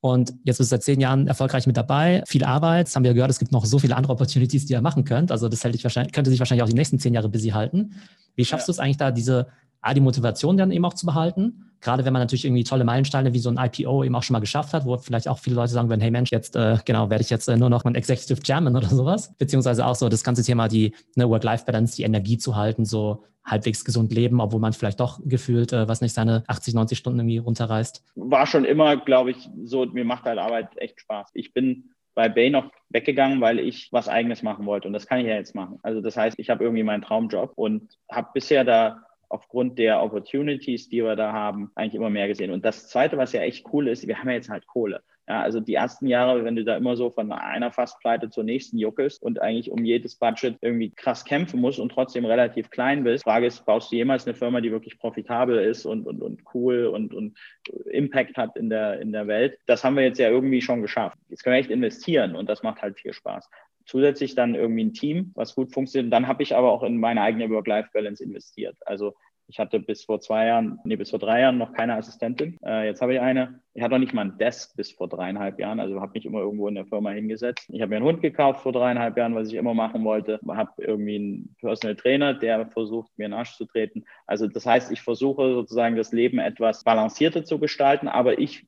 Und 0.04 0.34
jetzt 0.44 0.58
bist 0.58 0.70
du 0.70 0.76
seit 0.76 0.82
zehn 0.82 1.00
Jahren 1.00 1.28
erfolgreich 1.28 1.66
mit 1.66 1.78
dabei, 1.78 2.22
viel 2.26 2.44
Arbeit. 2.44 2.88
Das 2.88 2.94
haben 2.94 3.04
wir 3.04 3.14
gehört, 3.14 3.30
es 3.30 3.38
gibt 3.38 3.52
noch 3.52 3.64
so 3.64 3.78
viele 3.78 3.96
andere 3.96 4.12
Opportunities, 4.12 4.66
die 4.66 4.74
ihr 4.74 4.82
machen 4.82 5.06
könnt. 5.06 5.32
Also 5.32 5.48
das 5.48 5.64
hält 5.64 5.74
dich 5.74 5.82
wahrscheinlich, 5.82 6.12
könnte 6.12 6.28
sich 6.28 6.38
wahrscheinlich 6.38 6.62
auch 6.62 6.68
die 6.68 6.74
nächsten 6.74 6.98
zehn 6.98 7.14
Jahre 7.14 7.30
busy 7.30 7.48
halten. 7.48 7.94
Wie 8.36 8.44
schaffst 8.44 8.68
ja. 8.68 8.72
du 8.72 8.76
es 8.76 8.78
eigentlich 8.80 8.98
da, 8.98 9.10
diese 9.10 9.46
A, 9.84 9.94
die 9.94 10.00
Motivation 10.00 10.56
dann 10.56 10.70
eben 10.70 10.84
auch 10.84 10.94
zu 10.94 11.06
behalten. 11.06 11.70
Gerade 11.80 12.04
wenn 12.04 12.12
man 12.14 12.22
natürlich 12.22 12.46
irgendwie 12.46 12.64
tolle 12.64 12.84
Meilensteine 12.84 13.34
wie 13.34 13.38
so 13.38 13.50
ein 13.50 13.58
IPO 13.58 14.04
eben 14.04 14.14
auch 14.14 14.22
schon 14.22 14.32
mal 14.32 14.40
geschafft 14.40 14.72
hat, 14.72 14.86
wo 14.86 14.96
vielleicht 14.96 15.28
auch 15.28 15.38
viele 15.38 15.56
Leute 15.56 15.72
sagen 15.72 15.90
würden, 15.90 16.00
hey 16.00 16.10
Mensch, 16.10 16.30
jetzt 16.32 16.56
äh, 16.56 16.78
genau 16.84 17.10
werde 17.10 17.22
ich 17.22 17.28
jetzt 17.28 17.48
äh, 17.48 17.56
nur 17.56 17.68
noch 17.68 17.84
ein 17.84 17.94
Executive 17.94 18.42
Chairman 18.42 18.74
oder 18.76 18.88
sowas. 18.88 19.34
Beziehungsweise 19.36 19.86
auch 19.86 19.94
so 19.94 20.08
das 20.08 20.24
ganze 20.24 20.42
Thema, 20.42 20.68
die 20.68 20.94
ne, 21.16 21.28
Work-Life-Balance, 21.28 21.96
die 21.96 22.04
Energie 22.04 22.38
zu 22.38 22.56
halten, 22.56 22.84
so 22.86 23.24
halbwegs 23.44 23.84
gesund 23.84 24.12
leben, 24.12 24.40
obwohl 24.40 24.60
man 24.60 24.72
vielleicht 24.72 25.00
doch 25.00 25.20
gefühlt, 25.24 25.72
äh, 25.74 25.86
was 25.86 26.00
nicht, 26.00 26.14
seine 26.14 26.44
80, 26.46 26.72
90 26.74 26.96
Stunden 26.96 27.20
irgendwie 27.20 27.38
runterreißt. 27.38 28.02
War 28.14 28.46
schon 28.46 28.64
immer, 28.64 28.96
glaube 28.96 29.32
ich, 29.32 29.50
so, 29.64 29.84
mir 29.84 30.04
macht 30.04 30.24
halt 30.24 30.38
Arbeit 30.38 30.68
echt 30.76 31.00
Spaß. 31.00 31.30
Ich 31.34 31.52
bin 31.52 31.90
bei 32.14 32.28
Bay 32.28 32.48
noch 32.48 32.70
weggegangen, 32.90 33.40
weil 33.40 33.58
ich 33.58 33.88
was 33.92 34.08
eigenes 34.08 34.42
machen 34.42 34.66
wollte. 34.66 34.86
Und 34.86 34.94
das 34.94 35.06
kann 35.06 35.18
ich 35.18 35.26
ja 35.26 35.34
jetzt 35.34 35.54
machen. 35.54 35.78
Also 35.82 36.00
das 36.00 36.16
heißt, 36.16 36.38
ich 36.38 36.48
habe 36.48 36.64
irgendwie 36.64 36.84
meinen 36.84 37.02
Traumjob 37.02 37.52
und 37.56 37.98
habe 38.10 38.28
bisher 38.32 38.64
da 38.64 39.03
aufgrund 39.28 39.78
der 39.78 40.02
Opportunities, 40.02 40.88
die 40.88 41.02
wir 41.02 41.16
da 41.16 41.32
haben, 41.32 41.70
eigentlich 41.74 41.94
immer 41.94 42.10
mehr 42.10 42.28
gesehen. 42.28 42.50
Und 42.50 42.64
das 42.64 42.88
Zweite, 42.88 43.16
was 43.16 43.32
ja 43.32 43.42
echt 43.42 43.66
cool 43.72 43.88
ist, 43.88 44.06
wir 44.06 44.18
haben 44.18 44.28
ja 44.28 44.34
jetzt 44.34 44.50
halt 44.50 44.66
Kohle. 44.66 45.02
Ja, 45.26 45.40
also 45.40 45.58
die 45.58 45.72
ersten 45.72 46.06
Jahre, 46.06 46.44
wenn 46.44 46.54
du 46.54 46.64
da 46.64 46.76
immer 46.76 46.96
so 46.96 47.08
von 47.08 47.32
einer 47.32 47.72
Fastpleite 47.72 48.28
zur 48.28 48.44
nächsten 48.44 48.76
juckelst 48.76 49.22
und 49.22 49.40
eigentlich 49.40 49.70
um 49.70 49.82
jedes 49.82 50.16
Budget 50.16 50.58
irgendwie 50.60 50.90
krass 50.90 51.24
kämpfen 51.24 51.62
musst 51.62 51.78
und 51.78 51.90
trotzdem 51.90 52.26
relativ 52.26 52.68
klein 52.68 53.04
bist, 53.04 53.24
Frage 53.24 53.46
ist, 53.46 53.64
baust 53.64 53.90
du 53.90 53.96
jemals 53.96 54.26
eine 54.26 54.34
Firma, 54.34 54.60
die 54.60 54.70
wirklich 54.70 54.98
profitabel 54.98 55.58
ist 55.60 55.86
und, 55.86 56.06
und, 56.06 56.20
und 56.20 56.42
cool 56.52 56.86
und, 56.86 57.14
und 57.14 57.38
Impact 57.86 58.36
hat 58.36 58.56
in 58.56 58.68
der, 58.68 59.00
in 59.00 59.12
der 59.12 59.26
Welt? 59.26 59.58
Das 59.64 59.82
haben 59.82 59.96
wir 59.96 60.02
jetzt 60.02 60.18
ja 60.18 60.28
irgendwie 60.28 60.60
schon 60.60 60.82
geschafft. 60.82 61.16
Jetzt 61.30 61.42
können 61.42 61.54
wir 61.54 61.60
echt 61.60 61.70
investieren 61.70 62.36
und 62.36 62.50
das 62.50 62.62
macht 62.62 62.82
halt 62.82 62.98
viel 62.98 63.14
Spaß 63.14 63.48
zusätzlich 63.84 64.34
dann 64.34 64.54
irgendwie 64.54 64.84
ein 64.84 64.94
Team, 64.94 65.32
was 65.34 65.54
gut 65.54 65.72
funktioniert. 65.72 66.12
Dann 66.12 66.26
habe 66.26 66.42
ich 66.42 66.54
aber 66.54 66.72
auch 66.72 66.82
in 66.82 66.98
meine 66.98 67.22
eigene 67.22 67.50
Work-Life-Balance 67.50 68.22
investiert. 68.22 68.76
Also 68.86 69.14
ich 69.46 69.58
hatte 69.58 69.78
bis 69.78 70.04
vor 70.04 70.20
zwei 70.20 70.46
Jahren, 70.46 70.78
nee, 70.84 70.96
bis 70.96 71.10
vor 71.10 71.18
drei 71.18 71.40
Jahren 71.40 71.58
noch 71.58 71.72
keine 71.72 71.96
Assistentin. 71.96 72.56
Äh, 72.64 72.86
jetzt 72.86 73.02
habe 73.02 73.14
ich 73.14 73.20
eine. 73.20 73.60
Ich 73.74 73.82
hatte 73.82 73.92
noch 73.92 73.98
nicht 73.98 74.14
mal 74.14 74.24
ein 74.24 74.38
Desk 74.38 74.74
bis 74.76 74.92
vor 74.92 75.08
dreieinhalb 75.08 75.58
Jahren, 75.58 75.80
also 75.80 76.00
habe 76.00 76.12
mich 76.14 76.24
immer 76.24 76.38
irgendwo 76.38 76.68
in 76.68 76.76
der 76.76 76.86
Firma 76.86 77.10
hingesetzt. 77.10 77.68
Ich 77.68 77.82
habe 77.82 77.90
mir 77.90 77.96
einen 77.96 78.04
Hund 78.04 78.22
gekauft 78.22 78.60
vor 78.60 78.72
dreieinhalb 78.72 79.16
Jahren, 79.16 79.34
was 79.34 79.48
ich 79.48 79.54
immer 79.54 79.74
machen 79.74 80.04
wollte. 80.04 80.38
Habe 80.48 80.70
irgendwie 80.78 81.16
einen 81.16 81.56
Personal 81.60 81.96
Trainer, 81.96 82.34
der 82.34 82.66
versucht, 82.66 83.10
mir 83.18 83.26
in 83.26 83.32
den 83.32 83.38
Arsch 83.38 83.56
zu 83.56 83.64
treten. 83.66 84.04
Also 84.26 84.46
das 84.46 84.64
heißt, 84.64 84.92
ich 84.92 85.02
versuche 85.02 85.52
sozusagen 85.54 85.96
das 85.96 86.12
Leben 86.12 86.38
etwas 86.38 86.84
balancierter 86.84 87.44
zu 87.44 87.58
gestalten, 87.58 88.08
aber 88.08 88.38
ich 88.38 88.64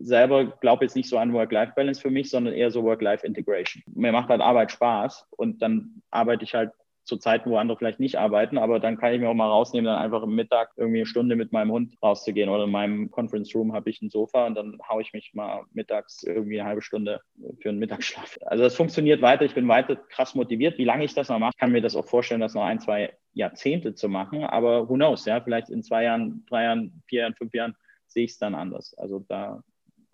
selber 0.00 0.46
glaube 0.60 0.84
jetzt 0.84 0.96
nicht 0.96 1.08
so 1.08 1.18
an 1.18 1.32
Work-Life-Balance 1.32 2.00
für 2.00 2.10
mich, 2.10 2.30
sondern 2.30 2.54
eher 2.54 2.70
so 2.70 2.82
Work-Life-Integration. 2.82 3.82
Mir 3.94 4.12
macht 4.12 4.28
halt 4.28 4.40
Arbeit 4.40 4.72
Spaß 4.72 5.26
und 5.36 5.62
dann 5.62 6.02
arbeite 6.10 6.44
ich 6.44 6.54
halt 6.54 6.72
zu 7.04 7.16
Zeiten, 7.16 7.50
wo 7.50 7.56
andere 7.56 7.76
vielleicht 7.76 7.98
nicht 7.98 8.16
arbeiten, 8.16 8.56
aber 8.56 8.78
dann 8.78 8.96
kann 8.96 9.12
ich 9.12 9.20
mir 9.20 9.28
auch 9.28 9.34
mal 9.34 9.48
rausnehmen, 9.48 9.86
dann 9.86 10.00
einfach 10.00 10.22
im 10.22 10.34
Mittag 10.34 10.70
irgendwie 10.76 10.98
eine 10.98 11.06
Stunde 11.06 11.34
mit 11.34 11.50
meinem 11.50 11.72
Hund 11.72 11.94
rauszugehen 12.02 12.48
oder 12.48 12.64
in 12.64 12.70
meinem 12.70 13.10
Conference 13.10 13.54
Room 13.54 13.72
habe 13.72 13.90
ich 13.90 14.00
ein 14.00 14.10
Sofa 14.10 14.46
und 14.46 14.54
dann 14.54 14.78
haue 14.88 15.02
ich 15.02 15.12
mich 15.12 15.32
mal 15.34 15.64
mittags 15.72 16.22
irgendwie 16.22 16.60
eine 16.60 16.68
halbe 16.68 16.82
Stunde 16.82 17.20
für 17.60 17.70
einen 17.70 17.78
Mittagsschlaf. 17.78 18.38
Also 18.42 18.62
das 18.62 18.76
funktioniert 18.76 19.22
weiter, 19.22 19.44
ich 19.44 19.54
bin 19.54 19.66
weiter 19.66 19.96
krass 19.96 20.34
motiviert. 20.34 20.78
Wie 20.78 20.84
lange 20.84 21.04
ich 21.04 21.14
das 21.14 21.28
noch 21.28 21.38
mache, 21.38 21.56
kann 21.58 21.72
mir 21.72 21.82
das 21.82 21.96
auch 21.96 22.06
vorstellen, 22.06 22.40
das 22.40 22.54
noch 22.54 22.64
ein, 22.64 22.80
zwei 22.80 23.12
Jahrzehnte 23.32 23.94
zu 23.94 24.08
machen, 24.08 24.44
aber 24.44 24.88
who 24.88 24.94
knows, 24.94 25.24
ja, 25.24 25.40
vielleicht 25.40 25.68
in 25.70 25.82
zwei 25.82 26.04
Jahren, 26.04 26.44
drei 26.48 26.64
Jahren, 26.64 27.02
vier 27.06 27.22
Jahren, 27.22 27.34
fünf 27.34 27.54
Jahren 27.54 27.74
sehe 28.06 28.24
ich 28.24 28.32
es 28.32 28.38
dann 28.38 28.54
anders. 28.54 28.96
Also 28.98 29.24
da 29.28 29.62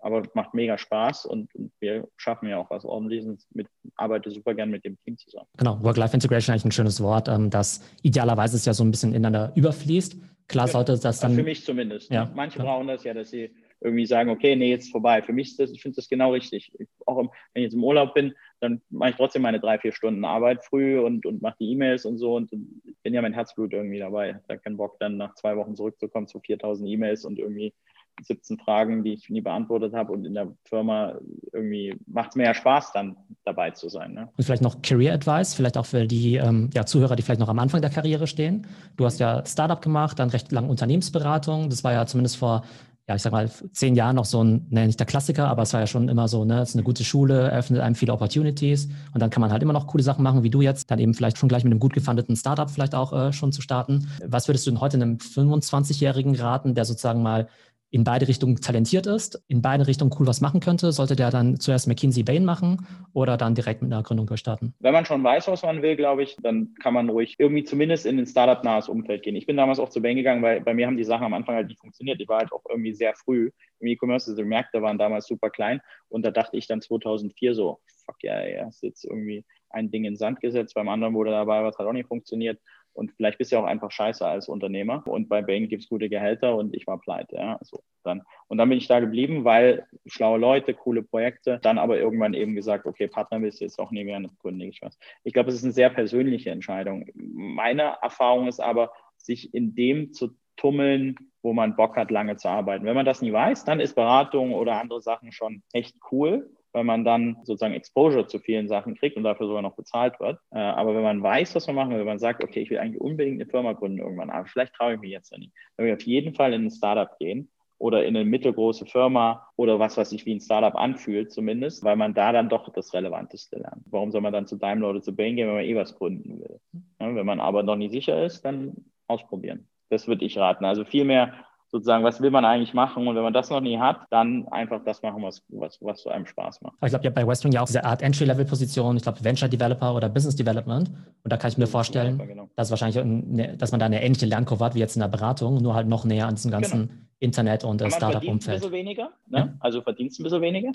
aber 0.07 0.23
macht 0.33 0.53
mega 0.53 0.77
Spaß 0.77 1.25
und, 1.25 1.53
und, 1.53 1.71
wir 1.79 2.07
schaffen 2.15 2.47
ja 2.47 2.57
auch 2.57 2.69
was 2.69 2.85
ordentliches. 2.85 3.45
Mit, 3.53 3.67
arbeite 3.95 4.31
super 4.31 4.53
gern 4.53 4.71
mit 4.71 4.85
dem 4.85 4.97
Team 5.03 5.17
zusammen. 5.17 5.47
Genau, 5.57 5.83
Work-Life-Integration 5.83 6.53
eigentlich 6.53 6.65
ein 6.65 6.71
schönes 6.71 7.01
Wort, 7.01 7.27
ähm, 7.27 7.49
das 7.49 7.83
idealerweise 8.03 8.55
ist 8.55 8.65
ja 8.65 8.73
so 8.73 8.83
ein 8.83 8.91
bisschen 8.91 9.11
ineinander 9.11 9.51
überfließt. 9.55 10.15
Klar 10.47 10.69
sollte 10.69 10.97
das 10.97 11.19
dann. 11.19 11.35
Für 11.35 11.43
mich 11.43 11.65
zumindest. 11.65 12.09
Ja, 12.09 12.31
Manche 12.33 12.59
ja. 12.59 12.63
brauchen 12.63 12.87
das 12.87 13.03
ja, 13.03 13.13
dass 13.13 13.31
sie 13.31 13.51
irgendwie 13.81 14.05
sagen, 14.05 14.29
okay, 14.29 14.55
nee, 14.55 14.69
jetzt 14.69 14.91
vorbei. 14.91 15.21
Für 15.21 15.33
mich 15.33 15.49
ist 15.49 15.59
das, 15.59 15.71
ich 15.71 15.81
finde 15.81 15.97
das 15.97 16.07
genau 16.07 16.31
richtig. 16.31 16.71
Ich, 16.79 16.87
auch 17.05 17.19
im, 17.19 17.29
wenn 17.53 17.63
ich 17.63 17.65
jetzt 17.65 17.73
im 17.73 17.83
Urlaub 17.83 18.13
bin, 18.13 18.33
dann 18.61 18.81
mache 18.89 19.09
ich 19.09 19.15
trotzdem 19.17 19.41
meine 19.41 19.59
drei, 19.59 19.77
vier 19.77 19.91
Stunden 19.91 20.23
Arbeit 20.23 20.63
früh 20.63 20.99
und, 20.99 21.25
und 21.25 21.41
mache 21.41 21.57
die 21.59 21.71
E-Mails 21.73 22.05
und 22.05 22.17
so 22.17 22.35
und 22.35 22.49
bin 22.49 23.13
ja 23.13 23.21
mein 23.21 23.33
Herzblut 23.33 23.73
irgendwie 23.73 23.99
dabei. 23.99 24.39
Da 24.47 24.55
keinen 24.55 24.77
Bock, 24.77 24.97
dann 24.99 25.17
nach 25.17 25.35
zwei 25.35 25.57
Wochen 25.57 25.75
zurückzukommen 25.75 26.27
zu 26.27 26.39
4000 26.39 26.89
E-Mails 26.89 27.25
und 27.25 27.39
irgendwie 27.39 27.73
17 28.21 28.57
Fragen, 28.57 29.03
die 29.03 29.13
ich 29.13 29.29
nie 29.29 29.41
beantwortet 29.41 29.93
habe 29.93 30.11
und 30.13 30.25
in 30.25 30.33
der 30.33 30.53
Firma 30.63 31.15
irgendwie 31.53 31.95
macht 32.05 32.31
es 32.31 32.35
mir 32.35 32.45
ja 32.45 32.53
Spaß, 32.53 32.91
dann 32.93 33.15
dabei 33.45 33.71
zu 33.71 33.89
sein. 33.89 34.13
Ne? 34.13 34.29
Und 34.35 34.43
vielleicht 34.43 34.61
noch 34.61 34.81
Career 34.81 35.13
Advice, 35.13 35.53
vielleicht 35.53 35.77
auch 35.77 35.85
für 35.85 36.07
die 36.07 36.35
ähm, 36.35 36.69
ja, 36.73 36.85
Zuhörer, 36.85 37.15
die 37.15 37.23
vielleicht 37.23 37.39
noch 37.39 37.49
am 37.49 37.59
Anfang 37.59 37.81
der 37.81 37.89
Karriere 37.89 38.27
stehen. 38.27 38.67
Du 38.95 39.05
hast 39.05 39.19
ja 39.19 39.45
Startup 39.45 39.81
gemacht, 39.81 40.19
dann 40.19 40.29
recht 40.29 40.51
lang 40.51 40.69
Unternehmensberatung. 40.69 41.69
Das 41.69 41.83
war 41.83 41.93
ja 41.93 42.05
zumindest 42.05 42.37
vor 42.37 42.63
ja, 43.07 43.15
ich 43.15 43.21
sag 43.21 43.31
mal, 43.31 43.49
zehn 43.71 43.95
Jahren 43.95 44.17
noch 44.17 44.25
so 44.25 44.43
ein, 44.43 44.67
ne, 44.69 44.85
nicht 44.85 44.99
der 44.99 45.07
Klassiker, 45.07 45.47
aber 45.47 45.61
es 45.61 45.71
war 45.71 45.79
ja 45.79 45.87
schon 45.87 46.09
immer 46.09 46.27
so, 46.27 46.43
ne, 46.43 46.61
es 46.61 46.69
ist 46.69 46.75
eine 46.75 46.83
gute 46.83 47.05
Schule, 47.05 47.49
eröffnet 47.49 47.79
einem 47.79 47.95
viele 47.95 48.11
Opportunities 48.11 48.89
und 49.13 49.21
dann 49.21 49.29
kann 49.29 49.39
man 49.39 49.49
halt 49.49 49.63
immer 49.63 49.71
noch 49.71 49.87
coole 49.87 50.03
Sachen 50.03 50.23
machen, 50.23 50.43
wie 50.43 50.49
du 50.49 50.61
jetzt, 50.61 50.91
dann 50.91 50.99
eben 50.99 51.13
vielleicht 51.13 51.37
schon 51.37 51.47
gleich 51.47 51.63
mit 51.63 51.71
einem 51.71 51.79
gut 51.79 51.93
gefundeten 51.93 52.35
Startup 52.35 52.69
vielleicht 52.69 52.95
auch 52.95 53.13
äh, 53.13 53.31
schon 53.31 53.53
zu 53.53 53.61
starten. 53.61 54.09
Was 54.25 54.49
würdest 54.49 54.67
du 54.67 54.71
denn 54.71 54.81
heute 54.81 54.97
einem 54.97 55.17
25-Jährigen 55.17 56.35
raten, 56.35 56.75
der 56.75 56.83
sozusagen 56.83 57.23
mal 57.23 57.47
in 57.89 58.03
beide 58.03 58.27
Richtungen 58.27 58.57
talentiert 58.57 59.07
ist, 59.07 59.41
in 59.47 59.61
beide 59.61 59.87
Richtungen 59.87 60.11
cool 60.19 60.27
was 60.27 60.41
machen 60.41 60.59
könnte, 60.59 60.91
sollte 60.91 61.15
der 61.15 61.31
dann 61.31 61.59
zuerst 61.59 61.87
McKinsey 61.87 62.23
Bain 62.23 62.43
machen 62.43 62.85
oder 63.13 63.37
dann 63.37 63.55
direkt 63.55 63.81
mit 63.81 63.93
einer 63.93 64.03
Gründung 64.03 64.27
durchstarten? 64.27 64.73
Wenn 64.79 64.93
man 64.93 65.05
schon 65.05 65.23
weiß, 65.23 65.47
was 65.47 65.63
man 65.63 65.81
will, 65.81 65.95
glaube 65.95 66.23
ich, 66.23 66.35
dann 66.41 66.73
kann 66.81 66.93
man 66.93 67.09
ruhig 67.09 67.35
irgendwie 67.39 67.63
zumindest 67.63 68.05
in 68.05 68.19
ein 68.19 68.25
Startup-nahes 68.25 68.89
Umfeld 68.89 69.23
gehen. 69.23 69.35
Ich 69.35 69.45
bin 69.45 69.57
damals 69.57 69.79
auch 69.79 69.89
zu 69.89 70.01
Bain 70.01 70.17
gegangen, 70.17 70.41
weil 70.41 70.61
bei 70.61 70.73
mir 70.73 70.87
haben 70.87 70.97
die 70.97 71.03
Sachen 71.03 71.25
am 71.25 71.33
Anfang 71.33 71.55
halt 71.55 71.67
nicht 71.67 71.79
funktioniert. 71.79 72.19
Ich 72.19 72.27
war 72.27 72.39
halt 72.39 72.51
auch 72.51 72.63
irgendwie 72.69 72.93
sehr 72.93 73.13
früh 73.15 73.51
im 73.79 73.87
E-Commerce. 73.87 74.31
Also 74.31 74.41
die 74.41 74.47
Märkte 74.47 74.81
waren 74.81 74.97
damals 74.97 75.27
super 75.27 75.49
klein 75.49 75.79
und 76.09 76.25
da 76.25 76.31
dachte 76.31 76.57
ich 76.57 76.67
dann 76.67 76.81
2004 76.81 77.55
so, 77.55 77.79
fuck 78.05 78.23
ja, 78.23 78.39
yeah, 78.39 78.47
yeah, 78.47 78.67
ist 78.67 78.83
jetzt 78.83 79.05
irgendwie 79.05 79.45
ein 79.69 79.91
Ding 79.91 80.05
in 80.05 80.15
Sand 80.15 80.39
gesetzt, 80.39 80.75
beim 80.75 80.89
anderen 80.89 81.13
wurde 81.13 81.31
dabei 81.31 81.63
was 81.63 81.77
hat 81.77 81.85
auch 81.85 81.93
nicht 81.93 82.07
funktioniert. 82.07 82.59
Und 82.97 83.11
vielleicht 83.11 83.37
bist 83.37 83.51
du 83.51 83.55
ja 83.55 83.61
auch 83.61 83.67
einfach 83.67 83.91
scheiße 83.91 84.25
als 84.25 84.49
Unternehmer. 84.49 85.05
Und 85.05 85.29
bei 85.29 85.43
Bain 85.43 85.69
gibt 85.69 85.83
es 85.83 85.89
gute 85.89 86.09
Gehälter 86.09 86.55
und 86.55 86.75
ich 86.75 86.87
war 86.87 86.99
pleite. 86.99 87.35
Ja, 87.35 87.59
so 87.61 87.83
dann. 88.03 88.23
Und 88.47 88.57
dann 88.57 88.69
bin 88.69 88.79
ich 88.79 88.87
da 88.87 88.99
geblieben, 88.99 89.45
weil 89.45 89.85
schlaue 90.07 90.39
Leute, 90.39 90.73
coole 90.73 91.03
Projekte, 91.03 91.59
dann 91.61 91.77
aber 91.77 91.99
irgendwann 91.99 92.33
eben 92.33 92.55
gesagt, 92.55 92.87
okay, 92.87 93.07
Partner 93.07 93.41
willst 93.41 93.61
du 93.61 93.65
jetzt 93.65 93.79
auch 93.79 93.91
nie 93.91 94.03
mehr 94.03 94.19
gründen. 94.39 94.61
Ich, 94.61 94.81
ich 95.23 95.33
glaube, 95.33 95.49
es 95.49 95.55
ist 95.55 95.63
eine 95.63 95.73
sehr 95.73 95.91
persönliche 95.91 96.49
Entscheidung. 96.49 97.05
Meine 97.13 97.97
Erfahrung 98.01 98.47
ist 98.47 98.59
aber, 98.59 98.91
sich 99.17 99.53
in 99.53 99.75
dem 99.75 100.13
zu 100.13 100.29
tummeln, 100.55 101.15
wo 101.43 101.53
man 101.53 101.75
Bock 101.75 101.97
hat, 101.97 102.09
lange 102.09 102.35
zu 102.37 102.49
arbeiten. 102.49 102.85
Wenn 102.85 102.95
man 102.95 103.05
das 103.05 103.21
nie 103.21 103.31
weiß, 103.31 103.63
dann 103.63 103.79
ist 103.79 103.93
Beratung 103.93 104.53
oder 104.53 104.81
andere 104.81 105.01
Sachen 105.01 105.31
schon 105.31 105.61
echt 105.71 105.95
cool 106.11 106.49
weil 106.73 106.83
man 106.83 107.03
dann 107.03 107.37
sozusagen 107.43 107.73
Exposure 107.73 108.27
zu 108.27 108.39
vielen 108.39 108.67
Sachen 108.67 108.95
kriegt 108.95 109.17
und 109.17 109.23
dafür 109.23 109.47
sogar 109.47 109.61
noch 109.61 109.75
bezahlt 109.75 110.19
wird. 110.19 110.39
Äh, 110.51 110.59
aber 110.59 110.95
wenn 110.95 111.03
man 111.03 111.23
weiß, 111.23 111.55
was 111.55 111.67
man 111.67 111.75
machen 111.75 111.91
will, 111.91 111.99
wenn 111.99 112.05
man 112.05 112.19
sagt, 112.19 112.43
okay, 112.43 112.61
ich 112.61 112.69
will 112.69 112.79
eigentlich 112.79 113.01
unbedingt 113.01 113.41
eine 113.41 113.49
Firma 113.49 113.73
gründen 113.73 113.99
irgendwann, 113.99 114.29
aber 114.29 114.45
vielleicht 114.45 114.73
traue 114.73 114.95
ich 114.95 114.99
mich 114.99 115.11
jetzt 115.11 115.31
ja 115.31 115.37
nicht, 115.37 115.53
dann 115.75 115.85
will 115.85 115.93
ich 115.93 115.99
auf 115.99 116.07
jeden 116.07 116.33
Fall 116.33 116.53
in 116.53 116.65
ein 116.65 116.71
Startup 116.71 117.17
gehen 117.19 117.49
oder 117.79 118.05
in 118.05 118.15
eine 118.15 118.25
mittelgroße 118.25 118.85
Firma 118.85 119.47
oder 119.55 119.79
was, 119.79 119.97
was 119.97 120.09
sich 120.09 120.25
wie 120.25 120.35
ein 120.35 120.41
Startup 120.41 120.75
anfühlt 120.75 121.31
zumindest, 121.31 121.83
weil 121.83 121.95
man 121.95 122.13
da 122.13 122.31
dann 122.31 122.49
doch 122.49 122.69
das 122.73 122.93
Relevanteste 122.93 123.57
lernt. 123.57 123.83
Warum 123.85 124.11
soll 124.11 124.21
man 124.21 124.33
dann 124.33 124.47
zu 124.47 124.55
Daimler 124.57 124.89
oder 124.89 125.01
zu 125.01 125.15
Bain 125.15 125.35
gehen, 125.35 125.47
wenn 125.47 125.55
man 125.55 125.63
eh 125.63 125.75
was 125.75 125.95
gründen 125.95 126.39
will? 126.39 126.59
Wenn 126.99 127.25
man 127.25 127.39
aber 127.39 127.63
noch 127.63 127.75
nicht 127.75 127.91
sicher 127.91 128.23
ist, 128.23 128.43
dann 128.43 128.73
ausprobieren. 129.07 129.67
Das 129.89 130.07
würde 130.07 130.25
ich 130.25 130.37
raten. 130.37 130.65
Also 130.65 130.85
viel 130.85 131.05
mehr 131.05 131.46
sozusagen, 131.69 132.03
was 132.03 132.21
will 132.21 132.31
man 132.31 132.45
eigentlich 132.45 132.73
machen? 132.73 133.07
Und 133.07 133.15
wenn 133.15 133.23
man 133.23 133.33
das 133.33 133.49
noch 133.49 133.59
nie 133.59 133.77
hat, 133.77 133.99
dann 134.09 134.47
einfach 134.49 134.83
das 134.83 135.01
machen, 135.01 135.21
was, 135.21 135.43
was, 135.49 135.77
was 135.81 136.01
zu 136.01 136.09
einem 136.09 136.25
Spaß 136.25 136.61
macht. 136.61 136.75
Ich 136.81 136.89
glaube, 136.89 137.05
habt 137.05 137.15
bei 137.15 137.27
Westwing 137.27 137.51
ja 137.51 137.61
auch 137.61 137.67
diese 137.67 137.83
Art 137.83 138.01
Entry-Level-Position, 138.01 138.97
ich 138.97 139.03
glaube 139.03 139.23
Venture 139.23 139.49
Developer 139.49 139.93
oder 139.93 140.09
Business 140.09 140.35
Development. 140.35 140.89
Und 141.23 141.33
da 141.33 141.37
kann 141.37 141.51
ich 141.51 141.57
mir 141.57 141.67
vorstellen, 141.67 142.17
genau. 142.17 142.49
dass 142.55 142.69
wahrscheinlich, 142.69 142.99
eine, 142.99 143.57
dass 143.57 143.71
man 143.71 143.79
da 143.79 143.85
eine 143.85 144.01
ähnliche 144.01 144.25
Lernkurve 144.25 144.63
hat 144.63 144.75
wie 144.75 144.79
jetzt 144.79 144.95
in 144.95 145.01
der 145.01 145.09
Beratung, 145.09 145.61
nur 145.61 145.75
halt 145.75 145.87
noch 145.87 146.05
näher 146.05 146.27
an 146.27 146.35
diesem 146.35 146.51
ganzen 146.51 146.87
genau. 146.87 147.01
Internet- 147.19 147.63
und 147.63 147.81
Startup-Umfeld. 147.81 148.57
Ein 148.57 148.61
bisschen 148.61 148.71
weniger, 148.71 149.09
ne? 149.27 149.37
ja. 149.37 149.53
also 149.59 149.81
verdienst 149.81 150.19
ein 150.19 150.23
bisschen 150.23 150.41
weniger. 150.41 150.71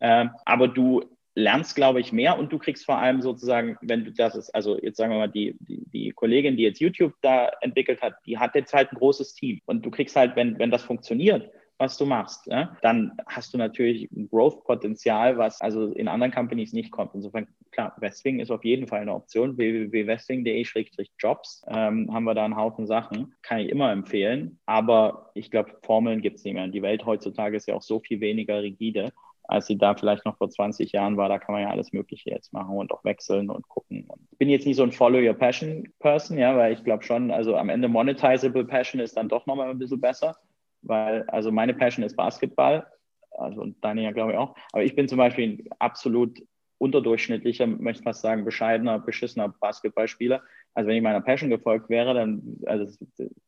Ähm, 0.00 0.30
aber 0.44 0.68
du 0.68 1.02
lernst, 1.34 1.74
glaube 1.74 2.00
ich, 2.00 2.12
mehr 2.12 2.38
und 2.38 2.52
du 2.52 2.58
kriegst 2.58 2.84
vor 2.84 2.98
allem 2.98 3.20
sozusagen, 3.20 3.76
wenn 3.82 4.04
du 4.04 4.12
das 4.12 4.36
ist, 4.36 4.54
also 4.54 4.78
jetzt 4.80 4.96
sagen 4.96 5.12
wir 5.12 5.18
mal, 5.18 5.28
die, 5.28 5.56
die, 5.60 5.84
die 5.90 6.10
Kollegin, 6.12 6.56
die 6.56 6.62
jetzt 6.62 6.80
YouTube 6.80 7.14
da 7.22 7.50
entwickelt 7.60 8.00
hat, 8.02 8.14
die 8.26 8.38
hat 8.38 8.54
jetzt 8.54 8.72
halt 8.72 8.92
ein 8.92 8.98
großes 8.98 9.34
Team 9.34 9.60
und 9.66 9.84
du 9.84 9.90
kriegst 9.90 10.16
halt, 10.16 10.36
wenn, 10.36 10.58
wenn 10.58 10.70
das 10.70 10.82
funktioniert, 10.82 11.50
was 11.76 11.96
du 11.96 12.06
machst, 12.06 12.46
ja, 12.46 12.76
dann 12.82 13.16
hast 13.26 13.52
du 13.52 13.58
natürlich 13.58 14.08
ein 14.12 14.28
Growth-Potenzial, 14.28 15.38
was 15.38 15.60
also 15.60 15.88
in 15.88 16.06
anderen 16.06 16.32
Companies 16.32 16.72
nicht 16.72 16.92
kommt. 16.92 17.14
Insofern, 17.14 17.48
klar, 17.72 17.96
Westwing 17.98 18.38
ist 18.38 18.52
auf 18.52 18.64
jeden 18.64 18.86
Fall 18.86 19.00
eine 19.00 19.12
Option. 19.12 19.56
www.westwing.de-jobs 19.56 21.64
ähm, 21.68 22.14
haben 22.14 22.24
wir 22.24 22.34
da 22.34 22.44
einen 22.44 22.56
Haufen 22.56 22.86
Sachen. 22.86 23.34
Kann 23.42 23.58
ich 23.58 23.70
immer 23.70 23.90
empfehlen. 23.90 24.60
Aber 24.66 25.32
ich 25.34 25.50
glaube, 25.50 25.72
Formeln 25.82 26.22
gibt 26.22 26.38
es 26.38 26.44
nicht 26.44 26.54
mehr. 26.54 26.68
Die 26.68 26.82
Welt 26.82 27.04
heutzutage 27.04 27.56
ist 27.56 27.66
ja 27.66 27.74
auch 27.74 27.82
so 27.82 27.98
viel 27.98 28.20
weniger 28.20 28.62
rigide 28.62 29.12
als 29.44 29.66
sie 29.66 29.76
da 29.76 29.94
vielleicht 29.94 30.24
noch 30.24 30.36
vor 30.36 30.50
20 30.50 30.92
Jahren 30.92 31.16
war. 31.16 31.28
Da 31.28 31.38
kann 31.38 31.54
man 31.54 31.62
ja 31.62 31.70
alles 31.70 31.92
Mögliche 31.92 32.30
jetzt 32.30 32.52
machen 32.52 32.76
und 32.76 32.92
auch 32.92 33.04
wechseln 33.04 33.50
und 33.50 33.68
gucken. 33.68 34.08
Ich 34.32 34.38
bin 34.38 34.48
jetzt 34.48 34.66
nicht 34.66 34.76
so 34.76 34.82
ein 34.82 34.92
Follow 34.92 35.18
Your 35.18 35.34
Passion 35.34 35.92
Person, 35.98 36.38
ja, 36.38 36.56
weil 36.56 36.72
ich 36.72 36.84
glaube 36.84 37.04
schon, 37.04 37.30
also 37.30 37.56
am 37.56 37.68
Ende 37.68 37.88
monetizable 37.88 38.64
Passion 38.64 39.00
ist 39.00 39.16
dann 39.16 39.28
doch 39.28 39.46
nochmal 39.46 39.70
ein 39.70 39.78
bisschen 39.78 40.00
besser, 40.00 40.36
weil 40.82 41.24
also 41.28 41.50
meine 41.50 41.74
Passion 41.74 42.04
ist 42.04 42.16
Basketball, 42.16 42.86
also 43.32 43.60
und 43.60 43.82
deine 43.84 44.02
ja 44.02 44.12
glaube 44.12 44.32
ich 44.32 44.38
auch. 44.38 44.54
Aber 44.72 44.82
ich 44.82 44.96
bin 44.96 45.08
zum 45.08 45.18
Beispiel 45.18 45.68
absolut 45.78 46.40
unterdurchschnittlicher, 46.78 47.66
möchte 47.66 48.02
fast 48.02 48.22
sagen, 48.22 48.44
bescheidener, 48.44 48.98
beschissener 48.98 49.48
Basketballspieler. 49.48 50.42
Also 50.74 50.88
wenn 50.88 50.96
ich 50.96 51.02
meiner 51.02 51.20
Passion 51.20 51.50
gefolgt 51.50 51.88
wäre, 51.88 52.14
dann 52.14 52.58
also 52.66 52.86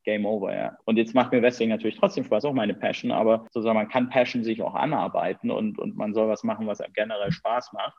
Game 0.05 0.27
over, 0.27 0.55
ja. 0.55 0.77
Und 0.85 0.97
jetzt 0.97 1.15
macht 1.15 1.33
mir 1.33 1.43
Wrestling 1.43 1.69
natürlich 1.69 1.99
trotzdem 1.99 2.25
Spaß, 2.25 2.45
auch 2.45 2.53
meine 2.53 2.75
Passion, 2.75 3.11
aber 3.11 3.47
sozusagen 3.51 3.77
man 3.77 3.89
kann 3.89 4.09
Passion 4.09 4.45
sich 4.45 4.63
auch 4.63 4.75
anarbeiten 4.75 5.51
und, 5.51 5.79
und 5.79 5.97
man 5.97 6.15
soll 6.15 6.29
was 6.29 6.45
machen, 6.45 6.67
was 6.67 6.81
einem 6.81 6.93
generell 6.93 7.33
Spaß 7.33 7.73
macht. 7.73 7.97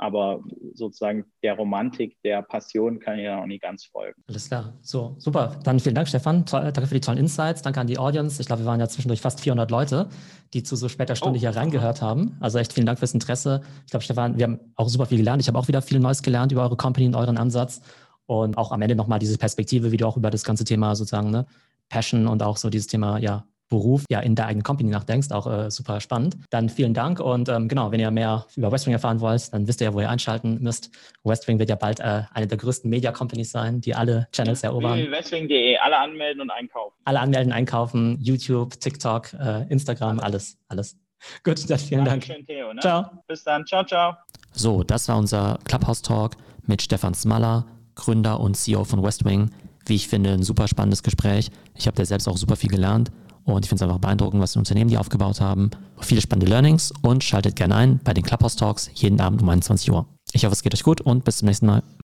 Aber 0.00 0.40
sozusagen 0.72 1.26
der 1.42 1.52
Romantik, 1.56 2.16
der 2.24 2.40
Passion 2.40 3.00
kann 3.00 3.18
ich 3.18 3.26
ja 3.26 3.36
noch 3.36 3.44
nie 3.44 3.58
ganz 3.58 3.84
folgen. 3.84 4.22
Alles 4.28 4.48
klar. 4.48 4.72
So, 4.80 5.14
super. 5.18 5.58
Dann 5.62 5.78
vielen 5.78 5.94
Dank, 5.94 6.08
Stefan. 6.08 6.46
Toll, 6.46 6.72
danke 6.72 6.86
für 6.86 6.94
die 6.94 7.02
tollen 7.02 7.18
Insights. 7.18 7.60
Danke 7.60 7.80
an 7.80 7.86
die 7.86 7.98
Audience. 7.98 8.40
Ich 8.40 8.46
glaube, 8.46 8.62
wir 8.62 8.66
waren 8.66 8.80
ja 8.80 8.88
zwischendurch 8.88 9.20
fast 9.20 9.42
400 9.42 9.70
Leute, 9.70 10.08
die 10.54 10.62
zu 10.62 10.74
so 10.74 10.88
später 10.88 11.16
Stunde 11.16 11.36
oh. 11.36 11.40
hier 11.40 11.54
reingehört 11.54 12.00
haben. 12.00 12.38
Also 12.40 12.56
echt 12.56 12.72
vielen 12.72 12.86
Dank 12.86 12.98
fürs 12.98 13.12
Interesse. 13.12 13.60
Ich 13.84 13.90
glaube, 13.90 14.02
Stefan, 14.02 14.38
wir 14.38 14.44
haben 14.44 14.60
auch 14.74 14.88
super 14.88 15.04
viel 15.04 15.18
gelernt. 15.18 15.42
Ich 15.42 15.48
habe 15.48 15.58
auch 15.58 15.68
wieder 15.68 15.82
viel 15.82 16.00
Neues 16.00 16.22
gelernt 16.22 16.50
über 16.50 16.62
eure 16.62 16.78
Company 16.78 17.06
und 17.06 17.14
euren 17.14 17.36
Ansatz. 17.36 17.82
Und 18.30 18.56
auch 18.56 18.70
am 18.70 18.80
Ende 18.80 18.94
nochmal 18.94 19.18
diese 19.18 19.36
Perspektive, 19.38 19.90
wie 19.90 19.96
du 19.96 20.06
auch 20.06 20.16
über 20.16 20.30
das 20.30 20.44
ganze 20.44 20.64
Thema 20.64 20.94
sozusagen, 20.94 21.32
ne, 21.32 21.46
Passion 21.88 22.28
und 22.28 22.44
auch 22.44 22.56
so 22.56 22.70
dieses 22.70 22.86
Thema, 22.86 23.18
ja, 23.18 23.44
Beruf 23.68 24.04
ja 24.08 24.20
in 24.20 24.36
der 24.36 24.46
eigenen 24.46 24.62
Company 24.62 24.88
nachdenkst, 24.88 25.32
auch 25.32 25.46
äh, 25.48 25.68
super 25.70 26.00
spannend. 26.00 26.36
Dann 26.50 26.68
vielen 26.68 26.94
Dank 26.94 27.18
und 27.18 27.48
ähm, 27.48 27.66
genau, 27.66 27.90
wenn 27.90 27.98
ihr 27.98 28.10
mehr 28.12 28.46
über 28.54 28.70
Westwing 28.70 28.92
erfahren 28.92 29.20
wollt, 29.20 29.52
dann 29.52 29.66
wisst 29.66 29.80
ihr 29.80 29.86
ja, 29.86 29.94
wo 29.94 30.00
ihr 30.00 30.08
einschalten 30.08 30.58
müsst. 30.60 30.90
Westwing 31.24 31.58
wird 31.58 31.70
ja 31.70 31.74
bald 31.74 31.98
äh, 31.98 32.22
eine 32.32 32.46
der 32.46 32.58
größten 32.58 32.88
Media 32.88 33.10
Companies 33.10 33.50
sein, 33.50 33.80
die 33.80 33.96
alle 33.96 34.28
Channels 34.32 34.62
erobern. 34.62 35.10
Westwing.de, 35.10 35.78
alle 35.78 35.98
anmelden 35.98 36.40
und 36.40 36.50
einkaufen. 36.50 36.96
Alle 37.04 37.18
anmelden, 37.18 37.52
einkaufen, 37.52 38.16
YouTube, 38.20 38.78
TikTok, 38.78 39.32
äh, 39.34 39.66
Instagram, 39.68 40.20
alles, 40.20 40.56
alles. 40.68 40.96
Gut, 41.44 41.68
dann 41.68 41.78
vielen 41.78 42.04
Dank. 42.04 42.26
Dank. 42.28 42.46
Theo, 42.46 42.72
ne? 42.72 42.80
Ciao. 42.80 43.06
Bis 43.26 43.42
dann. 43.42 43.66
Ciao, 43.66 43.84
ciao. 43.84 44.14
So, 44.52 44.84
das 44.84 45.08
war 45.08 45.18
unser 45.18 45.58
Clubhouse 45.64 46.02
Talk 46.02 46.36
mit 46.66 46.82
Stefan 46.82 47.14
Smaller, 47.14 47.66
Gründer 47.94 48.40
und 48.40 48.56
CEO 48.56 48.84
von 48.84 49.02
Westwing. 49.02 49.50
Wie 49.86 49.94
ich 49.94 50.08
finde, 50.08 50.32
ein 50.32 50.42
super 50.42 50.68
spannendes 50.68 51.02
Gespräch. 51.02 51.50
Ich 51.74 51.86
habe 51.86 51.96
da 51.96 52.04
selbst 52.04 52.28
auch 52.28 52.36
super 52.36 52.56
viel 52.56 52.70
gelernt 52.70 53.10
und 53.44 53.64
ich 53.64 53.68
finde 53.68 53.84
es 53.84 53.88
einfach 53.88 54.00
beeindruckend, 54.00 54.42
was 54.42 54.52
die 54.52 54.58
Unternehmen 54.58 54.90
die 54.90 54.98
aufgebaut 54.98 55.40
haben. 55.40 55.70
Viele 56.00 56.20
spannende 56.20 56.50
Learnings 56.50 56.92
und 57.02 57.24
schaltet 57.24 57.56
gerne 57.56 57.74
ein 57.74 58.00
bei 58.04 58.14
den 58.14 58.24
Clubhouse 58.24 58.56
Talks 58.56 58.90
jeden 58.94 59.20
Abend 59.20 59.42
um 59.42 59.48
21 59.48 59.90
Uhr. 59.90 60.06
Ich 60.32 60.44
hoffe, 60.44 60.52
es 60.52 60.62
geht 60.62 60.74
euch 60.74 60.82
gut 60.82 61.00
und 61.00 61.24
bis 61.24 61.38
zum 61.38 61.46
nächsten 61.46 61.66
Mal. 61.66 61.82